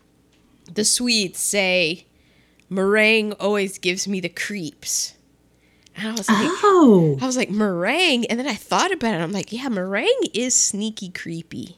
The 0.72 0.86
Swedes 0.86 1.40
say, 1.40 2.06
meringue 2.70 3.34
always 3.34 3.80
gives 3.80 4.08
me 4.08 4.20
the 4.20 4.30
creeps. 4.30 5.16
And 5.96 6.08
I 6.08 6.12
was 6.12 6.28
like, 6.30 6.48
Oh, 6.64 7.18
I 7.22 7.26
was 7.26 7.38
like, 7.38 7.50
meringue. 7.52 8.26
And 8.26 8.40
then 8.40 8.48
I 8.48 8.56
thought 8.56 8.92
about 8.92 9.14
it. 9.14 9.22
I'm 9.22 9.32
like, 9.32 9.52
yeah, 9.52 9.70
meringue 9.70 10.24
is 10.34 10.56
sneaky 10.56 11.10
creepy. 11.10 11.78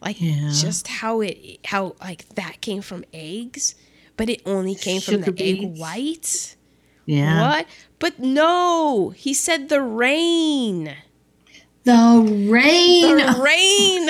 Like 0.00 0.20
Yeah. 0.20 0.50
just 0.52 0.88
how 0.88 1.20
it 1.20 1.58
how 1.66 1.94
like 2.00 2.28
that 2.36 2.60
came 2.60 2.82
from 2.82 3.04
eggs, 3.12 3.74
but 4.16 4.28
it 4.28 4.42
only 4.46 4.74
came 4.74 5.00
from 5.00 5.14
Sugar 5.22 5.32
the 5.32 5.44
egg 5.64 5.78
whites. 5.78 6.56
yeah. 7.06 7.40
What? 7.48 7.66
But 7.98 8.18
no, 8.18 9.10
he 9.10 9.32
said 9.34 9.68
the 9.68 9.80
rain. 9.80 10.94
The 11.84 12.48
rain. 12.50 13.16
The 13.16 13.40
rain 13.42 14.08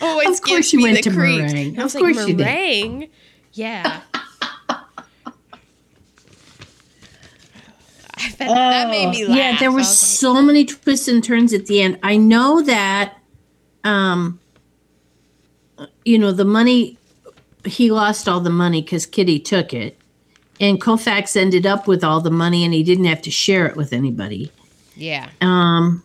always 0.00 0.28
oh, 0.28 0.32
Of 0.32 0.42
course 0.42 0.72
you 0.72 0.82
went 0.82 1.02
to 1.04 1.10
creeps. 1.10 1.52
meringue. 1.52 1.78
I 1.78 1.82
was 1.84 1.94
Of 1.96 2.00
like, 2.02 2.14
course 2.14 2.28
you 2.28 2.36
did. 2.36 2.44
meringue? 2.44 3.08
Yeah. 3.52 4.00
That, 8.38 8.38
that 8.48 8.90
made 8.90 9.10
me 9.10 9.26
laugh. 9.26 9.36
Oh, 9.36 9.38
Yeah, 9.38 9.58
there 9.58 9.70
were 9.70 9.78
was 9.78 9.86
like, 9.86 9.96
so 9.96 10.42
many 10.42 10.64
twists 10.64 11.08
and 11.08 11.22
turns 11.22 11.52
at 11.52 11.66
the 11.66 11.82
end. 11.82 11.98
I 12.02 12.16
know 12.16 12.62
that, 12.62 13.18
um, 13.84 14.40
you 16.04 16.18
know, 16.18 16.32
the 16.32 16.44
money, 16.44 16.98
he 17.64 17.90
lost 17.90 18.28
all 18.28 18.40
the 18.40 18.50
money 18.50 18.82
because 18.82 19.06
Kitty 19.06 19.38
took 19.38 19.72
it. 19.72 19.98
And 20.60 20.80
Colfax 20.80 21.36
ended 21.36 21.66
up 21.66 21.86
with 21.86 22.02
all 22.02 22.20
the 22.20 22.32
money 22.32 22.64
and 22.64 22.74
he 22.74 22.82
didn't 22.82 23.04
have 23.04 23.22
to 23.22 23.30
share 23.30 23.66
it 23.66 23.76
with 23.76 23.92
anybody. 23.92 24.50
yeah. 24.96 25.30
Um, 25.40 26.02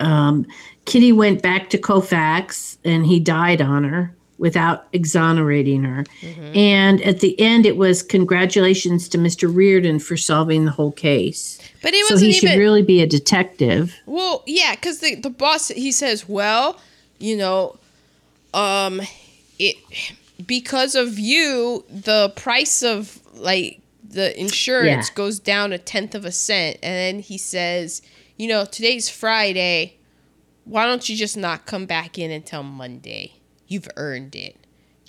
um, 0.00 0.46
Kitty 0.84 1.12
went 1.12 1.40
back 1.40 1.70
to 1.70 1.78
Colfax 1.78 2.78
and 2.84 3.06
he 3.06 3.20
died 3.20 3.62
on 3.62 3.84
her 3.84 4.14
without 4.38 4.86
exonerating 4.92 5.84
her. 5.84 6.04
And 6.54 7.00
at 7.02 7.20
the 7.20 7.38
end, 7.40 7.66
it 7.66 7.76
was 7.76 8.02
congratulations 8.02 9.08
to 9.10 9.18
Mr. 9.18 9.52
Reardon 9.54 9.98
for 9.98 10.16
solving 10.16 10.64
the 10.64 10.70
whole 10.72 10.92
case. 10.92 11.58
But 11.82 11.94
it 11.94 12.04
wasn't 12.10 12.32
he 12.32 12.38
should 12.38 12.58
really 12.58 12.82
be 12.82 13.00
a 13.02 13.06
detective. 13.06 13.94
Well, 14.06 14.42
yeah, 14.46 14.74
because 14.74 14.98
the 15.00 15.14
the 15.16 15.30
boss 15.30 15.68
he 15.68 15.92
says, 15.92 16.28
well, 16.28 16.80
you 17.18 17.36
know, 17.36 17.76
um, 18.52 19.00
it 19.58 19.76
because 20.46 20.94
of 20.94 21.18
you, 21.18 21.84
the 21.88 22.32
price 22.34 22.82
of 22.82 23.20
like 23.34 23.80
the 24.08 24.38
insurance 24.38 25.08
Yeah. 25.10 25.14
goes 25.14 25.38
down 25.38 25.72
a 25.72 25.78
tenth 25.78 26.14
of 26.14 26.24
a 26.24 26.32
cent, 26.32 26.78
and 26.82 26.94
then 26.94 27.18
he 27.20 27.38
says, 27.38 28.02
you 28.36 28.48
know, 28.48 28.64
today's 28.64 29.08
Friday. 29.08 29.96
Why 30.64 30.86
don't 30.86 31.06
you 31.08 31.14
just 31.16 31.36
not 31.36 31.66
come 31.66 31.84
back 31.84 32.18
in 32.18 32.30
until 32.30 32.62
Monday? 32.62 33.34
You've 33.66 33.88
earned 33.96 34.34
it. 34.36 34.56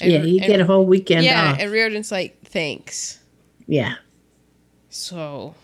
And- 0.01 0.11
yeah, 0.11 0.23
you 0.23 0.37
and- 0.39 0.47
get 0.47 0.59
a 0.61 0.65
whole 0.65 0.85
weekend 0.85 1.23
yeah, 1.25 1.51
off. 1.53 1.59
and 1.59 1.71
Reardon's 1.71 2.11
like, 2.11 2.37
thanks. 2.43 3.19
yeah. 3.67 3.95
So 4.89 5.55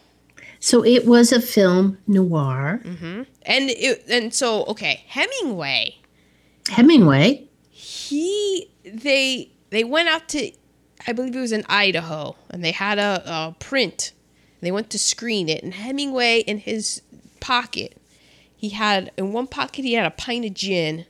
So 0.59 0.83
it 0.83 1.05
was 1.05 1.31
a 1.31 1.41
film 1.41 1.97
noir. 2.07 2.81
Mm-hmm. 2.83 3.23
and 3.43 3.69
it 3.69 4.03
and 4.09 4.33
so 4.33 4.65
okay, 4.65 5.03
Hemingway. 5.07 5.97
Hemingway. 6.69 7.47
he 7.69 8.69
they 8.85 9.51
they 9.69 9.83
went 9.83 10.09
out 10.09 10.27
to 10.29 10.51
I 11.07 11.13
believe 11.13 11.35
it 11.35 11.39
was 11.39 11.51
in 11.51 11.65
Idaho 11.69 12.35
and 12.49 12.63
they 12.63 12.71
had 12.71 12.99
a, 12.99 13.23
a 13.25 13.55
print 13.59 14.11
they 14.61 14.71
went 14.71 14.91
to 14.91 14.99
screen 14.99 15.49
it, 15.49 15.63
and 15.63 15.73
Hemingway 15.73 16.41
in 16.41 16.59
his 16.59 17.01
pocket, 17.39 17.97
he 18.55 18.69
had 18.69 19.11
in 19.17 19.33
one 19.33 19.47
pocket 19.47 19.83
he 19.85 19.93
had 19.93 20.05
a 20.05 20.11
pint 20.11 20.45
of 20.45 20.53
gin, 20.53 21.07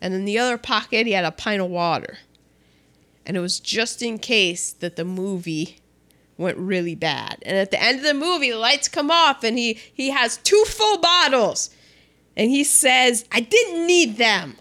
and 0.00 0.14
in 0.14 0.24
the 0.24 0.38
other 0.38 0.58
pocket 0.58 1.06
he 1.06 1.12
had 1.12 1.24
a 1.24 1.30
pint 1.30 1.62
of 1.62 1.70
water. 1.70 2.18
And 3.26 3.36
it 3.36 3.40
was 3.40 3.58
just 3.60 4.02
in 4.02 4.18
case 4.18 4.72
that 4.72 4.96
the 4.96 5.04
movie 5.04 5.78
went 6.36 6.58
really 6.58 6.94
bad. 6.94 7.38
And 7.42 7.56
at 7.56 7.70
the 7.70 7.82
end 7.82 7.98
of 7.98 8.04
the 8.04 8.12
movie, 8.14 8.50
the 8.50 8.58
lights 8.58 8.88
come 8.88 9.10
off, 9.10 9.42
and 9.44 9.58
he 9.58 9.78
he 9.92 10.10
has 10.10 10.36
two 10.38 10.64
full 10.66 10.98
bottles, 10.98 11.70
and 12.36 12.50
he 12.50 12.64
says, 12.64 13.24
"I 13.32 13.40
didn't 13.40 13.86
need 13.86 14.16
them." 14.16 14.56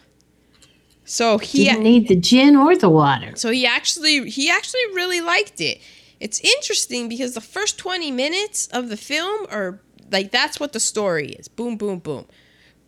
So 1.06 1.38
he 1.38 1.66
Didn't 1.66 1.84
need 1.84 2.08
the 2.08 2.16
gin 2.16 2.56
or 2.56 2.76
the 2.78 2.90
water. 2.90 3.34
so 3.36 3.52
he 3.52 3.66
actually 3.66 4.30
he 4.30 4.50
actually 4.50 4.86
really 4.94 5.20
liked 5.20 5.60
it. 5.60 5.82
It's 6.22 6.40
interesting 6.40 7.10
because 7.10 7.34
the 7.34 7.42
first 7.42 7.78
20 7.78 8.10
minutes 8.12 8.68
of 8.68 8.88
the 8.88 8.96
film 8.96 9.46
are 9.50 9.82
like 10.12 10.32
that's 10.32 10.60
what 10.60 10.72
the 10.72 10.80
story 10.80 11.32
is. 11.32 11.50
Boom 11.50 11.76
boom 11.76 12.00
boom. 12.00 12.26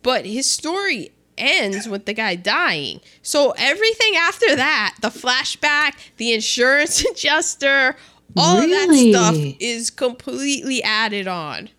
But 0.02 0.24
his 0.24 0.48
story 0.48 1.10
ends 1.38 1.88
with 1.88 2.06
the 2.06 2.12
guy 2.12 2.34
dying. 2.36 3.00
So 3.22 3.54
everything 3.58 4.14
after 4.16 4.56
that, 4.56 4.96
the 5.00 5.08
flashback, 5.08 5.94
the 6.16 6.32
insurance 6.32 7.04
adjuster, 7.10 7.96
all 8.36 8.58
of 8.58 8.68
that 8.68 8.94
stuff 9.10 9.36
is 9.60 9.90
completely 9.90 10.82
added 10.82 11.26
on. 11.26 11.70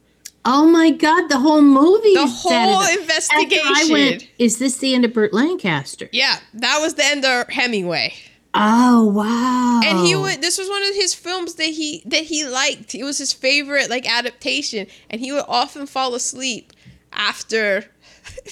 Oh 0.46 0.66
my 0.66 0.92
God, 0.92 1.28
the 1.28 1.40
whole 1.40 1.62
movie. 1.62 2.14
The 2.14 2.26
whole 2.26 2.82
investigation. 2.98 3.68
After 3.68 3.90
I 3.90 3.92
went, 3.92 4.30
is 4.40 4.60
this 4.60 4.78
the 4.78 4.96
end 4.96 5.04
of 5.04 5.14
Burt 5.14 5.34
Lancaster? 5.34 6.08
Yeah, 6.14 6.40
that 6.54 6.80
was 6.82 6.94
the 6.94 7.06
end 7.06 7.26
of 7.26 7.50
Hemingway. 7.50 8.14
Oh 8.54 9.04
wow! 9.06 9.82
and 9.84 10.00
he 10.00 10.16
would 10.16 10.42
this 10.42 10.58
was 10.58 10.70
one 10.70 10.84
of 10.84 10.96
his 10.96 11.14
films 11.14 11.56
that 11.56 11.66
he 11.66 12.02
that 12.06 12.24
he 12.24 12.46
liked 12.48 12.96
it 12.96 13.04
was 13.04 13.20
his 13.20 13.32
favorite 13.32 13.90
like 13.90 14.12
adaptation 14.12 14.88
and 15.10 15.22
he 15.22 15.32
would 15.32 15.46
often 15.48 15.86
fall 15.86 16.16
asleep 16.16 16.74
after 17.14 17.86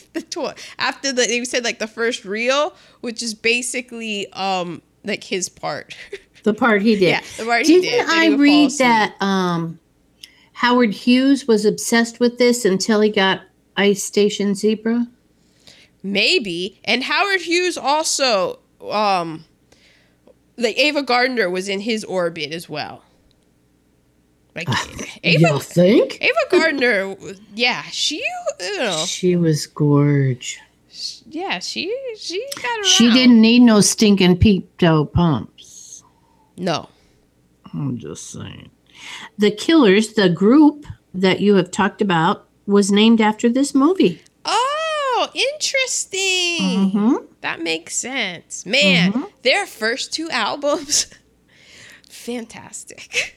the 0.14 0.22
tour. 0.22 0.54
After 0.78 1.12
the 1.12 1.26
they 1.28 1.44
said 1.46 1.64
like 1.64 1.80
the 1.80 1.88
first 1.88 2.26
reel 2.26 2.76
which 3.02 3.22
is 3.24 3.34
basically 3.34 4.32
um 4.34 4.82
like 5.04 5.24
his 5.24 5.50
part. 5.50 5.96
The 6.44 6.54
part 6.54 6.84
he 6.84 6.94
did. 6.94 7.10
Yeah, 7.10 7.22
the 7.40 7.46
part 7.46 7.66
he 7.66 7.82
Didn't 7.82 8.08
did, 8.08 8.14
he 8.14 8.34
I 8.34 8.36
read 8.36 8.70
that 8.78 9.16
um, 9.20 9.80
Howard 10.54 10.94
Hughes 10.94 11.48
was 11.48 11.66
obsessed 11.66 12.20
with 12.20 12.38
this 12.38 12.66
until 12.66 13.02
he 13.02 13.10
got 13.10 13.42
Ice 13.76 14.04
Station 14.04 14.54
Zebra? 14.54 15.08
maybe. 16.06 16.80
And 16.84 17.04
howard 17.04 17.42
hughes 17.42 17.78
also 17.78 18.60
um 18.90 19.46
like 20.58 20.78
ava 20.78 21.02
gardner 21.02 21.50
was 21.50 21.68
in 21.68 21.80
his 21.82 22.04
orbit 22.04 22.52
as 22.52 22.70
well 22.70 23.02
like 24.56 24.68
ava 25.24 25.40
you 25.40 25.60
think? 25.60 26.18
ava 26.22 26.40
gardner 26.50 27.16
yeah 27.54 27.84
she 27.92 28.24
know 28.78 29.04
She 29.06 29.36
was 29.36 29.68
gorge. 29.68 30.60
yeah 31.30 31.60
she 31.60 31.94
she 32.18 32.46
got 32.56 32.66
around. 32.80 32.86
She 32.86 33.12
didn't 33.12 33.42
need 33.42 33.60
no 33.62 33.82
stinking 33.82 34.38
peep-toe 34.38 35.06
pumps. 35.06 36.04
no 36.58 36.90
I'm 37.74 37.98
just 37.98 38.32
saying. 38.32 38.70
The 39.38 39.52
Killers, 39.52 40.14
the 40.14 40.30
group 40.30 40.86
that 41.14 41.42
you 41.42 41.56
have 41.56 41.70
talked 41.72 42.02
about, 42.02 42.48
was 42.66 42.90
named 42.90 43.20
after 43.20 43.50
this 43.50 43.76
movie. 43.76 44.22
Oh, 44.46 45.28
interesting. 45.34 46.92
Mhm. 46.94 47.26
That 47.42 47.60
makes 47.62 47.96
sense. 47.98 48.66
Man, 48.66 49.12
Mhm. 49.12 49.32
their 49.42 49.66
first 49.66 50.14
two 50.14 50.30
albums, 50.30 51.08
fantastic. 52.10 53.35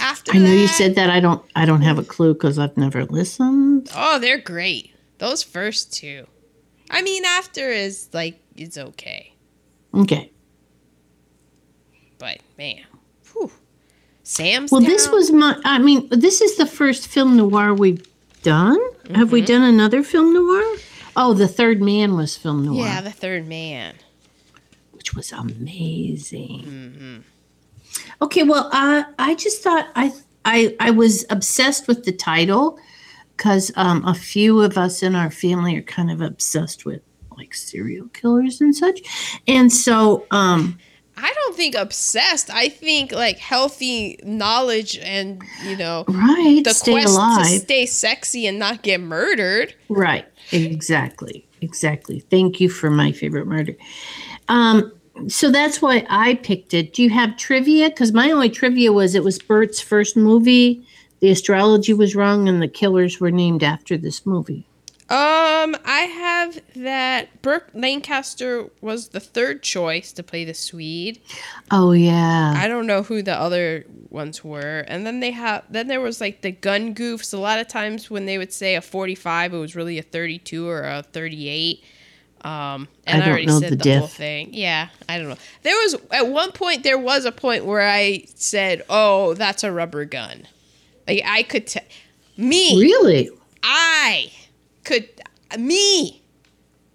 After 0.00 0.32
I 0.32 0.38
know 0.38 0.52
you 0.52 0.66
said 0.68 0.94
that. 0.96 1.10
I 1.10 1.20
don't. 1.20 1.44
I 1.54 1.64
don't 1.66 1.82
have 1.82 1.98
a 1.98 2.02
clue 2.04 2.32
because 2.34 2.58
I've 2.58 2.76
never 2.76 3.04
listened. 3.04 3.90
Oh, 3.94 4.18
they're 4.18 4.38
great. 4.40 4.94
Those 5.18 5.42
first 5.42 5.92
two. 5.92 6.26
I 6.90 7.02
mean, 7.02 7.24
after 7.24 7.68
is 7.70 8.08
like 8.12 8.40
it's 8.56 8.76
okay, 8.78 9.34
Okay. 9.94 10.30
but 12.18 12.38
man, 12.58 12.82
whew. 13.32 13.50
Sam's. 14.22 14.70
Well, 14.70 14.80
this 14.80 15.08
was 15.08 15.30
my. 15.32 15.58
I 15.64 15.78
mean, 15.78 16.08
this 16.10 16.40
is 16.40 16.56
the 16.56 16.66
first 16.66 17.08
film 17.08 17.36
noir 17.36 17.74
we've 17.74 18.06
done. 18.42 18.78
Have 19.14 19.26
Mm-hmm. 19.28 19.30
we 19.32 19.40
done 19.42 19.62
another 19.62 20.02
film 20.02 20.32
noir? 20.32 20.78
Oh, 21.16 21.34
the 21.34 21.48
Third 21.48 21.82
Man 21.82 22.14
was 22.14 22.36
film 22.36 22.64
noir, 22.64 22.86
yeah, 22.86 23.00
the 23.02 23.10
third 23.10 23.46
man. 23.46 23.94
which 24.92 25.14
was 25.14 25.32
amazing. 25.32 26.62
Mm-hmm. 26.64 27.18
Okay, 28.20 28.42
well, 28.42 28.68
I 28.72 29.04
I 29.18 29.34
just 29.34 29.62
thought 29.62 29.88
I 29.94 30.12
I 30.44 30.76
I 30.80 30.90
was 30.90 31.24
obsessed 31.30 31.88
with 31.88 32.04
the 32.04 32.12
title 32.12 32.78
because 33.36 33.72
um, 33.76 34.04
a 34.06 34.14
few 34.14 34.60
of 34.60 34.78
us 34.78 35.02
in 35.02 35.14
our 35.14 35.30
family 35.30 35.76
are 35.76 35.82
kind 35.82 36.10
of 36.10 36.20
obsessed 36.20 36.84
with 36.84 37.02
like 37.36 37.54
serial 37.54 38.08
killers 38.08 38.60
and 38.60 38.74
such, 38.74 39.00
and 39.48 39.72
so 39.72 40.26
um, 40.30 40.78
I 41.16 41.32
don't 41.32 41.56
think 41.56 41.74
obsessed. 41.74 42.50
I 42.50 42.68
think 42.68 43.12
like 43.12 43.38
healthy 43.38 44.18
knowledge 44.22 44.98
and 44.98 45.42
you 45.64 45.76
know 45.76 46.04
right, 46.08 46.62
the 46.64 46.74
stay 46.74 46.92
quest 46.92 47.16
to 47.16 47.58
stay 47.60 47.86
sexy 47.86 48.46
and 48.46 48.58
not 48.58 48.82
get 48.82 49.00
murdered. 49.00 49.74
Right. 49.88 50.26
Exactly. 50.50 51.46
Exactly. 51.60 52.20
Thank 52.20 52.60
you 52.60 52.68
for 52.68 52.90
my 52.90 53.12
favorite 53.12 53.46
murder. 53.46 53.74
Um, 54.48 54.92
so 55.28 55.50
that's 55.50 55.82
why 55.82 56.06
I 56.08 56.34
picked 56.34 56.74
it. 56.74 56.92
Do 56.92 57.02
you 57.02 57.10
have 57.10 57.36
trivia? 57.36 57.88
Because 57.90 58.12
my 58.12 58.30
only 58.30 58.50
trivia 58.50 58.92
was 58.92 59.14
it 59.14 59.24
was 59.24 59.38
Burt's 59.38 59.80
first 59.80 60.16
movie. 60.16 60.86
The 61.20 61.30
astrology 61.30 61.92
was 61.92 62.16
wrong, 62.16 62.48
and 62.48 62.60
the 62.60 62.68
killers 62.68 63.20
were 63.20 63.30
named 63.30 63.62
after 63.62 63.96
this 63.96 64.26
movie. 64.26 64.66
Um, 65.12 65.76
I 65.84 66.08
have 66.14 66.62
that 66.74 67.42
Burt 67.42 67.68
Lancaster 67.74 68.70
was 68.80 69.08
the 69.08 69.20
third 69.20 69.62
choice 69.62 70.10
to 70.12 70.22
play 70.22 70.46
the 70.46 70.54
Swede. 70.54 71.20
Oh 71.70 71.92
yeah. 71.92 72.54
I 72.56 72.66
don't 72.66 72.86
know 72.86 73.02
who 73.02 73.20
the 73.20 73.38
other 73.38 73.84
ones 74.08 74.42
were. 74.42 74.86
And 74.88 75.04
then 75.06 75.20
they 75.20 75.32
have 75.32 75.64
then 75.68 75.88
there 75.88 76.00
was 76.00 76.22
like 76.22 76.40
the 76.40 76.50
gun 76.50 76.94
goofs. 76.94 77.34
A 77.34 77.36
lot 77.36 77.58
of 77.58 77.68
times 77.68 78.10
when 78.10 78.24
they 78.24 78.38
would 78.38 78.54
say 78.54 78.74
a 78.74 78.80
45, 78.80 79.52
it 79.52 79.58
was 79.58 79.76
really 79.76 79.98
a 79.98 80.02
32 80.02 80.66
or 80.66 80.82
a 80.82 81.02
38. 81.02 81.84
Um, 82.44 82.88
and 83.06 83.22
I 83.22 83.26
I, 83.26 83.28
already 83.30 83.46
know 83.46 83.60
said 83.60 83.70
the 83.72 83.76
the, 83.76 83.98
whole 83.98 84.06
thing. 84.08 84.50
Yeah, 84.52 84.88
I 85.08 85.18
don't 85.18 85.28
know. 85.28 85.36
There 85.62 85.76
was 85.76 85.96
at 86.10 86.26
one 86.28 86.52
point 86.52 86.82
there 86.82 86.98
was 86.98 87.24
a 87.24 87.32
point 87.32 87.64
where 87.64 87.86
I 87.88 88.24
said, 88.34 88.82
"Oh, 88.88 89.34
that's 89.34 89.62
a 89.64 89.70
rubber 89.72 90.04
gun." 90.04 90.46
Like 91.06 91.22
I 91.24 91.42
could 91.44 91.66
tell 91.68 91.84
me 92.36 92.80
really? 92.80 93.30
I 93.62 94.32
could 94.84 95.08
me 95.58 96.20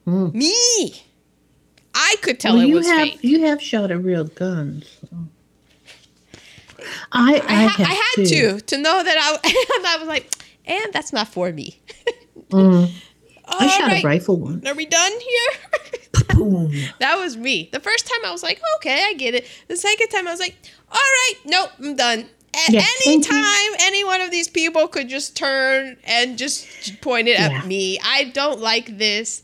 Hmm. 0.06 0.30
me 0.38 1.04
I 1.94 2.16
could 2.22 2.40
tell 2.40 2.54
well, 2.56 2.64
it 2.64 2.68
you 2.70 2.76
was 2.76 2.88
have 2.88 3.08
fake. 3.10 3.20
you 3.24 3.42
have 3.46 3.62
shot 3.62 3.92
a 3.92 3.98
real 3.98 4.24
gun. 4.26 4.84
so. 5.02 5.08
I 7.12 7.36
I, 7.36 7.36
I, 7.48 7.68
ha- 7.68 7.84
I 7.84 7.94
had 7.94 8.28
too. 8.28 8.60
to 8.60 8.62
to 8.62 8.78
know 8.78 9.04
that 9.04 9.18
I 9.18 9.34
and 9.34 9.86
I 9.88 9.98
was 10.00 10.08
like, 10.08 10.32
and 10.66 10.94
that's 10.94 11.14
not 11.14 11.28
for 11.30 11.52
me. 11.52 11.80
Mm. 12.52 12.90
I 13.48 13.66
oh, 13.66 13.68
shot 13.70 13.88
right, 13.88 14.04
a 14.04 14.08
rifle 14.08 14.38
one. 14.38 14.66
Are 14.68 14.76
we 14.76 14.86
done 14.86 15.12
here? 15.12 15.52
That 17.00 17.16
was 17.18 17.36
me. 17.36 17.70
The 17.72 17.80
first 17.80 18.06
time 18.08 18.20
I 18.26 18.32
was 18.32 18.44
like, 18.44 18.62
okay, 18.78 19.06
I 19.08 19.14
get 19.14 19.34
it. 19.34 19.48
The 19.68 19.76
second 19.76 20.10
time 20.10 20.28
I 20.28 20.32
was 20.32 20.40
like, 20.40 20.56
all 20.92 20.98
right, 20.98 21.34
nope, 21.46 21.72
I'm 21.80 21.96
done. 21.96 22.26
At 22.54 22.74
Yeah, 22.74 22.86
any 23.08 23.22
time 23.22 23.72
any 23.82 24.04
one 24.04 24.22
of 24.22 24.30
these 24.32 24.48
people 24.48 24.88
could 24.88 25.10
just 25.10 25.36
turn 25.36 25.98
and 26.04 26.38
just 26.38 27.02
point 27.02 27.28
it 27.28 27.40
Yeah. 27.40 27.60
at 27.60 27.66
me. 27.66 28.00
I 28.04 28.26
don't 28.26 28.60
like 28.60 28.98
this. 28.98 29.42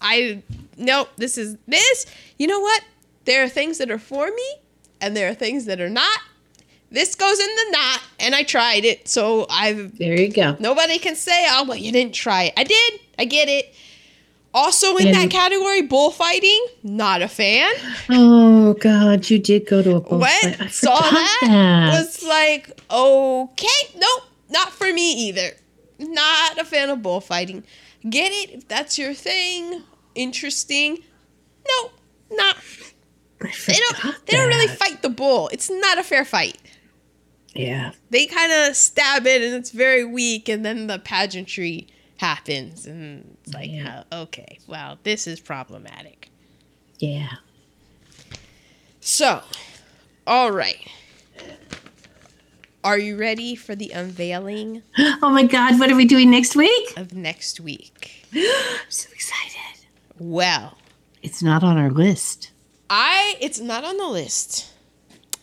I 0.00 0.42
nope, 0.76 1.08
this 1.16 1.36
is 1.36 1.56
this. 1.66 2.06
You 2.38 2.46
know 2.46 2.60
what? 2.60 2.82
There 3.24 3.42
are 3.42 3.48
things 3.48 3.78
that 3.78 3.90
are 3.90 3.98
for 3.98 4.26
me 4.28 4.54
and 5.00 5.16
there 5.16 5.28
are 5.28 5.34
things 5.34 5.64
that 5.66 5.80
are 5.80 5.90
not. 5.90 6.20
This 6.90 7.16
goes 7.16 7.38
in 7.40 7.46
the 7.46 7.66
not, 7.72 8.02
and 8.20 8.34
I 8.34 8.44
tried 8.44 8.84
it, 8.84 9.08
so 9.08 9.46
I've 9.50 9.98
There 9.98 10.18
you 10.18 10.28
go. 10.32 10.56
Nobody 10.60 11.00
can 11.00 11.16
say, 11.16 11.46
oh, 11.50 11.64
well, 11.64 11.76
you 11.76 11.90
didn't 11.90 12.14
try 12.14 12.44
it. 12.44 12.54
I 12.56 12.62
did. 12.62 13.00
I 13.18 13.24
get 13.24 13.48
it. 13.48 13.74
Also, 14.54 14.96
in 14.96 15.12
that 15.12 15.30
category, 15.30 15.82
bullfighting, 15.82 16.66
not 16.82 17.20
a 17.20 17.28
fan. 17.28 17.70
Oh 18.08 18.72
God, 18.72 19.28
you 19.28 19.38
did 19.38 19.66
go 19.66 19.82
to 19.82 19.96
a 19.96 20.00
bullfight. 20.00 20.44
What? 20.44 20.60
I 20.62 20.66
Saw 20.68 20.98
that? 20.98 21.38
that. 21.42 21.90
Was 21.92 22.22
like, 22.22 22.80
okay, 22.90 23.94
nope, 23.96 24.22
not 24.48 24.70
for 24.70 24.90
me 24.92 25.28
either. 25.28 25.50
Not 25.98 26.58
a 26.58 26.64
fan 26.64 26.88
of 26.88 27.02
bullfighting. 27.02 27.64
Get 28.08 28.32
it? 28.32 28.50
If 28.54 28.68
that's 28.68 28.98
your 28.98 29.12
thing, 29.12 29.82
interesting. 30.14 31.00
Nope, 31.68 31.92
not. 32.30 32.56
They 33.40 33.74
don't. 33.74 34.26
They 34.26 34.36
don't 34.38 34.48
really 34.48 34.68
fight 34.68 35.02
the 35.02 35.10
bull. 35.10 35.50
It's 35.52 35.68
not 35.70 35.98
a 35.98 36.02
fair 36.02 36.24
fight. 36.24 36.56
Yeah. 37.54 37.92
They 38.08 38.24
kind 38.24 38.52
of 38.52 38.74
stab 38.74 39.26
it, 39.26 39.42
and 39.42 39.54
it's 39.54 39.70
very 39.70 40.04
weak, 40.04 40.48
and 40.48 40.64
then 40.64 40.86
the 40.86 40.98
pageantry 40.98 41.88
happens, 42.18 42.86
and 42.86 43.36
it's 43.44 43.54
like, 43.54 43.70
Yeah. 43.70 44.04
oh, 44.12 44.22
okay, 44.22 44.58
well, 44.66 44.98
this 45.02 45.26
is 45.26 45.40
problematic. 45.40 46.30
Yeah. 46.98 47.28
So, 49.00 49.42
all 50.26 50.50
right. 50.50 50.78
Are 52.82 52.98
you 52.98 53.16
ready 53.16 53.56
for 53.56 53.74
the 53.74 53.90
unveiling 53.90 54.82
Oh 54.98 55.30
my 55.30 55.42
God, 55.44 55.78
what 55.80 55.90
are 55.90 55.96
we 55.96 56.04
doing 56.04 56.30
next 56.30 56.54
week? 56.56 56.96
of 56.96 57.12
next 57.12 57.60
week? 57.60 58.24
I'm 58.34 58.42
so 58.88 59.08
excited. 59.12 59.86
Well, 60.18 60.78
It's 61.22 61.42
not 61.42 61.62
on 61.64 61.76
our 61.78 61.90
list. 61.90 62.52
I 62.88 63.36
it's 63.40 63.58
not 63.60 63.84
on 63.84 63.96
the 63.96 64.06
list. 64.06 64.72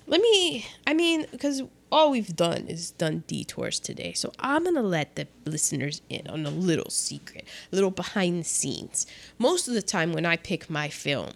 Let 0.08 0.22
me 0.22 0.66
I 0.88 0.94
mean 0.94 1.26
because 1.32 1.62
all 1.94 2.12
we've 2.12 2.36
done 2.36 2.66
is 2.68 2.92
done 2.92 3.24
detours 3.28 3.80
today. 3.80 4.14
So 4.14 4.32
I'm 4.40 4.64
going 4.64 4.76
to 4.76 4.82
let 4.82 5.16
the 5.16 5.28
listeners 5.46 6.02
in 6.10 6.28
on 6.28 6.46
a 6.46 6.50
little 6.50 6.90
secret, 6.90 7.46
a 7.72 7.76
little 7.76 7.92
behind 7.92 8.40
the 8.42 8.44
scenes. 8.44 9.06
Most 9.38 9.68
of 9.68 9.74
the 9.76 9.82
time 9.82 10.12
when 10.14 10.26
I 10.26 10.36
pick 10.38 10.70
my 10.70 10.90
film, 10.90 11.32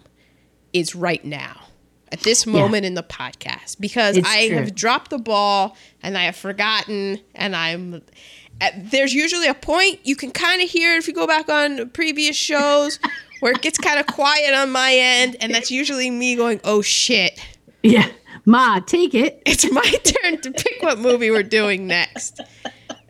it's 0.72 0.94
right 0.94 1.24
now. 1.24 1.62
At 2.10 2.20
this 2.20 2.46
moment 2.46 2.86
in 2.86 2.94
the 2.94 3.02
podcast 3.02 3.78
because 3.78 4.16
It's 4.16 4.26
I 4.26 4.48
true. 4.48 4.56
have 4.56 4.74
dropped 4.74 5.10
the 5.10 5.18
ball 5.18 5.76
and 6.02 6.16
I 6.16 6.22
have 6.24 6.36
forgotten 6.36 7.20
and 7.34 7.54
I'm 7.54 8.00
there's 8.76 9.12
usually 9.14 9.46
a 9.46 9.52
point 9.54 10.00
you 10.04 10.16
can 10.16 10.30
kind 10.30 10.62
of 10.62 10.70
hear 10.70 10.96
if 10.96 11.06
you 11.06 11.12
go 11.12 11.26
back 11.26 11.50
on 11.50 11.90
previous 11.90 12.34
shows 12.34 12.98
where 13.40 13.52
it 13.52 13.60
gets 13.60 13.76
kind 13.78 14.00
of 14.00 14.06
quiet 14.06 14.54
on 14.54 14.72
my 14.72 14.90
end 14.94 15.36
and 15.42 15.54
that's 15.54 15.70
usually 15.70 16.08
me 16.10 16.34
going 16.34 16.60
oh 16.64 16.80
shit 16.80 17.38
Yeah. 17.82 18.08
Ma, 18.48 18.80
take 18.80 19.14
it. 19.14 19.42
it's 19.46 19.70
my 19.70 19.82
turn 19.82 20.40
to 20.40 20.50
pick 20.50 20.82
what 20.82 20.98
movie 20.98 21.30
we're 21.30 21.42
doing 21.42 21.86
next 21.86 22.40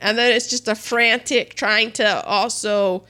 and 0.00 0.16
then 0.18 0.32
it's 0.32 0.46
just 0.48 0.68
a 0.68 0.74
frantic 0.74 1.54
trying 1.54 1.92
to 1.92 2.24
also 2.24 3.04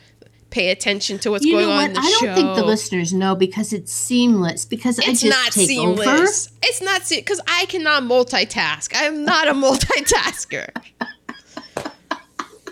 pay 0.51 0.71
attention 0.71 1.19
to 1.19 1.31
what's 1.31 1.45
You 1.45 1.53
going 1.53 1.67
know 1.67 1.73
on 1.73 1.77
what? 1.77 1.87
in 1.89 1.93
the 1.95 2.01
I 2.01 2.17
show 2.21 2.27
don't 2.27 2.35
think 2.35 2.57
the 2.57 2.65
listeners 2.65 3.13
know 3.13 3.35
because 3.35 3.73
it's 3.73 3.93
seamless. 3.93 4.65
Because 4.65 4.99
I 4.99 5.11
it's 5.11 5.21
just 5.21 5.37
not 5.37 5.53
take 5.53 5.69
seamless. 5.69 6.07
over. 6.49 6.57
It's 6.63 6.81
not 6.81 7.03
because 7.09 7.41
I 7.47 7.67
cannot 7.67 8.05
multitask. 8.05 8.95
I 8.95 9.05
am 9.05 9.25
not 9.25 9.49
a 9.49 9.53
multitasker. 9.53 10.71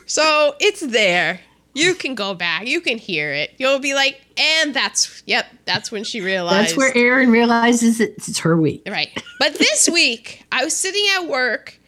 so 0.07 0.55
it's 0.61 0.81
there. 0.81 1.41
You 1.77 1.95
can 1.95 2.15
go 2.15 2.35
back. 2.35 2.67
You 2.67 2.81
can 2.81 2.99
hear 2.99 3.33
it. 3.33 3.55
You'll 3.59 3.79
be 3.79 3.95
like, 3.95 4.21
and 4.39 4.75
that's 4.75 5.23
yep. 5.27 5.47
That's 5.65 5.93
when 5.93 6.05
she 6.05 6.21
realized. 6.21 6.71
That's 6.71 6.77
where 6.77 6.97
Erin 6.97 7.31
realizes 7.31 8.01
it's, 8.01 8.39
her 8.39 8.57
week. 8.57 8.83
Right. 8.89 9.11
But 9.39 9.55
this 9.55 9.89
week, 9.93 10.45
I 10.51 10.65
was 10.65 10.77
sitting 10.77 11.05
at 11.17 11.29
work 11.29 11.79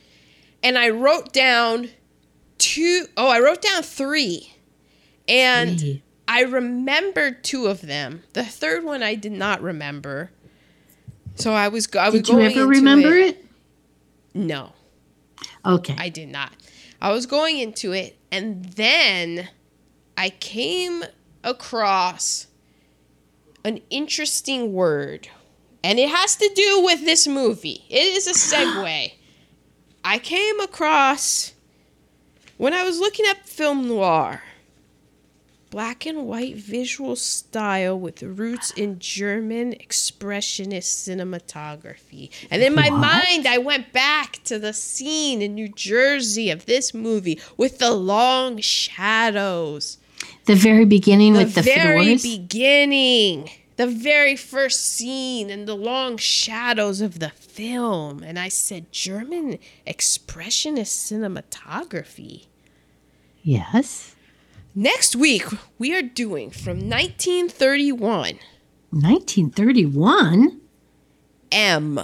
and 0.62 0.76
I 0.76 0.90
wrote 0.90 1.32
down 1.32 1.88
two 2.58 3.06
oh, 3.16 3.28
I 3.28 3.40
wrote 3.40 3.62
down 3.62 3.82
three. 3.82 4.54
And 5.26 5.78
Three. 5.78 6.02
I 6.26 6.42
remembered 6.42 7.44
two 7.44 7.66
of 7.66 7.82
them. 7.82 8.22
The 8.32 8.44
third 8.44 8.84
one 8.84 9.02
I 9.02 9.14
did 9.14 9.32
not 9.32 9.60
remember. 9.60 10.30
So 11.34 11.52
I 11.52 11.68
was 11.68 11.86
go- 11.86 12.00
I 12.00 12.08
was 12.08 12.22
Did 12.22 12.28
you 12.28 12.34
going 12.34 12.52
ever 12.58 12.66
remember 12.66 13.14
it? 13.14 13.44
No, 14.34 14.72
Okay. 15.64 15.94
I 15.98 16.08
did 16.08 16.28
not. 16.28 16.52
I 17.00 17.12
was 17.12 17.26
going 17.26 17.58
into 17.58 17.92
it 17.92 18.18
and 18.30 18.64
then 18.64 19.48
I 20.18 20.30
came 20.30 21.04
across 21.44 22.48
an 23.64 23.80
interesting 23.88 24.72
word. 24.72 25.28
And 25.84 26.00
it 26.00 26.08
has 26.10 26.34
to 26.36 26.50
do 26.56 26.82
with 26.84 27.04
this 27.04 27.28
movie. 27.28 27.84
It 27.88 28.16
is 28.16 28.26
a 28.26 28.32
segue. 28.32 29.12
I 30.04 30.18
came 30.18 30.58
across 30.58 31.54
when 32.56 32.74
I 32.74 32.82
was 32.82 32.98
looking 32.98 33.26
up 33.28 33.38
film 33.46 33.86
noir. 33.86 34.42
Black 35.70 36.04
and 36.04 36.26
white 36.26 36.56
visual 36.56 37.14
style 37.14 37.96
with 37.96 38.22
roots 38.22 38.72
in 38.72 38.98
German 38.98 39.72
expressionist 39.74 41.06
cinematography. 41.06 42.30
And 42.50 42.60
in 42.60 42.74
my 42.74 42.88
What? 42.90 42.98
mind, 42.98 43.46
I 43.46 43.58
went 43.58 43.92
back 43.92 44.42
to 44.44 44.58
the 44.58 44.72
scene 44.72 45.42
in 45.42 45.54
New 45.54 45.68
Jersey 45.68 46.50
of 46.50 46.66
this 46.66 46.92
movie 46.92 47.38
with 47.56 47.78
the 47.78 47.92
long 47.92 48.58
shadows 48.58 49.97
the 50.48 50.56
very 50.56 50.84
beginning 50.84 51.34
with 51.34 51.54
the 51.54 51.60
with 51.60 51.64
the 51.66 51.70
very 51.72 52.16
beginning, 52.16 53.50
the 53.76 53.86
very 53.86 54.34
first 54.34 54.84
scene, 54.84 55.50
and 55.50 55.68
the 55.68 55.76
long 55.76 56.16
shadows 56.16 57.00
of 57.00 57.20
the 57.20 57.30
film. 57.30 58.22
And 58.24 58.38
I 58.38 58.48
said, 58.48 58.90
German 58.90 59.58
expressionist 59.86 60.92
cinematography. 61.06 62.46
yes. 63.42 64.16
Next 64.74 65.16
week, 65.16 65.44
we 65.78 65.94
are 65.96 66.02
doing 66.02 66.50
from 66.50 66.88
1931 66.88 68.38
1931. 68.90 70.60
M. 71.50 72.00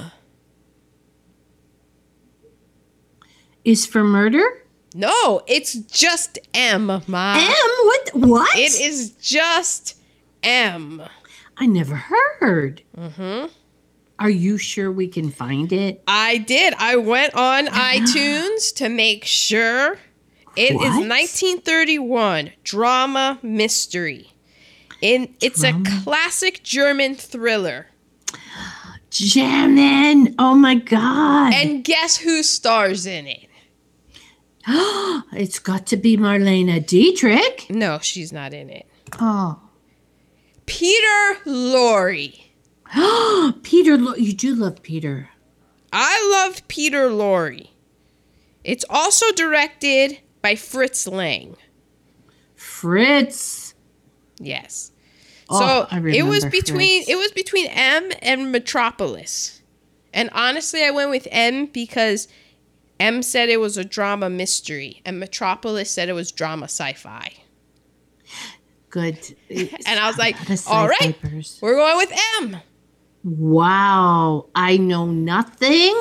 is 3.65 3.87
for 3.87 4.03
murder. 4.05 4.45
No, 4.95 5.43
it's 5.47 5.75
just 5.75 6.39
M, 6.53 6.87
Ma. 7.07 7.35
M. 7.37 7.87
What? 7.87 8.04
What? 8.15 8.57
It 8.57 8.81
is 8.81 9.11
just 9.13 9.97
M. 10.43 11.03
I 11.57 11.67
never 11.67 11.95
heard. 11.97 12.83
Mm-hmm. 12.97 13.47
Are 14.19 14.31
you 14.31 14.59
sure 14.59 14.91
we 14.93 15.09
can 15.09 15.31
find 15.31 15.73
it? 15.73 16.03
I 16.07 16.39
did. 16.39 16.75
I 16.79 16.97
went 16.97 17.35
on 17.35 17.67
iTunes 17.69 18.75
to 18.77 18.89
make 18.89 19.25
sure. 19.25 19.99
It 20.57 20.71
is 20.71 20.77
What? 20.77 21.09
1931 21.09 22.53
drama 22.63 23.41
mystery. 23.43 24.31
In 25.01 25.35
it's 25.41 25.61
Drama? 25.63 25.83
a 25.85 26.03
classic 26.05 26.63
German 26.63 27.17
thriller. 27.17 27.89
Jamin. 29.11 30.35
Oh 30.39 30.55
my 30.55 30.77
God. 30.77 31.53
And 31.55 31.85
guess 31.85 32.17
who 32.17 32.43
stars 32.43 33.07
in 33.07 33.27
it? 33.27 33.49
it's 35.33 35.59
got 35.59 35.87
to 35.87 35.97
be 35.97 36.17
Marlene 36.17 36.87
Dietrich. 36.87 37.67
No, 37.69 37.99
she's 38.01 38.33
not 38.33 38.55
in 38.55 38.71
it. 38.71 38.87
Oh. 39.21 39.61
Peter 40.67 41.41
Lorre. 41.45 42.41
Peter, 43.63 43.97
you 44.17 44.33
do 44.33 44.55
love 44.55 44.83
Peter. 44.83 45.31
I 45.93 46.29
love 46.33 46.67
Peter 46.69 47.09
Lorre. 47.09 47.69
It's 48.63 48.85
also 48.89 49.31
directed 49.33 50.19
by 50.41 50.55
Fritz 50.55 51.07
Lang. 51.07 51.57
Fritz. 52.57 53.75
Yes. 54.39 54.93
Oh, 55.51 55.59
so 55.59 55.87
I 55.91 56.01
it 56.09 56.23
was 56.23 56.45
between 56.47 57.05
Fritz. 57.05 57.11
it 57.11 57.17
was 57.17 57.33
between 57.33 57.67
M 57.67 58.11
and 58.23 58.51
Metropolis. 58.51 59.61
And 60.15 60.31
honestly, 60.33 60.83
I 60.83 60.91
went 60.91 61.11
with 61.11 61.29
M 61.31 61.67
because 61.67 62.29
M 63.01 63.23
said 63.23 63.49
it 63.49 63.61
was 63.61 63.77
a 63.77 63.85
drama 63.85 64.31
mystery 64.31 65.03
and 65.05 65.19
Metropolis 65.19 65.91
said 65.91 66.09
it 66.09 66.13
was 66.13 66.31
drama 66.33 66.65
sci-fi. 66.65 67.33
Good. 68.91 69.19
And 69.51 69.99
I 69.99 70.07
was 70.07 70.17
like, 70.19 70.37
"All 70.69 70.87
right, 70.87 70.97
sci-fipers. 71.01 71.59
we're 71.61 71.75
going 71.75 71.97
with 71.97 72.13
M." 72.41 72.59
Wow. 73.25 74.47
I 74.55 74.77
know 74.77 75.07
nothing. 75.07 75.97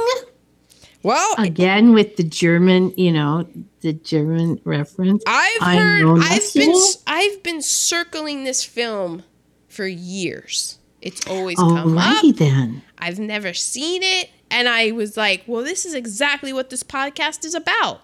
Well, 1.02 1.36
Again, 1.38 1.94
with 1.94 2.16
the 2.16 2.24
German, 2.24 2.94
you 2.96 3.12
know, 3.12 3.48
the 3.82 3.94
German 3.94 4.62
reference. 4.64 5.24
I've 5.28 5.62
I 5.62 5.76
heard 5.76 6.20
I've 6.22 6.54
been. 6.54 6.76
I've 7.08 7.44
been 7.44 7.62
circling 7.62 8.44
this 8.46 8.64
film 8.64 9.24
for 9.68 9.86
years. 9.86 10.78
It's 11.02 11.28
always 11.28 11.58
come 11.58 11.98
up. 11.98 12.24
Then. 12.36 12.84
I've 12.98 13.20
never 13.20 13.54
seen 13.54 14.02
it. 14.04 14.30
And 14.54 14.70
I 14.70 14.92
was 14.92 15.18
like, 15.18 15.44
well, 15.48 15.64
this 15.64 15.84
is 15.84 15.96
exactly 15.96 16.54
what 16.54 16.70
this 16.70 16.84
podcast 16.84 17.44
is 17.44 17.56
about. 17.56 18.02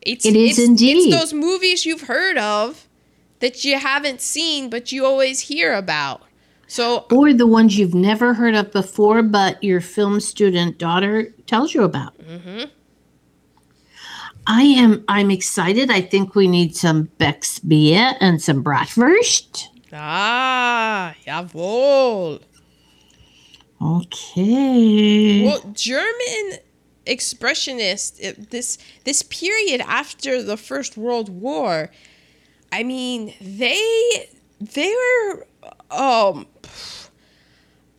It's, 0.00 0.24
It 0.24 0.34
is 0.34 0.58
it's, 0.58 0.66
indeed. 0.66 1.12
It's 1.12 1.20
those 1.20 1.34
movies 1.34 1.84
you've 1.84 2.02
heard 2.02 2.38
of 2.38 2.88
that 3.40 3.62
you 3.62 3.78
haven't 3.78 4.22
seen, 4.22 4.70
but 4.70 4.92
you 4.92 5.04
always 5.04 5.40
hear 5.40 5.74
about. 5.74 6.22
So, 6.66 7.04
Or 7.10 7.34
the 7.34 7.46
ones 7.46 7.76
you've 7.76 7.94
never 7.94 8.32
heard 8.32 8.54
of 8.54 8.72
before, 8.72 9.22
but 9.22 9.62
your 9.62 9.82
film 9.82 10.20
student 10.20 10.78
daughter 10.78 11.34
tells 11.46 11.74
you 11.74 11.82
about. 11.82 12.16
Mm-hmm. 12.18 12.70
I 14.46 14.62
am. 14.62 15.04
I'm 15.06 15.30
excited. 15.30 15.90
I 15.90 16.00
think 16.00 16.34
we 16.34 16.48
need 16.48 16.74
some 16.74 17.10
Beck's 17.18 17.58
beer 17.58 18.14
and 18.20 18.40
some 18.40 18.64
bratwurst. 18.64 19.66
ah, 19.92 21.14
jawohl. 21.26 22.40
Okay. 23.80 25.44
Well, 25.44 25.62
German 25.74 26.58
expressionist 27.06 28.50
this 28.50 28.78
this 29.04 29.22
period 29.22 29.80
after 29.86 30.42
the 30.42 30.56
First 30.56 30.96
World 30.96 31.28
War, 31.28 31.90
I 32.72 32.82
mean, 32.82 33.32
they 33.40 34.28
they 34.60 34.94
were 34.94 35.46
um 35.90 36.46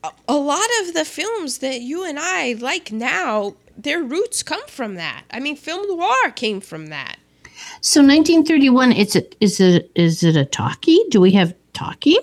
a- 0.03 0.11
a 0.27 0.35
lot 0.35 0.67
of 0.81 0.93
the 0.93 1.03
films 1.05 1.57
that 1.59 1.81
you 1.81 2.03
and 2.03 2.17
I 2.19 2.53
like 2.59 2.91
now, 2.91 3.55
their 3.77 4.01
roots 4.03 4.43
come 4.43 4.65
from 4.67 4.95
that. 4.95 5.23
I 5.31 5.39
mean, 5.39 5.55
film 5.55 5.87
noir 5.87 6.31
came 6.35 6.61
from 6.61 6.87
that. 6.87 7.17
so 7.81 8.01
1931. 8.01 8.91
It's 8.93 9.15
a. 9.15 9.23
Is 9.43 9.59
it? 9.59 9.89
Is 9.95 10.23
it 10.23 10.35
a 10.35 10.45
talkie? 10.45 10.99
Do 11.09 11.19
we 11.19 11.31
have 11.31 11.55
talkie? 11.73 12.17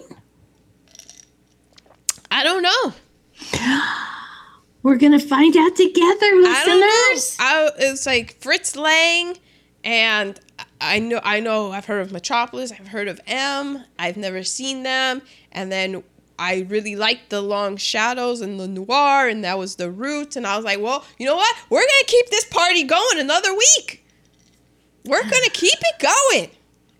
I 2.30 2.44
don't 2.44 2.62
know. 2.62 2.92
We're 4.82 4.96
gonna 4.96 5.18
find 5.18 5.56
out 5.56 5.76
together, 5.76 6.26
I 6.26 6.64
listeners. 6.64 7.36
I, 7.40 7.70
it's 7.78 8.06
like 8.06 8.40
Fritz 8.40 8.76
Lang, 8.76 9.36
and 9.84 10.38
I 10.80 10.98
know 11.00 11.20
I 11.22 11.40
know 11.40 11.72
I've 11.72 11.84
heard 11.84 12.02
of 12.02 12.12
Metropolis. 12.12 12.72
I've 12.72 12.88
heard 12.88 13.08
of 13.08 13.20
M. 13.26 13.84
I've 13.98 14.16
never 14.16 14.44
seen 14.44 14.84
them, 14.84 15.22
and 15.52 15.72
then 15.72 16.02
I 16.38 16.66
really 16.68 16.94
liked 16.94 17.30
the 17.30 17.42
Long 17.42 17.76
Shadows 17.76 18.40
and 18.40 18.60
the 18.60 18.68
Noir, 18.68 19.28
and 19.28 19.42
that 19.44 19.58
was 19.58 19.76
the 19.76 19.90
Roots. 19.90 20.36
And 20.36 20.46
I 20.46 20.56
was 20.56 20.64
like, 20.64 20.80
well, 20.80 21.04
you 21.18 21.26
know 21.26 21.36
what? 21.36 21.56
We're 21.68 21.80
gonna 21.80 22.06
keep 22.06 22.30
this 22.30 22.44
party 22.44 22.84
going 22.84 23.18
another 23.18 23.52
week. 23.52 24.04
We're 25.04 25.22
gonna 25.22 25.50
keep 25.52 25.78
it 25.80 26.08
going. 26.30 26.50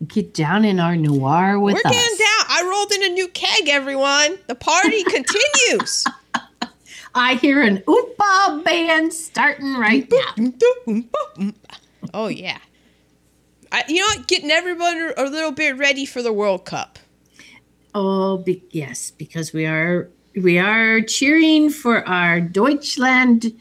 Get 0.06 0.34
down 0.34 0.64
in 0.64 0.80
our 0.80 0.96
noir 0.96 1.58
with 1.58 1.76
us. 1.76 1.82
We're 1.84 1.90
us. 1.90 1.96
getting 1.96 2.18
down. 2.18 2.46
I 2.48 2.68
rolled 2.68 2.92
in 2.92 3.04
a 3.04 3.14
new 3.14 3.28
keg, 3.28 3.68
everyone. 3.68 4.38
The 4.46 4.54
party 4.54 5.02
continues. 5.04 6.04
I 7.14 7.34
hear 7.34 7.62
an 7.62 7.78
oompa 7.78 8.64
band 8.64 9.12
starting 9.12 9.74
right 9.74 10.10
now. 10.10 11.02
oh 12.14 12.28
yeah. 12.28 12.58
I, 13.70 13.84
you 13.88 14.00
know 14.00 14.06
what? 14.06 14.28
Getting 14.28 14.50
everyone 14.50 15.12
a 15.16 15.24
little 15.24 15.52
bit 15.52 15.76
ready 15.76 16.06
for 16.06 16.22
the 16.22 16.32
World 16.32 16.64
Cup. 16.64 16.98
Oh, 17.94 18.38
be- 18.38 18.62
yes, 18.70 19.10
because 19.10 19.52
we 19.52 19.66
are 19.66 20.08
we 20.34 20.58
are 20.58 21.00
cheering 21.00 21.70
for 21.70 22.06
our 22.08 22.40
Deutschland. 22.40 23.52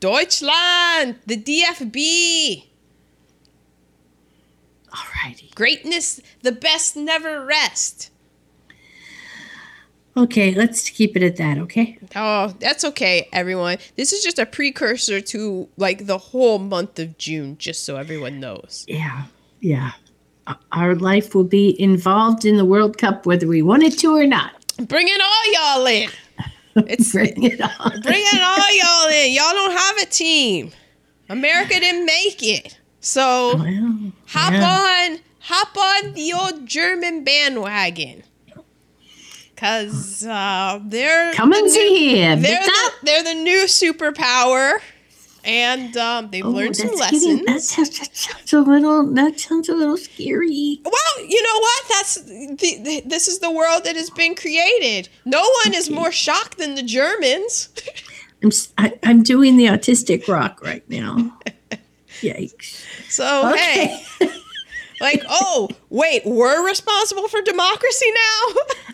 Deutschland, 0.00 1.16
the 1.26 1.36
DFB. 1.36 2.64
Alrighty. 4.90 5.54
Greatness, 5.54 6.20
the 6.42 6.52
best 6.52 6.96
never 6.96 7.44
rest. 7.44 8.09
Okay, 10.20 10.54
let's 10.54 10.90
keep 10.90 11.16
it 11.16 11.22
at 11.22 11.36
that. 11.36 11.56
Okay. 11.58 11.98
Oh, 12.14 12.48
that's 12.60 12.84
okay, 12.84 13.28
everyone. 13.32 13.78
This 13.96 14.12
is 14.12 14.22
just 14.22 14.38
a 14.38 14.44
precursor 14.44 15.20
to 15.22 15.68
like 15.76 16.06
the 16.06 16.18
whole 16.18 16.58
month 16.58 16.98
of 16.98 17.16
June, 17.16 17.56
just 17.58 17.84
so 17.84 17.96
everyone 17.96 18.38
knows. 18.38 18.84
Yeah. 18.86 19.24
Yeah. 19.60 19.92
Our 20.72 20.94
life 20.94 21.34
will 21.34 21.44
be 21.44 21.80
involved 21.80 22.44
in 22.44 22.56
the 22.56 22.64
World 22.64 22.98
Cup 22.98 23.24
whether 23.24 23.46
we 23.46 23.62
want 23.62 23.82
it 23.82 23.98
to 24.00 24.14
or 24.14 24.26
not. 24.26 24.52
Bring 24.88 25.06
it 25.08 25.20
all 25.20 25.76
y'all 25.78 25.86
in. 25.86 26.10
It's 26.88 27.12
Bring 27.12 27.42
it 27.44 27.60
on. 27.60 28.00
Bring 28.02 28.20
it 28.22 28.42
all 28.42 28.76
y'all 28.76 29.24
in. 29.24 29.32
Y'all 29.32 29.52
don't 29.52 29.76
have 29.76 29.96
a 29.98 30.06
team. 30.06 30.70
America 31.28 31.78
didn't 31.80 32.04
make 32.04 32.42
it. 32.42 32.78
So 33.00 33.56
Well, 33.56 34.12
hop 34.26 34.52
yeah. 34.52 35.10
on 35.12 35.18
hop 35.40 35.76
on 35.76 36.12
the 36.14 36.32
old 36.32 36.66
German 36.66 37.24
bandwagon. 37.24 38.24
Cause 39.60 40.24
uh, 40.24 40.80
they're 40.84 41.34
coming 41.34 41.58
the 41.58 41.62
new- 41.64 41.70
see 41.70 42.14
here. 42.16 42.34
They're 42.34 42.64
the, 42.64 42.90
they're 43.02 43.22
the 43.22 43.34
new 43.34 43.64
superpower, 43.66 44.78
and 45.44 45.94
um, 45.98 46.30
they've 46.30 46.44
Oh, 46.46 46.48
learned 46.50 46.76
some 46.76 46.96
that's 46.96 47.10
getting- 47.10 47.44
lessons. 47.44 47.46
that, 47.46 47.60
sounds, 47.60 47.98
that 47.98 48.16
sounds 48.16 48.52
a 48.54 48.60
little. 48.60 49.12
That 49.12 49.38
sounds 49.38 49.68
a 49.68 49.74
little 49.74 49.98
scary. 49.98 50.80
Well, 50.82 51.26
you 51.28 51.42
know 51.42 51.58
what? 51.60 51.84
That's 51.90 52.14
the, 52.22 52.56
the, 52.82 53.02
this 53.04 53.28
is 53.28 53.40
the 53.40 53.50
world 53.50 53.84
that 53.84 53.96
has 53.96 54.08
been 54.08 54.34
created. 54.34 55.10
No 55.26 55.42
one 55.64 55.74
is 55.74 55.90
more 55.90 56.10
shocked 56.10 56.56
than 56.56 56.74
the 56.74 56.82
Germans. 56.82 57.68
I'm 58.42 58.48
s- 58.48 58.72
I, 58.78 58.94
am 59.02 59.22
doing 59.22 59.58
the 59.58 59.66
autistic 59.66 60.26
rock 60.26 60.62
right 60.64 60.88
now. 60.88 61.38
Yikes. 62.22 62.82
So 63.10 63.54
hey, 63.54 64.02
like, 65.02 65.22
oh 65.28 65.68
wait, 65.90 66.22
we're 66.24 66.66
responsible 66.66 67.28
for 67.28 67.42
democracy 67.42 68.06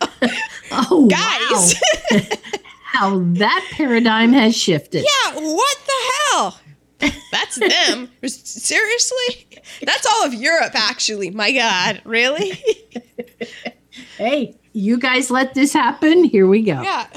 now, 0.01 0.06
Oh, 0.71 1.07
guys. 1.07 1.75
wow. 2.11 2.19
How 2.83 3.19
that 3.35 3.65
paradigm 3.71 4.33
has 4.33 4.55
shifted. 4.55 5.03
yeah, 5.05 5.33
what 5.39 5.77
the 5.85 6.11
hell? 6.31 6.59
That's 7.31 7.55
them. 7.55 8.09
Seriously? 8.27 9.47
That's 9.83 10.05
all 10.05 10.25
of 10.25 10.33
Europe, 10.33 10.73
actually. 10.75 11.29
My 11.29 11.51
God, 11.51 12.01
really? 12.05 12.61
Hey, 14.17 14.55
you 14.73 14.97
guys 14.97 15.29
let 15.31 15.53
this 15.53 15.73
happen. 15.73 16.23
Here 16.23 16.47
we 16.47 16.63
go. 16.63 16.81
Yeah. 16.81 17.07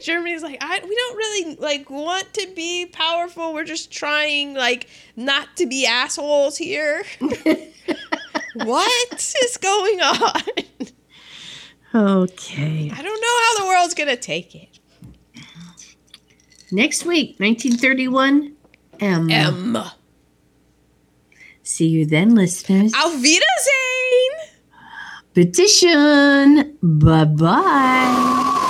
Germany's 0.00 0.42
like, 0.42 0.58
I, 0.60 0.80
we 0.82 0.94
don't 0.94 1.16
really 1.16 1.56
like 1.56 1.90
want 1.90 2.32
to 2.34 2.48
be 2.56 2.86
powerful. 2.86 3.54
We're 3.54 3.64
just 3.64 3.92
trying 3.92 4.54
like 4.54 4.88
not 5.16 5.48
to 5.56 5.66
be 5.66 5.86
assholes 5.86 6.56
here. 6.56 7.04
what 8.54 9.34
is 9.42 9.56
going 9.58 10.00
on? 10.00 10.42
Okay. 11.94 12.90
I 12.94 13.02
don't 13.02 13.20
know 13.20 13.36
how 13.42 13.64
the 13.64 13.66
world's 13.68 13.94
gonna 13.94 14.16
take 14.16 14.54
it. 14.54 14.78
Next 16.72 17.04
week, 17.04 17.36
1931. 17.40 18.54
M. 19.00 19.30
M. 19.30 19.78
See 21.62 21.86
you 21.86 22.06
then, 22.06 22.34
listeners. 22.34 22.92
Auf 22.94 23.14
Wiedersehen. 23.22 24.32
Petition. 25.34 26.78
Bye 26.82 27.24
bye. 27.24 28.66